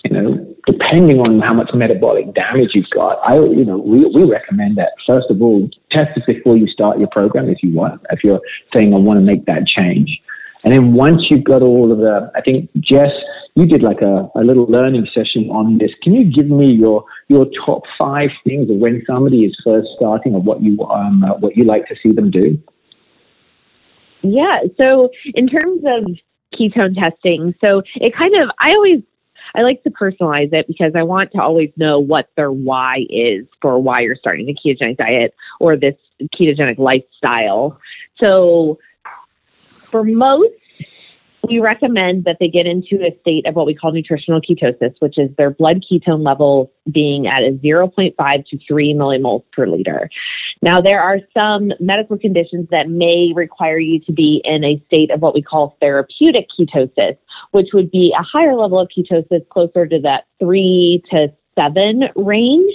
You 0.04 0.10
know, 0.10 0.56
depending 0.66 1.20
on 1.20 1.40
how 1.40 1.54
much 1.54 1.70
metabolic 1.74 2.34
damage 2.34 2.70
you've 2.74 2.90
got, 2.90 3.18
I, 3.24 3.36
you 3.36 3.64
know, 3.64 3.78
we, 3.78 4.04
we 4.06 4.24
recommend 4.24 4.76
that 4.78 4.92
first 5.06 5.30
of 5.30 5.40
all, 5.40 5.70
test 5.90 6.16
it 6.16 6.26
before 6.26 6.56
you 6.56 6.66
start 6.66 6.98
your 6.98 7.08
program 7.08 7.48
if 7.48 7.62
you 7.62 7.72
want, 7.72 8.00
if 8.10 8.24
you're 8.24 8.40
saying 8.72 8.92
I 8.92 8.98
want 8.98 9.18
to 9.18 9.24
make 9.24 9.46
that 9.46 9.66
change. 9.66 10.20
And 10.64 10.72
then 10.72 10.92
once 10.92 11.30
you've 11.30 11.44
got 11.44 11.62
all 11.62 11.90
of 11.90 11.98
the, 11.98 12.30
I 12.34 12.40
think 12.40 12.70
Jess, 12.78 13.10
you 13.54 13.66
did 13.66 13.82
like 13.82 14.00
a, 14.00 14.30
a 14.34 14.40
little 14.44 14.64
learning 14.64 15.06
session 15.12 15.50
on 15.50 15.78
this. 15.78 15.90
Can 16.02 16.14
you 16.14 16.32
give 16.32 16.46
me 16.46 16.72
your 16.72 17.04
your 17.28 17.46
top 17.66 17.82
five 17.98 18.30
things 18.44 18.70
of 18.70 18.76
when 18.76 19.02
somebody 19.06 19.44
is 19.44 19.56
first 19.62 19.88
starting, 19.96 20.34
or 20.34 20.40
what 20.40 20.62
you 20.62 20.80
um, 20.84 21.22
uh, 21.22 21.34
what 21.34 21.56
you 21.56 21.64
like 21.64 21.86
to 21.88 21.96
see 22.02 22.12
them 22.12 22.30
do? 22.30 22.58
Yeah. 24.22 24.60
So 24.78 25.10
in 25.34 25.48
terms 25.48 25.82
of 25.84 26.16
ketone 26.58 26.98
testing, 26.98 27.54
so 27.60 27.82
it 27.96 28.14
kind 28.14 28.34
of 28.36 28.50
I 28.58 28.70
always 28.70 29.02
I 29.54 29.62
like 29.62 29.82
to 29.82 29.90
personalize 29.90 30.52
it 30.52 30.66
because 30.66 30.92
I 30.94 31.02
want 31.02 31.32
to 31.32 31.42
always 31.42 31.70
know 31.76 32.00
what 32.00 32.28
their 32.36 32.52
why 32.52 33.04
is 33.10 33.44
for 33.60 33.78
why 33.78 34.00
you're 34.00 34.16
starting 34.16 34.46
the 34.46 34.54
ketogenic 34.54 34.96
diet 34.96 35.34
or 35.60 35.76
this 35.76 35.96
ketogenic 36.34 36.78
lifestyle. 36.78 37.78
So 38.18 38.78
for 39.92 40.02
most, 40.02 40.50
we 41.48 41.58
recommend 41.58 42.24
that 42.24 42.38
they 42.38 42.48
get 42.48 42.66
into 42.66 43.04
a 43.04 43.16
state 43.20 43.46
of 43.46 43.54
what 43.54 43.66
we 43.66 43.74
call 43.74 43.92
nutritional 43.92 44.40
ketosis, 44.40 44.94
which 45.00 45.18
is 45.18 45.28
their 45.36 45.50
blood 45.50 45.84
ketone 45.90 46.24
levels 46.24 46.68
being 46.90 47.26
at 47.26 47.42
a 47.42 47.50
0.5 47.50 48.46
to 48.46 48.58
3 48.66 48.94
millimoles 48.94 49.42
per 49.52 49.66
liter. 49.66 50.08
Now, 50.62 50.80
there 50.80 51.02
are 51.02 51.18
some 51.34 51.72
medical 51.80 52.16
conditions 52.16 52.68
that 52.70 52.88
may 52.88 53.32
require 53.34 53.78
you 53.78 53.98
to 54.00 54.12
be 54.12 54.40
in 54.44 54.64
a 54.64 54.82
state 54.86 55.10
of 55.10 55.20
what 55.20 55.34
we 55.34 55.42
call 55.42 55.76
therapeutic 55.80 56.46
ketosis, 56.58 57.18
which 57.50 57.68
would 57.72 57.90
be 57.90 58.14
a 58.16 58.22
higher 58.22 58.54
level 58.54 58.78
of 58.78 58.88
ketosis 58.96 59.46
closer 59.48 59.86
to 59.86 60.00
that 60.00 60.26
3 60.38 61.02
to 61.10 61.32
7 61.58 62.08
range. 62.16 62.74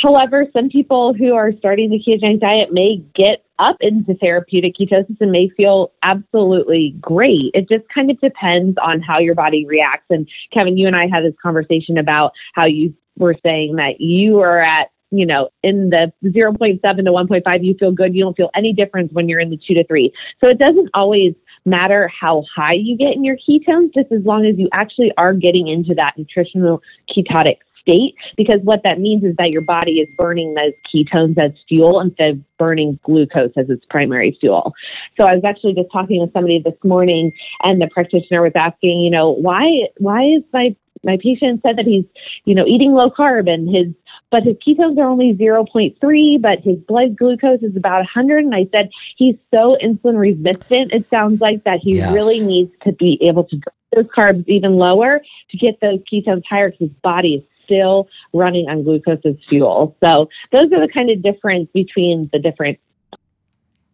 However, 0.00 0.46
some 0.52 0.68
people 0.68 1.14
who 1.14 1.34
are 1.34 1.52
starting 1.58 1.90
the 1.90 2.02
ketogenic 2.02 2.40
diet 2.40 2.72
may 2.72 2.96
get 3.14 3.44
up 3.58 3.76
into 3.80 4.14
therapeutic 4.14 4.74
ketosis 4.74 5.20
and 5.20 5.30
may 5.30 5.48
feel 5.50 5.92
absolutely 6.02 6.96
great. 7.00 7.50
It 7.54 7.68
just 7.68 7.88
kind 7.88 8.10
of 8.10 8.20
depends 8.20 8.76
on 8.82 9.00
how 9.00 9.18
your 9.18 9.34
body 9.34 9.66
reacts. 9.66 10.06
And 10.10 10.28
Kevin, 10.52 10.76
you 10.76 10.86
and 10.86 10.96
I 10.96 11.06
had 11.06 11.24
this 11.24 11.34
conversation 11.40 11.98
about 11.98 12.32
how 12.54 12.64
you 12.64 12.94
were 13.16 13.36
saying 13.44 13.76
that 13.76 14.00
you 14.00 14.40
are 14.40 14.60
at 14.60 14.90
you 15.12 15.26
know, 15.26 15.50
in 15.62 15.90
the 15.90 16.10
0.7 16.24 16.80
to 16.80 16.88
1.5, 16.88 17.64
you 17.64 17.74
feel 17.78 17.92
good. 17.92 18.14
You 18.14 18.24
don't 18.24 18.36
feel 18.36 18.50
any 18.54 18.72
difference 18.72 19.12
when 19.12 19.28
you're 19.28 19.40
in 19.40 19.50
the 19.50 19.58
two 19.58 19.74
to 19.74 19.84
three. 19.84 20.10
So 20.40 20.48
it 20.48 20.58
doesn't 20.58 20.88
always 20.94 21.34
matter 21.66 22.08
how 22.08 22.44
high 22.54 22.72
you 22.72 22.96
get 22.96 23.14
in 23.14 23.22
your 23.22 23.36
ketones, 23.36 23.92
just 23.94 24.10
as 24.10 24.24
long 24.24 24.46
as 24.46 24.58
you 24.58 24.70
actually 24.72 25.12
are 25.18 25.34
getting 25.34 25.68
into 25.68 25.94
that 25.96 26.16
nutritional 26.16 26.82
ketotic 27.14 27.58
state 27.82 28.14
because 28.36 28.60
what 28.62 28.82
that 28.84 28.98
means 28.98 29.24
is 29.24 29.36
that 29.36 29.50
your 29.50 29.62
body 29.62 30.00
is 30.00 30.08
burning 30.16 30.54
those 30.54 30.72
ketones 30.92 31.36
as 31.38 31.52
fuel 31.68 32.00
instead 32.00 32.30
of 32.30 32.56
burning 32.56 32.98
glucose 33.02 33.52
as 33.56 33.68
its 33.68 33.84
primary 33.90 34.36
fuel. 34.40 34.72
So 35.16 35.24
I 35.24 35.34
was 35.34 35.44
actually 35.44 35.74
just 35.74 35.92
talking 35.92 36.20
with 36.20 36.32
somebody 36.32 36.60
this 36.60 36.78
morning 36.82 37.32
and 37.62 37.80
the 37.80 37.88
practitioner 37.88 38.42
was 38.42 38.52
asking, 38.54 39.00
you 39.00 39.10
know, 39.10 39.30
why 39.30 39.88
why 39.98 40.22
is 40.22 40.42
my 40.52 40.74
my 41.04 41.18
patient 41.20 41.60
said 41.62 41.76
that 41.76 41.86
he's, 41.86 42.04
you 42.44 42.54
know, 42.54 42.64
eating 42.66 42.92
low 42.92 43.10
carb 43.10 43.52
and 43.52 43.68
his 43.68 43.88
but 44.30 44.44
his 44.44 44.56
ketones 44.66 44.96
are 44.96 45.04
only 45.04 45.34
0.3, 45.34 46.40
but 46.40 46.60
his 46.60 46.78
blood 46.78 47.18
glucose 47.18 47.62
is 47.62 47.76
about 47.76 47.98
100. 47.98 48.44
And 48.44 48.54
I 48.54 48.66
said, 48.72 48.88
he's 49.16 49.36
so 49.52 49.76
insulin 49.82 50.18
resistant. 50.18 50.92
It 50.92 51.06
sounds 51.06 51.42
like 51.42 51.64
that 51.64 51.80
he 51.80 51.96
yes. 51.96 52.12
really 52.14 52.40
needs 52.40 52.72
to 52.84 52.92
be 52.92 53.18
able 53.20 53.44
to 53.44 53.56
drop 53.56 53.74
those 53.94 54.06
carbs 54.06 54.48
even 54.48 54.76
lower 54.76 55.20
to 55.50 55.56
get 55.58 55.80
those 55.80 56.00
ketones 56.10 56.44
higher 56.48 56.70
because 56.70 56.88
his 56.88 56.96
body 57.02 57.34
is 57.34 57.44
still 57.64 58.08
running 58.32 58.68
on 58.68 58.82
glucose 58.82 59.20
as 59.24 59.36
fuel. 59.48 59.96
So 60.00 60.28
those 60.50 60.72
are 60.72 60.80
the 60.80 60.88
kind 60.92 61.10
of 61.10 61.22
difference 61.22 61.68
between 61.72 62.28
the 62.32 62.38
different 62.38 62.78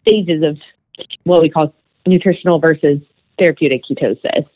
stages 0.03 0.43
of 0.43 0.59
what 1.25 1.43
we 1.43 1.51
call 1.51 1.75
nutritional 2.07 2.59
versus 2.59 3.01
therapeutic 3.39 3.83
ketosis. 3.85 4.47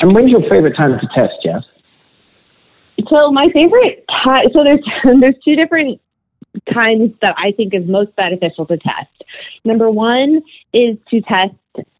And 0.00 0.14
when's 0.14 0.30
your 0.30 0.42
favorite 0.48 0.76
time 0.76 0.98
to 0.98 1.08
test, 1.14 1.34
Jess? 1.42 1.64
So 3.08 3.30
my 3.30 3.48
favorite 3.50 4.04
time. 4.10 4.46
So 4.52 4.64
there's 4.64 4.80
there's 5.20 5.34
two 5.44 5.56
different 5.56 6.00
times 6.72 7.12
that 7.22 7.34
I 7.38 7.52
think 7.52 7.74
is 7.74 7.86
most 7.86 8.14
beneficial 8.16 8.66
to 8.66 8.76
test. 8.76 9.24
Number 9.64 9.90
one 9.90 10.42
is 10.72 10.96
to 11.10 11.20
test 11.20 11.54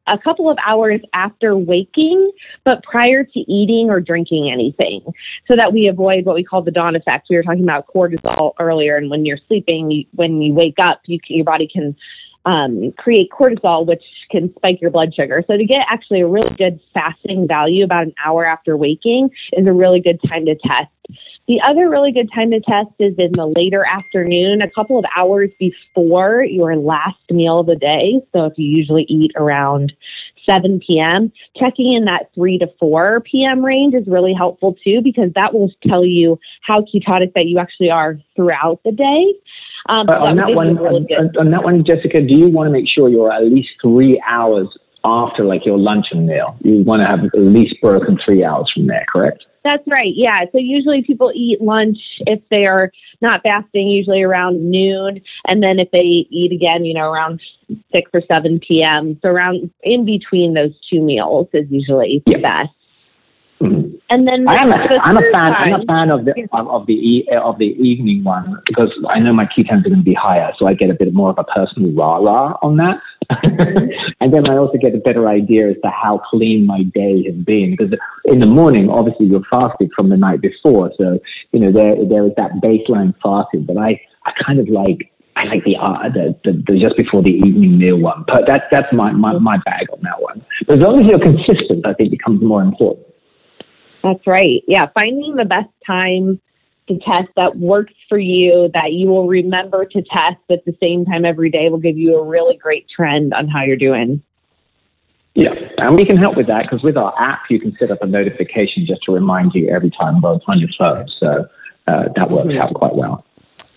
a 0.06 0.18
couple 0.18 0.50
of 0.50 0.58
hours 0.66 1.00
after 1.12 1.56
waking, 1.56 2.32
but 2.64 2.82
prior 2.82 3.22
to 3.22 3.40
eating 3.40 3.90
or 3.90 4.00
drinking 4.00 4.50
anything, 4.50 5.02
so 5.46 5.54
that 5.54 5.72
we 5.72 5.86
avoid 5.86 6.24
what 6.24 6.34
we 6.34 6.42
call 6.42 6.62
the 6.62 6.72
dawn 6.72 6.96
effect. 6.96 7.28
We 7.30 7.36
were 7.36 7.44
talking 7.44 7.62
about 7.62 7.86
cortisol 7.86 8.54
earlier, 8.58 8.96
and 8.96 9.08
when 9.08 9.24
you're 9.24 9.38
sleeping, 9.46 10.04
when 10.12 10.42
you 10.42 10.52
wake 10.52 10.78
up, 10.80 11.02
you 11.06 11.20
your 11.28 11.44
body 11.44 11.68
can 11.68 11.96
um, 12.44 12.92
create 12.92 13.30
cortisol, 13.30 13.86
which 13.86 14.02
can 14.30 14.52
spike 14.56 14.80
your 14.80 14.90
blood 14.90 15.14
sugar. 15.14 15.44
So 15.46 15.56
to 15.56 15.64
get 15.64 15.86
actually 15.88 16.20
a 16.20 16.26
really 16.26 16.54
good 16.56 16.80
fasting 16.94 17.46
value 17.46 17.84
about 17.84 18.04
an 18.04 18.14
hour 18.24 18.44
after 18.44 18.76
waking 18.76 19.30
is 19.52 19.66
a 19.66 19.72
really 19.72 20.00
good 20.00 20.20
time 20.28 20.46
to 20.46 20.54
test. 20.54 20.88
The 21.48 21.60
other 21.62 21.90
really 21.90 22.12
good 22.12 22.30
time 22.32 22.52
to 22.52 22.60
test 22.60 22.90
is 23.00 23.14
in 23.18 23.32
the 23.32 23.46
later 23.46 23.84
afternoon, 23.84 24.62
a 24.62 24.70
couple 24.70 24.98
of 24.98 25.04
hours 25.16 25.50
before 25.58 26.44
your 26.44 26.76
last 26.76 27.18
meal 27.28 27.60
of 27.60 27.66
the 27.66 27.74
day. 27.74 28.20
So 28.32 28.44
if 28.44 28.52
you 28.56 28.68
usually 28.68 29.02
eat 29.08 29.32
around 29.34 29.92
7 30.46 30.80
p.m., 30.86 31.32
checking 31.56 31.92
in 31.92 32.04
that 32.04 32.30
3 32.34 32.58
to 32.58 32.68
4 32.78 33.20
p.m. 33.22 33.64
range 33.64 33.94
is 33.94 34.06
really 34.06 34.32
helpful 34.32 34.76
too, 34.84 35.00
because 35.02 35.32
that 35.34 35.52
will 35.52 35.72
tell 35.86 36.04
you 36.04 36.38
how 36.62 36.82
ketotic 36.82 37.34
that 37.34 37.46
you 37.46 37.58
actually 37.58 37.90
are 37.90 38.18
throughout 38.36 38.80
the 38.84 38.92
day. 38.92 39.34
Um, 39.88 40.08
uh, 40.08 40.12
on 40.12 40.36
that 40.36 40.54
one, 40.54 40.76
really 40.76 41.06
on, 41.16 41.36
on, 41.38 41.50
that 41.50 41.64
one, 41.64 41.84
Jessica, 41.84 42.20
do 42.20 42.34
you 42.34 42.48
want 42.48 42.66
to 42.66 42.72
make 42.72 42.88
sure 42.88 43.08
you're 43.08 43.32
at 43.32 43.44
least 43.44 43.70
three 43.80 44.22
hours 44.26 44.68
after 45.04 45.44
like 45.44 45.64
your 45.64 45.78
luncheon 45.78 46.26
meal? 46.26 46.56
You 46.60 46.82
want 46.82 47.00
to 47.00 47.06
have 47.06 47.24
at 47.24 47.30
least 47.34 47.80
broken 47.80 48.18
three 48.24 48.44
hours 48.44 48.70
from 48.72 48.86
there, 48.86 49.04
correct? 49.10 49.44
That's 49.62 49.86
right. 49.86 50.12
Yeah. 50.14 50.44
So 50.52 50.58
usually 50.58 51.02
people 51.02 51.32
eat 51.34 51.60
lunch 51.60 51.98
if 52.20 52.40
they 52.50 52.66
are 52.66 52.90
not 53.20 53.42
fasting, 53.42 53.88
usually 53.88 54.22
around 54.22 54.70
noon, 54.70 55.20
and 55.46 55.62
then 55.62 55.78
if 55.78 55.90
they 55.90 56.26
eat 56.30 56.52
again, 56.52 56.84
you 56.84 56.94
know, 56.94 57.10
around 57.10 57.40
six 57.92 58.10
or 58.14 58.22
seven 58.26 58.58
p.m. 58.60 59.18
So 59.22 59.28
around 59.28 59.70
in 59.82 60.04
between 60.06 60.54
those 60.54 60.72
two 60.90 61.02
meals 61.02 61.48
is 61.52 61.66
usually 61.70 62.22
yeah. 62.26 62.36
the 62.36 62.42
best. 62.42 62.70
Mm-hmm. 63.60 63.96
And 64.08 64.26
then 64.26 64.48
I 64.48 64.56
am 64.56 64.72
a, 64.72 64.76
I'm 64.76 65.18
a 65.18 65.20
fan. 65.32 65.52
Time, 65.52 65.74
I'm 65.74 65.80
a 65.82 65.84
fan 65.84 66.10
of 66.10 66.24
the 66.24 66.48
of, 66.52 66.68
of 66.68 66.86
the 66.86 66.94
e, 66.94 67.28
of 67.30 67.58
the 67.58 67.66
evening 67.66 68.24
one 68.24 68.56
because 68.66 68.90
I 69.08 69.18
know 69.18 69.34
my 69.34 69.44
ketones 69.44 69.84
are 69.84 69.90
going 69.90 69.98
to 69.98 70.02
be 70.02 70.14
higher, 70.14 70.50
so 70.58 70.66
I 70.66 70.72
get 70.72 70.88
a 70.88 70.94
bit 70.94 71.12
more 71.12 71.28
of 71.28 71.38
a 71.38 71.44
personal 71.44 71.92
rah 71.92 72.16
rah 72.16 72.56
on 72.62 72.78
that. 72.78 73.00
and 74.20 74.32
then 74.32 74.48
I 74.48 74.56
also 74.56 74.78
get 74.78 74.94
a 74.94 74.98
better 74.98 75.28
idea 75.28 75.68
as 75.68 75.76
to 75.84 75.90
how 75.90 76.22
clean 76.30 76.66
my 76.66 76.84
day 76.84 77.22
has 77.24 77.34
been 77.34 77.76
because 77.76 77.94
in 78.24 78.40
the 78.40 78.46
morning, 78.46 78.88
obviously, 78.88 79.26
you're 79.26 79.44
fasted 79.50 79.90
from 79.94 80.08
the 80.08 80.16
night 80.16 80.40
before, 80.40 80.90
so 80.96 81.20
you 81.52 81.60
know 81.60 81.70
there 81.70 81.96
there 82.08 82.26
is 82.26 82.32
that 82.38 82.52
baseline 82.62 83.14
fasting. 83.22 83.66
But 83.66 83.76
I 83.76 84.00
I 84.24 84.32
kind 84.42 84.58
of 84.58 84.68
like 84.70 85.12
I 85.36 85.44
like 85.44 85.64
the, 85.64 85.76
uh, 85.76 86.08
the, 86.08 86.36
the, 86.44 86.52
the, 86.66 86.78
just 86.78 86.96
before 86.96 87.22
the 87.22 87.30
evening 87.30 87.78
meal 87.78 87.98
one, 87.98 88.24
but 88.26 88.46
that, 88.46 88.64
that's 88.70 88.92
my, 88.92 89.12
my, 89.12 89.38
my 89.38 89.56
bag 89.64 89.86
on 89.90 90.00
that 90.02 90.20
one. 90.20 90.44
But 90.66 90.78
as 90.78 90.80
long 90.82 91.00
as 91.00 91.06
you're 91.06 91.20
consistent, 91.20 91.86
I 91.86 91.94
think 91.94 92.10
becomes 92.10 92.42
more 92.42 92.60
important. 92.60 93.06
That's 94.02 94.26
right. 94.26 94.62
Yeah, 94.66 94.88
finding 94.94 95.36
the 95.36 95.44
best 95.44 95.70
time 95.86 96.40
to 96.88 96.98
test 96.98 97.28
that 97.36 97.56
works 97.56 97.94
for 98.08 98.18
you, 98.18 98.70
that 98.74 98.92
you 98.92 99.08
will 99.08 99.28
remember 99.28 99.84
to 99.84 100.02
test 100.02 100.40
at 100.50 100.64
the 100.64 100.76
same 100.80 101.04
time 101.04 101.24
every 101.24 101.50
day 101.50 101.68
will 101.68 101.78
give 101.78 101.96
you 101.96 102.16
a 102.16 102.24
really 102.24 102.56
great 102.56 102.86
trend 102.88 103.32
on 103.32 103.48
how 103.48 103.62
you're 103.62 103.76
doing. 103.76 104.22
Yeah, 105.34 105.54
and 105.78 105.96
we 105.96 106.04
can 106.04 106.16
help 106.16 106.36
with 106.36 106.48
that 106.48 106.62
because 106.62 106.82
with 106.82 106.96
our 106.96 107.14
app, 107.20 107.42
you 107.48 107.60
can 107.60 107.76
set 107.78 107.90
up 107.90 108.02
a 108.02 108.06
notification 108.06 108.84
just 108.84 109.02
to 109.04 109.12
remind 109.12 109.54
you 109.54 109.68
every 109.68 109.90
time 109.90 110.20
both 110.20 110.42
on 110.48 110.58
your 110.58 110.70
phone. 110.76 111.06
So 111.20 111.48
uh, 111.86 112.08
that 112.16 112.30
works 112.30 112.48
mm-hmm. 112.48 112.60
out 112.60 112.74
quite 112.74 112.96
well. 112.96 113.24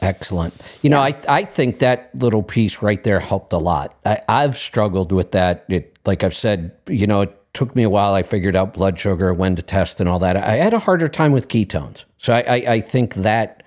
Excellent. 0.02 0.54
You 0.82 0.90
know, 0.90 1.00
I, 1.00 1.14
I 1.30 1.46
think 1.46 1.80
that 1.80 2.10
little 2.16 2.44
piece 2.44 2.82
right 2.82 3.02
there 3.04 3.20
helped 3.20 3.54
a 3.54 3.58
lot. 3.58 3.96
I, 4.04 4.20
I've 4.28 4.56
struggled 4.56 5.12
with 5.12 5.32
that. 5.32 5.66
It, 5.70 5.98
like 6.06 6.24
I've 6.24 6.34
said, 6.34 6.76
you 6.88 7.08
know, 7.08 7.22
it 7.22 7.43
took 7.54 7.76
me 7.76 7.84
a 7.84 7.90
while. 7.90 8.14
I 8.14 8.24
figured 8.24 8.56
out 8.56 8.74
blood 8.74 8.98
sugar, 8.98 9.34
when 9.34 9.56
to 9.56 9.62
test, 9.62 10.00
and 10.00 10.10
all 10.10 10.20
that. 10.20 10.36
I 10.36 10.56
had 10.56 10.74
a 10.74 10.80
harder 10.80 11.08
time 11.08 11.32
with 11.32 11.48
ketones. 11.48 12.06
So 12.18 12.34
I, 12.34 12.42
I, 12.42 12.56
I 12.74 12.82
think 12.82 13.16
that 13.16 13.64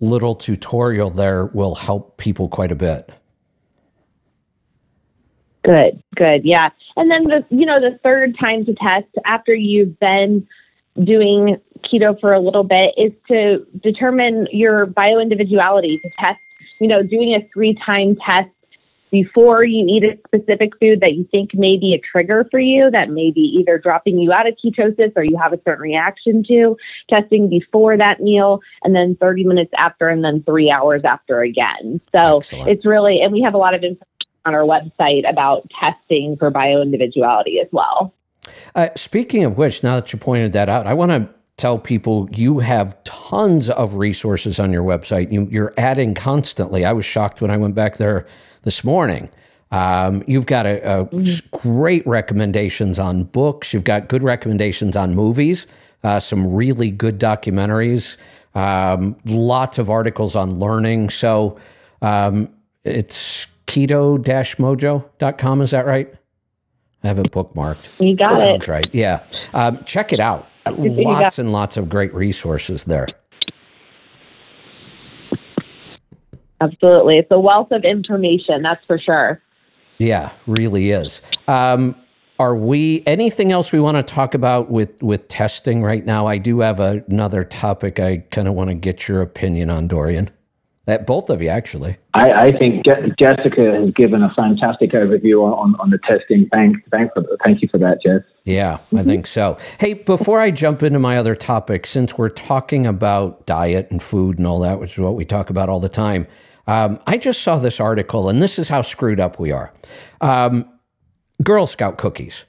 little 0.00 0.34
tutorial 0.34 1.10
there 1.10 1.46
will 1.46 1.74
help 1.74 2.16
people 2.18 2.48
quite 2.48 2.70
a 2.70 2.76
bit. 2.76 3.12
Good, 5.64 6.02
good. 6.16 6.44
Yeah. 6.44 6.70
And 6.96 7.10
then 7.10 7.24
the 7.24 7.44
you 7.50 7.66
know, 7.66 7.80
the 7.80 7.98
third 8.02 8.38
time 8.38 8.64
to 8.66 8.74
test 8.74 9.08
after 9.24 9.54
you've 9.54 9.98
been 9.98 10.46
doing 11.04 11.60
keto 11.84 12.18
for 12.20 12.32
a 12.32 12.40
little 12.40 12.64
bit 12.64 12.94
is 12.96 13.12
to 13.28 13.66
determine 13.82 14.46
your 14.50 14.86
bioindividuality 14.86 16.00
to 16.00 16.10
test, 16.18 16.40
you 16.80 16.88
know, 16.88 17.02
doing 17.02 17.34
a 17.34 17.46
three 17.52 17.74
time 17.84 18.16
test 18.16 18.48
before 19.10 19.64
you 19.64 19.86
eat 19.88 20.04
a 20.04 20.18
specific 20.26 20.72
food 20.78 21.00
that 21.00 21.14
you 21.14 21.24
think 21.30 21.54
may 21.54 21.76
be 21.76 21.94
a 21.94 21.98
trigger 21.98 22.46
for 22.50 22.60
you, 22.60 22.90
that 22.90 23.10
may 23.10 23.30
be 23.30 23.40
either 23.40 23.78
dropping 23.78 24.18
you 24.18 24.32
out 24.32 24.46
of 24.46 24.54
ketosis 24.62 25.12
or 25.16 25.22
you 25.22 25.36
have 25.36 25.52
a 25.52 25.60
certain 25.64 25.82
reaction 25.82 26.44
to, 26.44 26.76
testing 27.08 27.48
before 27.48 27.96
that 27.96 28.20
meal, 28.20 28.60
and 28.82 28.94
then 28.94 29.16
30 29.16 29.44
minutes 29.44 29.72
after, 29.76 30.08
and 30.08 30.24
then 30.24 30.42
three 30.42 30.70
hours 30.70 31.02
after 31.04 31.40
again. 31.40 32.00
So 32.12 32.38
Excellent. 32.38 32.68
it's 32.68 32.86
really, 32.86 33.20
and 33.20 33.32
we 33.32 33.42
have 33.42 33.54
a 33.54 33.58
lot 33.58 33.74
of 33.74 33.82
information 33.82 34.04
on 34.44 34.54
our 34.54 34.62
website 34.62 35.28
about 35.28 35.68
testing 35.78 36.36
for 36.36 36.50
bioindividuality 36.50 37.60
as 37.60 37.68
well. 37.70 38.14
Uh, 38.74 38.88
speaking 38.96 39.44
of 39.44 39.58
which, 39.58 39.82
now 39.82 39.96
that 39.96 40.12
you 40.12 40.18
pointed 40.18 40.54
that 40.54 40.68
out, 40.68 40.86
I 40.86 40.94
want 40.94 41.10
to 41.10 41.28
tell 41.58 41.78
people 41.78 42.28
you 42.32 42.60
have 42.60 42.96
tons 43.04 43.68
of 43.68 43.96
resources 43.96 44.58
on 44.58 44.72
your 44.72 44.84
website. 44.84 45.30
You, 45.30 45.64
are 45.64 45.74
adding 45.76 46.14
constantly. 46.14 46.84
I 46.84 46.92
was 46.92 47.04
shocked 47.04 47.42
when 47.42 47.50
I 47.50 47.58
went 47.58 47.74
back 47.74 47.96
there 47.96 48.26
this 48.62 48.84
morning. 48.84 49.28
Um, 49.70 50.24
you've 50.26 50.46
got 50.46 50.64
a, 50.64 51.00
a 51.00 51.04
mm-hmm. 51.06 51.56
great 51.58 52.06
recommendations 52.06 52.98
on 52.98 53.24
books. 53.24 53.74
You've 53.74 53.84
got 53.84 54.08
good 54.08 54.22
recommendations 54.22 54.96
on 54.96 55.14
movies. 55.14 55.66
Uh, 56.02 56.20
some 56.20 56.54
really 56.54 56.90
good 56.90 57.18
documentaries. 57.18 58.16
Um, 58.54 59.16
lots 59.26 59.78
of 59.78 59.90
articles 59.90 60.36
on 60.36 60.58
learning. 60.58 61.10
So 61.10 61.58
um, 62.00 62.48
it's 62.84 63.46
keto-mojo.com. 63.66 65.60
Is 65.60 65.72
that 65.72 65.86
right? 65.86 66.10
I 67.02 67.08
have 67.08 67.18
it 67.18 67.30
bookmarked. 67.30 67.90
You 67.98 68.16
got 68.16 68.38
Sounds 68.38 68.64
it. 68.64 68.70
right. 68.70 68.88
Yeah. 68.94 69.24
Um, 69.52 69.84
check 69.84 70.12
it 70.12 70.20
out. 70.20 70.48
Lots 70.76 71.38
and 71.38 71.52
lots 71.52 71.76
of 71.76 71.88
great 71.88 72.12
resources 72.12 72.84
there. 72.84 73.06
Absolutely. 76.60 77.18
It's 77.18 77.30
a 77.30 77.38
wealth 77.38 77.70
of 77.70 77.84
information, 77.84 78.62
that's 78.62 78.84
for 78.86 78.98
sure. 78.98 79.40
Yeah, 79.98 80.32
really 80.46 80.90
is. 80.90 81.22
Um, 81.46 81.94
are 82.38 82.54
we 82.54 83.02
anything 83.04 83.50
else 83.50 83.72
we 83.72 83.80
want 83.80 83.96
to 83.96 84.02
talk 84.02 84.34
about 84.34 84.70
with 84.70 85.02
with 85.02 85.26
testing 85.28 85.82
right 85.82 86.04
now? 86.04 86.26
I 86.26 86.38
do 86.38 86.60
have 86.60 86.78
a, 86.78 87.04
another 87.08 87.42
topic 87.42 87.98
I 87.98 88.18
kind 88.30 88.46
of 88.46 88.54
want 88.54 88.70
to 88.70 88.74
get 88.74 89.08
your 89.08 89.22
opinion 89.22 89.70
on, 89.70 89.88
Dorian. 89.88 90.30
At 90.88 91.06
both 91.06 91.28
of 91.28 91.42
you, 91.42 91.48
actually. 91.48 91.98
I, 92.14 92.32
I 92.32 92.58
think 92.58 92.82
Je- 92.82 93.12
Jessica 93.18 93.78
has 93.78 93.92
given 93.94 94.22
a 94.22 94.32
fantastic 94.34 94.92
overview 94.92 95.44
on, 95.44 95.76
on, 95.78 95.90
the 95.90 95.98
testing. 95.98 96.48
Thank, 96.50 96.78
thank, 96.90 97.12
for, 97.12 97.22
thank 97.44 97.60
you 97.60 97.68
for 97.68 97.76
that, 97.76 98.00
Jess. 98.02 98.22
Yeah, 98.44 98.76
mm-hmm. 98.76 98.96
I 98.96 99.02
think 99.02 99.26
so. 99.26 99.58
Hey, 99.78 99.92
before 99.92 100.40
I 100.40 100.50
jump 100.50 100.82
into 100.82 100.98
my 100.98 101.18
other 101.18 101.34
topic, 101.34 101.84
since 101.84 102.16
we're 102.16 102.30
talking 102.30 102.86
about 102.86 103.44
diet 103.44 103.90
and 103.90 104.02
food 104.02 104.38
and 104.38 104.46
all 104.46 104.60
that, 104.60 104.80
which 104.80 104.94
is 104.94 104.98
what 104.98 105.14
we 105.14 105.26
talk 105.26 105.50
about 105.50 105.68
all 105.68 105.78
the 105.78 105.90
time, 105.90 106.26
um, 106.66 106.98
I 107.06 107.18
just 107.18 107.42
saw 107.42 107.58
this 107.58 107.80
article, 107.80 108.30
and 108.30 108.42
this 108.42 108.58
is 108.58 108.70
how 108.70 108.80
screwed 108.80 109.20
up 109.20 109.38
we 109.38 109.52
are. 109.52 109.70
Um, 110.22 110.70
Girl 111.44 111.66
Scout 111.66 111.98
cookies. 111.98 112.46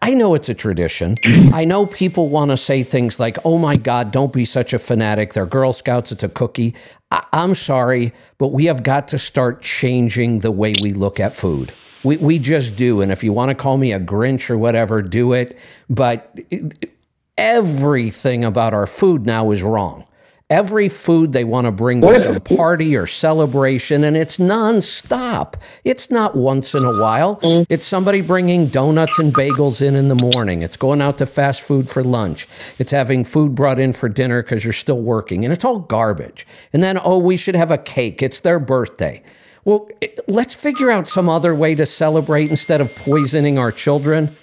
I, 0.00 0.14
know 0.14 0.34
it's 0.34 0.48
a 0.48 0.54
tradition. 0.54 1.16
I 1.52 1.64
know 1.64 1.86
people 1.86 2.28
want 2.28 2.50
to 2.50 2.56
say 2.56 2.82
things 2.82 3.20
like, 3.20 3.36
oh 3.44 3.58
my 3.58 3.76
God, 3.76 4.10
don't 4.10 4.32
be 4.32 4.44
such 4.44 4.72
a 4.72 4.78
fanatic. 4.78 5.34
They're 5.34 5.46
Girl 5.46 5.72
Scouts, 5.72 6.12
it's 6.12 6.24
a 6.24 6.28
cookie. 6.28 6.74
I, 7.10 7.24
I'm 7.32 7.54
sorry, 7.54 8.12
but 8.38 8.48
we 8.48 8.66
have 8.66 8.82
got 8.82 9.08
to 9.08 9.18
start 9.18 9.62
changing 9.62 10.40
the 10.40 10.52
way 10.52 10.74
we 10.80 10.92
look 10.92 11.20
at 11.20 11.34
food. 11.34 11.72
We, 12.04 12.16
we 12.18 12.38
just 12.38 12.76
do. 12.76 13.00
And 13.00 13.10
if 13.10 13.24
you 13.24 13.32
want 13.32 13.50
to 13.50 13.54
call 13.54 13.76
me 13.76 13.92
a 13.92 14.00
Grinch 14.00 14.50
or 14.50 14.58
whatever, 14.58 15.02
do 15.02 15.32
it. 15.32 15.58
But 15.90 16.38
everything 17.36 18.44
about 18.44 18.74
our 18.74 18.86
food 18.86 19.26
now 19.26 19.50
is 19.50 19.62
wrong 19.62 20.04
every 20.50 20.88
food 20.88 21.32
they 21.32 21.44
want 21.44 21.66
to 21.66 21.72
bring 21.72 22.00
to 22.00 22.20
some 22.20 22.40
party 22.40 22.96
or 22.96 23.06
celebration, 23.06 24.04
and 24.04 24.16
it's 24.16 24.38
nonstop. 24.38 25.54
It's 25.84 26.10
not 26.10 26.34
once 26.34 26.74
in 26.74 26.84
a 26.84 26.98
while. 26.98 27.36
Mm. 27.36 27.66
It's 27.68 27.84
somebody 27.84 28.22
bringing 28.22 28.68
donuts 28.68 29.18
and 29.18 29.34
bagels 29.34 29.86
in 29.86 29.94
in 29.94 30.08
the 30.08 30.14
morning. 30.14 30.62
It's 30.62 30.76
going 30.76 31.02
out 31.02 31.18
to 31.18 31.26
fast 31.26 31.60
food 31.60 31.90
for 31.90 32.02
lunch. 32.02 32.46
It's 32.78 32.92
having 32.92 33.24
food 33.24 33.54
brought 33.54 33.78
in 33.78 33.92
for 33.92 34.08
dinner 34.08 34.42
because 34.42 34.64
you're 34.64 34.72
still 34.72 35.02
working, 35.02 35.44
and 35.44 35.52
it's 35.52 35.64
all 35.64 35.80
garbage. 35.80 36.46
And 36.72 36.82
then, 36.82 36.98
oh, 37.04 37.18
we 37.18 37.36
should 37.36 37.56
have 37.56 37.70
a 37.70 37.78
cake. 37.78 38.22
It's 38.22 38.40
their 38.40 38.58
birthday. 38.58 39.22
Well, 39.64 39.88
let's 40.28 40.54
figure 40.54 40.90
out 40.90 41.08
some 41.08 41.28
other 41.28 41.54
way 41.54 41.74
to 41.74 41.84
celebrate 41.84 42.48
instead 42.48 42.80
of 42.80 42.94
poisoning 42.94 43.58
our 43.58 43.70
children. 43.70 44.34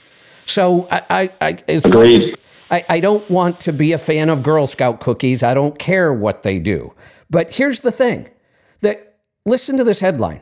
So, 0.45 0.87
I, 0.91 1.01
I, 1.09 1.29
I 1.41 1.57
as 1.67 1.83
much 1.87 2.11
as 2.11 2.35
I, 2.75 2.83
I 2.89 2.99
don't 2.99 3.29
want 3.29 3.61
to 3.61 3.73
be 3.73 3.93
a 3.93 3.97
fan 3.97 4.29
of 4.29 4.43
Girl 4.43 4.67
Scout 4.67 4.99
cookies. 4.99 5.43
I 5.43 5.53
don't 5.53 5.79
care 5.79 6.11
what 6.11 6.43
they 6.43 6.59
do. 6.59 6.93
But 7.29 7.55
here's 7.55 7.79
the 7.79 7.91
thing 7.91 8.29
that 8.81 9.19
listen 9.45 9.77
to 9.77 9.85
this 9.85 10.01
headline. 10.01 10.41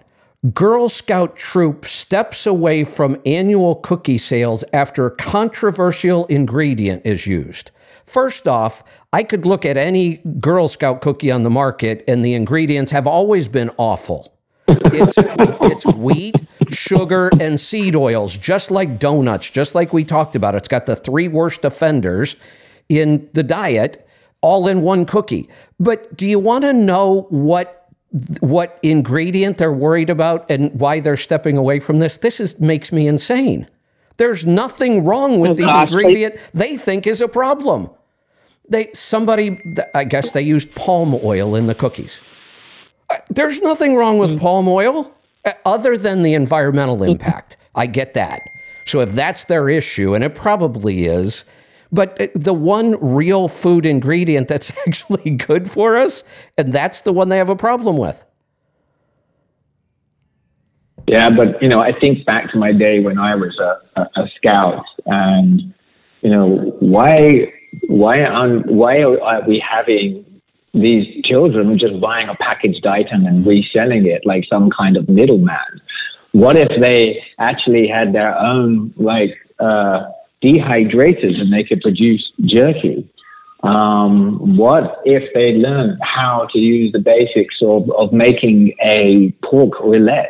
Girl 0.51 0.89
Scout 0.89 1.35
troop 1.35 1.85
steps 1.85 2.47
away 2.47 2.85
from 2.85 3.22
annual 3.23 3.76
cookie 3.76 4.18
sales 4.18 4.64
after 4.73 5.11
controversial 5.11 6.26
ingredient 6.26 7.03
is 7.05 7.27
used. 7.27 7.69
First 8.03 8.47
off, 8.47 8.84
I 9.14 9.22
could 9.22 9.45
look 9.45 9.64
at 9.64 9.77
any 9.77 10.18
Girl 10.39 10.68
Scout 10.68 11.01
cookie 11.01 11.31
on 11.31 11.43
the 11.43 11.51
market 11.51 12.03
and 12.07 12.26
the 12.26 12.34
ingredients 12.34 12.91
have 12.91 13.05
always 13.05 13.47
been 13.47 13.69
awful. 13.77 14.32
It's 14.94 15.15
it's 15.18 15.86
wheat, 15.88 16.36
sugar, 16.70 17.30
and 17.40 17.60
seed 17.60 17.95
oils, 17.95 18.38
just 18.38 18.72
like 18.72 18.99
donuts, 18.99 19.49
just 19.49 19.76
like 19.76 19.94
we 19.94 20.03
talked 20.03 20.36
about. 20.36 20.56
It's 20.56 20.68
got 20.68 20.86
the 20.86 20.95
three 20.95 21.28
worst 21.28 21.65
offenders 21.65 22.36
in 22.90 23.30
the 23.34 23.44
diet, 23.44 24.07
all 24.41 24.68
in 24.68 24.82
one 24.82 25.06
cookie. 25.06 25.49
But 25.80 26.15
do 26.15 26.28
you 26.28 26.40
want 26.40 26.64
to 26.64 26.74
know 26.74 27.28
what 27.30 27.80
what 28.41 28.78
ingredient 28.84 29.57
they're 29.57 29.74
worried 29.74 30.10
about 30.10 30.49
and 30.49 30.80
why 30.80 30.99
they're 30.99 31.18
stepping 31.18 31.57
away 31.57 31.80
from 31.80 31.99
this? 31.99 32.18
This 32.18 32.40
is 32.40 32.60
makes 32.60 32.91
me 32.91 33.07
insane. 33.07 33.68
There's 34.18 34.45
nothing 34.45 35.03
wrong 35.03 35.40
with 35.40 35.52
Oh, 35.52 35.56
the 35.56 35.64
gosh, 35.64 35.90
ingredient 35.90 36.36
they 36.53 36.78
think 36.78 37.07
is 37.07 37.22
a 37.22 37.28
problem. 37.28 37.90
They 38.70 38.90
somebody 38.94 39.60
I 39.95 40.03
guess 40.03 40.32
they 40.32 40.41
used 40.44 40.74
palm 40.76 41.15
oil 41.24 41.56
in 41.56 41.68
the 41.68 41.76
cookies. 41.76 42.22
Uh, 43.14 43.18
There's 43.30 43.61
nothing 43.61 43.95
wrong 43.95 44.18
with 44.18 44.40
palm 44.40 44.68
oil 44.68 45.11
uh, 45.45 45.52
other 45.65 45.98
than 45.98 46.22
the 46.23 46.34
environmental 46.34 47.03
impact. 47.11 47.57
I 47.76 47.85
get 47.85 48.14
that. 48.15 48.41
So 48.85 48.99
if 48.99 49.11
that's 49.14 49.45
their 49.45 49.69
issue 49.69 50.14
and 50.14 50.23
it 50.23 50.35
probably 50.35 51.06
is, 51.06 51.45
but 51.91 52.19
uh, 52.19 52.27
the 52.35 52.53
one 52.53 52.98
real 52.99 53.48
food 53.48 53.85
ingredient 53.85 54.48
that's 54.48 54.77
actually 54.88 55.31
good 55.31 55.69
for 55.69 55.98
us 55.98 56.23
and 56.57 56.73
that's 56.73 57.02
the 57.02 57.14
one 57.14 57.30
they 57.30 57.38
have 57.38 57.49
a 57.49 57.56
problem 57.56 57.98
with. 57.98 58.26
Yeah, 61.07 61.30
but 61.30 61.61
you 61.61 61.68
know, 61.68 61.81
I 61.81 61.98
think 61.98 62.26
back 62.26 62.52
to 62.52 62.57
my 62.57 62.72
day 62.72 63.02
when 63.02 63.18
I 63.18 63.35
was 63.35 63.57
a, 63.60 63.77
a, 63.99 64.23
a 64.23 64.30
scout, 64.38 64.85
and 65.06 65.73
you 66.22 66.30
know, 66.30 66.76
why 66.80 67.52
why 67.88 68.23
are 68.23 68.60
why 68.60 69.03
are 69.03 69.41
we 69.45 69.60
having 69.60 70.26
these 70.73 71.23
children 71.23 71.77
just 71.77 71.99
buying 71.99 72.29
a 72.29 72.35
packaged 72.35 72.85
item 72.85 73.25
and 73.25 73.45
reselling 73.45 74.07
it 74.07 74.25
like 74.25 74.45
some 74.49 74.69
kind 74.69 74.97
of 74.97 75.07
middleman? 75.07 75.81
What 76.31 76.55
if 76.57 76.69
they 76.79 77.23
actually 77.37 77.87
had 77.87 78.13
their 78.13 78.35
own 78.37 78.93
like 78.97 79.37
uh, 79.59 80.05
dehydrators 80.43 81.39
and 81.39 81.53
they 81.53 81.63
could 81.63 81.81
produce 81.81 82.31
jerky? 82.41 83.07
Um, 83.61 84.57
what 84.57 85.01
if 85.05 85.33
they 85.33 85.53
learned 85.53 85.97
how 86.01 86.47
to 86.51 86.59
use 86.59 86.91
the 86.91 86.99
basics 86.99 87.55
of, 87.61 87.89
of 87.91 88.11
making 88.11 88.73
a 88.83 89.31
pork 89.43 89.73
roulade? 89.73 90.27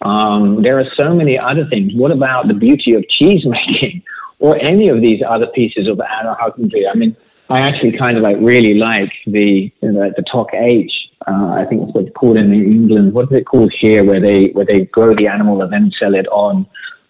Um, 0.00 0.62
there 0.62 0.78
are 0.78 0.86
so 0.96 1.14
many 1.14 1.38
other 1.38 1.66
things. 1.66 1.92
What 1.94 2.10
about 2.10 2.48
the 2.48 2.54
beauty 2.54 2.94
of 2.94 3.08
cheese 3.08 3.44
making 3.44 4.02
or 4.38 4.56
any 4.56 4.88
of 4.88 5.00
these 5.00 5.22
other 5.26 5.46
pieces 5.46 5.88
of 5.88 6.00
husbandry? 6.04 6.86
I 6.88 6.94
mean, 6.94 7.16
I 7.50 7.60
actually 7.60 7.96
kind 7.96 8.16
of 8.16 8.22
like 8.22 8.36
really 8.40 8.74
like 8.74 9.12
the 9.26 9.72
you 9.80 9.92
know, 9.92 10.12
the 10.16 10.22
Talk 10.22 10.52
H. 10.52 10.92
Uh, 11.26 11.54
I 11.54 11.64
think 11.64 11.82
it's 11.82 11.94
what 11.94 12.04
it's 12.04 12.16
called 12.16 12.36
in 12.36 12.52
England. 12.52 13.12
What 13.12 13.26
is 13.26 13.38
it 13.38 13.46
called 13.46 13.72
here, 13.72 14.04
where 14.04 14.20
they 14.20 14.48
where 14.48 14.66
they 14.66 14.84
grow 14.86 15.14
the 15.14 15.28
animal 15.28 15.62
and 15.62 15.72
then 15.72 15.90
sell 15.98 16.14
it 16.14 16.26
on 16.28 16.66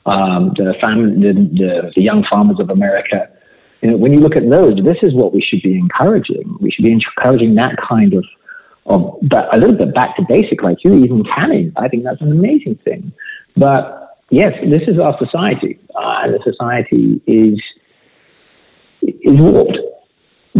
um, 0.06 0.54
the, 0.56 0.74
fam- 0.80 1.20
the, 1.20 1.32
the 1.32 1.92
the 1.94 2.02
young 2.02 2.24
farmers 2.24 2.60
of 2.60 2.70
America. 2.70 3.28
You 3.82 3.90
know, 3.90 3.96
when 3.96 4.12
you 4.12 4.20
look 4.20 4.36
at 4.36 4.48
those, 4.48 4.76
this 4.82 4.98
is 5.02 5.14
what 5.14 5.32
we 5.32 5.40
should 5.40 5.62
be 5.62 5.78
encouraging. 5.78 6.56
We 6.60 6.70
should 6.70 6.84
be 6.84 6.92
encouraging 6.92 7.54
that 7.56 7.76
kind 7.76 8.14
of 8.14 8.24
of 8.86 9.18
but 9.22 9.52
a 9.54 9.58
little 9.58 9.76
bit 9.76 9.94
back 9.94 10.16
to 10.16 10.24
basic, 10.28 10.62
like 10.62 10.82
you 10.82 10.94
even 11.04 11.24
canning. 11.24 11.72
I 11.76 11.88
think 11.88 12.04
that's 12.04 12.20
an 12.20 12.32
amazing 12.32 12.76
thing. 12.76 13.12
But 13.54 14.16
yes, 14.30 14.54
this 14.64 14.82
is 14.88 14.98
our 14.98 15.16
society, 15.18 15.78
uh, 15.94 16.20
and 16.22 16.34
the 16.34 16.40
society 16.44 17.20
is 17.26 17.60
is 19.02 19.40
warped. 19.40 19.78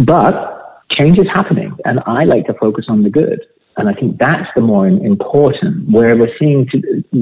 But 0.05 0.85
change 0.89 1.19
is 1.19 1.27
happening, 1.27 1.75
and 1.85 1.99
I 2.05 2.23
like 2.23 2.45
to 2.47 2.53
focus 2.53 2.85
on 2.87 3.03
the 3.03 3.09
good. 3.09 3.45
And 3.77 3.87
I 3.87 3.93
think 3.93 4.17
that's 4.17 4.49
the 4.55 4.61
more 4.61 4.87
important, 4.87 5.89
where 5.89 6.15
we're 6.17 6.35
seeing 6.37 6.69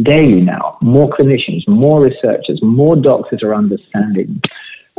daily 0.01 0.41
now 0.41 0.77
more 0.81 1.09
clinicians, 1.09 1.67
more 1.67 2.01
researchers, 2.01 2.59
more 2.63 2.95
doctors 2.95 3.43
are 3.43 3.53
understanding. 3.53 4.41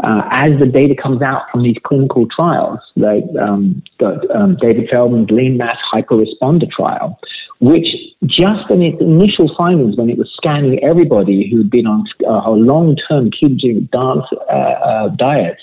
Uh, 0.04 0.22
as 0.30 0.56
the 0.60 0.66
data 0.66 0.94
comes 0.94 1.22
out 1.22 1.50
from 1.50 1.64
these 1.64 1.76
clinical 1.82 2.28
trials, 2.28 2.78
like 2.94 3.24
um, 3.40 3.82
the, 3.98 4.20
um, 4.32 4.56
David 4.60 4.88
Feldman's 4.88 5.30
lean 5.30 5.56
mass 5.56 5.76
hyperresponder 5.92 6.70
trial, 6.70 7.18
which 7.60 7.86
just 8.24 8.70
in 8.70 8.82
its 8.82 9.00
initial 9.00 9.52
findings, 9.56 9.96
when 9.96 10.10
it 10.10 10.18
was 10.18 10.30
scanning 10.36 10.82
everybody 10.82 11.48
who'd 11.50 11.70
been 11.70 11.86
on 11.86 12.04
uh, 12.26 12.48
a 12.48 12.52
long-term 12.52 13.30
ketogenic 13.30 13.90
dance, 13.90 14.26
uh, 14.50 14.52
uh, 14.52 15.08
diets, 15.10 15.60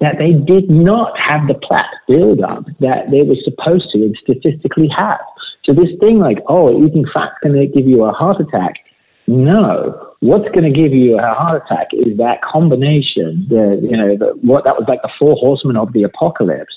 that 0.00 0.18
they 0.18 0.32
did 0.32 0.70
not 0.70 1.18
have 1.18 1.46
the 1.46 1.54
plaque 1.54 1.90
buildup 2.08 2.64
that 2.80 3.10
they 3.10 3.22
were 3.22 3.36
supposed 3.44 3.90
to 3.90 3.98
and 3.98 4.16
statistically 4.22 4.88
have. 4.88 5.20
So 5.64 5.72
this 5.72 5.90
thing 6.00 6.18
like, 6.18 6.38
oh, 6.48 6.84
eating 6.84 7.06
fat's 7.12 7.34
going 7.42 7.54
to 7.54 7.66
give 7.66 7.86
you 7.86 8.04
a 8.04 8.12
heart 8.12 8.40
attack. 8.40 8.76
No, 9.26 10.14
what's 10.20 10.48
going 10.50 10.64
to 10.64 10.70
give 10.70 10.92
you 10.92 11.18
a 11.18 11.34
heart 11.34 11.62
attack 11.64 11.88
is 11.92 12.18
that 12.18 12.42
combination. 12.42 13.46
The 13.48 13.80
you 13.82 13.96
know 13.96 14.16
the, 14.16 14.38
what 14.42 14.64
that 14.64 14.76
was 14.76 14.84
like 14.86 15.00
the 15.00 15.10
four 15.18 15.34
horsemen 15.36 15.76
of 15.76 15.94
the 15.94 16.02
apocalypse. 16.02 16.74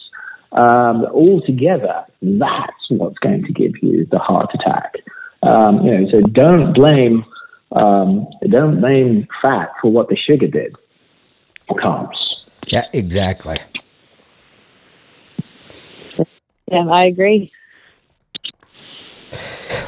Um, 0.53 1.05
all 1.13 1.41
together, 1.45 2.05
that's 2.21 2.89
what's 2.89 3.17
going 3.19 3.43
to 3.43 3.53
give 3.53 3.73
you 3.81 4.05
the 4.09 4.19
heart 4.19 4.49
attack. 4.53 4.95
Um, 5.43 5.83
you 5.85 5.91
know, 5.97 6.09
so 6.09 6.21
don't 6.21 6.73
blame 6.73 7.25
um, 7.73 8.27
don't 8.49 8.79
blame 8.79 9.27
fat 9.41 9.69
for 9.81 9.91
what 9.91 10.07
the 10.09 10.15
sugar 10.15 10.47
did 10.47 10.75
or 11.67 11.75
carbs. 11.75 12.15
Yeah, 12.67 12.85
exactly. 12.93 13.57
Yeah, 16.71 16.85
I 16.89 17.05
agree. 17.05 17.51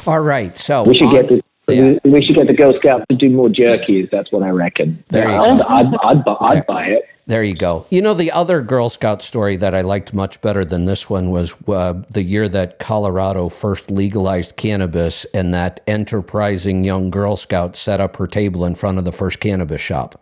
All 0.06 0.20
right. 0.20 0.56
So 0.56 0.84
We 0.84 0.94
should 0.94 1.08
on- 1.08 1.12
get 1.12 1.28
the 1.28 1.42
yeah. 1.70 1.98
we 2.04 2.24
should 2.24 2.36
get 2.36 2.46
the 2.46 2.52
Girl 2.52 2.74
Scouts 2.78 3.04
to 3.08 3.16
do 3.16 3.30
more 3.30 3.48
jerkies. 3.48 4.10
That's 4.10 4.32
what 4.32 4.42
I 4.42 4.50
reckon. 4.50 5.02
There 5.08 5.28
you 5.28 5.36
I'd, 5.36 5.58
go. 5.58 5.66
I'd, 5.66 5.94
I'd, 6.04 6.24
bu- 6.24 6.36
I'd 6.40 6.66
buy 6.66 6.86
it. 6.86 7.02
There 7.26 7.44
you 7.44 7.54
go. 7.54 7.86
You 7.90 8.02
know, 8.02 8.12
the 8.12 8.32
other 8.32 8.60
Girl 8.60 8.88
Scout 8.88 9.22
story 9.22 9.54
that 9.56 9.72
I 9.72 9.82
liked 9.82 10.12
much 10.12 10.40
better 10.40 10.64
than 10.64 10.86
this 10.86 11.08
one 11.08 11.30
was 11.30 11.56
uh, 11.68 12.02
the 12.10 12.24
year 12.24 12.48
that 12.48 12.80
Colorado 12.80 13.48
first 13.48 13.88
legalized 13.90 14.56
cannabis, 14.56 15.26
and 15.26 15.54
that 15.54 15.80
enterprising 15.86 16.82
young 16.82 17.08
Girl 17.08 17.36
Scout 17.36 17.76
set 17.76 18.00
up 18.00 18.16
her 18.16 18.26
table 18.26 18.64
in 18.64 18.74
front 18.74 18.98
of 18.98 19.04
the 19.04 19.12
first 19.12 19.38
cannabis 19.38 19.80
shop. 19.80 20.20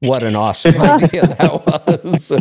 What 0.00 0.22
an 0.24 0.36
awesome 0.36 0.76
idea 0.80 1.22
that 1.22 2.00
was. 2.02 2.32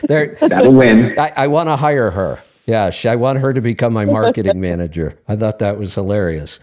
there, 0.08 0.34
That'll 0.40 0.72
win. 0.72 1.18
I, 1.18 1.32
I 1.36 1.46
want 1.48 1.68
to 1.68 1.76
hire 1.76 2.10
her. 2.10 2.42
Yeah, 2.68 2.90
I 3.06 3.16
want 3.16 3.38
her 3.40 3.52
to 3.54 3.60
become 3.62 3.92
my 3.94 4.04
marketing 4.20 4.60
manager. 4.60 5.18
I 5.26 5.36
thought 5.36 5.58
that 5.60 5.78
was 5.78 5.94
hilarious. 5.94 6.60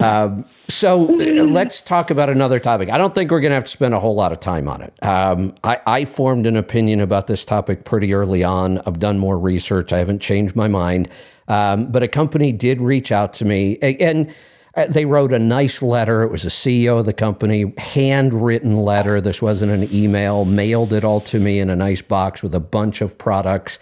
Um, 0.00 0.46
so 0.68 1.06
uh, 1.20 1.44
let's 1.44 1.80
talk 1.80 2.10
about 2.10 2.30
another 2.30 2.58
topic. 2.60 2.90
I 2.90 2.98
don't 2.98 3.14
think 3.14 3.30
we're 3.30 3.40
going 3.40 3.50
to 3.50 3.56
have 3.56 3.64
to 3.64 3.70
spend 3.70 3.92
a 3.92 4.00
whole 4.00 4.14
lot 4.14 4.32
of 4.32 4.40
time 4.40 4.68
on 4.68 4.82
it. 4.82 4.94
Um, 5.04 5.54
I, 5.64 5.80
I 5.86 6.04
formed 6.04 6.46
an 6.46 6.56
opinion 6.56 7.00
about 7.00 7.26
this 7.26 7.44
topic 7.44 7.84
pretty 7.84 8.14
early 8.14 8.44
on. 8.44 8.78
I've 8.86 9.00
done 9.00 9.18
more 9.18 9.38
research. 9.38 9.92
I 9.92 9.98
haven't 9.98 10.20
changed 10.22 10.54
my 10.56 10.68
mind. 10.68 11.10
Um, 11.48 11.90
but 11.90 12.02
a 12.02 12.08
company 12.08 12.52
did 12.52 12.80
reach 12.80 13.12
out 13.12 13.32
to 13.34 13.44
me 13.44 13.78
and. 13.78 14.28
uh, 14.76 14.86
They 14.86 15.06
wrote 15.06 15.32
a 15.32 15.38
nice 15.40 15.82
letter. 15.82 16.22
It 16.22 16.30
was 16.30 16.44
a 16.44 16.50
CEO 16.50 17.00
of 17.00 17.06
the 17.06 17.12
company, 17.12 17.72
handwritten 17.78 18.76
letter. 18.76 19.20
This 19.20 19.42
wasn't 19.42 19.72
an 19.72 19.92
email, 19.92 20.44
mailed 20.44 20.92
it 20.92 21.04
all 21.04 21.20
to 21.22 21.40
me 21.40 21.58
in 21.58 21.68
a 21.70 21.74
nice 21.76 22.02
box 22.02 22.42
with 22.44 22.54
a 22.54 22.60
bunch 22.60 23.00
of 23.00 23.18
products. 23.18 23.80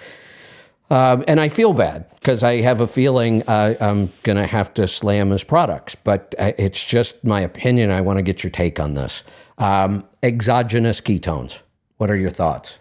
Um, 0.88 1.24
and 1.26 1.40
I 1.40 1.48
feel 1.48 1.72
bad 1.72 2.08
because 2.14 2.44
I 2.44 2.60
have 2.60 2.80
a 2.80 2.86
feeling 2.86 3.42
uh, 3.48 3.74
I'm 3.80 4.12
going 4.22 4.36
to 4.36 4.46
have 4.46 4.72
to 4.74 4.86
slam 4.86 5.30
his 5.30 5.42
products, 5.42 5.96
but 5.96 6.34
uh, 6.38 6.52
it's 6.58 6.88
just 6.88 7.24
my 7.24 7.40
opinion. 7.40 7.90
I 7.90 8.00
want 8.00 8.18
to 8.18 8.22
get 8.22 8.44
your 8.44 8.52
take 8.52 8.78
on 8.78 8.94
this. 8.94 9.24
Um, 9.58 10.04
exogenous 10.22 11.00
ketones. 11.00 11.62
What 11.96 12.10
are 12.10 12.16
your 12.16 12.30
thoughts? 12.30 12.78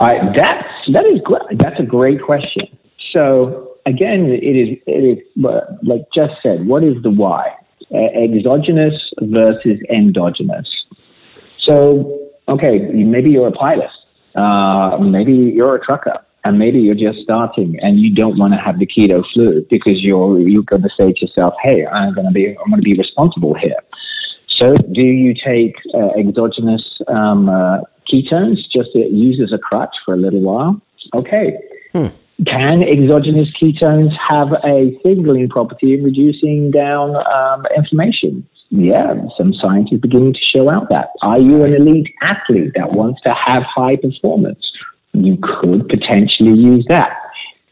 I, 0.00 0.18
that's 0.34 0.66
that 0.92 1.04
is. 1.06 1.20
That's 1.58 1.78
a 1.78 1.82
great 1.82 2.22
question. 2.22 2.66
So 3.10 3.76
again, 3.86 4.26
it 4.26 4.56
is 4.56 4.78
it 4.86 4.92
is 4.92 5.18
like 5.82 6.02
just 6.14 6.34
said. 6.42 6.66
What 6.66 6.84
is 6.84 7.02
the 7.02 7.10
why? 7.10 7.54
Exogenous 7.92 8.94
versus 9.20 9.80
endogenous. 9.90 10.68
So 11.58 12.30
okay, 12.48 12.78
maybe 12.92 13.30
you're 13.30 13.48
a 13.48 13.52
pilot. 13.52 13.90
Uh, 14.34 14.98
maybe 14.98 15.32
you're 15.32 15.74
a 15.74 15.80
trucker, 15.80 16.18
and 16.44 16.58
maybe 16.58 16.80
you're 16.80 16.94
just 16.94 17.20
starting, 17.20 17.78
and 17.80 18.00
you 18.00 18.14
don't 18.14 18.38
want 18.38 18.52
to 18.52 18.58
have 18.58 18.78
the 18.78 18.86
keto 18.86 19.24
flu 19.32 19.66
because 19.68 20.02
you're 20.02 20.38
you're 20.40 20.62
going 20.62 20.82
to 20.82 20.90
say 20.96 21.12
to 21.12 21.26
yourself, 21.26 21.54
"Hey, 21.62 21.86
I'm 21.86 22.14
going 22.14 22.26
to 22.26 22.32
be 22.32 22.48
I'm 22.48 22.70
going 22.70 22.80
to 22.80 22.82
be 22.82 22.94
responsible 22.94 23.54
here." 23.54 23.80
So, 24.48 24.76
do 24.76 25.02
you 25.02 25.34
take 25.34 25.76
uh, 25.94 26.10
exogenous 26.18 27.00
um, 27.08 27.48
uh, 27.48 27.80
ketones 28.10 28.58
just 28.70 28.92
to 28.92 28.98
use 28.98 29.40
as 29.42 29.52
a 29.52 29.58
crutch 29.58 29.96
for 30.04 30.14
a 30.14 30.18
little 30.18 30.40
while? 30.40 30.80
Okay. 31.14 31.58
Hmm. 31.92 32.08
Can 32.46 32.82
exogenous 32.82 33.48
ketones 33.60 34.16
have 34.16 34.52
a 34.64 34.98
signaling 35.02 35.48
property 35.48 35.94
in 35.94 36.04
reducing 36.04 36.70
down 36.70 37.16
um, 37.16 37.66
inflammation? 37.76 38.46
Yeah, 38.70 39.14
some 39.36 39.52
science 39.52 39.90
is 39.92 40.00
beginning 40.00 40.34
to 40.34 40.40
show 40.40 40.70
out 40.70 40.88
that. 40.90 41.10
Are 41.22 41.38
you 41.38 41.64
an 41.64 41.74
elite 41.74 42.14
athlete 42.22 42.72
that 42.76 42.92
wants 42.92 43.20
to 43.22 43.34
have 43.34 43.64
high 43.64 43.96
performance? 43.96 44.70
You 45.12 45.38
could 45.42 45.88
potentially 45.88 46.56
use 46.56 46.84
that. 46.88 47.16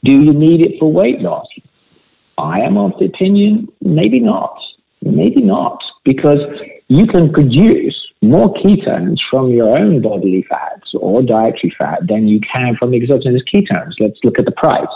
Do 0.03 0.11
you 0.11 0.33
need 0.33 0.61
it 0.61 0.79
for 0.79 0.93
weight 0.93 1.20
loss? 1.20 1.47
I 2.37 2.61
am 2.61 2.77
of 2.77 2.99
the 2.99 3.07
opinion, 3.07 3.69
maybe 3.81 4.19
not. 4.19 4.59
Maybe 5.03 5.41
not, 5.41 5.81
because 6.05 6.41
you 6.89 7.07
can 7.07 7.33
produce 7.33 7.95
more 8.20 8.53
ketones 8.55 9.19
from 9.31 9.51
your 9.51 9.79
own 9.79 10.03
bodily 10.03 10.45
fats 10.49 10.93
or 10.95 11.23
dietary 11.23 11.73
fat 11.79 12.01
than 12.09 12.27
you 12.27 12.41
can 12.41 12.77
from 12.77 12.93
exogenous 12.93 13.43
ketones. 13.43 13.95
Let's 14.01 14.19
look 14.25 14.41
at 14.41 14.45
the 14.45 14.51
price. 14.51 14.87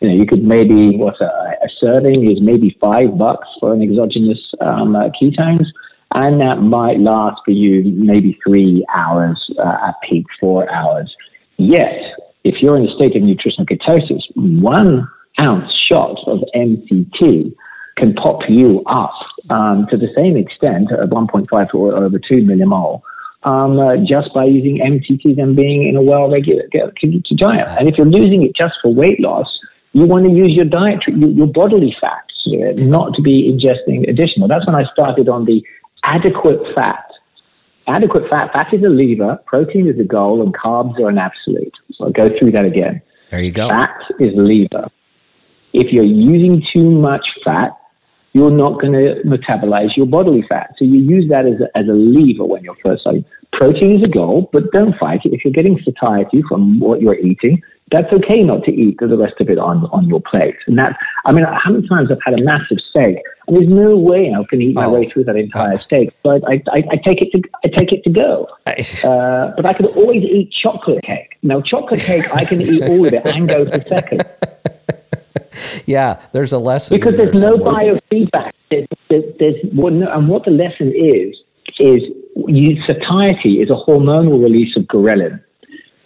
You 0.00 0.08
know, 0.08 0.14
you 0.14 0.26
could 0.26 0.42
maybe 0.42 0.96
what 0.96 1.20
a, 1.20 1.24
a 1.24 1.68
serving 1.80 2.30
is 2.30 2.40
maybe 2.40 2.76
five 2.80 3.16
bucks 3.16 3.48
for 3.60 3.72
an 3.72 3.82
exogenous 3.82 4.40
um, 4.60 4.94
uh, 4.94 5.08
ketones, 5.20 5.66
and 6.12 6.40
that 6.40 6.56
might 6.60 7.00
last 7.00 7.40
for 7.44 7.52
you 7.52 7.82
maybe 7.84 8.38
three 8.44 8.84
hours 8.94 9.50
uh, 9.58 9.88
at 9.88 9.94
peak, 10.02 10.26
four 10.38 10.70
hours. 10.70 11.14
Yet, 11.56 12.14
if 12.44 12.62
you're 12.62 12.76
in 12.76 12.86
a 12.86 12.94
state 12.94 13.16
of 13.16 13.22
nutritional 13.22 13.66
ketosis, 13.66 14.22
one 14.34 15.08
ounce 15.38 15.72
shot 15.72 16.18
of 16.26 16.40
MCT 16.54 17.54
can 17.96 18.14
pop 18.14 18.42
you 18.48 18.82
up 18.86 19.14
um, 19.50 19.86
to 19.88 19.96
the 19.96 20.12
same 20.14 20.36
extent 20.36 20.92
at 20.92 21.08
1.5 21.08 21.70
to 21.70 21.92
over 21.92 22.18
2 22.18 22.34
millimole 22.36 23.00
um, 23.44 23.78
uh, 23.78 23.96
just 23.96 24.34
by 24.34 24.44
using 24.44 24.78
MCT 24.78 25.38
and 25.40 25.56
being 25.56 25.88
in 25.88 25.96
a 25.96 26.02
well-regulated 26.02 26.70
diet. 27.36 27.68
And 27.78 27.88
if 27.88 27.96
you're 27.96 28.06
losing 28.06 28.42
it 28.42 28.54
just 28.54 28.74
for 28.82 28.92
weight 28.92 29.20
loss, 29.20 29.58
you 29.96 30.04
want 30.04 30.26
to 30.26 30.30
use 30.30 30.52
your 30.52 30.66
dietary, 30.66 31.16
your 31.32 31.46
bodily 31.46 31.96
fats, 31.98 32.34
uh, 32.48 32.84
not 32.84 33.14
to 33.14 33.22
be 33.22 33.50
ingesting 33.50 34.06
additional. 34.06 34.46
That's 34.46 34.66
when 34.66 34.76
I 34.76 34.84
started 34.92 35.26
on 35.26 35.46
the 35.46 35.64
adequate 36.04 36.60
fat. 36.74 37.10
Adequate 37.86 38.28
fat, 38.28 38.52
fat 38.52 38.74
is 38.74 38.82
a 38.82 38.90
lever, 38.90 39.38
protein 39.46 39.88
is 39.88 39.98
a 39.98 40.04
goal, 40.04 40.42
and 40.42 40.52
carbs 40.52 41.00
are 41.00 41.08
an 41.08 41.16
absolute. 41.16 41.72
So 41.94 42.04
I'll 42.04 42.12
go 42.12 42.28
through 42.36 42.52
that 42.52 42.66
again. 42.66 43.00
There 43.30 43.40
you 43.40 43.50
go. 43.50 43.68
Fat 43.68 43.96
is 44.20 44.34
lever. 44.36 44.90
If 45.72 45.94
you're 45.94 46.04
using 46.04 46.62
too 46.74 46.90
much 46.90 47.26
fat, 47.42 47.70
you're 48.34 48.50
not 48.50 48.78
going 48.78 48.92
to 48.92 49.22
metabolize 49.24 49.96
your 49.96 50.04
bodily 50.04 50.44
fat. 50.46 50.74
So 50.78 50.84
you 50.84 50.98
use 50.98 51.26
that 51.30 51.46
as 51.46 51.58
a, 51.58 51.78
as 51.78 51.88
a 51.88 51.94
lever 51.94 52.44
when 52.44 52.62
you're 52.64 52.76
first 52.84 53.00
starting. 53.00 53.24
Protein 53.54 53.96
is 53.96 54.04
a 54.04 54.08
goal, 54.08 54.50
but 54.52 54.70
don't 54.72 54.94
fight 54.98 55.22
it. 55.24 55.32
If 55.32 55.42
you're 55.42 55.54
getting 55.54 55.80
satiety 55.82 56.42
from 56.46 56.80
what 56.80 57.00
you're 57.00 57.18
eating, 57.18 57.62
that's 57.92 58.12
okay 58.12 58.42
not 58.42 58.64
to 58.64 58.72
eat 58.72 58.98
the 58.98 59.16
rest 59.16 59.40
of 59.40 59.48
it 59.48 59.58
on, 59.58 59.84
on 59.92 60.08
your 60.08 60.20
plate. 60.20 60.56
And 60.66 60.76
that, 60.78 60.98
I 61.24 61.32
mean, 61.32 61.44
how 61.44 61.70
many 61.70 61.86
times 61.86 62.10
I've 62.10 62.22
had 62.24 62.38
a 62.38 62.42
massive 62.42 62.78
steak, 62.90 63.18
and 63.46 63.56
there's 63.56 63.68
no 63.68 63.96
way 63.96 64.34
I 64.34 64.42
can 64.44 64.60
eat 64.60 64.74
my 64.74 64.86
oh. 64.86 64.92
way 64.92 65.04
through 65.04 65.24
that 65.24 65.36
entire 65.36 65.78
steak. 65.78 66.10
But 66.24 66.42
I, 66.48 66.62
I, 66.72 66.82
I, 66.90 66.96
take 66.96 67.22
it 67.22 67.30
to 67.30 67.42
I 67.64 67.68
take 67.68 67.92
it 67.92 68.02
to 68.04 68.10
go. 68.10 68.48
Uh, 69.06 69.52
but 69.56 69.66
I 69.66 69.72
could 69.72 69.86
always 69.86 70.22
eat 70.22 70.50
chocolate 70.50 71.02
cake. 71.02 71.38
Now, 71.42 71.60
chocolate 71.60 72.00
cake, 72.00 72.34
I 72.34 72.44
can 72.44 72.60
eat 72.60 72.82
all 72.82 73.06
of 73.06 73.12
it 73.12 73.24
and 73.24 73.48
go 73.48 73.64
for 73.64 73.80
second. 73.82 74.24
yeah, 75.86 76.20
there's 76.32 76.52
a 76.52 76.58
lesson 76.58 76.96
because 76.96 77.16
there's 77.16 77.40
no 77.40 77.56
biofeedback. 77.58 78.52
There's, 78.70 78.86
there's, 79.08 79.24
there's 79.38 79.56
and 79.62 80.28
what 80.28 80.44
the 80.44 80.50
lesson 80.50 80.92
is 80.94 81.36
is 81.78 82.02
you, 82.48 82.82
satiety 82.84 83.60
is 83.60 83.70
a 83.70 83.74
hormonal 83.74 84.42
release 84.42 84.76
of 84.76 84.84
ghrelin, 84.84 85.42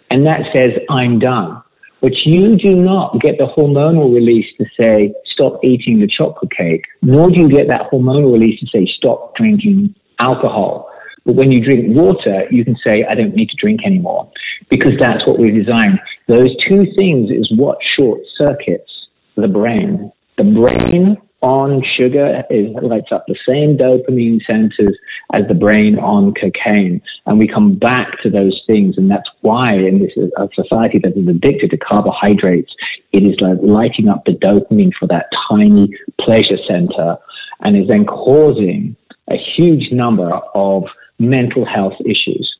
and 0.09 0.25
that 0.25 0.51
says 0.53 0.73
I'm 0.89 1.19
done. 1.19 1.61
But 2.01 2.25
you 2.25 2.57
do 2.57 2.75
not 2.75 3.19
get 3.21 3.37
the 3.37 3.45
hormonal 3.45 4.13
release 4.13 4.47
to 4.57 4.65
say 4.77 5.13
stop 5.25 5.63
eating 5.63 5.99
the 5.99 6.07
chocolate 6.07 6.51
cake, 6.51 6.85
nor 7.01 7.29
do 7.29 7.39
you 7.39 7.49
get 7.49 7.67
that 7.67 7.91
hormonal 7.91 8.33
release 8.33 8.59
to 8.59 8.67
say 8.67 8.85
stop 8.85 9.35
drinking 9.35 9.93
alcohol. 10.19 10.89
But 11.25 11.35
when 11.35 11.51
you 11.51 11.63
drink 11.63 11.95
water, 11.95 12.47
you 12.49 12.65
can 12.65 12.75
say, 12.83 13.03
I 13.03 13.13
don't 13.13 13.35
need 13.35 13.49
to 13.49 13.55
drink 13.55 13.81
anymore 13.85 14.31
because 14.69 14.93
that's 14.99 15.25
what 15.27 15.37
we 15.37 15.51
designed. 15.51 15.99
Those 16.27 16.55
two 16.67 16.87
things 16.95 17.29
is 17.29 17.51
what 17.55 17.77
short 17.83 18.21
circuits 18.35 18.91
the 19.35 19.47
brain. 19.47 20.11
The 20.37 20.43
brain 20.43 21.17
on 21.41 21.83
sugar 21.83 22.43
is, 22.49 22.69
lights 22.81 23.11
up 23.11 23.25
the 23.27 23.37
same 23.47 23.77
dopamine 23.77 24.43
centers 24.45 24.97
as 25.33 25.47
the 25.47 25.53
brain 25.53 25.97
on 25.97 26.33
cocaine. 26.33 27.01
And 27.25 27.39
we 27.39 27.47
come 27.47 27.75
back 27.75 28.21
to 28.21 28.29
those 28.29 28.61
things. 28.67 28.97
And 28.97 29.09
that's 29.09 29.29
why 29.41 29.73
in 29.73 29.99
this 29.99 30.11
a 30.37 30.49
society 30.53 30.99
that 30.99 31.17
is 31.17 31.27
addicted 31.27 31.71
to 31.71 31.77
carbohydrates, 31.77 32.73
it 33.11 33.23
is 33.23 33.39
like 33.41 33.57
lighting 33.61 34.07
up 34.07 34.25
the 34.25 34.33
dopamine 34.33 34.93
for 34.93 35.07
that 35.07 35.27
tiny 35.49 35.89
pleasure 36.19 36.57
center 36.67 37.17
and 37.61 37.75
is 37.75 37.87
then 37.87 38.05
causing 38.05 38.95
a 39.29 39.37
huge 39.37 39.91
number 39.91 40.31
of 40.53 40.85
mental 41.19 41.65
health 41.65 41.95
issues. 42.05 42.55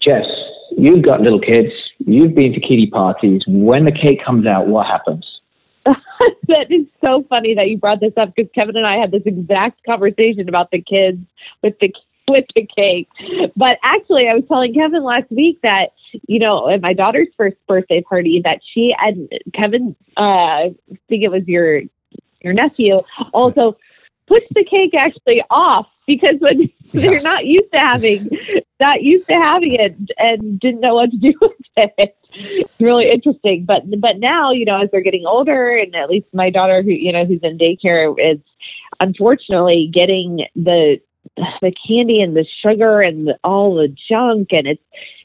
Jess, 0.00 0.26
you've 0.76 1.04
got 1.04 1.20
little 1.22 1.40
kids. 1.40 1.72
You've 1.98 2.34
been 2.34 2.52
to 2.52 2.60
kiddie 2.60 2.90
parties. 2.90 3.42
When 3.46 3.84
the 3.84 3.92
cake 3.92 4.24
comes 4.24 4.46
out, 4.46 4.68
what 4.68 4.86
happens? 4.86 5.35
that 6.48 6.70
is 6.70 6.86
so 7.02 7.24
funny 7.28 7.54
that 7.54 7.68
you 7.68 7.78
brought 7.78 8.00
this 8.00 8.12
up 8.16 8.34
because 8.34 8.50
Kevin 8.54 8.76
and 8.76 8.86
I 8.86 8.96
had 8.96 9.10
this 9.10 9.22
exact 9.24 9.84
conversation 9.84 10.48
about 10.48 10.70
the 10.70 10.80
kids 10.80 11.18
with 11.62 11.78
the 11.80 11.94
with 12.28 12.44
the 12.56 12.66
cake. 12.76 13.08
But 13.54 13.78
actually, 13.84 14.28
I 14.28 14.34
was 14.34 14.44
telling 14.48 14.74
Kevin 14.74 15.04
last 15.04 15.30
week 15.30 15.60
that 15.62 15.92
you 16.26 16.38
know 16.38 16.68
at 16.68 16.80
my 16.80 16.92
daughter's 16.92 17.28
first 17.36 17.56
birthday 17.66 18.02
party 18.02 18.40
that 18.44 18.60
she 18.64 18.94
and 18.98 19.28
Kevin, 19.54 19.94
uh, 20.16 20.20
I 20.20 20.74
think 21.08 21.22
it 21.22 21.30
was 21.30 21.46
your 21.46 21.82
your 22.40 22.52
nephew, 22.52 23.02
also 23.32 23.76
pushed 24.26 24.52
the 24.54 24.64
cake 24.64 24.94
actually 24.94 25.42
off 25.50 25.86
because 26.06 26.36
when 26.40 26.70
yes. 26.92 27.02
they're 27.02 27.22
not 27.22 27.46
used 27.46 27.70
to 27.72 27.78
having 27.78 28.28
not 28.80 29.02
used 29.02 29.26
to 29.28 29.34
having 29.34 29.72
it 29.72 29.96
and 30.18 30.60
didn't 30.60 30.80
know 30.80 30.94
what 30.94 31.10
to 31.10 31.16
do 31.16 31.32
with 31.40 31.52
it. 31.76 32.16
It's 32.32 32.80
really 32.80 33.10
interesting. 33.10 33.64
But 33.64 33.84
but 34.00 34.18
now, 34.18 34.52
you 34.52 34.64
know, 34.64 34.80
as 34.80 34.90
they're 34.90 35.00
getting 35.00 35.26
older 35.26 35.76
and 35.76 35.94
at 35.94 36.10
least 36.10 36.26
my 36.32 36.50
daughter 36.50 36.82
who, 36.82 36.90
you 36.90 37.12
know, 37.12 37.24
who's 37.24 37.40
in 37.42 37.58
daycare 37.58 38.14
is 38.18 38.40
unfortunately 39.00 39.90
getting 39.92 40.46
the 40.54 41.00
the 41.60 41.74
candy 41.86 42.20
and 42.20 42.36
the 42.36 42.46
sugar 42.62 43.00
and 43.02 43.28
the, 43.28 43.38
all 43.44 43.74
the 43.74 43.94
junk 44.08 44.48
and 44.52 44.66
it's 44.66 44.82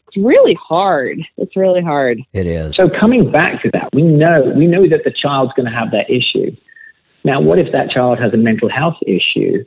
it's 0.07 0.17
really 0.17 0.55
hard. 0.55 1.19
It's 1.37 1.55
really 1.55 1.81
hard. 1.81 2.19
It 2.33 2.45
is. 2.45 2.75
So 2.75 2.89
coming 2.89 3.31
back 3.31 3.61
to 3.61 3.71
that, 3.71 3.89
we 3.93 4.01
know 4.01 4.51
we 4.55 4.67
know 4.67 4.87
that 4.89 5.03
the 5.05 5.11
child's 5.11 5.53
going 5.53 5.71
to 5.71 5.77
have 5.77 5.91
that 5.91 6.09
issue. 6.09 6.55
Now, 7.23 7.39
what 7.39 7.59
if 7.59 7.71
that 7.71 7.91
child 7.91 8.19
has 8.19 8.33
a 8.33 8.37
mental 8.37 8.69
health 8.69 8.97
issue? 9.05 9.63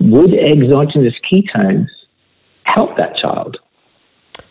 Would 0.00 0.34
exogenous 0.34 1.14
ketones 1.30 1.88
help 2.64 2.96
that 2.96 3.16
child? 3.16 3.56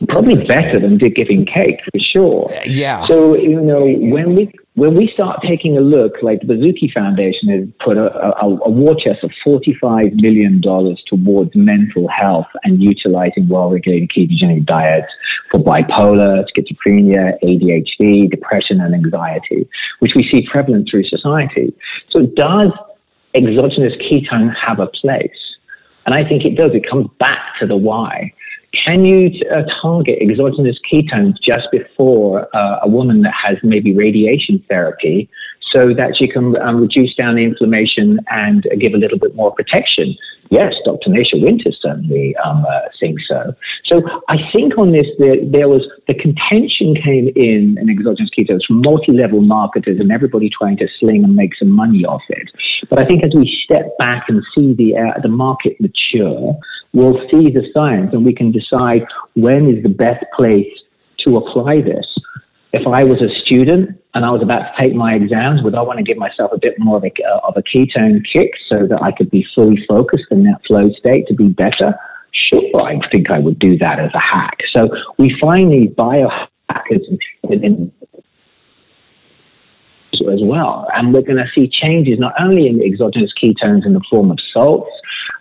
Probably 0.07 0.35
better 0.35 0.79
than 0.79 0.97
giving 0.97 1.45
cake 1.45 1.79
for 1.83 1.99
sure. 1.99 2.49
Uh, 2.51 2.59
yeah. 2.65 3.03
So 3.05 3.35
you 3.35 3.59
know 3.59 3.83
when 3.83 4.35
we 4.35 4.53
when 4.75 4.95
we 4.95 5.07
start 5.11 5.39
taking 5.41 5.75
a 5.75 5.81
look, 5.81 6.21
like 6.21 6.41
the 6.41 6.53
Baszucki 6.53 6.93
Foundation 6.93 7.49
has 7.49 7.67
put 7.83 7.97
a, 7.97 8.15
a, 8.15 8.45
a 8.45 8.69
war 8.69 8.93
chest 8.93 9.23
of 9.23 9.31
$45 9.43 10.13
million 10.21 10.61
towards 10.61 11.55
mental 11.55 12.07
health 12.09 12.45
and 12.63 12.79
utilizing 12.83 13.47
well-regulated 13.47 14.09
ketogenic 14.09 14.67
diets 14.67 15.11
for 15.49 15.59
bipolar, 15.59 16.45
schizophrenia, 16.55 17.39
ADHD, 17.43 18.29
depression, 18.29 18.79
and 18.79 18.93
anxiety, 18.93 19.67
which 19.97 20.13
we 20.13 20.21
see 20.29 20.47
prevalent 20.47 20.87
through 20.87 21.05
society. 21.05 21.73
So 22.11 22.27
does 22.27 22.71
exogenous 23.37 23.93
ketone 23.95 24.53
have 24.55 24.79
a 24.79 24.87
place? 24.87 25.29
And 26.05 26.15
I 26.15 26.27
think 26.27 26.45
it 26.45 26.55
does. 26.55 26.71
It 26.73 26.89
comes 26.89 27.07
back 27.19 27.39
to 27.59 27.67
the 27.67 27.77
why. 27.77 28.33
Can 28.73 29.05
you 29.05 29.31
uh, 29.49 29.63
target 29.81 30.19
exogenous 30.21 30.77
ketones 30.89 31.35
just 31.41 31.67
before 31.71 32.47
uh, 32.55 32.79
a 32.81 32.87
woman 32.87 33.21
that 33.21 33.33
has 33.33 33.57
maybe 33.63 33.95
radiation 33.95 34.63
therapy 34.69 35.29
so 35.71 35.93
that 35.93 36.15
she 36.15 36.27
can 36.27 36.55
um, 36.61 36.81
reduce 36.81 37.13
down 37.15 37.35
the 37.35 37.43
inflammation 37.43 38.19
and 38.29 38.67
give 38.79 38.93
a 38.93 38.97
little 38.97 39.19
bit 39.19 39.35
more 39.35 39.53
protection? 39.53 40.15
Yes, 40.49 40.75
Dr. 40.85 41.09
Nasha 41.09 41.37
Winter 41.37 41.71
certainly 41.71 42.35
um, 42.37 42.65
uh, 42.65 42.81
thinks 42.99 43.27
so. 43.27 43.53
So 43.85 44.01
I 44.29 44.37
think 44.51 44.77
on 44.77 44.91
this, 44.91 45.07
there, 45.19 45.35
there, 45.43 45.67
was 45.67 45.87
the 46.07 46.13
contention 46.13 46.95
came 46.95 47.29
in 47.35 47.77
in 47.77 47.89
exogenous 47.89 48.29
ketones 48.37 48.65
from 48.65 48.81
multi-level 48.81 49.41
marketers 49.41 49.99
and 49.99 50.11
everybody 50.11 50.49
trying 50.49 50.77
to 50.77 50.87
sling 50.99 51.23
and 51.23 51.35
make 51.35 51.55
some 51.55 51.69
money 51.69 52.05
off 52.05 52.23
it. 52.29 52.49
But 52.89 52.99
I 52.99 53.05
think 53.05 53.23
as 53.23 53.33
we 53.35 53.45
step 53.63 53.97
back 53.97 54.25
and 54.29 54.43
see 54.55 54.73
the 54.73 54.95
uh, 54.95 55.19
the 55.21 55.27
market 55.27 55.79
mature, 55.81 56.57
we'll 56.93 57.19
see 57.29 57.51
the 57.51 57.67
science 57.73 58.13
and 58.13 58.25
we 58.25 58.33
can 58.33 58.51
decide 58.51 59.05
when 59.35 59.67
is 59.67 59.83
the 59.83 59.89
best 59.89 60.23
place 60.35 60.67
to 61.19 61.37
apply 61.37 61.81
this. 61.81 62.05
If 62.79 62.87
I 62.87 63.03
was 63.03 63.21
a 63.21 63.29
student 63.41 63.99
and 64.13 64.25
I 64.25 64.31
was 64.31 64.41
about 64.41 64.59
to 64.59 64.73
take 64.77 64.93
my 64.93 65.13
exams, 65.15 65.61
would 65.63 65.75
I 65.75 65.81
want 65.81 65.97
to 65.97 66.03
give 66.03 66.17
myself 66.17 66.51
a 66.53 66.57
bit 66.57 66.75
more 66.77 66.97
of 66.97 67.03
a, 67.03 67.11
uh, 67.23 67.39
of 67.47 67.57
a 67.57 67.63
ketone 67.63 68.25
kick 68.31 68.51
so 68.69 68.87
that 68.87 69.01
I 69.01 69.11
could 69.11 69.29
be 69.29 69.45
fully 69.55 69.83
focused 69.87 70.25
in 70.31 70.43
that 70.43 70.65
flow 70.65 70.91
state 70.91 71.27
to 71.27 71.33
be 71.33 71.49
better? 71.49 71.95
Sure, 72.31 72.81
I 72.81 72.99
think 73.09 73.31
I 73.31 73.39
would 73.39 73.57
do 73.57 73.77
that 73.79 73.99
as 73.99 74.13
a 74.13 74.19
hack. 74.19 74.59
So 74.71 74.89
we 75.17 75.35
find 75.39 75.71
these 75.71 75.89
biohackers 75.89 77.03
in, 77.49 77.91
as 80.13 80.41
well. 80.43 80.87
And 80.93 81.13
we're 81.13 81.21
going 81.21 81.37
to 81.37 81.49
see 81.53 81.67
changes 81.67 82.19
not 82.19 82.33
only 82.39 82.67
in 82.67 82.77
the 82.77 82.85
exogenous 82.85 83.33
ketones 83.41 83.85
in 83.85 83.93
the 83.93 84.03
form 84.09 84.31
of 84.31 84.39
salts, 84.53 84.91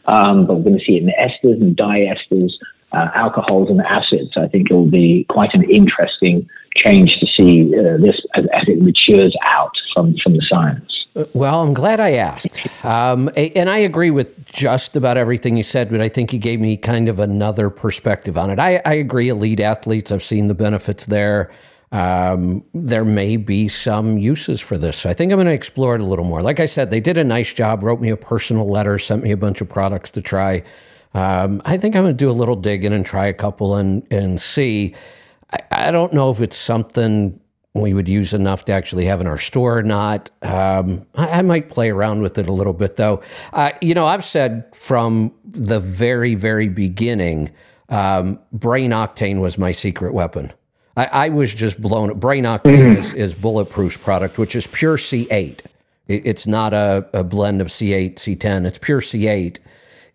um, 0.07 0.47
but 0.47 0.55
we're 0.57 0.65
going 0.65 0.79
to 0.79 0.85
see 0.85 0.97
it 0.97 1.01
in 1.01 1.07
the 1.07 1.15
esters 1.19 1.61
and 1.61 1.77
diesters, 1.77 2.53
uh, 2.93 3.09
alcohols 3.15 3.69
and 3.71 3.81
acids. 3.81 4.37
I 4.37 4.49
think 4.49 4.71
it 4.71 4.75
will 4.75 4.91
be 4.91 5.27
quite 5.29 5.55
an 5.55 5.69
interesting 5.69 6.49
change 6.77 7.19
to 7.21 7.27
see 7.27 7.73
uh, 7.75 7.97
this 7.99 8.21
as, 8.35 8.45
as, 8.53 8.69
it 8.69 8.81
matures 8.81 9.37
out 9.43 9.73
from, 9.95 10.15
from 10.23 10.35
the 10.35 10.43
science. 10.49 11.07
Well, 11.33 11.63
I'm 11.63 11.73
glad 11.73 11.99
I 11.99 12.13
asked. 12.13 12.69
Um, 12.85 13.31
and 13.37 13.71
I 13.71 13.79
agree 13.79 14.11
with 14.11 14.45
just 14.47 14.97
about 14.97 15.17
everything 15.17 15.57
you 15.57 15.63
said, 15.63 15.91
but 15.91 16.01
I 16.01 16.09
think 16.09 16.33
you 16.33 16.39
gave 16.39 16.61
me 16.61 16.77
kind 16.77 17.09
of 17.09 17.21
another 17.21 17.71
perspective 17.71 18.37
on 18.37 18.51
it. 18.51 18.59
I, 18.59 18.83
I 18.85 18.95
agree, 18.95 19.31
elite 19.31 19.61
athletes, 19.61 20.13
I've 20.13 20.23
seen 20.23 20.47
the 20.47 20.55
benefits 20.55 21.07
there. 21.07 21.51
Um, 21.93 22.65
there 22.75 23.05
may 23.05 23.37
be 23.39 23.69
some 23.69 24.19
uses 24.19 24.61
for 24.61 24.77
this. 24.77 24.99
So 24.99 25.09
I 25.09 25.15
think 25.15 25.33
I'm 25.33 25.37
going 25.37 25.47
to 25.47 25.53
explore 25.53 25.95
it 25.95 26.01
a 26.01 26.05
little 26.05 26.25
more. 26.25 26.43
Like 26.43 26.61
I 26.61 26.67
said, 26.67 26.91
they 26.91 27.01
did 27.01 27.17
a 27.17 27.25
nice 27.25 27.55
job, 27.55 27.83
wrote 27.83 28.01
me 28.01 28.11
a 28.11 28.17
personal 28.17 28.69
letter, 28.69 28.99
sent 28.99 29.23
me 29.23 29.31
a 29.31 29.37
bunch 29.37 29.61
of 29.61 29.69
products 29.69 30.11
to 30.13 30.23
try. 30.23 30.65
Um, 31.15 31.63
I 31.65 31.79
think 31.79 31.97
I'm 31.97 32.03
going 32.03 32.15
to 32.17 32.25
do 32.25 32.31
a 32.31 32.33
little 32.33 32.57
digging 32.57 32.93
and 32.93 33.07
try 33.07 33.27
a 33.27 33.33
couple 33.33 33.77
and, 33.77 34.07
and 34.11 34.39
see. 34.39 34.95
I, 35.53 35.89
I 35.89 35.91
don't 35.91 36.13
know 36.13 36.31
if 36.31 36.41
it's 36.41 36.57
something 36.57 37.41
we 37.75 37.95
would 37.95 38.09
use 38.09 38.33
enough 38.33 38.65
to 38.67 38.73
actually 38.73 39.05
have 39.07 39.21
in 39.21 39.27
our 39.27 39.39
store 39.39 39.79
or 39.79 39.83
not. 39.83 40.31
Um, 40.43 41.07
I, 41.15 41.39
I, 41.39 41.43
might 41.43 41.69
play 41.69 41.91
around 41.91 42.23
with 42.23 42.39
it 42.39 42.49
a 42.49 42.53
little 42.53 42.73
bit, 42.73 42.97
though. 42.97 43.23
Uh, 43.53 43.73
you 43.81 43.95
know, 43.95 44.07
I've 44.07 44.25
said 44.25 44.75
from 44.75 45.33
the 45.45 45.79
very, 45.79 46.35
very 46.35 46.69
beginning, 46.69 47.51
um, 47.89 48.39
brain 48.53 48.91
octane 48.91 49.41
was 49.41 49.59
my 49.59 49.73
secret 49.73 50.15
weapon. 50.15 50.53
I, 50.97 51.07
I 51.07 51.29
was 51.29 51.55
just 51.55 51.81
blown. 51.81 52.19
Brain 52.19 52.45
octane 52.45 52.95
mm. 52.95 52.97
is, 52.97 53.15
is 53.15 53.35
Bulletproof's 53.35 53.99
product, 53.99 54.39
which 54.39 54.57
is 54.57 54.67
pure 54.67 54.97
C8. 54.97 55.63
It, 56.09 56.23
it's 56.25 56.47
not 56.47 56.73
a, 56.73 57.09
a 57.13 57.23
blend 57.23 57.61
of 57.61 57.69
C8, 57.69 58.15
C10. 58.15 58.67
It's 58.67 58.79
pure 58.79 59.01
C8. 59.01 59.59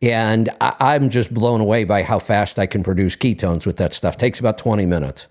And 0.01 0.49
I, 0.59 0.95
am 0.95 1.09
just 1.09 1.31
blown 1.33 1.61
away 1.61 1.83
by 1.83 2.01
how 2.01 2.17
fast 2.17 2.57
I 2.57 2.65
can 2.65 2.83
produce 2.83 3.15
ketones 3.15 3.67
with 3.67 3.77
that 3.77 3.93
stuff. 3.93 4.17
Takes 4.17 4.39
about 4.39 4.57
20 4.57 4.85
minutes. 4.87 5.27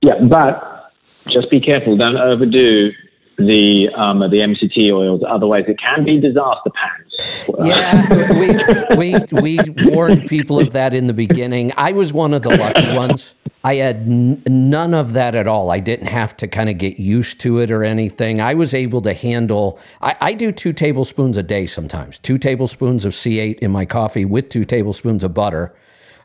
Yeah, 0.00 0.22
but 0.22 0.92
just 1.28 1.50
be 1.50 1.60
careful. 1.60 1.96
Don't 1.96 2.16
overdo 2.16 2.92
the 3.36 3.88
um, 3.96 4.20
the 4.20 4.38
MCT 4.38 4.92
oils. 4.92 5.22
Otherwise, 5.26 5.64
it 5.66 5.78
can 5.78 6.04
be 6.04 6.20
disaster 6.20 6.70
pants. 6.70 7.48
Yeah, 7.64 8.96
we, 8.96 9.16
we 9.32 9.40
we 9.40 9.58
warned 9.86 10.26
people 10.28 10.60
of 10.60 10.72
that 10.72 10.94
in 10.94 11.06
the 11.06 11.14
beginning. 11.14 11.72
I 11.76 11.92
was 11.92 12.12
one 12.12 12.34
of 12.34 12.42
the 12.42 12.56
lucky 12.56 12.90
ones. 12.94 13.34
I 13.64 13.76
had 13.76 13.96
n- 13.96 14.42
none 14.46 14.94
of 14.94 15.14
that 15.14 15.34
at 15.34 15.48
all. 15.48 15.70
I 15.70 15.80
didn't 15.80 16.06
have 16.06 16.36
to 16.36 16.46
kind 16.46 16.68
of 16.68 16.78
get 16.78 17.00
used 17.00 17.40
to 17.40 17.58
it 17.58 17.70
or 17.70 17.82
anything. 17.82 18.40
I 18.40 18.54
was 18.54 18.74
able 18.74 19.00
to 19.02 19.14
handle. 19.14 19.80
I, 20.00 20.16
I 20.20 20.34
do 20.34 20.52
two 20.52 20.72
tablespoons 20.72 21.36
a 21.36 21.42
day 21.42 21.66
sometimes. 21.66 22.18
Two 22.18 22.38
tablespoons 22.38 23.04
of 23.04 23.12
C8 23.12 23.58
in 23.58 23.72
my 23.72 23.86
coffee 23.86 24.24
with 24.24 24.50
two 24.50 24.64
tablespoons 24.64 25.24
of 25.24 25.34
butter 25.34 25.74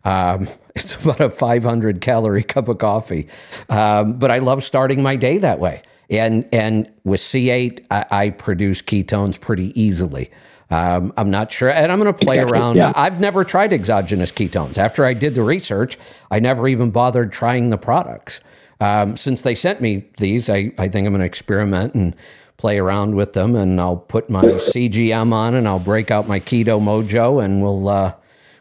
um, 0.03 0.47
it's 0.75 1.03
about 1.03 1.19
a 1.19 1.29
500 1.29 2.01
calorie 2.01 2.43
cup 2.43 2.67
of 2.67 2.77
coffee. 2.77 3.27
Um, 3.69 4.17
but 4.17 4.31
I 4.31 4.39
love 4.39 4.63
starting 4.63 5.01
my 5.01 5.15
day 5.15 5.37
that 5.39 5.59
way. 5.59 5.83
And, 6.09 6.47
and 6.51 6.91
with 7.03 7.19
C8, 7.19 7.85
I, 7.91 8.05
I 8.09 8.29
produce 8.31 8.81
ketones 8.81 9.39
pretty 9.39 9.79
easily. 9.79 10.31
Um, 10.71 11.13
I'm 11.17 11.31
not 11.31 11.51
sure. 11.51 11.69
And 11.69 11.91
I'm 11.91 11.99
going 11.99 12.13
to 12.13 12.25
play 12.25 12.37
exactly, 12.37 12.59
around. 12.59 12.75
Yeah. 12.77 12.93
I've 12.95 13.19
never 13.19 13.43
tried 13.43 13.73
exogenous 13.73 14.31
ketones. 14.31 14.77
After 14.77 15.03
I 15.03 15.13
did 15.13 15.35
the 15.35 15.43
research, 15.43 15.97
I 16.29 16.39
never 16.39 16.67
even 16.67 16.91
bothered 16.91 17.31
trying 17.31 17.69
the 17.69 17.77
products. 17.77 18.41
Um, 18.79 19.17
since 19.17 19.41
they 19.41 19.55
sent 19.55 19.81
me 19.81 20.05
these, 20.17 20.49
I, 20.49 20.71
I 20.77 20.87
think 20.87 21.05
I'm 21.05 21.13
going 21.13 21.19
to 21.19 21.25
experiment 21.25 21.95
and 21.95 22.15
play 22.57 22.77
around 22.77 23.15
with 23.15 23.33
them. 23.33 23.55
And 23.55 23.79
I'll 23.79 23.97
put 23.97 24.29
my 24.29 24.43
CGM 24.43 25.33
on 25.33 25.55
and 25.55 25.67
I'll 25.67 25.79
break 25.79 26.11
out 26.11 26.27
my 26.27 26.39
Keto 26.39 26.79
Mojo 26.79 27.43
and 27.43 27.61
we'll, 27.61 27.89
uh, 27.89 28.13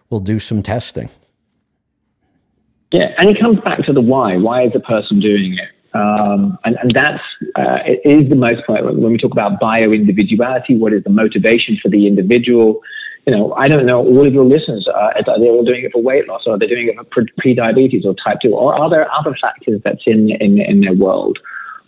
we'll 0.09 0.21
do 0.21 0.39
some 0.39 0.63
testing. 0.63 1.11
Yeah, 2.91 3.13
and 3.19 3.29
it 3.29 3.39
comes 3.39 3.61
back 3.61 3.85
to 3.85 3.93
the 3.93 4.01
why. 4.01 4.37
Why 4.39 4.65
is 4.65 4.73
a 4.75 4.81
person 4.81 5.21
doing 5.21 5.59
it? 5.59 5.69
Um, 5.95 6.59
and, 6.65 6.77
and 6.83 6.91
that's 6.93 7.23
uh, 7.57 7.79
is 8.05 8.29
the 8.29 8.35
most 8.35 8.59
important 8.59 8.99
when 8.99 9.13
we 9.13 9.19
talk 9.19 9.33
about 9.33 9.59
bio 9.59 9.91
individuality. 9.91 10.77
What 10.77 10.93
is 10.93 11.03
the 11.05 11.11
motivation 11.11 11.79
for 11.83 11.89
the 11.89 12.07
individual? 12.07 12.81
You 13.27 13.37
know, 13.37 13.53
I 13.55 13.69
don't 13.69 13.87
know. 13.87 13.99
All 13.99 14.27
of 14.27 14.33
your 14.33 14.45
listeners 14.45 14.87
are, 14.89 15.15
are 15.17 15.39
they 15.39 15.49
all 15.49 15.65
doing 15.65 15.85
it 15.85 15.93
for 15.93 16.03
weight 16.03 16.29
loss, 16.29 16.43
or 16.47 16.55
are 16.55 16.59
they 16.59 16.67
doing 16.67 16.89
it 16.89 16.97
for 17.13 17.25
pre-diabetes 17.39 18.05
or 18.05 18.15
type 18.15 18.39
two, 18.43 18.55
or 18.55 18.75
are 18.75 18.91
there 18.91 19.11
other 19.13 19.35
factors 19.41 19.81
that's 19.83 20.03
in 20.07 20.31
in, 20.31 20.61
in 20.61 20.81
their 20.81 20.95
world? 20.95 21.39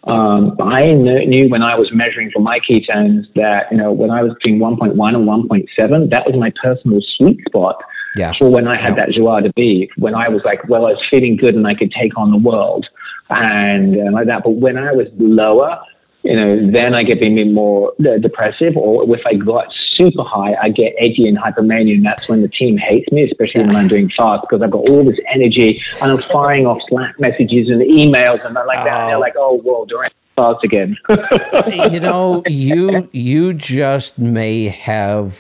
Um, 0.04 0.56
I 0.60 0.92
knew 0.92 1.50
when 1.50 1.62
I 1.62 1.74
was 1.74 1.92
measuring 1.92 2.30
for 2.30 2.40
my 2.40 2.58
ketones 2.58 3.32
that 3.34 3.70
you 3.70 3.76
know 3.76 3.92
when 3.92 4.10
I 4.10 4.22
was 4.22 4.32
between 4.34 4.58
1.1 4.58 4.90
and 4.90 5.28
1.7, 5.28 6.10
that 6.10 6.26
was 6.26 6.36
my 6.36 6.52
personal 6.62 7.00
sweet 7.16 7.40
spot 7.46 7.82
yeah. 8.16 8.32
for 8.32 8.48
when 8.48 8.66
I 8.66 8.76
had 8.76 8.96
yeah. 8.96 9.06
that 9.06 9.10
joie 9.10 9.40
de 9.40 9.52
vivre, 9.54 9.92
when 9.96 10.14
I 10.14 10.28
was 10.28 10.42
like, 10.44 10.66
well, 10.68 10.86
I 10.86 10.92
was 10.92 11.06
feeling 11.10 11.36
good 11.36 11.54
and 11.54 11.66
I 11.66 11.74
could 11.74 11.92
take 11.92 12.16
on 12.16 12.30
the 12.30 12.38
world 12.38 12.86
and 13.30 13.96
uh, 13.96 14.12
like 14.12 14.26
that. 14.26 14.42
But 14.42 14.50
when 14.50 14.76
I 14.76 14.92
was 14.92 15.08
lower, 15.18 15.80
you 16.22 16.36
know, 16.36 16.70
then 16.70 16.94
I 16.94 17.02
get 17.02 17.20
bit 17.20 17.48
more 17.48 17.92
uh, 18.00 18.18
depressive, 18.18 18.76
or 18.76 19.04
if 19.16 19.24
I 19.24 19.34
got 19.34 19.72
super 19.94 20.22
high, 20.22 20.54
I 20.60 20.68
get 20.68 20.94
edgy 20.98 21.26
and 21.26 21.38
hypomania, 21.38 21.94
and 21.94 22.04
that's 22.04 22.28
when 22.28 22.42
the 22.42 22.48
team 22.48 22.76
hates 22.76 23.10
me, 23.10 23.24
especially 23.24 23.62
when 23.62 23.76
I'm 23.76 23.88
doing 23.88 24.10
fast 24.10 24.42
because 24.42 24.62
I've 24.62 24.70
got 24.70 24.88
all 24.88 25.04
this 25.04 25.18
energy 25.32 25.82
and 26.02 26.12
I'm 26.12 26.18
firing 26.18 26.66
off 26.66 26.82
Slack 26.88 27.18
messages 27.18 27.70
and 27.70 27.80
emails 27.80 28.44
and 28.44 28.54
like 28.54 28.84
that. 28.84 29.00
And 29.00 29.10
they're 29.10 29.18
like, 29.18 29.34
"Oh, 29.36 29.62
well, 29.64 29.86
direct 29.86 30.14
fast 30.36 30.62
again." 30.62 30.98
you 31.68 32.00
know, 32.00 32.42
you 32.46 33.08
you 33.12 33.54
just 33.54 34.18
may 34.18 34.68
have 34.68 35.38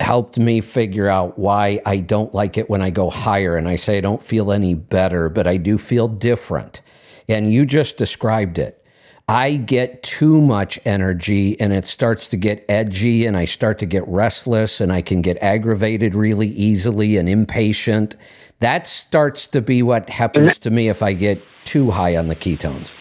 helped 0.00 0.38
me 0.38 0.60
figure 0.60 1.08
out 1.08 1.36
why 1.38 1.80
I 1.84 1.98
don't 1.98 2.32
like 2.32 2.56
it 2.56 2.70
when 2.70 2.82
I 2.82 2.90
go 2.90 3.10
higher. 3.10 3.56
And 3.56 3.68
I 3.68 3.74
say 3.74 3.98
I 3.98 4.00
don't 4.00 4.22
feel 4.22 4.52
any 4.52 4.74
better, 4.74 5.28
but 5.28 5.48
I 5.48 5.56
do 5.56 5.76
feel 5.76 6.06
different. 6.06 6.82
And 7.28 7.52
you 7.52 7.64
just 7.64 7.96
described 7.96 8.58
it. 8.58 8.84
I 9.28 9.56
get 9.56 10.02
too 10.02 10.40
much 10.40 10.78
energy 10.86 11.60
and 11.60 11.74
it 11.74 11.84
starts 11.84 12.30
to 12.30 12.38
get 12.38 12.64
edgy 12.66 13.26
and 13.26 13.36
I 13.36 13.44
start 13.44 13.78
to 13.80 13.86
get 13.86 14.08
restless 14.08 14.80
and 14.80 14.90
I 14.90 15.02
can 15.02 15.20
get 15.20 15.36
aggravated 15.42 16.14
really 16.14 16.48
easily 16.48 17.18
and 17.18 17.28
impatient. 17.28 18.16
That 18.60 18.86
starts 18.86 19.46
to 19.48 19.60
be 19.60 19.82
what 19.82 20.08
happens 20.08 20.58
to 20.60 20.70
me 20.70 20.88
if 20.88 21.02
I 21.02 21.12
get 21.12 21.42
too 21.64 21.90
high 21.90 22.16
on 22.16 22.28
the 22.28 22.36
ketones. 22.36 22.94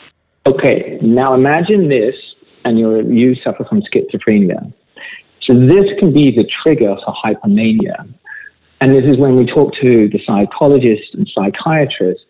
Okay, 0.46 1.00
now 1.02 1.34
imagine 1.34 1.88
this 1.88 2.16
and 2.66 2.78
you 2.78 3.10
you 3.10 3.36
suffer 3.36 3.64
from 3.64 3.82
schizophrenia. 3.82 4.74
So 5.42 5.54
this 5.54 5.86
can 5.98 6.12
be 6.12 6.36
the 6.36 6.44
trigger 6.62 6.98
for 7.06 7.16
hypomania. 7.24 8.14
And 8.82 8.94
this 8.94 9.06
is 9.06 9.18
when 9.18 9.38
we 9.38 9.46
talk 9.46 9.74
to 9.76 10.10
the 10.10 10.20
psychologists 10.26 11.14
and 11.14 11.28
psychiatrists, 11.34 12.26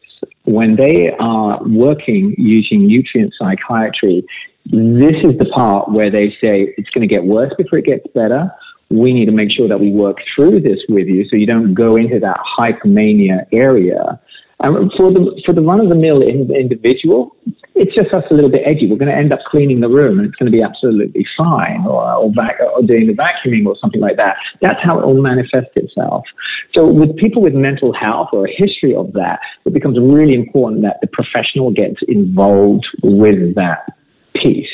when 0.48 0.78
they 0.78 1.12
are 1.20 1.62
working 1.68 2.34
using 2.38 2.88
nutrient 2.88 3.34
psychiatry, 3.38 4.26
this 4.66 5.16
is 5.22 5.38
the 5.38 5.46
part 5.54 5.92
where 5.92 6.10
they 6.10 6.30
say 6.42 6.74
it's 6.78 6.90
going 6.90 7.08
to 7.08 7.14
get 7.14 7.26
worse 7.26 7.54
before 7.58 7.80
it 7.80 7.86
gets 7.86 8.08
better. 8.16 8.50
We 8.90 9.12
need 9.12 9.26
to 9.26 9.34
make 9.34 9.52
sure 9.52 9.68
that 9.68 9.82
we 9.82 9.92
work 9.92 10.20
through 10.34 10.62
this 10.62 10.80
with 10.88 11.08
you 11.08 11.28
so 11.28 11.36
you 11.36 11.46
don't 11.46 11.74
go 11.74 11.98
into 11.98 12.20
that 12.22 12.40
hypomania 12.58 13.46
area. 13.52 14.20
And 14.60 14.92
for 14.94 15.12
the 15.14 15.40
for 15.46 15.54
the 15.54 15.62
run 15.62 15.80
of 15.80 15.90
the 15.90 15.96
mill 15.96 16.22
individual, 16.22 17.36
it's 17.76 17.94
just 17.94 18.12
us 18.12 18.24
a 18.32 18.34
little 18.34 18.50
bit 18.50 18.64
edgy. 18.66 18.90
We're 18.90 18.98
going 18.98 19.12
to 19.12 19.16
end 19.16 19.32
up 19.32 19.40
cleaning 19.46 19.82
the 19.82 19.90
room, 19.90 20.18
and 20.18 20.28
it's 20.28 20.36
going 20.36 20.52
to 20.52 20.56
be 20.56 20.64
absolutely 20.64 21.28
fine, 21.38 21.86
or 21.86 22.12
or, 22.12 22.32
vac- 22.34 22.60
or 22.60 22.82
doing 22.82 23.06
the 23.06 23.14
vacuuming 23.14 23.68
or 23.68 23.76
something 23.78 24.02
like 24.02 24.18
that. 24.18 24.38
That's 24.62 24.82
how 24.82 25.00
it 25.00 25.06
will 25.06 25.22
manifest 25.22 25.70
itself. 25.76 26.26
So 26.74 26.88
with 26.88 27.16
people 27.18 27.42
with 27.42 27.54
mental 27.54 27.94
health 27.94 28.30
or 28.34 28.48
a 28.48 28.52
history 28.52 28.96
of 28.96 29.14
that, 29.14 29.40
it 29.66 29.74
becomes 29.74 30.00
really 30.00 30.34
important 30.34 30.82
that 30.82 31.02
the 31.02 31.08
professional 31.08 31.70
gets 31.70 32.02
involved 32.08 32.88
with 33.04 33.54
that 33.56 33.96
piece 34.34 34.70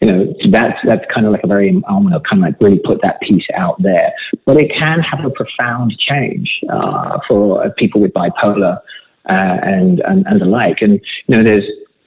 you 0.00 0.10
know, 0.10 0.34
that's 0.50 0.78
that's 0.84 1.04
kind 1.12 1.26
of 1.26 1.32
like 1.32 1.44
a 1.44 1.46
very 1.46 1.70
to 1.70 2.20
kind 2.20 2.24
of 2.32 2.38
like 2.38 2.54
really 2.60 2.78
put 2.78 3.02
that 3.02 3.20
piece 3.20 3.44
out 3.54 3.80
there. 3.82 4.14
But 4.46 4.56
it 4.56 4.72
can 4.74 5.00
have 5.00 5.24
a 5.26 5.30
profound 5.30 5.98
change 5.98 6.60
uh, 6.70 7.18
for 7.28 7.68
people 7.76 8.00
with 8.00 8.14
bipolar 8.14 8.80
Uh, 9.28 9.58
and, 9.62 10.00
and 10.00 10.26
and 10.26 10.40
the 10.40 10.46
like. 10.46 10.80
And 10.80 10.94
you 11.26 11.36
know, 11.36 11.44
there's 11.44 11.64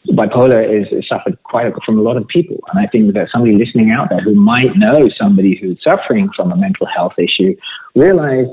bipolar 0.09 0.63
is, 0.67 0.91
is 0.91 1.07
suffered 1.07 1.41
quite 1.43 1.67
a, 1.67 1.73
from 1.85 1.99
a 1.99 2.01
lot 2.01 2.17
of 2.17 2.27
people, 2.27 2.57
and 2.69 2.79
I 2.79 2.87
think 2.87 3.13
that 3.13 3.29
somebody 3.31 3.53
listening 3.53 3.91
out 3.91 4.09
there 4.09 4.19
who 4.19 4.33
might 4.33 4.75
know 4.75 5.09
somebody 5.15 5.55
who's 5.55 5.81
suffering 5.83 6.29
from 6.35 6.51
a 6.51 6.57
mental 6.57 6.87
health 6.87 7.13
issue 7.17 7.55
realize, 7.95 8.47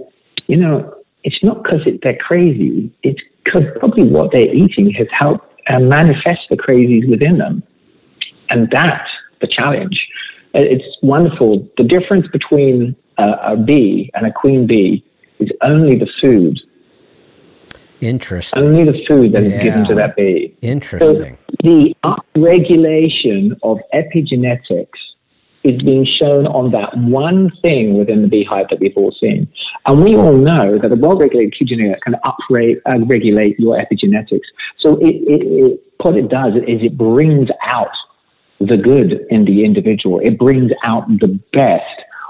you 0.46 0.56
know, 0.56 0.94
it's 1.24 1.42
not 1.42 1.62
because 1.62 1.80
they're 2.02 2.16
crazy. 2.16 2.92
It's 3.02 3.20
because 3.44 3.64
probably 3.78 4.04
what 4.04 4.32
they're 4.32 4.54
eating 4.54 4.90
has 4.92 5.08
helped 5.10 5.46
and 5.66 5.88
manifest 5.88 6.42
the 6.50 6.56
crazies 6.56 7.08
within 7.08 7.38
them. 7.38 7.62
And 8.50 8.68
that's 8.70 9.10
the 9.40 9.46
challenge. 9.46 10.06
Uh, 10.54 10.60
it's 10.60 10.84
wonderful. 11.02 11.68
The 11.76 11.84
difference 11.84 12.26
between 12.28 12.96
a, 13.18 13.52
a 13.52 13.56
bee 13.56 14.10
and 14.14 14.26
a 14.26 14.32
queen 14.32 14.66
bee 14.66 15.04
is 15.38 15.50
only 15.62 15.98
the 15.98 16.08
food. 16.20 16.58
Interesting. 18.00 18.62
Only 18.62 18.84
the 18.84 19.04
food 19.06 19.32
that 19.32 19.42
yeah. 19.42 19.56
is 19.56 19.62
given 19.62 19.84
to 19.86 19.94
that 19.94 20.16
bee. 20.16 20.56
Interesting. 20.62 21.36
So 21.36 21.56
the 21.62 21.94
upregulation 22.04 23.58
of 23.62 23.78
epigenetics 23.94 24.88
is 25.62 25.82
being 25.82 26.06
shown 26.06 26.46
on 26.46 26.70
that 26.70 26.96
one 26.96 27.50
thing 27.60 27.98
within 27.98 28.22
the 28.22 28.28
beehive 28.28 28.66
that 28.70 28.80
we've 28.80 28.96
all 28.96 29.12
seen. 29.20 29.46
And 29.84 30.02
we 30.02 30.16
all 30.16 30.36
know 30.36 30.78
that 30.78 30.90
a 30.90 30.96
well-regulated 30.96 31.54
epigenetic 31.54 32.00
can 32.00 32.14
upregulate 32.24 33.52
uh, 33.52 33.54
your 33.58 33.78
epigenetics. 33.78 34.48
So 34.78 34.96
it, 34.96 35.16
it, 35.26 35.42
it, 35.42 35.80
what 35.98 36.16
it 36.16 36.28
does 36.28 36.54
is 36.66 36.82
it 36.82 36.96
brings 36.96 37.50
out 37.62 37.90
the 38.58 38.78
good 38.78 39.26
in 39.28 39.44
the 39.44 39.64
individual. 39.64 40.18
It 40.20 40.38
brings 40.38 40.70
out 40.82 41.06
the 41.08 41.38
best 41.52 41.84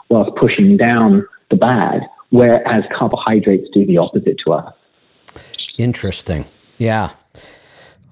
whilst 0.09 0.35
pushing 0.37 0.77
down 0.77 1.27
the 1.51 1.57
bad, 1.57 2.03
whereas 2.31 2.85
carbohydrates 2.97 3.69
do 3.73 3.87
the 3.87 3.99
opposite 3.99 4.39
to 4.45 4.53
us. 4.55 4.75
Interesting. 5.81 6.45
Yeah. 6.79 7.13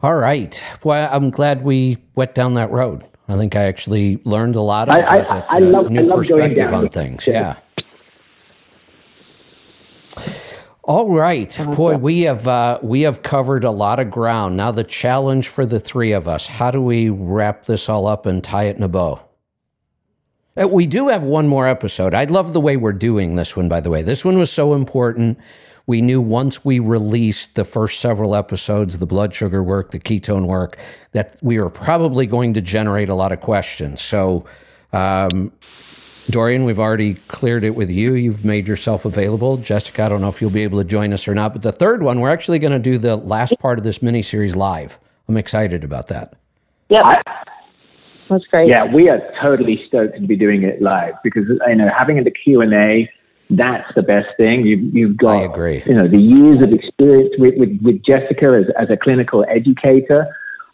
All 0.03 0.15
right. 0.15 0.63
Well, 0.85 1.09
I'm 1.13 1.31
glad 1.31 1.63
we 1.63 1.99
went 2.15 2.35
down 2.35 2.55
that 2.55 2.71
road. 2.71 3.05
I 3.29 3.37
think 3.37 3.57
I 3.57 3.65
actually 3.65 4.21
learned 4.25 4.57
a 4.57 4.61
lot 4.61 4.89
about 4.89 5.09
I, 5.09 5.19
I, 5.19 5.23
that, 5.23 5.47
I 5.51 5.59
love, 5.59 5.87
uh, 5.87 5.89
new 5.91 6.11
perspective 6.11 6.73
on 6.73 6.89
things. 6.89 7.29
Yeah. 7.29 7.57
All 10.83 11.15
right, 11.15 11.55
boy, 11.77 11.99
we 11.99 12.23
have 12.23 12.49
uh, 12.49 12.79
we 12.83 13.03
have 13.03 13.23
covered 13.23 13.65
a 13.65 13.71
lot 13.71 13.99
of 13.99 14.11
ground. 14.11 14.57
Now 14.57 14.71
the 14.71 14.85
challenge 14.85 15.49
for 15.49 15.67
the 15.67 15.79
three 15.79 16.13
of 16.13 16.27
us: 16.27 16.47
how 16.47 16.71
do 16.71 16.81
we 16.81 17.11
wrap 17.11 17.67
this 17.67 17.91
all 17.91 18.07
up 18.07 18.25
and 18.25 18.43
tie 18.43 18.65
it 18.65 18.79
in 18.79 18.83
a 18.83 18.89
bow? 18.89 19.23
Uh, 20.59 20.67
we 20.67 20.87
do 20.87 21.09
have 21.09 21.25
one 21.25 21.47
more 21.47 21.67
episode. 21.67 22.15
I 22.15 22.25
love 22.25 22.55
the 22.55 22.61
way 22.61 22.79
we're 22.79 22.95
doing 22.95 23.37
this 23.37 23.55
one. 23.55 23.69
By 23.69 23.81
the 23.81 23.91
way, 23.91 24.01
this 24.01 24.25
one 24.25 24.39
was 24.39 24.51
so 24.51 24.73
important 24.73 25.39
we 25.89 26.03
knew 26.03 26.21
once 26.21 26.67
we 26.67 26.79
released 26.79 27.55
the 27.55 27.65
first 27.65 27.99
several 27.99 28.37
episodes, 28.37 28.99
the 28.99 29.07
blood 29.07 29.33
sugar 29.33 29.63
work, 29.63 29.91
the 29.91 29.99
ketone 29.99 30.47
work, 30.47 30.79
that 31.13 31.37
we 31.43 31.59
were 31.59 31.71
probably 31.71 32.27
going 32.27 32.53
to 32.53 32.61
generate 32.61 33.09
a 33.09 33.15
lot 33.15 33.33
of 33.33 33.41
questions. 33.41 34.03
So, 34.03 34.45
um, 34.93 35.51
Dorian, 36.31 36.65
we've 36.65 36.79
already 36.79 37.15
cleared 37.15 37.65
it 37.65 37.75
with 37.75 37.91
you. 37.91 38.13
You've 38.13 38.45
made 38.45 38.69
yourself 38.69 39.07
available. 39.07 39.57
Jessica, 39.57 40.05
I 40.05 40.09
don't 40.11 40.21
know 40.21 40.29
if 40.29 40.43
you'll 40.43 40.51
be 40.51 40.63
able 40.63 40.77
to 40.77 40.85
join 40.85 41.15
us 41.15 41.27
or 41.27 41.35
not, 41.35 41.55
but 41.55 41.63
the 41.63 41.73
third 41.73 42.03
one, 42.03 42.21
we're 42.21 42.29
actually 42.29 42.59
going 42.59 42.75
to 42.75 42.79
do 42.79 42.99
the 42.99 43.17
last 43.17 43.59
part 43.59 43.79
of 43.79 43.85
this 43.85 44.03
mini 44.03 44.21
series 44.21 44.55
live. 44.55 45.01
I'm 45.27 45.39
excited 45.39 45.85
about 45.85 46.09
that. 46.09 46.35
Yeah. 46.91 47.23
That's 48.29 48.45
great. 48.45 48.69
Yeah, 48.69 48.85
we 48.85 49.09
are 49.09 49.23
totally 49.41 49.83
stoked 49.89 50.17
to 50.17 50.27
be 50.27 50.37
doing 50.37 50.65
it 50.65 50.83
live 50.83 51.15
because 51.25 51.45
you 51.67 51.75
know 51.75 51.89
having 51.97 52.23
the 52.23 52.31
Q 52.31 52.61
and 52.61 52.75
A 52.75 53.11
that's 53.51 53.93
the 53.95 54.03
best 54.03 54.29
thing. 54.37 54.65
You, 54.65 54.77
you've 54.77 55.17
got, 55.17 55.37
I 55.37 55.43
agree. 55.43 55.83
you 55.87 55.95
know, 55.95 56.07
the 56.07 56.21
years 56.21 56.63
of 56.63 56.73
experience 56.73 57.35
with, 57.39 57.55
with, 57.57 57.81
with 57.83 58.03
Jessica 58.05 58.63
as, 58.63 58.67
as 58.81 58.91
a 58.91 58.97
clinical 58.97 59.45
educator. 59.49 60.27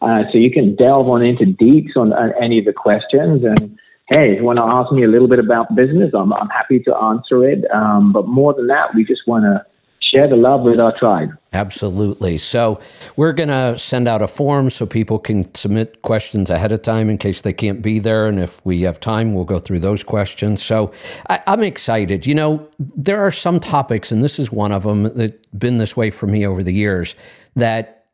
Uh, 0.03 0.25
so 0.31 0.39
you 0.39 0.51
can 0.51 0.75
delve 0.75 1.09
on 1.09 1.23
into 1.23 1.47
deeps 1.47 1.97
on, 1.97 2.13
on, 2.13 2.33
any 2.41 2.59
of 2.59 2.65
the 2.65 2.73
questions. 2.73 3.45
And 3.45 3.79
hey, 4.09 4.33
if 4.33 4.39
you 4.39 4.45
want 4.45 4.59
to 4.59 4.65
ask 4.65 4.93
me 4.93 5.05
a 5.05 5.09
little 5.09 5.29
bit 5.29 5.39
about 5.39 5.75
business, 5.75 6.13
I'm, 6.15 6.33
I'm 6.33 6.49
happy 6.49 6.81
to 6.81 6.95
answer 6.97 7.49
it. 7.49 7.65
Um, 7.71 8.13
but 8.13 8.27
more 8.27 8.53
than 8.53 8.67
that, 8.67 8.95
we 8.95 9.05
just 9.05 9.27
want 9.27 9.45
to 9.45 9.65
share 10.13 10.29
the 10.29 10.37
love 10.37 10.63
with 10.63 10.79
our 10.79 10.97
tribe. 10.99 11.31
Absolutely. 11.53 12.39
So 12.39 12.81
we're 13.17 13.33
going 13.33 13.49
to 13.49 13.79
send 13.79 14.09
out 14.09 14.23
a 14.23 14.27
form 14.27 14.71
so 14.71 14.87
people 14.87 15.19
can 15.19 15.55
submit 15.55 16.03
questions 16.03 16.51
ahead 16.51 16.73
of 16.73 16.83
time 16.83 17.09
in 17.09 17.19
case 17.19 17.43
they 17.43 17.53
can't 17.53 17.83
be 17.83 17.99
there. 17.99 18.27
And 18.27 18.39
if 18.39 18.65
we 18.67 18.83
have 18.83 19.01
time, 19.01 19.35
we'll 19.35 19.45
go 19.45 19.59
through 19.59 19.81
those 19.81 20.03
questions. 20.03 20.63
So 20.63 20.93
I, 21.29 21.41
am 21.47 21.63
excited. 21.63 22.27
You 22.27 22.35
know, 22.35 22.69
there 22.79 23.25
are 23.25 23.31
some 23.31 23.61
topics, 23.61 24.13
and 24.13 24.23
this 24.23 24.39
is 24.39 24.51
one 24.53 24.73
of 24.73 24.83
them 24.83 25.05
that's 25.05 25.47
been 25.49 25.79
this 25.79 25.97
way 25.97 26.11
for 26.11 26.27
me 26.27 26.47
over 26.47 26.63
the 26.63 26.75
years, 26.75 27.17
that 27.55 28.07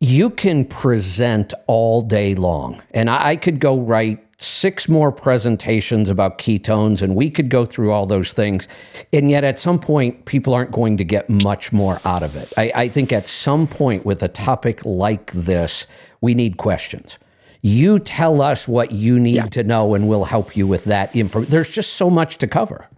you 0.00 0.30
can 0.30 0.64
present 0.64 1.54
all 1.66 2.02
day 2.02 2.34
long. 2.34 2.82
And 2.92 3.08
I, 3.08 3.36
could 3.36 3.60
go 3.60 3.78
write 3.78 4.25
six 4.38 4.88
more 4.88 5.10
presentations 5.10 6.10
about 6.10 6.38
ketones, 6.38 7.02
and 7.02 7.16
we 7.16 7.30
could 7.30 7.48
go 7.48 7.64
through 7.64 7.92
all 7.92 8.06
those 8.06 8.32
things. 8.32 8.68
And 9.12 9.30
yet, 9.30 9.44
at 9.44 9.58
some 9.58 9.78
point, 9.78 10.26
people 10.26 10.54
aren't 10.54 10.72
going 10.72 10.96
to 10.98 11.04
get 11.04 11.30
much 11.30 11.72
more 11.72 12.00
out 12.04 12.22
of 12.22 12.36
it. 12.36 12.52
I, 12.56 12.72
I 12.74 12.88
think 12.88 13.12
at 13.12 13.26
some 13.26 13.66
point, 13.66 14.04
with 14.04 14.22
a 14.22 14.28
topic 14.28 14.84
like 14.84 15.32
this, 15.32 15.86
we 16.20 16.34
need 16.34 16.56
questions. 16.58 17.18
You 17.62 17.98
tell 17.98 18.42
us 18.42 18.68
what 18.68 18.92
you 18.92 19.18
need 19.18 19.34
yeah. 19.36 19.46
to 19.46 19.64
know, 19.64 19.94
and 19.94 20.08
we'll 20.08 20.24
help 20.24 20.56
you 20.56 20.66
with 20.66 20.84
that 20.84 21.14
information. 21.16 21.50
There's 21.50 21.74
just 21.74 21.94
so 21.94 22.10
much 22.10 22.38
to 22.38 22.46
cover. 22.46 22.88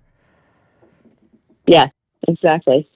Yeah, 1.67 1.89
exactly. 2.27 2.89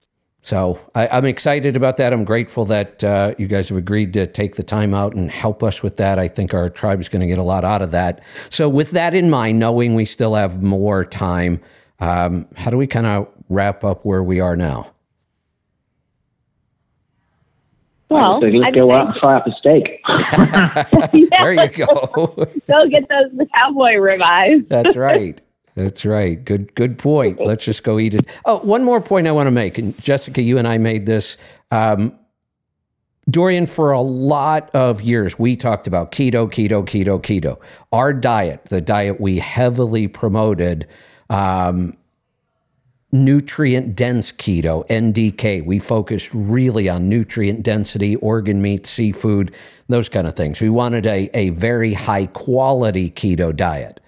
So 0.44 0.76
I, 0.96 1.06
am 1.18 1.24
excited 1.24 1.76
about 1.76 1.98
that. 1.98 2.12
I'm 2.12 2.24
grateful 2.24 2.64
that 2.64 3.04
uh, 3.04 3.32
you 3.38 3.46
guys 3.46 3.68
have 3.68 3.78
agreed 3.78 4.12
to 4.14 4.26
take 4.26 4.56
the 4.56 4.64
time 4.64 4.92
out 4.92 5.14
and 5.14 5.30
help 5.30 5.62
us 5.62 5.84
with 5.84 5.98
that. 5.98 6.18
I 6.18 6.26
think 6.26 6.52
our 6.52 6.68
tribe 6.68 6.98
is 7.00 7.08
going 7.08 7.20
to 7.20 7.28
get 7.28 7.38
a 7.38 7.44
lot 7.44 7.64
out 7.64 7.80
of 7.80 7.92
that. 7.92 8.24
So, 8.50 8.68
with 8.68 8.90
that 8.90 9.14
in 9.14 9.30
mind, 9.30 9.60
knowing 9.60 9.94
we 9.94 10.04
still 10.04 10.34
have 10.34 10.60
more 10.60 11.04
time, 11.04 11.60
um, 12.00 12.48
how 12.56 12.72
do 12.72 12.76
we 12.76 12.88
kind 12.88 13.06
of 13.06 13.28
wrap 13.48 13.84
up 13.84 14.04
where 14.04 14.22
we 14.22 14.40
are 14.40 14.56
now? 14.56 14.92
Well, 18.12 18.40
so 18.40 18.46
let's 18.48 18.74
go 18.74 18.92
out 18.92 19.06
and 19.06 19.16
fry 19.16 19.36
up 19.36 19.46
a 19.46 19.52
steak. 19.52 20.02
there 21.30 21.52
you 21.52 21.68
go. 21.68 22.46
go 22.68 22.88
get 22.88 23.08
those 23.08 23.48
cowboy 23.54 23.92
ribeyes. 23.94 24.68
That's 24.68 24.96
right. 24.96 25.40
That's 25.74 26.04
right. 26.04 26.42
Good 26.44 26.74
good 26.74 26.98
point. 26.98 27.40
Let's 27.40 27.64
just 27.64 27.82
go 27.82 27.98
eat 27.98 28.14
it. 28.14 28.40
Oh, 28.44 28.58
one 28.58 28.84
more 28.84 29.00
point 29.00 29.26
I 29.26 29.32
want 29.32 29.46
to 29.46 29.52
make, 29.52 29.78
and 29.78 29.98
Jessica, 29.98 30.42
you 30.42 30.58
and 30.58 30.68
I 30.68 30.78
made 30.78 31.06
this. 31.06 31.38
Um, 31.70 32.18
Dorian, 33.30 33.66
for 33.66 33.92
a 33.92 34.00
lot 34.00 34.68
of 34.74 35.00
years, 35.00 35.38
we 35.38 35.54
talked 35.56 35.86
about 35.86 36.10
keto, 36.10 36.50
keto, 36.50 36.84
keto, 36.84 37.20
keto. 37.22 37.62
Our 37.92 38.12
diet, 38.12 38.64
the 38.66 38.80
diet 38.80 39.20
we 39.20 39.38
heavily 39.38 40.08
promoted, 40.08 40.88
um, 41.30 41.96
nutrient 43.12 43.94
dense 43.94 44.32
keto, 44.32 44.86
NDK. 44.88 45.64
We 45.64 45.78
focused 45.78 46.32
really 46.34 46.88
on 46.88 47.08
nutrient 47.08 47.62
density, 47.62 48.16
organ 48.16 48.60
meat, 48.60 48.86
seafood, 48.86 49.54
those 49.88 50.08
kind 50.08 50.26
of 50.26 50.34
things. 50.34 50.60
We 50.60 50.70
wanted 50.70 51.06
a, 51.06 51.30
a 51.32 51.50
very 51.50 51.94
high 51.94 52.26
quality 52.26 53.08
keto 53.08 53.54
diet. 53.54 54.00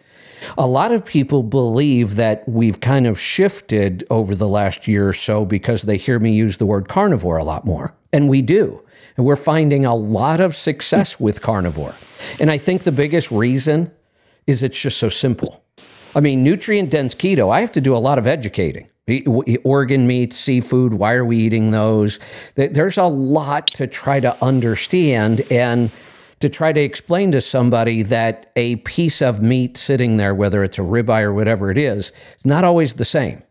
A 0.56 0.66
lot 0.66 0.92
of 0.92 1.04
people 1.04 1.42
believe 1.42 2.16
that 2.16 2.48
we've 2.48 2.80
kind 2.80 3.06
of 3.06 3.18
shifted 3.18 4.04
over 4.10 4.34
the 4.34 4.48
last 4.48 4.88
year 4.88 5.08
or 5.08 5.12
so 5.12 5.44
because 5.44 5.82
they 5.82 5.96
hear 5.96 6.18
me 6.18 6.32
use 6.32 6.58
the 6.58 6.66
word 6.66 6.88
carnivore 6.88 7.36
a 7.36 7.44
lot 7.44 7.64
more. 7.64 7.94
And 8.12 8.28
we 8.28 8.42
do. 8.42 8.84
And 9.16 9.26
we're 9.26 9.36
finding 9.36 9.84
a 9.84 9.94
lot 9.94 10.40
of 10.40 10.54
success 10.54 11.18
with 11.20 11.42
carnivore. 11.42 11.94
And 12.38 12.50
I 12.50 12.58
think 12.58 12.82
the 12.82 12.92
biggest 12.92 13.30
reason 13.30 13.90
is 14.46 14.62
it's 14.62 14.80
just 14.80 14.98
so 14.98 15.08
simple. 15.08 15.64
I 16.14 16.20
mean, 16.20 16.42
nutrient 16.42 16.90
dense 16.90 17.14
keto, 17.14 17.52
I 17.52 17.60
have 17.60 17.72
to 17.72 17.80
do 17.80 17.96
a 17.96 17.98
lot 17.98 18.18
of 18.18 18.26
educating. 18.26 18.88
Organ 19.64 20.06
meat, 20.06 20.32
seafood, 20.32 20.94
why 20.94 21.14
are 21.14 21.24
we 21.24 21.36
eating 21.36 21.72
those? 21.72 22.18
There's 22.54 22.96
a 22.96 23.04
lot 23.04 23.66
to 23.74 23.86
try 23.86 24.20
to 24.20 24.42
understand. 24.42 25.42
And 25.50 25.90
to 26.44 26.50
try 26.50 26.74
to 26.74 26.80
explain 26.80 27.32
to 27.32 27.40
somebody 27.40 28.02
that 28.02 28.52
a 28.54 28.76
piece 28.76 29.22
of 29.22 29.40
meat 29.40 29.78
sitting 29.78 30.18
there, 30.18 30.34
whether 30.34 30.62
it's 30.62 30.78
a 30.78 30.82
ribeye 30.82 31.22
or 31.22 31.32
whatever 31.32 31.70
it 31.70 31.78
is, 31.78 32.12
is 32.36 32.44
not 32.44 32.64
always 32.64 32.92
the 32.92 33.04
same. 33.06 33.42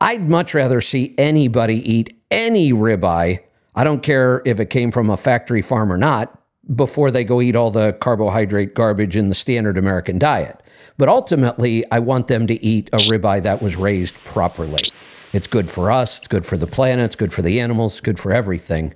I'd 0.00 0.30
much 0.30 0.54
rather 0.54 0.80
see 0.80 1.14
anybody 1.18 1.74
eat 1.74 2.18
any 2.30 2.72
ribeye. 2.72 3.40
I 3.74 3.84
don't 3.84 4.02
care 4.02 4.40
if 4.46 4.60
it 4.60 4.70
came 4.70 4.90
from 4.92 5.10
a 5.10 5.18
factory 5.18 5.60
farm 5.60 5.92
or 5.92 5.98
not, 5.98 6.40
before 6.74 7.10
they 7.10 7.22
go 7.22 7.42
eat 7.42 7.54
all 7.54 7.70
the 7.70 7.92
carbohydrate 7.92 8.74
garbage 8.74 9.14
in 9.14 9.28
the 9.28 9.34
standard 9.34 9.76
American 9.76 10.18
diet. 10.18 10.62
But 10.96 11.10
ultimately, 11.10 11.84
I 11.92 11.98
want 11.98 12.28
them 12.28 12.46
to 12.46 12.64
eat 12.64 12.88
a 12.94 12.98
ribeye 12.98 13.42
that 13.42 13.60
was 13.60 13.76
raised 13.76 14.14
properly. 14.24 14.90
It's 15.34 15.48
good 15.48 15.68
for 15.68 15.90
us, 15.90 16.16
it's 16.20 16.28
good 16.28 16.46
for 16.46 16.56
the 16.56 16.66
planet, 16.66 17.04
it's 17.04 17.16
good 17.16 17.34
for 17.34 17.42
the 17.42 17.60
animals, 17.60 17.92
it's 17.92 18.00
good 18.00 18.18
for 18.18 18.32
everything. 18.32 18.94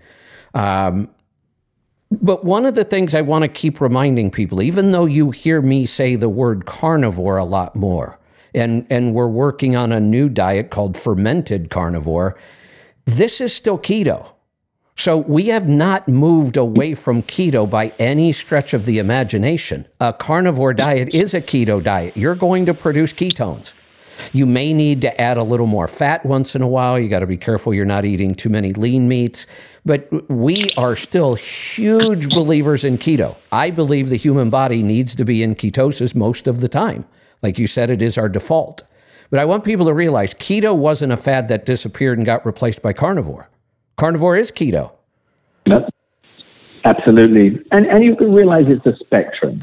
Um, 0.55 1.11
but 2.20 2.44
one 2.44 2.66
of 2.66 2.74
the 2.74 2.84
things 2.84 3.14
I 3.14 3.22
want 3.22 3.43
to 3.43 3.48
keep 3.48 3.80
reminding 3.80 4.30
people, 4.30 4.62
even 4.62 4.93
though 4.93 5.06
you 5.06 5.30
hear 5.30 5.62
me 5.62 5.86
say 5.86 6.16
the 6.16 6.28
word 6.28 6.66
carnivore 6.66 7.39
a 7.39 7.44
lot 7.44 7.76
more, 7.76 8.18
and, 8.55 8.86
and 8.90 9.14
we're 9.14 9.28
working 9.28 9.76
on 9.76 9.93
a 9.93 10.01
new 10.01 10.28
diet 10.28 10.70
called 10.70 10.97
fermented 10.97 11.70
carnivore, 11.70 12.39
this 13.06 13.40
is 13.40 13.55
still 13.55 13.78
keto. 13.78 14.34
So 14.94 15.18
we 15.18 15.47
have 15.47 15.68
not 15.68 16.06
moved 16.06 16.56
away 16.56 16.94
from 16.94 17.22
keto 17.22 17.68
by 17.68 17.93
any 17.98 18.30
stretch 18.30 18.74
of 18.74 18.84
the 18.84 18.98
imagination. 18.98 19.86
A 20.01 20.12
carnivore 20.12 20.74
diet 20.74 21.09
is 21.14 21.34
a 21.34 21.40
keto 21.40 21.82
diet. 21.82 22.16
You're 22.16 22.34
going 22.34 22.66
to 22.66 22.74
produce 22.74 23.12
ketones. 23.12 23.74
You 24.32 24.47
may 24.47 24.72
need 24.72 25.02
to 25.02 25.20
add 25.20 25.36
a 25.36 25.43
little 25.43 25.66
more 25.66 25.89
fat 25.89 26.24
once 26.24 26.55
in 26.55 26.62
a 26.62 26.68
while. 26.68 26.98
You 26.98 27.09
got 27.09 27.20
to 27.20 27.26
be 27.26 27.36
careful 27.36 27.74
you're 27.74 27.84
not 27.84 28.05
eating 28.05 28.34
too 28.34 28.48
many 28.48 28.72
lean 28.72 29.09
meats. 29.09 29.47
But 29.84 30.09
we 30.30 30.70
are 30.76 30.94
still 30.94 31.34
huge 31.34 32.28
believers 32.28 32.84
in 32.84 32.98
keto. 32.98 33.36
I 33.51 33.70
believe 33.70 34.09
the 34.09 34.16
human 34.16 34.51
body 34.51 34.82
needs 34.82 35.16
to 35.16 35.24
be 35.24 35.43
in 35.43 35.55
ketosis 35.55 36.14
most 36.14 36.47
of 36.47 36.60
the 36.60 36.68
time. 36.68 37.05
Like 37.43 37.59
you 37.59 37.66
said, 37.66 37.90
it 37.90 38.02
is 38.02 38.16
our 38.16 38.28
default. 38.28 38.84
But 39.30 39.40
I 39.40 39.44
want 39.44 39.64
people 39.64 39.86
to 39.86 39.94
realize 39.94 40.34
keto 40.34 40.76
wasn't 40.76 41.12
a 41.12 41.16
fad 41.16 41.48
that 41.48 41.66
disappeared 41.66 42.18
and 42.18 42.26
got 42.26 42.44
replaced 42.44 42.82
by 42.82 42.93
carnivore. 42.93 43.48
Carnivore 43.97 44.36
is 44.36 44.52
keto. 44.52 44.97
Yep. 45.66 45.89
Absolutely. 46.84 47.60
And, 47.70 47.86
and 47.86 48.05
you 48.05 48.16
can 48.16 48.32
realize 48.32 48.64
it's 48.68 48.84
a 48.86 48.97
spectrum. 49.05 49.60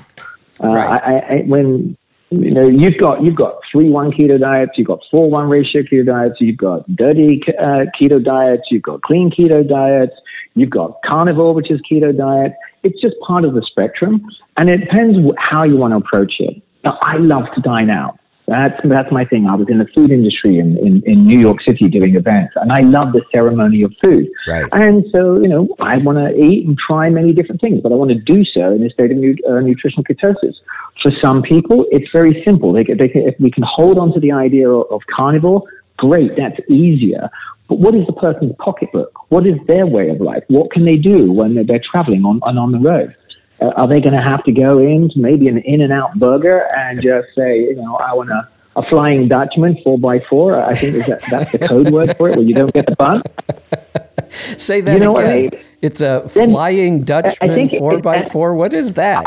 Uh, 0.64 0.68
right. 0.70 1.02
I, 1.04 1.20
I, 1.20 1.42
when 1.46 1.98
you 2.32 2.52
know 2.52 2.68
you've 2.68 2.98
got 2.98 3.24
you've 3.24 3.36
got 3.36 3.60
three 3.72 3.90
one 3.90 4.12
keto 4.12 4.40
diets, 4.40 4.72
you've 4.76 4.88
got 4.88 5.00
four 5.10 5.30
one 5.30 5.50
ratio 5.50 5.82
keto 5.82 6.06
diets, 6.06 6.36
you've 6.40 6.58
got 6.58 6.88
dirty 6.96 7.42
uh, 7.60 7.86
keto 8.00 8.24
diets, 8.24 8.64
you've 8.70 8.84
got 8.84 9.02
clean 9.02 9.32
keto 9.32 9.68
diets, 9.68 10.14
you've 10.56 10.70
got 10.70 11.02
carnivore, 11.04 11.54
which 11.54 11.72
is 11.72 11.82
keto 11.90 12.16
diet. 12.16 12.54
It's 12.84 13.00
just 13.02 13.16
part 13.26 13.46
of 13.46 13.54
the 13.54 13.64
spectrum, 13.64 14.26
and 14.58 14.70
it 14.70 14.78
depends 14.78 15.18
how 15.38 15.64
you 15.64 15.78
want 15.78 15.94
to 15.94 15.98
approach 15.98 16.36
it. 16.40 16.62
Now, 16.84 16.98
I 17.02 17.18
love 17.18 17.46
to 17.56 17.62
dine 17.62 17.90
out. 17.90 18.18
That's 18.50 18.80
that's 18.84 19.12
my 19.12 19.26
thing. 19.26 19.48
I 19.48 19.56
was 19.56 19.68
in 19.70 19.78
the 19.78 19.86
food 19.94 20.10
industry 20.10 20.58
in, 20.58 20.78
in, 20.80 21.04
in 21.06 21.28
New 21.28 21.40
York 21.40 21.62
City 21.62 21.88
doing 21.88 22.16
events, 22.16 22.54
and 22.56 22.72
I 22.72 22.82
love 22.82 23.14
the 23.14 23.22
ceremony 23.32 23.84
of 23.84 23.94
food. 24.02 24.28
Right. 24.48 24.66
And 24.72 25.06
so, 25.12 25.40
you 25.40 25.48
know, 25.48 25.68
I 25.80 25.98
want 25.98 26.18
to 26.18 26.36
eat 26.36 26.66
and 26.66 26.76
try 26.78 27.10
many 27.10 27.32
different 27.32 27.62
things, 27.62 27.82
but 27.84 27.92
I 27.92 27.96
want 27.96 28.10
to 28.10 28.18
do 28.18 28.44
so 28.44 28.72
in 28.72 28.84
a 28.84 28.90
state 28.90 29.12
of 29.12 29.18
nu- 29.18 29.36
uh, 29.48 29.60
nutritional 29.60 30.04
ketosis. 30.04 30.56
For 31.02 31.12
some 31.22 31.44
people, 31.44 31.86
it's 31.92 32.10
very 32.12 32.42
simple. 32.44 32.74
They, 32.74 32.84
they 32.84 33.08
can, 33.08 33.22
if 33.22 33.40
we 33.40 33.52
can 33.52 33.64
hold 33.64 34.00
on 34.00 34.14
to 34.14 34.20
the 34.20 34.32
idea 34.32 34.68
of, 34.68 34.92
of 34.92 35.02
carnivore, 35.16 35.62
great, 35.98 36.36
that's 36.36 36.60
easier. 36.70 37.30
But 37.68 37.78
what 37.78 37.94
is 37.94 38.08
the 38.08 38.14
person's 38.14 38.56
pocketbook? 38.58 39.12
What 39.30 39.46
is 39.46 39.58
their 39.68 39.86
way 39.86 40.10
of 40.10 40.22
life? 40.22 40.44
What 40.48 40.72
can 40.72 40.86
they 40.86 40.98
do 40.98 41.32
when 41.32 41.54
they're, 41.54 41.64
they're 41.64 41.80
traveling 41.92 42.26
on, 42.26 42.40
on, 42.42 42.58
on 42.58 42.72
the 42.72 42.80
road? 42.80 43.16
Uh, 43.62 43.68
are 43.76 43.88
they 43.88 44.00
going 44.00 44.14
to 44.14 44.22
have 44.22 44.44
to 44.46 44.52
go 44.52 44.80
into 44.80 45.20
maybe 45.20 45.48
an 45.48 45.58
In-N-Out 45.60 46.16
burger 46.20 46.68
and 46.78 47.02
just 47.04 47.28
say, 47.36 47.60
you 47.60 47.76
know, 47.76 47.96
I 47.98 48.14
want 48.14 48.30
a, 48.30 48.48
a 48.76 48.84
Flying 48.90 49.28
Dutchman 49.28 49.78
four 49.84 50.00
by 50.00 50.20
four? 50.30 50.62
I 50.62 50.74
think 50.74 51.06
that, 51.06 51.22
that's 51.30 51.52
the 51.52 51.60
code 51.60 51.92
word 51.92 52.16
for 52.18 52.30
it, 52.30 52.38
where 52.38 52.46
you 52.46 52.54
don't 52.54 52.74
get 52.74 52.86
the 52.86 52.96
bun. 52.96 53.22
Say 54.30 54.82
that 54.82 54.94
you 54.94 55.00
know 55.00 55.16
again. 55.16 55.32
I 55.32 55.38
mean? 55.38 55.52
It's 55.82 56.02
a 56.02 56.24
then, 56.34 56.52
Flying 56.52 57.04
Dutchman 57.04 57.70
four 57.70 58.00
by 58.00 58.22
four. 58.22 58.56
What 58.56 58.74
is 58.74 58.94
that? 58.94 59.26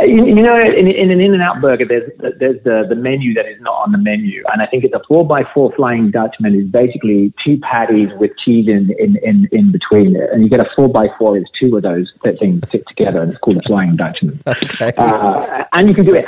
You, 0.00 0.26
you, 0.26 0.42
know, 0.42 0.58
in, 0.58 0.86
in 0.86 1.10
an 1.10 1.20
In-N-Out 1.20 1.60
burger, 1.60 1.84
there's 1.84 2.10
there's 2.38 2.62
the, 2.64 2.86
the 2.88 2.94
menu 2.94 3.34
that 3.34 3.46
is 3.46 3.60
not 3.60 3.74
on 3.74 3.92
the 3.92 3.98
menu, 3.98 4.42
and 4.52 4.62
I 4.62 4.66
think 4.66 4.84
it's 4.84 4.94
a 4.94 5.00
four 5.06 5.26
by 5.26 5.44
four 5.54 5.72
Flying 5.72 6.10
Dutchman 6.10 6.54
is 6.54 6.66
basically 6.66 7.32
two 7.44 7.58
patties 7.58 8.10
with 8.18 8.36
cheese 8.38 8.68
in 8.68 8.94
in, 8.98 9.16
in, 9.22 9.48
in 9.52 9.72
between 9.72 10.16
it, 10.16 10.30
and 10.32 10.42
you 10.42 10.48
get 10.48 10.60
a 10.60 10.68
four 10.76 10.88
by 10.88 11.08
four 11.18 11.36
is 11.36 11.44
two 11.58 11.76
of 11.76 11.82
those 11.82 12.12
things 12.38 12.68
fit 12.68 12.86
together, 12.86 13.22
and 13.22 13.32
it's 13.32 13.40
called 13.40 13.58
a 13.58 13.62
Flying 13.62 13.96
Dutchman. 13.96 14.38
Okay. 14.46 14.92
Uh, 14.98 15.64
and 15.72 15.88
you 15.88 15.94
can 15.94 16.04
do 16.04 16.14
it, 16.14 16.24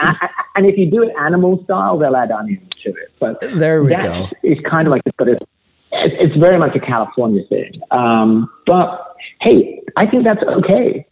and 0.57 0.67
if 0.67 0.79
you 0.79 0.91
do 0.91 1.03
it 1.03 1.15
animal 1.19 1.63
style, 1.65 1.99
they'll 1.99 2.17
add 2.17 2.31
onions 2.31 2.69
to 2.83 2.91
it. 2.91 3.13
But 3.19 3.41
there 3.55 3.83
we 3.83 3.91
go. 3.91 4.29
It's 4.43 4.61
kind 4.69 4.87
of 4.87 4.93
like 4.93 5.03
it's, 5.05 5.17
it's, 5.21 5.45
it's 5.93 6.37
very 6.37 6.59
much 6.59 6.75
a 6.75 6.81
California 6.81 7.45
thing. 7.49 7.81
Um, 7.91 8.51
but 8.67 9.17
hey, 9.41 9.83
I 9.97 10.07
think 10.07 10.25
that's 10.25 10.43
okay 10.43 11.07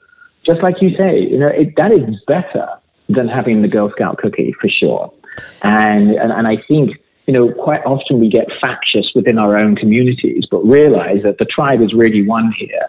just 0.48 0.62
like 0.62 0.80
you 0.80 0.96
say, 0.96 1.20
you 1.20 1.38
know, 1.38 1.48
it, 1.48 1.76
that 1.76 1.92
is 1.92 2.16
better 2.26 2.66
than 3.08 3.28
having 3.28 3.62
the 3.62 3.68
Girl 3.68 3.90
Scout 3.90 4.16
cookie 4.16 4.54
for 4.58 4.68
sure. 4.68 5.12
And, 5.62 6.12
and, 6.12 6.32
and 6.32 6.48
I 6.48 6.56
think, 6.66 6.96
you 7.26 7.34
know, 7.34 7.52
quite 7.52 7.84
often 7.84 8.18
we 8.18 8.30
get 8.30 8.48
factious 8.60 9.12
within 9.14 9.38
our 9.38 9.56
own 9.56 9.76
communities, 9.76 10.46
but 10.50 10.58
realize 10.64 11.22
that 11.22 11.36
the 11.38 11.44
tribe 11.44 11.82
is 11.82 11.92
really 11.92 12.26
one 12.26 12.50
here. 12.52 12.88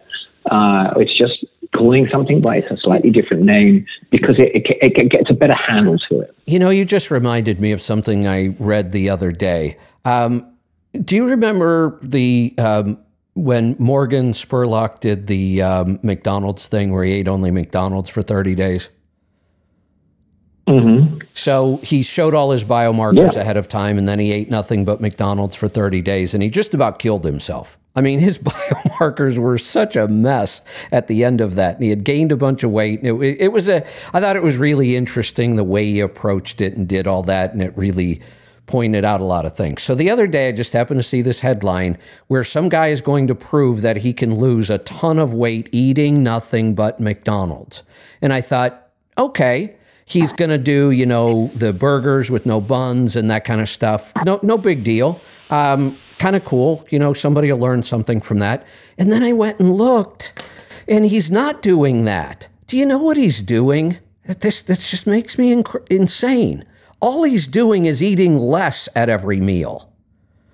Uh, 0.49 0.93
it's 0.97 1.15
just 1.15 1.45
calling 1.75 2.07
something 2.09 2.39
by 2.39 2.55
a 2.57 2.77
slightly 2.77 3.11
different 3.11 3.43
name 3.43 3.85
because 4.09 4.39
it, 4.39 4.55
it, 4.55 4.97
it, 4.97 5.09
gets 5.09 5.29
a 5.29 5.33
better 5.33 5.53
handle 5.53 5.97
to 6.09 6.21
it. 6.21 6.33
You 6.47 6.59
know, 6.59 6.69
you 6.69 6.85
just 6.85 7.11
reminded 7.11 7.59
me 7.59 7.73
of 7.73 7.81
something 7.81 8.27
I 8.27 8.55
read 8.57 8.93
the 8.93 9.09
other 9.09 9.31
day. 9.31 9.77
Um, 10.05 10.49
do 11.03 11.17
you 11.17 11.27
remember 11.27 11.99
the 12.01 12.55
um, 12.57 12.97
when 13.43 13.75
Morgan 13.79 14.31
Spurlock 14.31 14.99
did 14.99 15.27
the 15.27 15.61
um, 15.61 15.99
McDonald's 16.03 16.67
thing 16.67 16.91
where 16.91 17.03
he 17.03 17.13
ate 17.13 17.27
only 17.27 17.51
McDonald's 17.51 18.09
for 18.09 18.21
30 18.21 18.55
days. 18.55 18.89
Mm-hmm. 20.67 21.21
So 21.33 21.77
he 21.77 22.03
showed 22.03 22.35
all 22.35 22.51
his 22.51 22.63
biomarkers 22.63 23.33
yeah. 23.35 23.41
ahead 23.41 23.57
of 23.57 23.67
time, 23.67 23.97
and 23.97 24.07
then 24.07 24.19
he 24.19 24.31
ate 24.31 24.51
nothing 24.51 24.85
but 24.85 25.01
McDonald's 25.01 25.55
for 25.55 25.67
30 25.67 26.03
days, 26.03 26.35
and 26.35 26.43
he 26.43 26.49
just 26.51 26.75
about 26.75 26.99
killed 26.99 27.25
himself. 27.25 27.79
I 27.95 28.01
mean, 28.01 28.19
his 28.19 28.37
biomarkers 28.43 29.39
were 29.39 29.57
such 29.57 29.95
a 29.95 30.07
mess 30.07 30.61
at 30.91 31.07
the 31.07 31.23
end 31.23 31.41
of 31.41 31.55
that. 31.55 31.75
And 31.75 31.83
he 31.83 31.89
had 31.89 32.03
gained 32.03 32.31
a 32.31 32.37
bunch 32.37 32.63
of 32.63 32.69
weight. 32.69 32.99
It, 33.01 33.13
it 33.13 33.51
was 33.51 33.67
a, 33.67 33.77
I 34.13 34.21
thought 34.21 34.35
it 34.35 34.43
was 34.43 34.57
really 34.57 34.95
interesting 34.95 35.55
the 35.55 35.63
way 35.63 35.85
he 35.85 36.01
approached 36.01 36.61
it 36.61 36.75
and 36.75 36.87
did 36.87 37.07
all 37.07 37.23
that, 37.23 37.53
and 37.53 37.63
it 37.63 37.75
really 37.75 38.21
pointed 38.69 39.03
out 39.03 39.19
a 39.19 39.23
lot 39.23 39.45
of 39.45 39.51
things. 39.51 39.81
So 39.81 39.95
the 39.95 40.11
other 40.11 40.27
day, 40.27 40.47
I 40.47 40.51
just 40.51 40.73
happened 40.73 40.99
to 40.99 41.03
see 41.03 41.23
this 41.23 41.41
headline 41.41 41.97
where 42.27 42.43
some 42.43 42.69
guy 42.69 42.87
is 42.87 43.01
going 43.01 43.25
to 43.27 43.35
prove 43.35 43.81
that 43.81 43.97
he 43.97 44.13
can 44.13 44.35
lose 44.35 44.69
a 44.69 44.77
ton 44.77 45.17
of 45.17 45.33
weight 45.33 45.69
eating 45.71 46.21
nothing 46.21 46.75
but 46.75 46.99
McDonald's. 46.99 47.83
And 48.21 48.31
I 48.31 48.41
thought, 48.41 48.91
okay, 49.17 49.75
he's 50.05 50.33
going 50.33 50.51
to 50.51 50.59
do, 50.59 50.91
you 50.91 51.07
know, 51.07 51.49
the 51.55 51.73
burgers 51.73 52.29
with 52.29 52.45
no 52.45 52.61
buns 52.61 53.15
and 53.15 53.31
that 53.31 53.43
kind 53.43 53.59
of 53.59 53.67
stuff. 53.67 54.13
No, 54.23 54.39
no 54.43 54.57
big 54.57 54.83
deal. 54.83 55.19
Um, 55.49 55.97
kind 56.19 56.35
of 56.35 56.43
cool. 56.43 56.85
You 56.91 56.99
know, 56.99 57.13
somebody 57.13 57.51
will 57.51 57.59
learn 57.59 57.81
something 57.81 58.21
from 58.21 58.37
that. 58.39 58.67
And 58.99 59.11
then 59.11 59.23
I 59.23 59.33
went 59.33 59.59
and 59.59 59.73
looked, 59.73 60.47
and 60.87 61.05
he's 61.05 61.31
not 61.31 61.63
doing 61.63 62.03
that. 62.03 62.47
Do 62.67 62.77
you 62.77 62.85
know 62.85 62.99
what 62.99 63.17
he's 63.17 63.41
doing? 63.41 63.97
This, 64.25 64.61
this 64.61 64.91
just 64.91 65.07
makes 65.07 65.39
me 65.39 65.55
inc- 65.55 65.87
insane. 65.89 66.65
All 66.99 67.23
he's 67.23 67.47
doing 67.47 67.85
is 67.85 68.03
eating 68.03 68.37
less 68.37 68.89
at 68.95 69.09
every 69.09 69.39
meal. 69.39 69.91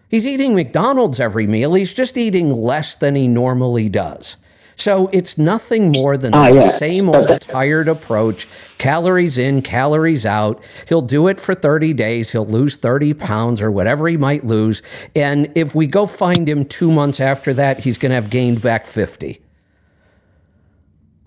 He's 0.10 0.28
eating 0.28 0.54
McDonald's 0.54 1.20
every 1.20 1.48
meal. 1.48 1.74
He's 1.74 1.94
just 1.94 2.18
eating 2.18 2.52
less 2.52 2.96
than 2.96 3.16
he 3.16 3.28
normally 3.28 3.90
does. 3.90 4.38
So 4.76 5.08
it's 5.14 5.38
nothing 5.38 5.92
more 5.92 6.18
than 6.18 6.34
ah, 6.34 6.48
that 6.48 6.56
yeah. 6.56 6.72
same 6.72 7.10
old 7.10 7.42
tired 7.42 7.88
approach 7.88 8.48
calories 8.78 9.38
in, 9.38 9.62
calories 9.62 10.26
out. 10.26 10.64
He'll 10.88 11.02
do 11.02 11.28
it 11.28 11.40
for 11.40 11.56
30 11.56 11.94
days. 11.94 12.32
He'll 12.32 12.46
lose 12.46 12.76
30 12.76 13.14
pounds 13.14 13.62
or 13.62 13.72
whatever 13.72 14.08
he 14.08 14.18
might 14.18 14.44
lose. 14.44 14.84
And 15.16 15.52
if 15.56 15.74
we 15.74 15.88
go 15.88 16.06
find 16.06 16.48
him 16.48 16.66
two 16.66 16.92
months 16.92 17.20
after 17.20 17.54
that, 17.54 17.84
he's 17.84 17.98
going 17.98 18.10
to 18.10 18.16
have 18.16 18.30
gained 18.30 18.62
back 18.62 18.86
50. 18.86 19.40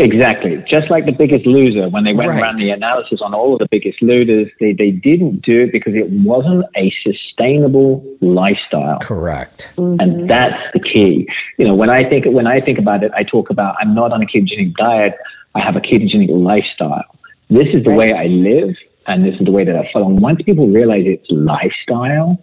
Exactly. 0.01 0.65
Just 0.69 0.91
like 0.91 1.07
the 1.07 1.13
biggest 1.13 1.45
loser, 1.45 1.89
when 1.89 2.05
they 2.05 2.13
went 2.13 2.31
right. 2.31 2.41
around 2.41 2.59
the 2.59 2.71
analysis 2.71 3.21
on 3.21 3.35
all 3.35 3.55
of 3.55 3.59
the 3.59 3.67
biggest 3.69 4.01
losers, 4.01 4.49
they, 4.61 4.73
they 4.73 4.93
didn't 4.93 5.43
do 5.43 5.63
it 5.63 5.73
because 5.73 5.95
it 5.95 6.09
wasn't 6.11 6.65
a 6.77 6.93
sustainable 7.03 8.05
lifestyle. 8.21 9.01
Correct. 9.01 9.73
Mm-hmm. 9.77 10.01
And 10.01 10.31
that's 10.31 10.63
the 10.73 10.79
key. 10.79 11.29
You 11.59 11.67
know, 11.67 11.75
when 11.75 11.91
I 11.91 12.09
think 12.09 12.27
when 12.27 12.47
I 12.47 12.61
think 12.61 12.79
about 12.79 13.03
it, 13.03 13.11
I 13.15 13.25
talk 13.25 13.51
about 13.51 13.75
I'm 13.81 13.93
not 13.93 14.13
on 14.13 14.23
a 14.23 14.27
ketogenic 14.27 14.75
diet, 14.77 15.15
I 15.57 15.61
have 15.61 15.75
a 15.75 15.81
ketogenic 15.81 16.29
lifestyle. 16.31 17.05
This 17.51 17.69
is 17.75 17.83
the 17.83 17.91
right. 17.91 17.99
way 17.99 18.13
I 18.13 18.27
live 18.27 18.77
and 19.09 19.25
this 19.25 19.35
is 19.41 19.45
the 19.45 19.51
way 19.51 19.65
that 19.65 19.75
I 19.75 19.91
follow. 19.93 20.07
And 20.07 20.21
once 20.21 20.41
people 20.43 20.69
realize 20.69 21.05
it's 21.07 21.27
lifestyle, 21.31 22.41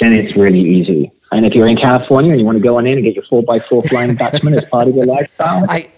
then 0.00 0.12
it's 0.12 0.36
really 0.36 0.60
easy. 0.60 1.10
And 1.32 1.44
if 1.44 1.54
you're 1.54 1.66
in 1.66 1.76
California 1.76 2.30
and 2.30 2.40
you 2.40 2.46
want 2.46 2.56
to 2.56 2.62
go 2.62 2.78
on 2.78 2.86
in 2.86 2.94
and 2.94 3.02
get 3.02 3.14
your 3.14 3.24
four 3.24 3.42
by 3.42 3.58
four 3.68 3.82
flying 3.82 4.14
Dutchman 4.16 4.54
as 4.54 4.68
part 4.68 4.88
of 4.88 4.94
your 4.94 5.06
lifestyle, 5.06 5.64
I, 5.68 5.90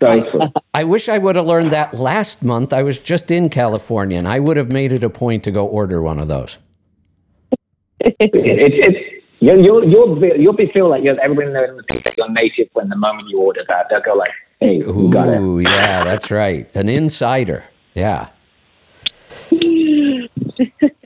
I, 0.00 0.50
I, 0.74 0.84
wish 0.84 1.08
I 1.08 1.18
would 1.18 1.36
have 1.36 1.46
learned 1.46 1.72
that 1.72 1.94
last 1.94 2.42
month. 2.42 2.72
I 2.72 2.82
was 2.82 2.98
just 2.98 3.30
in 3.30 3.48
California, 3.48 4.18
and 4.18 4.28
I 4.28 4.38
would 4.38 4.56
have 4.56 4.72
made 4.72 4.92
it 4.92 5.02
a 5.02 5.10
point 5.10 5.44
to 5.44 5.50
go 5.50 5.66
order 5.66 6.00
one 6.02 6.18
of 6.18 6.28
those. 6.28 6.58
it's, 8.00 8.16
it's, 8.20 9.24
you'll, 9.40 9.64
you'll, 9.64 9.88
you'll, 9.88 10.16
be, 10.16 10.32
you'll 10.38 10.52
be 10.52 10.70
feel 10.72 10.88
like 10.88 11.02
you're, 11.02 11.18
everybody 11.20 11.52
knows 11.52 11.82
you're 12.16 12.30
native 12.30 12.68
when 12.74 12.88
the 12.88 12.96
moment 12.96 13.28
you 13.28 13.38
order 13.40 13.64
that. 13.68 13.86
They'll 13.90 14.00
go 14.00 14.14
like, 14.14 14.32
hey, 14.60 14.80
Ooh, 14.82 15.12
got 15.12 15.28
it. 15.28 15.62
yeah, 15.62 16.04
that's 16.04 16.30
right. 16.30 16.68
An 16.74 16.88
insider. 16.88 17.64
Yeah. 17.94 18.28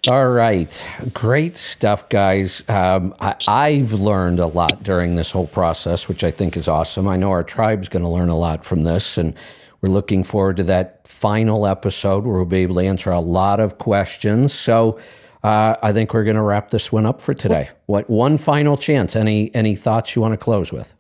All 0.09 0.31
right. 0.31 0.91
Great 1.12 1.57
stuff, 1.57 2.09
guys. 2.09 2.69
Um, 2.69 3.15
I, 3.20 3.70
have 3.70 3.93
learned 3.93 4.41
a 4.41 4.49
lot 4.49 4.83
during 4.83 5.15
this 5.15 5.31
whole 5.31 5.47
process, 5.47 6.09
which 6.09 6.24
I 6.24 6.33
think 6.33 6.57
is 6.57 6.66
awesome. 6.66 7.07
I 7.07 7.16
know 7.16 7.31
our 7.31 7.45
tribe's 7.45 7.89
going 7.89 8.03
to 8.03 8.09
learn 8.09 8.29
a 8.29 8.37
lot 8.37 8.65
from 8.65 8.83
this, 8.83 9.16
and 9.16 9.37
we're 9.81 9.91
looking 9.91 10.24
forward 10.24 10.57
to 10.57 10.65
that 10.65 11.07
final 11.07 11.69
episode 11.69 12.27
where 12.27 12.35
we'll 12.35 12.47
be 12.47 12.59
able 12.59 12.74
to 12.77 12.81
answer 12.81 13.12
a 13.12 13.20
lot 13.20 13.61
of 13.61 13.79
questions. 13.79 14.53
So 14.53 14.99
uh, 15.45 15.77
I 15.81 15.93
think 15.93 16.15
we're 16.15 16.24
going 16.24 16.35
to 16.35 16.43
wrap 16.43 16.70
this 16.70 16.91
one 16.91 17.07
up 17.07 17.20
for 17.20 17.33
today. 17.33 17.69
What 17.87 18.11
one 18.11 18.39
final 18.39 18.77
chance? 18.77 19.15
Any 19.15 19.55
any 19.55 19.77
thoughts 19.77 20.16
you 20.16 20.23
want 20.23 20.33
to 20.33 20.37
close 20.37 20.73
with? 20.73 20.95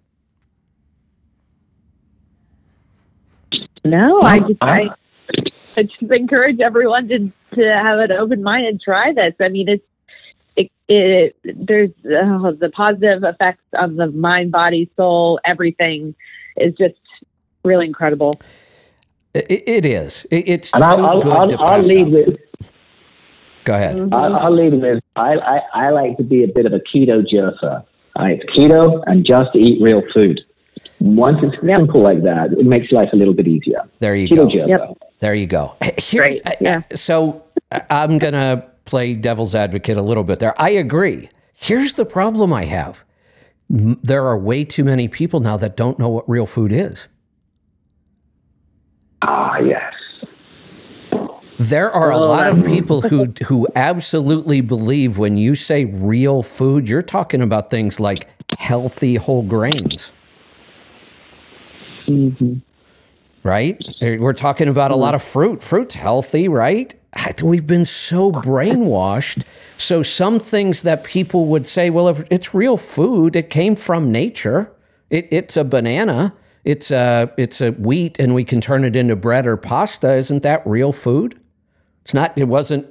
No, 3.84 4.22
I 4.22 4.38
just 4.38 4.58
I 4.60 4.90
I 5.76 5.84
just 5.84 6.02
encourage 6.02 6.60
everyone 6.60 7.08
to 7.08 7.32
to 7.54 7.62
have 7.62 7.98
an 7.98 8.12
open 8.12 8.42
mind 8.42 8.66
and 8.66 8.80
try 8.80 9.12
this. 9.12 9.34
I 9.40 9.48
mean, 9.48 9.68
it's 9.68 9.84
it, 10.56 10.70
it 10.88 11.36
there's 11.44 11.90
uh, 12.04 12.52
the 12.52 12.70
positive 12.74 13.24
effects 13.24 13.64
of 13.74 13.96
the 13.96 14.08
mind, 14.08 14.52
body, 14.52 14.90
soul, 14.96 15.40
everything 15.44 16.14
is 16.56 16.74
just 16.74 16.94
really 17.64 17.86
incredible. 17.86 18.40
It, 19.34 19.62
it 19.66 19.86
is. 19.86 20.26
It, 20.30 20.48
it's 20.48 20.74
and 20.74 20.84
I'll, 20.84 21.04
I'll, 21.04 21.32
I'll, 21.32 21.60
I'll 21.60 21.80
lead 21.80 22.06
up. 22.06 22.12
with. 22.12 22.38
Go 23.64 23.74
ahead. 23.74 23.96
Mm-hmm. 23.96 24.14
I'll, 24.14 24.36
I'll, 24.36 24.54
lead 24.54 24.74
with. 24.74 25.02
I, 25.16 25.34
I, 25.34 25.60
I 25.74 25.90
like 25.90 26.16
to 26.18 26.24
be 26.24 26.44
a 26.44 26.48
bit 26.48 26.66
of 26.66 26.72
a 26.72 26.80
keto 26.80 27.24
jerker. 27.26 27.84
Right, 28.18 28.42
keto 28.54 29.02
and 29.06 29.24
just 29.24 29.56
eat 29.56 29.80
real 29.80 30.02
food. 30.12 30.42
Once 31.00 31.38
it's 31.42 31.56
simple 31.64 32.02
like 32.02 32.22
that, 32.24 32.52
it 32.52 32.66
makes 32.66 32.92
life 32.92 33.08
a 33.14 33.16
little 33.16 33.32
bit 33.32 33.48
easier. 33.48 33.80
There 34.00 34.14
you 34.14 34.28
keto 34.28 34.52
go. 34.52 34.66
Yep. 34.66 34.98
There 35.22 35.34
you 35.34 35.46
go. 35.46 35.76
Eh, 35.80 35.86
eh, 35.86 36.00
here, 36.00 36.24
eh, 36.24 36.54
yeah. 36.60 36.82
So 36.94 37.44
I'm 37.88 38.18
gonna 38.18 38.68
play 38.84 39.14
devil's 39.14 39.54
advocate 39.54 39.96
a 39.96 40.02
little 40.02 40.24
bit 40.24 40.40
there. 40.40 40.60
I 40.60 40.70
agree. 40.70 41.28
Here's 41.54 41.94
the 41.94 42.04
problem 42.04 42.52
I 42.52 42.64
have. 42.64 43.04
There 43.68 44.26
are 44.26 44.36
way 44.36 44.64
too 44.64 44.82
many 44.82 45.06
people 45.06 45.38
now 45.38 45.56
that 45.58 45.76
don't 45.76 45.96
know 45.96 46.08
what 46.08 46.28
real 46.28 46.44
food 46.44 46.72
is. 46.72 47.06
Ah, 49.22 49.58
yes. 49.58 49.94
There 51.56 51.92
are 51.92 52.10
a 52.10 52.16
oh, 52.16 52.26
lot 52.26 52.48
of 52.48 52.66
people 52.74 53.02
who 53.02 53.32
who 53.46 53.68
absolutely 53.76 54.60
believe 54.60 55.18
when 55.18 55.36
you 55.36 55.54
say 55.54 55.84
real 55.84 56.42
food, 56.42 56.88
you're 56.88 57.00
talking 57.00 57.42
about 57.42 57.70
things 57.70 58.00
like 58.00 58.28
healthy 58.58 59.14
whole 59.14 59.44
grains. 59.44 60.12
Mm-hmm. 62.08 62.54
Right? 63.44 63.76
We're 64.00 64.32
talking 64.32 64.68
about 64.68 64.92
a 64.92 64.96
lot 64.96 65.14
of 65.14 65.22
fruit. 65.22 65.62
Fruit's 65.62 65.96
healthy, 65.96 66.48
right? 66.48 66.94
We've 67.42 67.66
been 67.66 67.84
so 67.84 68.32
brainwashed. 68.32 69.44
So 69.76 70.02
some 70.02 70.38
things 70.38 70.82
that 70.82 71.04
people 71.04 71.46
would 71.46 71.66
say, 71.66 71.90
well, 71.90 72.08
if 72.08 72.22
it's 72.30 72.54
real 72.54 72.76
food, 72.76 73.36
it 73.36 73.50
came 73.50 73.76
from 73.76 74.10
nature. 74.10 74.72
It, 75.10 75.28
it's 75.30 75.56
a 75.56 75.64
banana. 75.64 76.32
It's 76.64 76.90
a 76.92 77.32
it's 77.36 77.60
a 77.60 77.72
wheat, 77.72 78.20
and 78.20 78.34
we 78.34 78.44
can 78.44 78.60
turn 78.60 78.84
it 78.84 78.94
into 78.94 79.16
bread 79.16 79.46
or 79.46 79.56
pasta. 79.56 80.14
Isn't 80.14 80.44
that 80.44 80.62
real 80.64 80.92
food? 80.92 81.34
It's 82.02 82.14
not. 82.14 82.38
It 82.38 82.44
wasn't. 82.44 82.86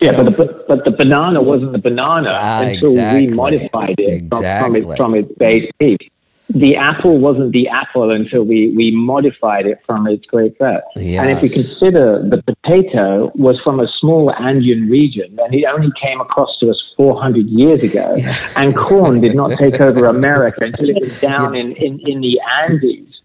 Yeah, 0.00 0.12
know, 0.12 0.24
but, 0.24 0.36
the, 0.36 0.64
but 0.68 0.84
the 0.84 0.90
banana 0.92 1.42
wasn't 1.42 1.72
the 1.72 1.78
banana 1.78 2.30
ah, 2.32 2.62
until 2.62 2.90
exactly. 2.90 3.26
we 3.26 3.34
modified 3.34 3.94
it 3.98 4.22
exactly. 4.22 4.80
from, 4.80 4.90
from, 4.90 4.90
its, 4.90 4.96
from 4.96 5.14
its 5.14 5.32
base 5.38 5.70
peak 5.78 6.12
the 6.54 6.76
apple 6.76 7.18
wasn't 7.18 7.52
the 7.52 7.68
apple 7.68 8.10
until 8.10 8.42
we, 8.42 8.68
we 8.76 8.90
modified 8.90 9.66
it 9.66 9.80
from 9.86 10.06
its 10.06 10.26
great 10.26 10.58
birth. 10.58 10.82
Yes. 10.96 11.20
And 11.20 11.30
if 11.30 11.42
we 11.42 11.48
consider 11.48 12.22
the 12.28 12.42
potato 12.42 13.32
was 13.34 13.60
from 13.60 13.80
a 13.80 13.88
small 13.88 14.32
Andean 14.34 14.88
region 14.88 15.38
and 15.42 15.54
it 15.54 15.64
only 15.64 15.90
came 16.00 16.20
across 16.20 16.56
to 16.58 16.70
us 16.70 16.82
400 16.96 17.46
years 17.46 17.82
ago, 17.82 18.16
and 18.56 18.76
corn 18.76 19.20
did 19.20 19.34
not 19.34 19.52
take 19.58 19.80
over 19.80 20.06
America 20.06 20.64
until 20.64 20.90
it 20.90 20.98
was 21.00 21.20
down 21.20 21.54
yeah. 21.54 21.60
in, 21.60 21.72
in, 21.76 22.00
in 22.00 22.20
the 22.20 22.40
Andes. 22.62 23.20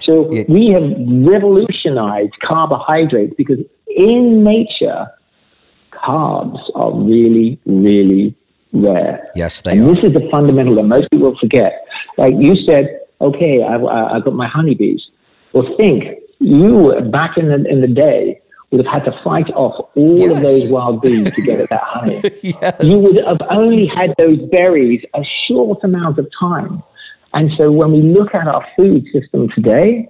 So 0.00 0.30
yeah. 0.32 0.44
we 0.48 0.68
have 0.68 0.82
revolutionized 0.82 2.38
carbohydrates 2.42 3.34
because 3.36 3.58
in 3.88 4.44
nature, 4.44 5.06
carbs 5.92 6.58
are 6.74 6.94
really, 6.94 7.58
really 7.66 8.34
rare. 8.72 9.30
Yes, 9.34 9.62
they 9.62 9.72
and 9.72 9.82
are. 9.82 9.94
This 9.94 10.04
is 10.04 10.12
the 10.12 10.28
fundamental 10.30 10.74
that 10.76 10.84
most 10.84 11.10
people 11.10 11.36
forget. 11.38 11.86
Like 12.16 12.34
you 12.38 12.56
said, 12.56 13.00
okay, 13.20 13.62
I, 13.62 13.76
I 13.76 14.20
got 14.20 14.34
my 14.34 14.48
honeybees. 14.48 15.02
Well, 15.52 15.74
think 15.76 16.18
you 16.40 17.00
back 17.10 17.36
in 17.36 17.48
the 17.48 17.64
in 17.68 17.80
the 17.80 17.88
day 17.88 18.40
would 18.70 18.84
have 18.84 19.02
had 19.02 19.10
to 19.10 19.22
fight 19.22 19.48
off 19.50 19.88
all 19.94 20.18
yes. 20.18 20.36
of 20.36 20.42
those 20.42 20.70
wild 20.70 21.00
bees 21.00 21.34
to 21.34 21.42
get 21.42 21.60
at 21.60 21.70
that 21.70 21.82
honey. 21.84 22.22
yes. 22.42 22.76
You 22.82 22.98
would 22.98 23.16
have 23.24 23.40
only 23.50 23.86
had 23.86 24.14
those 24.18 24.38
berries 24.50 25.02
a 25.14 25.22
short 25.46 25.82
amount 25.82 26.18
of 26.18 26.28
time. 26.38 26.82
And 27.32 27.50
so 27.56 27.70
when 27.70 27.92
we 27.92 28.02
look 28.02 28.34
at 28.34 28.46
our 28.46 28.66
food 28.76 29.06
system 29.12 29.48
today, 29.54 30.08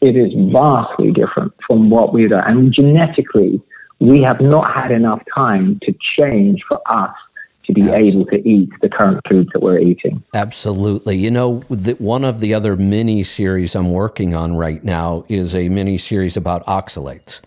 it 0.00 0.16
is 0.16 0.32
vastly 0.52 1.12
different 1.12 1.52
from 1.66 1.90
what 1.90 2.14
we 2.14 2.26
done. 2.28 2.44
And 2.46 2.72
genetically, 2.72 3.60
we 4.00 4.22
have 4.22 4.40
not 4.40 4.72
had 4.72 4.90
enough 4.90 5.22
time 5.34 5.78
to 5.82 5.94
change 6.16 6.62
for 6.68 6.80
us 6.90 7.14
to 7.68 7.74
be 7.74 7.82
Absolutely. 7.82 8.08
able 8.08 8.26
to 8.26 8.48
eat 8.48 8.70
the 8.80 8.88
current 8.88 9.20
foods 9.28 9.50
that 9.52 9.62
we're 9.62 9.78
eating. 9.78 10.24
Absolutely. 10.34 11.18
You 11.18 11.30
know, 11.30 11.60
the, 11.68 11.92
one 11.94 12.24
of 12.24 12.40
the 12.40 12.54
other 12.54 12.76
mini 12.76 13.22
series 13.22 13.76
I'm 13.76 13.92
working 13.92 14.34
on 14.34 14.56
right 14.56 14.82
now 14.82 15.24
is 15.28 15.54
a 15.54 15.68
mini 15.68 15.98
series 15.98 16.36
about 16.36 16.64
oxalates. 16.64 17.42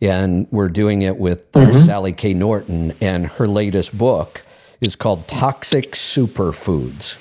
And 0.00 0.46
we're 0.52 0.68
doing 0.68 1.02
it 1.02 1.16
with 1.16 1.54
uh, 1.56 1.60
mm-hmm. 1.60 1.80
Sally 1.80 2.12
K. 2.12 2.32
Norton, 2.32 2.92
and 3.00 3.26
her 3.26 3.48
latest 3.48 3.96
book 3.96 4.44
is 4.80 4.94
called 4.94 5.26
Toxic 5.26 5.92
Superfoods. 5.92 7.18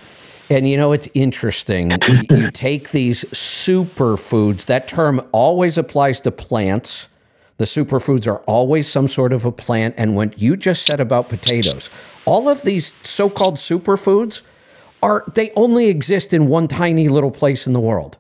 And 0.50 0.68
you 0.68 0.78
know, 0.78 0.92
it's 0.92 1.10
interesting. 1.16 1.92
you, 1.92 2.22
you 2.30 2.52
take 2.54 2.92
these 2.92 3.26
superfoods, 3.26 4.66
that 4.66 4.88
term 4.88 5.22
always 5.32 5.78
applies 5.78 6.22
to 6.22 6.32
plants 6.32 7.10
the 7.57 7.65
superfoods 7.65 8.27
are 8.27 8.40
always 8.40 8.88
some 8.88 9.07
sort 9.07 9.34
of 9.34 9.45
a 9.45 9.52
plant. 9.52 9.95
And 9.98 10.15
what 10.15 10.41
you 10.41 10.57
just 10.57 10.84
said 10.84 10.99
about 10.99 11.30
potatoes, 11.30 11.90
all 12.26 12.49
of 12.49 12.64
these 12.64 12.95
so 13.03 13.30
called 13.30 13.56
superfoods 13.56 14.44
are, 15.02 15.23
they 15.36 15.52
only 15.56 15.88
exist 15.88 16.34
in 16.34 16.48
one 16.48 16.68
tiny 16.68 17.10
little 17.10 17.32
place 17.32 17.68
in 17.68 17.73
the 17.73 17.80
world. 17.80 18.18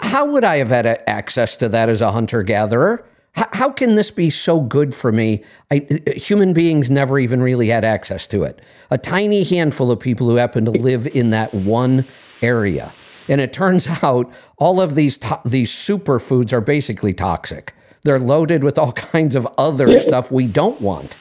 How 0.00 0.26
would 0.26 0.44
I 0.44 0.58
have 0.58 0.68
had 0.68 0.86
access 1.06 1.56
to 1.58 1.68
that 1.70 1.88
as 1.88 2.00
a 2.00 2.12
hunter 2.12 2.42
gatherer? 2.42 3.04
How 3.52 3.70
can 3.70 3.96
this 3.96 4.10
be 4.10 4.30
so 4.30 4.60
good 4.60 4.94
for 4.94 5.12
me? 5.12 5.44
I, 5.70 5.86
human 6.16 6.54
beings 6.54 6.90
never 6.90 7.18
even 7.18 7.42
really 7.42 7.68
had 7.68 7.84
access 7.84 8.26
to 8.28 8.44
it. 8.44 8.60
A 8.90 8.96
tiny 8.96 9.44
handful 9.44 9.90
of 9.90 10.00
people 10.00 10.28
who 10.28 10.36
happen 10.36 10.64
to 10.66 10.70
live 10.70 11.06
in 11.06 11.30
that 11.30 11.52
one 11.52 12.06
area. 12.40 12.94
And 13.28 13.40
it 13.40 13.52
turns 13.52 13.88
out 14.02 14.32
all 14.58 14.80
of 14.80 14.94
these 14.94 15.18
to- 15.18 15.40
these 15.44 15.70
superfoods 15.70 16.52
are 16.52 16.62
basically 16.62 17.12
toxic. 17.12 17.74
They're 18.06 18.18
loaded 18.18 18.64
with 18.64 18.78
all 18.78 18.92
kinds 19.12 19.36
of 19.36 19.46
other 19.58 19.90
yeah. 19.90 20.00
stuff 20.00 20.32
we 20.32 20.46
don't 20.46 20.80
want. 20.80 21.18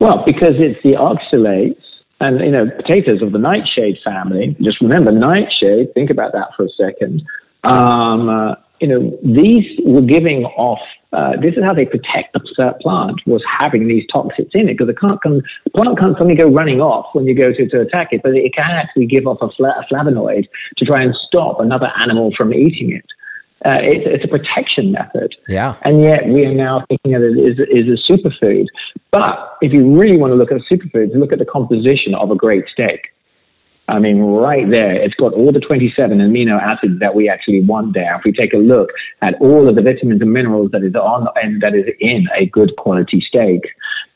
Well, 0.00 0.24
because 0.24 0.54
it's 0.58 0.82
the 0.82 0.92
oxalates 0.92 1.82
and, 2.20 2.40
you 2.40 2.50
know, 2.50 2.68
potatoes 2.70 3.22
of 3.22 3.32
the 3.32 3.38
nightshade 3.38 3.98
family. 4.04 4.56
Just 4.60 4.80
remember, 4.80 5.12
nightshade, 5.12 5.92
think 5.94 6.10
about 6.10 6.32
that 6.32 6.48
for 6.56 6.64
a 6.64 6.68
second. 6.70 7.22
Um, 7.64 8.28
uh, 8.28 8.54
you 8.80 8.88
know, 8.88 9.18
these 9.24 9.64
were 9.84 10.02
giving 10.02 10.44
off, 10.44 10.80
uh, 11.12 11.32
this 11.40 11.54
is 11.54 11.64
how 11.64 11.74
they 11.74 11.84
protect 11.84 12.32
the 12.32 12.40
plant, 12.80 13.20
was 13.26 13.42
having 13.46 13.88
these 13.88 14.06
toxins 14.12 14.50
in 14.54 14.68
it, 14.68 14.74
because 14.74 14.88
it 14.88 14.98
can't 14.98 15.20
come, 15.20 15.42
the 15.64 15.70
plant 15.70 15.98
can't 15.98 16.14
suddenly 16.14 16.36
go 16.36 16.48
running 16.48 16.80
off 16.80 17.06
when 17.12 17.26
you 17.26 17.34
go 17.34 17.52
to, 17.52 17.68
to 17.68 17.80
attack 17.80 18.12
it, 18.12 18.22
but 18.22 18.36
it 18.36 18.54
can 18.54 18.70
actually 18.70 19.06
give 19.06 19.26
off 19.26 19.38
a, 19.40 19.50
fla- 19.50 19.80
a 19.80 19.92
flavonoid 19.92 20.46
to 20.76 20.84
try 20.84 21.02
and 21.02 21.14
stop 21.26 21.60
another 21.60 21.90
animal 21.98 22.32
from 22.36 22.54
eating 22.54 22.92
it. 22.92 23.04
Uh, 23.64 23.78
it's, 23.82 24.04
it's, 24.06 24.24
a 24.24 24.28
protection 24.28 24.92
method. 24.92 25.34
Yeah. 25.48 25.74
And 25.82 26.00
yet 26.00 26.28
we 26.28 26.44
are 26.46 26.54
now 26.54 26.84
thinking 26.88 27.14
of 27.14 27.22
it 27.22 27.36
as, 27.36 27.58
as 27.58 27.86
a 27.88 28.12
superfood. 28.12 28.66
But 29.10 29.56
if 29.60 29.72
you 29.72 29.98
really 29.98 30.16
want 30.16 30.30
to 30.30 30.36
look 30.36 30.52
at 30.52 30.60
superfoods, 30.70 31.12
look 31.16 31.32
at 31.32 31.40
the 31.40 31.44
composition 31.44 32.14
of 32.14 32.30
a 32.30 32.36
great 32.36 32.68
steak. 32.68 33.12
I 33.88 33.98
mean, 33.98 34.20
right 34.20 34.68
there, 34.70 34.92
it's 34.94 35.14
got 35.14 35.32
all 35.32 35.50
the 35.50 35.60
27 35.60 36.18
amino 36.18 36.60
acids 36.60 37.00
that 37.00 37.14
we 37.14 37.28
actually 37.28 37.62
want 37.62 37.94
there. 37.94 38.14
If 38.16 38.24
we 38.24 38.32
take 38.32 38.52
a 38.52 38.58
look 38.58 38.90
at 39.22 39.34
all 39.40 39.66
of 39.66 39.76
the 39.76 39.82
vitamins 39.82 40.20
and 40.20 40.32
minerals 40.32 40.70
that 40.72 40.84
is 40.84 40.94
on 40.94 41.26
and 41.36 41.62
that 41.62 41.74
is 41.74 41.86
in 41.98 42.28
a 42.36 42.46
good 42.46 42.76
quality 42.76 43.20
steak, 43.20 43.62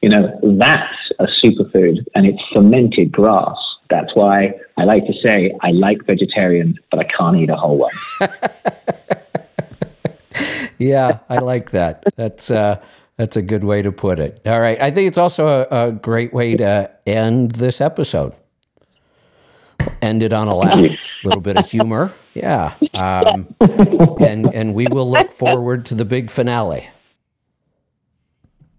you 0.03 0.11
know, 0.11 0.39
that's 0.59 1.11
a 1.19 1.25
superfood 1.25 2.05
and 2.15 2.27
it's 2.27 2.43
fermented 2.53 3.11
grass. 3.11 3.57
That's 3.89 4.15
why 4.15 4.55
I 4.77 4.85
like 4.85 5.07
to 5.07 5.15
say 5.23 5.53
I 5.63 5.71
like 5.71 6.05
vegetarians, 6.05 6.77
but 6.91 7.01
I 7.01 7.05
can't 7.05 7.37
eat 7.37 7.51
a 7.51 7.57
whole 7.57 7.79
one. 7.79 7.93
yeah, 10.79 11.19
I 11.29 11.39
like 11.39 11.71
that. 11.71 12.05
That's 12.17 12.51
uh, 12.51 12.83
that's 13.17 13.37
a 13.37 13.43
good 13.43 13.65
way 13.65 13.83
to 13.83 13.93
put 13.93 14.19
it. 14.19 14.41
All 14.47 14.61
right, 14.61 14.81
I 14.81 14.91
think 14.91 15.09
it's 15.09 15.19
also 15.19 15.47
a, 15.47 15.89
a 15.89 15.93
great 15.93 16.33
way 16.33 16.57
to 16.57 16.91
end 17.07 17.53
this 17.53 17.81
episode. 17.81 18.35
End 20.01 20.23
it 20.23 20.33
on 20.33 20.49
a 20.49 20.55
laugh, 20.55 20.79
a 20.79 21.29
little 21.29 21.41
bit 21.41 21.57
of 21.57 21.69
humor, 21.71 22.13
yeah, 22.35 22.75
um, 22.95 23.55
and 24.21 24.53
and 24.55 24.75
we 24.75 24.87
will 24.89 25.11
look 25.11 25.31
forward 25.31 25.87
to 25.87 25.95
the 25.95 26.05
big 26.05 26.31
finale. 26.31 26.89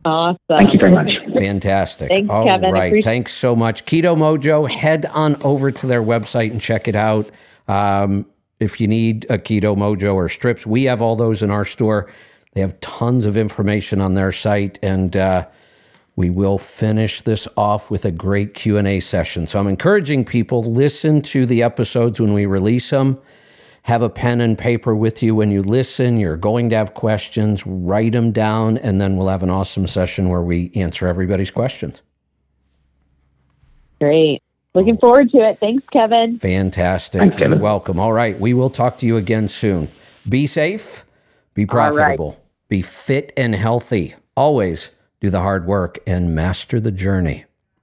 Awesome. 0.05 0.37
Thank 0.49 0.73
you 0.73 0.79
very 0.79 0.91
much. 0.91 1.11
Fantastic. 1.33 2.09
Thanks, 2.09 2.29
All 2.29 2.43
Kevin. 2.43 2.71
right. 2.71 3.03
Thanks 3.03 3.31
so 3.33 3.55
much. 3.55 3.85
Keto 3.85 4.17
Mojo, 4.17 4.69
head 4.69 5.05
on 5.07 5.37
over 5.43 5.71
to 5.71 5.87
their 5.87 6.03
website 6.03 6.51
and 6.51 6.59
check 6.59 6.87
it 6.89 6.95
out. 6.95 7.29
Um, 7.69 8.25
if 8.59 8.79
you 8.79 8.87
need 8.87 9.25
a 9.29 9.37
Keto 9.37 9.75
Mojo 9.75 10.15
or 10.15 10.29
strips, 10.29 10.65
we 10.65 10.83
have 10.85 11.01
all 11.01 11.15
those 11.15 11.43
in 11.43 11.51
our 11.51 11.65
store. 11.65 12.11
They 12.53 12.61
have 12.61 12.79
tons 12.79 13.25
of 13.25 13.35
information 13.35 13.99
on 13.99 14.13
their 14.13 14.31
site, 14.31 14.79
and 14.83 15.17
uh, 15.17 15.47
we 16.15 16.29
will 16.29 16.57
finish 16.57 17.21
this 17.21 17.47
off 17.57 17.89
with 17.89 18.05
a 18.05 18.11
great 18.11 18.53
Q 18.53 18.77
and 18.77 18.87
A 18.87 18.99
session. 18.99 19.47
So 19.47 19.59
I'm 19.59 19.67
encouraging 19.67 20.23
people 20.25 20.63
listen 20.63 21.21
to 21.23 21.45
the 21.45 21.63
episodes 21.63 22.19
when 22.21 22.33
we 22.33 22.45
release 22.45 22.89
them. 22.89 23.17
have 23.83 24.01
a 24.01 24.09
pen 24.09 24.39
and 24.41 24.57
paper 24.57 24.95
with 24.95 25.21
you 25.21 25.35
when 25.35 25.51
you 25.51 25.61
listen. 25.61 26.17
You're 26.17 26.37
going 26.37 26.69
to 26.69 26.75
have 26.77 26.93
questions, 26.93 27.67
write 27.67 28.13
them 28.13 28.31
down, 28.31 28.77
and 28.77 28.99
then 28.99 29.17
we'll 29.17 29.27
have 29.27 29.43
an 29.43 29.49
awesome 29.49 29.87
session 29.87 30.29
where 30.29 30.41
we 30.41 30.71
answer 30.73 31.07
everybody's 31.07 31.51
questions. 31.51 32.01
Great. 33.99 34.41
Looking 34.75 34.97
forward 34.97 35.29
to 35.31 35.37
it. 35.37 35.59
Thanks, 35.59 35.85
Kevin. 35.91 36.39
Fantastic. 36.39 37.19
Thanks, 37.19 37.37
Kevin. 37.37 37.59
You're 37.59 37.63
welcome. 37.63 37.99
All 37.99 38.11
right. 38.13 38.39
We 38.39 38.53
will 38.53 38.71
talk 38.71 38.97
to 38.97 39.05
you 39.05 39.17
again 39.17 39.47
soon. 39.47 39.89
Be 40.27 40.47
safe, 40.47 41.05
be 41.53 41.65
profitable, 41.65 42.41
be 42.69 42.81
fit 42.81 43.33
and 43.37 43.53
healthy. 43.53 44.15
Always 44.35 44.91
do 45.19 45.29
the 45.29 45.41
hard 45.41 45.65
work 45.65 45.99
and 46.07 46.33
master 46.33 46.79
the 46.79 46.91
journey. 46.91 47.45